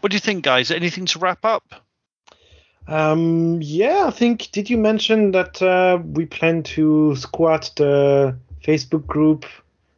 What 0.00 0.10
do 0.10 0.16
you 0.16 0.20
think, 0.20 0.44
guys? 0.44 0.70
Anything 0.70 1.06
to 1.06 1.18
wrap 1.18 1.44
up? 1.44 1.74
Um, 2.86 3.60
yeah, 3.62 4.04
I 4.06 4.10
think. 4.10 4.50
Did 4.52 4.70
you 4.70 4.78
mention 4.78 5.32
that 5.32 5.60
uh, 5.62 5.98
we 6.02 6.26
plan 6.26 6.62
to 6.64 7.14
squat 7.16 7.70
the 7.76 8.36
Facebook 8.64 9.06
group 9.06 9.44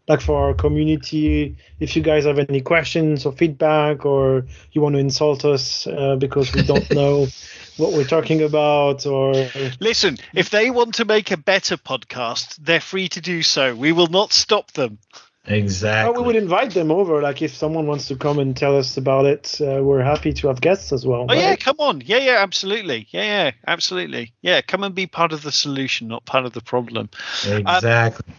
like 0.09 0.21
for 0.21 0.49
our 0.49 0.55
community, 0.55 1.57
if 1.81 1.97
you 1.97 2.03
guys 2.03 2.25
have 2.25 2.39
any 2.39 2.61
questions 2.61 3.25
or 3.25 3.33
feedback, 3.33 4.05
or 4.05 4.47
you 4.73 4.81
want 4.81 4.95
to 4.95 4.99
insult 4.99 5.45
us 5.45 5.87
uh, 5.87 6.17
because 6.17 6.53
we 6.55 6.63
don't 6.63 6.91
know 6.95 7.29
what 7.77 7.93
we're 7.93 8.05
talking 8.05 8.43
about, 8.43 9.07
or 9.07 9.49
Listen, 9.81 10.19
if 10.35 10.51
they 10.51 10.71
want 10.71 10.95
to 10.95 11.05
make 11.05 11.31
a 11.31 11.37
better 11.37 11.77
podcast, 11.77 12.57
they're 12.57 12.81
free 12.81 13.09
to 13.11 13.21
do 13.21 13.43
so. 13.43 13.75
We 13.75 13.93
will 13.93 14.09
not 14.09 14.33
stop 14.33 14.73
them. 14.73 14.99
Exactly. 15.45 16.15
Oh, 16.15 16.21
we 16.21 16.25
would 16.25 16.37
invite 16.37 16.71
them 16.71 16.93
over. 16.93 17.21
Like 17.21 17.43
if 17.43 17.53
someone 17.53 17.89
wants 17.89 18.07
to 18.09 18.17
come 18.17 18.39
and 18.39 18.57
tell 18.57 18.79
us 18.79 18.97
about 18.97 19.27
it, 19.27 19.61
uh, 19.61 19.83
we're 19.83 20.03
happy 20.03 20.33
to 20.35 20.49
have 20.49 20.61
guests 20.61 20.93
as 20.93 21.05
well. 21.05 21.27
Oh 21.29 21.35
yeah, 21.35 21.57
come 21.57 21.77
on. 21.81 22.01
Yeah, 22.01 22.19
yeah, 22.19 22.37
absolutely. 22.39 23.09
Yeah, 23.11 23.25
yeah, 23.25 23.51
absolutely. 23.67 24.35
Yeah, 24.41 24.61
come 24.61 24.85
and 24.85 24.95
be 24.95 25.09
part 25.09 25.33
of 25.33 25.43
the 25.43 25.51
solution, 25.51 26.07
not 26.07 26.25
part 26.25 26.47
of 26.47 26.53
the 26.53 26.61
problem. 26.61 27.11
exactly. 27.45 28.35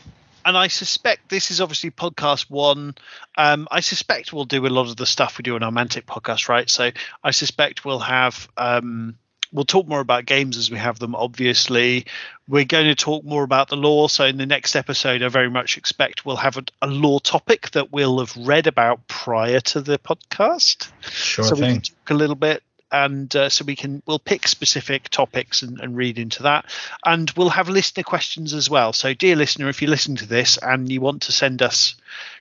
And 0.45 0.57
I 0.57 0.67
suspect 0.67 1.29
this 1.29 1.51
is 1.51 1.61
obviously 1.61 1.91
podcast 1.91 2.49
one. 2.49 2.95
Um, 3.37 3.67
I 3.71 3.79
suspect 3.79 4.33
we'll 4.33 4.45
do 4.45 4.65
a 4.65 4.67
lot 4.67 4.89
of 4.89 4.95
the 4.95 5.05
stuff 5.05 5.37
we 5.37 5.43
do 5.43 5.55
on 5.55 5.63
our 5.63 5.71
Mantic 5.71 6.03
podcast, 6.03 6.49
right? 6.49 6.69
So 6.69 6.91
I 7.23 7.31
suspect 7.31 7.85
we'll 7.85 7.99
have 7.99 8.49
um, 8.57 9.15
we'll 9.53 9.65
talk 9.65 9.87
more 9.87 9.99
about 9.99 10.25
games 10.25 10.57
as 10.57 10.69
we 10.69 10.77
have 10.77 10.99
them. 10.99 11.15
Obviously, 11.15 12.05
we're 12.47 12.65
going 12.65 12.87
to 12.87 12.95
talk 12.95 13.23
more 13.23 13.43
about 13.43 13.69
the 13.69 13.77
lore. 13.77 14.09
So 14.09 14.25
in 14.25 14.37
the 14.37 14.45
next 14.45 14.75
episode, 14.75 15.21
I 15.21 15.29
very 15.29 15.49
much 15.49 15.77
expect 15.77 16.25
we'll 16.25 16.35
have 16.35 16.57
a, 16.57 16.63
a 16.81 16.87
lore 16.87 17.21
topic 17.21 17.71
that 17.71 17.91
we'll 17.91 18.19
have 18.19 18.35
read 18.35 18.67
about 18.67 19.07
prior 19.07 19.61
to 19.61 19.81
the 19.81 19.97
podcast. 19.99 20.91
Sure 21.01 21.45
so 21.45 21.55
we 21.55 21.61
can 21.61 21.81
talk 21.81 22.09
a 22.09 22.15
little 22.15 22.35
bit 22.35 22.63
and 22.93 23.35
uh, 23.35 23.49
so 23.49 23.65
we 23.65 23.75
can 23.75 24.03
we'll 24.05 24.19
pick 24.19 24.47
specific 24.47 25.09
topics 25.09 25.63
and, 25.63 25.81
and 25.81 25.97
read 25.97 26.19
into 26.19 26.43
that. 26.43 26.65
And 27.03 27.29
we'll 27.31 27.49
have 27.49 27.67
listener 27.67 28.03
questions 28.03 28.53
as 28.53 28.69
well. 28.69 28.93
So 28.93 29.13
dear 29.13 29.35
listener 29.35 29.67
if 29.67 29.81
you 29.81 29.89
listen 29.89 30.15
to 30.17 30.27
this 30.27 30.57
and 30.61 30.89
you 30.89 31.01
want 31.01 31.23
to 31.23 31.31
send 31.31 31.61
us 31.61 31.95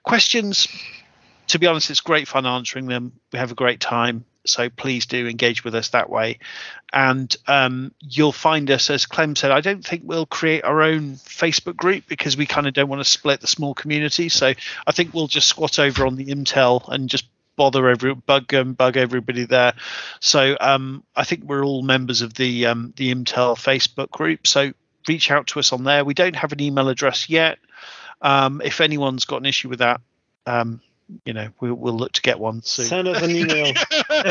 questions 0.05 0.69
to 1.49 1.59
be 1.59 1.66
honest 1.66 1.91
it's 1.91 2.01
great 2.01 2.29
fun 2.29 2.47
answering 2.47 2.87
them. 2.87 3.12
We 3.33 3.39
have 3.39 3.51
a 3.51 3.57
great 3.57 3.81
time. 3.81 4.27
So 4.45 4.69
please 4.69 5.07
do 5.07 5.27
engage 5.27 5.65
with 5.65 5.74
us 5.74 5.91
that 5.91 6.11
way. 6.11 6.41
And 6.93 7.35
um, 7.47 7.95
you'll 8.01 8.33
find 8.33 8.70
us 8.70 8.91
as 8.91 9.07
clem 9.07 9.35
said 9.37 9.51
i 9.51 9.62
don't 9.62 9.87
think 9.87 10.03
we'll 10.05 10.27
create 10.27 10.65
our 10.65 10.83
own 10.83 11.15
facebook 11.15 11.77
group 11.77 12.05
because 12.07 12.37
we 12.37 12.45
kind 12.45 12.66
of 12.66 12.74
don't 12.74 12.89
want 12.89 13.01
to 13.01 13.09
split 13.09 13.41
the 13.41 13.47
small 13.47 13.73
community. 13.73 14.29
So 14.29 14.53
i 14.87 14.93
think 14.93 15.15
we'll 15.15 15.29
just 15.29 15.49
squat 15.49 15.79
over 15.79 16.07
on 16.07 16.16
the 16.16 16.27
intel 16.27 16.87
and 16.89 17.09
just 17.09 17.24
bother 17.57 17.89
every 17.89 18.15
bug 18.15 18.53
um, 18.55 18.73
bug 18.74 18.97
everybody 18.97 19.45
there. 19.45 19.74
So 20.20 20.57
um, 20.61 21.05
I 21.15 21.24
think 21.24 21.45
we're 21.45 21.65
all 21.65 21.83
members 21.83 22.23
of 22.23 22.35
the 22.35 22.66
um, 22.66 22.93
the 22.97 23.15
Intel 23.15 23.57
Facebook 23.57 24.11
group. 24.11 24.47
So 24.47 24.73
reach 25.09 25.31
out 25.31 25.49
to 25.49 25.59
us 25.59 25.73
on 25.73 25.85
there. 25.85 26.05
We 26.05 26.15
don't 26.15 26.37
have 26.37 26.53
an 26.53 26.61
email 26.61 26.89
address 26.89 27.29
yet. 27.29 27.59
Um, 28.20 28.61
if 28.65 28.81
anyone's 28.81 29.24
got 29.24 29.39
an 29.39 29.47
issue 29.47 29.69
with 29.69 29.81
that, 29.81 30.01
um, 30.47 30.81
you 31.24 31.33
know, 31.33 31.49
we, 31.61 31.73
we'll 31.73 31.97
look 31.97 32.12
to 32.12 32.23
get 32.23 32.39
one 32.39 32.62
soon. 32.62 32.87
Send 32.87 33.09
us 33.09 33.20
an 33.23 33.31
email. 33.37 33.74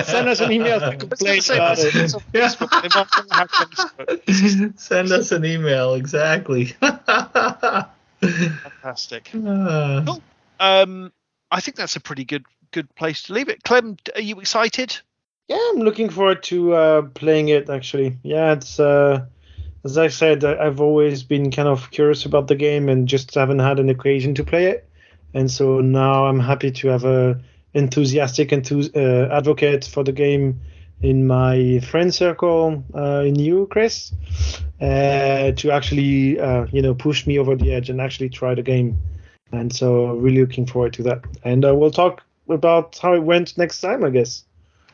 Send 0.03 0.29
us 0.29 0.39
an 0.39 0.51
email 0.53 0.79
to 0.79 0.95
complain 0.95 1.41
about 1.53 1.77
it. 1.79 1.93
it's 1.95 2.13
on 2.13 2.21
Facebook. 2.31 2.81
They 2.81 2.87
might 2.87 2.95
not 2.95 3.31
have 3.31 3.51
Facebook. 3.51 4.79
Send 4.79 5.11
us 5.11 5.31
an 5.31 5.43
email. 5.45 5.93
Exactly. 5.95 6.73
Fantastic. 8.21 9.29
Uh, 9.35 10.03
Cool. 10.05 10.21
Um, 10.59 11.11
I 11.51 11.59
think 11.59 11.77
that's 11.77 11.95
a 11.95 11.99
pretty 11.99 12.25
good 12.25 12.45
good 12.71 12.93
place 12.95 13.23
to 13.23 13.33
leave 13.33 13.49
it. 13.49 13.63
Clem, 13.63 13.97
are 14.15 14.21
you 14.21 14.39
excited? 14.39 14.97
Yeah, 15.49 15.59
I'm 15.73 15.79
looking 15.79 16.09
forward 16.09 16.43
to 16.43 16.73
uh, 16.73 17.01
playing 17.01 17.49
it. 17.49 17.69
Actually, 17.69 18.17
yeah, 18.23 18.53
it's 18.53 18.79
uh, 18.79 19.25
as 19.83 19.97
I 19.97 20.07
said, 20.07 20.45
I've 20.45 20.79
always 20.79 21.23
been 21.23 21.51
kind 21.51 21.67
of 21.67 21.91
curious 21.91 22.25
about 22.25 22.47
the 22.47 22.55
game 22.55 22.87
and 22.87 23.07
just 23.07 23.35
haven't 23.35 23.59
had 23.59 23.79
an 23.79 23.89
occasion 23.89 24.35
to 24.35 24.43
play 24.43 24.67
it. 24.67 24.87
And 25.33 25.49
so 25.49 25.81
now 25.81 26.25
I'm 26.25 26.39
happy 26.39 26.71
to 26.71 26.87
have 26.89 27.03
a 27.03 27.41
enthusiastic 27.73 28.49
enthus- 28.49 28.95
uh, 28.95 29.33
advocate 29.33 29.85
for 29.85 30.03
the 30.03 30.11
game 30.11 30.61
in 31.01 31.25
my 31.25 31.79
friend 31.79 32.13
circle, 32.13 32.83
uh, 32.93 33.23
in 33.25 33.35
you, 33.35 33.67
Chris, 33.71 34.13
uh, 34.79 35.51
to 35.51 35.71
actually 35.71 36.39
uh, 36.39 36.67
you 36.71 36.81
know 36.81 36.93
push 36.93 37.25
me 37.25 37.39
over 37.39 37.55
the 37.55 37.73
edge 37.73 37.89
and 37.89 37.99
actually 37.99 38.29
try 38.29 38.55
the 38.55 38.61
game. 38.61 38.99
And 39.51 39.73
so 39.73 40.15
really 40.15 40.41
looking 40.41 40.65
forward 40.65 40.93
to 40.93 41.03
that. 41.03 41.23
And 41.43 41.65
uh, 41.65 41.75
we'll 41.75 41.91
talk 41.91 42.23
about 42.49 42.97
how 42.97 43.13
it 43.13 43.23
went 43.23 43.57
next 43.57 43.81
time, 43.81 44.03
I 44.03 44.09
guess. 44.09 44.43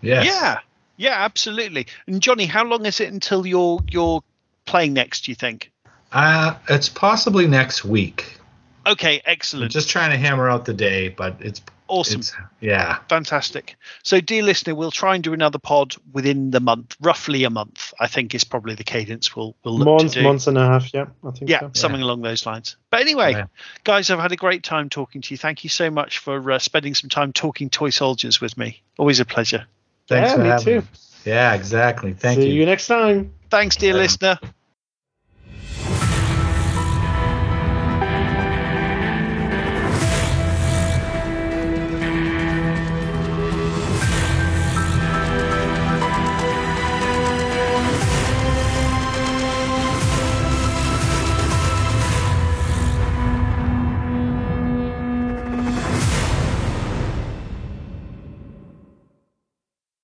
yes. 0.02 0.26
Yeah, 0.26 0.60
yeah, 0.98 1.16
absolutely. 1.18 1.88
And 2.08 2.22
Johnny, 2.22 2.46
how 2.46 2.66
long 2.66 2.86
is 2.86 3.00
it 3.00 3.12
until 3.12 3.46
you're 3.46 3.80
you're 3.90 4.24
playing 4.66 4.94
next? 4.94 5.26
Do 5.26 5.32
you 5.32 5.36
think? 5.36 5.72
Uh, 6.12 6.56
it's 6.70 6.90
possibly 6.90 7.48
next 7.48 7.86
week. 7.86 8.38
Okay, 8.86 9.16
I'm 9.16 9.22
excellent, 9.26 9.72
just 9.72 9.90
trying 9.90 10.12
to 10.12 10.18
hammer 10.18 10.50
out 10.50 10.66
the 10.66 10.74
day, 10.74 11.10
but 11.10 11.36
it's 11.40 11.62
awesome, 11.88 12.20
it's 12.20 12.34
yeah. 12.60 13.00
fantastic. 13.10 13.76
So, 14.04 14.20
dear 14.22 14.44
listener, 14.44 14.76
we'll 14.76 14.92
try 14.92 15.16
and 15.16 15.24
do 15.24 15.34
another 15.34 15.60
pod 15.60 15.96
within 16.14 16.52
the 16.52 16.60
month, 16.60 16.96
roughly 17.02 17.44
a 17.44 17.50
month. 17.50 17.94
I 18.00 18.08
think 18.08 18.34
is 18.36 18.44
probably 18.44 18.76
the 18.76 18.84
cadence 18.84 19.36
we'll 19.36 19.56
we'll 19.64 19.78
look 19.78 19.86
month, 19.88 20.14
to 20.14 20.20
do. 20.20 20.24
months 20.24 20.48
and 20.48 20.58
a 20.58 20.66
half. 20.66 20.94
Yeah, 20.94 21.06
I 21.24 21.32
think 21.32 21.50
yeah, 21.50 21.60
so. 21.60 21.70
something 21.74 22.02
along 22.02 22.22
those 22.22 22.46
lines. 22.46 22.78
But 22.90 23.02
anyway, 23.02 23.32
Yeah. 23.32 23.46
guys, 23.84 24.10
I've 24.10 24.20
had 24.20 24.32
a 24.32 24.38
great 24.38 24.64
time 24.64 24.90
talking 24.90 25.22
to 25.22 25.34
you. 25.34 25.38
Thank 25.38 25.64
you 25.64 25.70
so 25.70 25.90
much 25.90 26.20
for 26.20 26.52
uh, 26.52 26.60
spending 26.60 26.96
some 26.96 27.10
time 27.10 27.34
talking 27.34 27.70
toy 27.70 27.90
soldiers 27.90 28.40
with 28.42 28.58
me. 28.58 28.82
Always 28.98 29.20
a 29.20 29.26
pleasure. 29.26 29.66
Thanks 30.08 30.30
Yeah, 30.30 30.36
for 30.36 30.42
me 30.44 30.50
having 30.50 30.66
too. 30.66 30.82
me. 30.82 30.88
Yeah, 31.26 31.54
exactly. 31.54 32.14
Thank 32.14 32.40
See 32.40 32.48
you. 32.50 32.54
you 32.62 32.66
next 32.66 32.88
time. 32.88 33.34
Thanks, 33.50 33.76
dear 33.76 33.94
Yeah. 33.94 34.02
listener. 34.02 34.40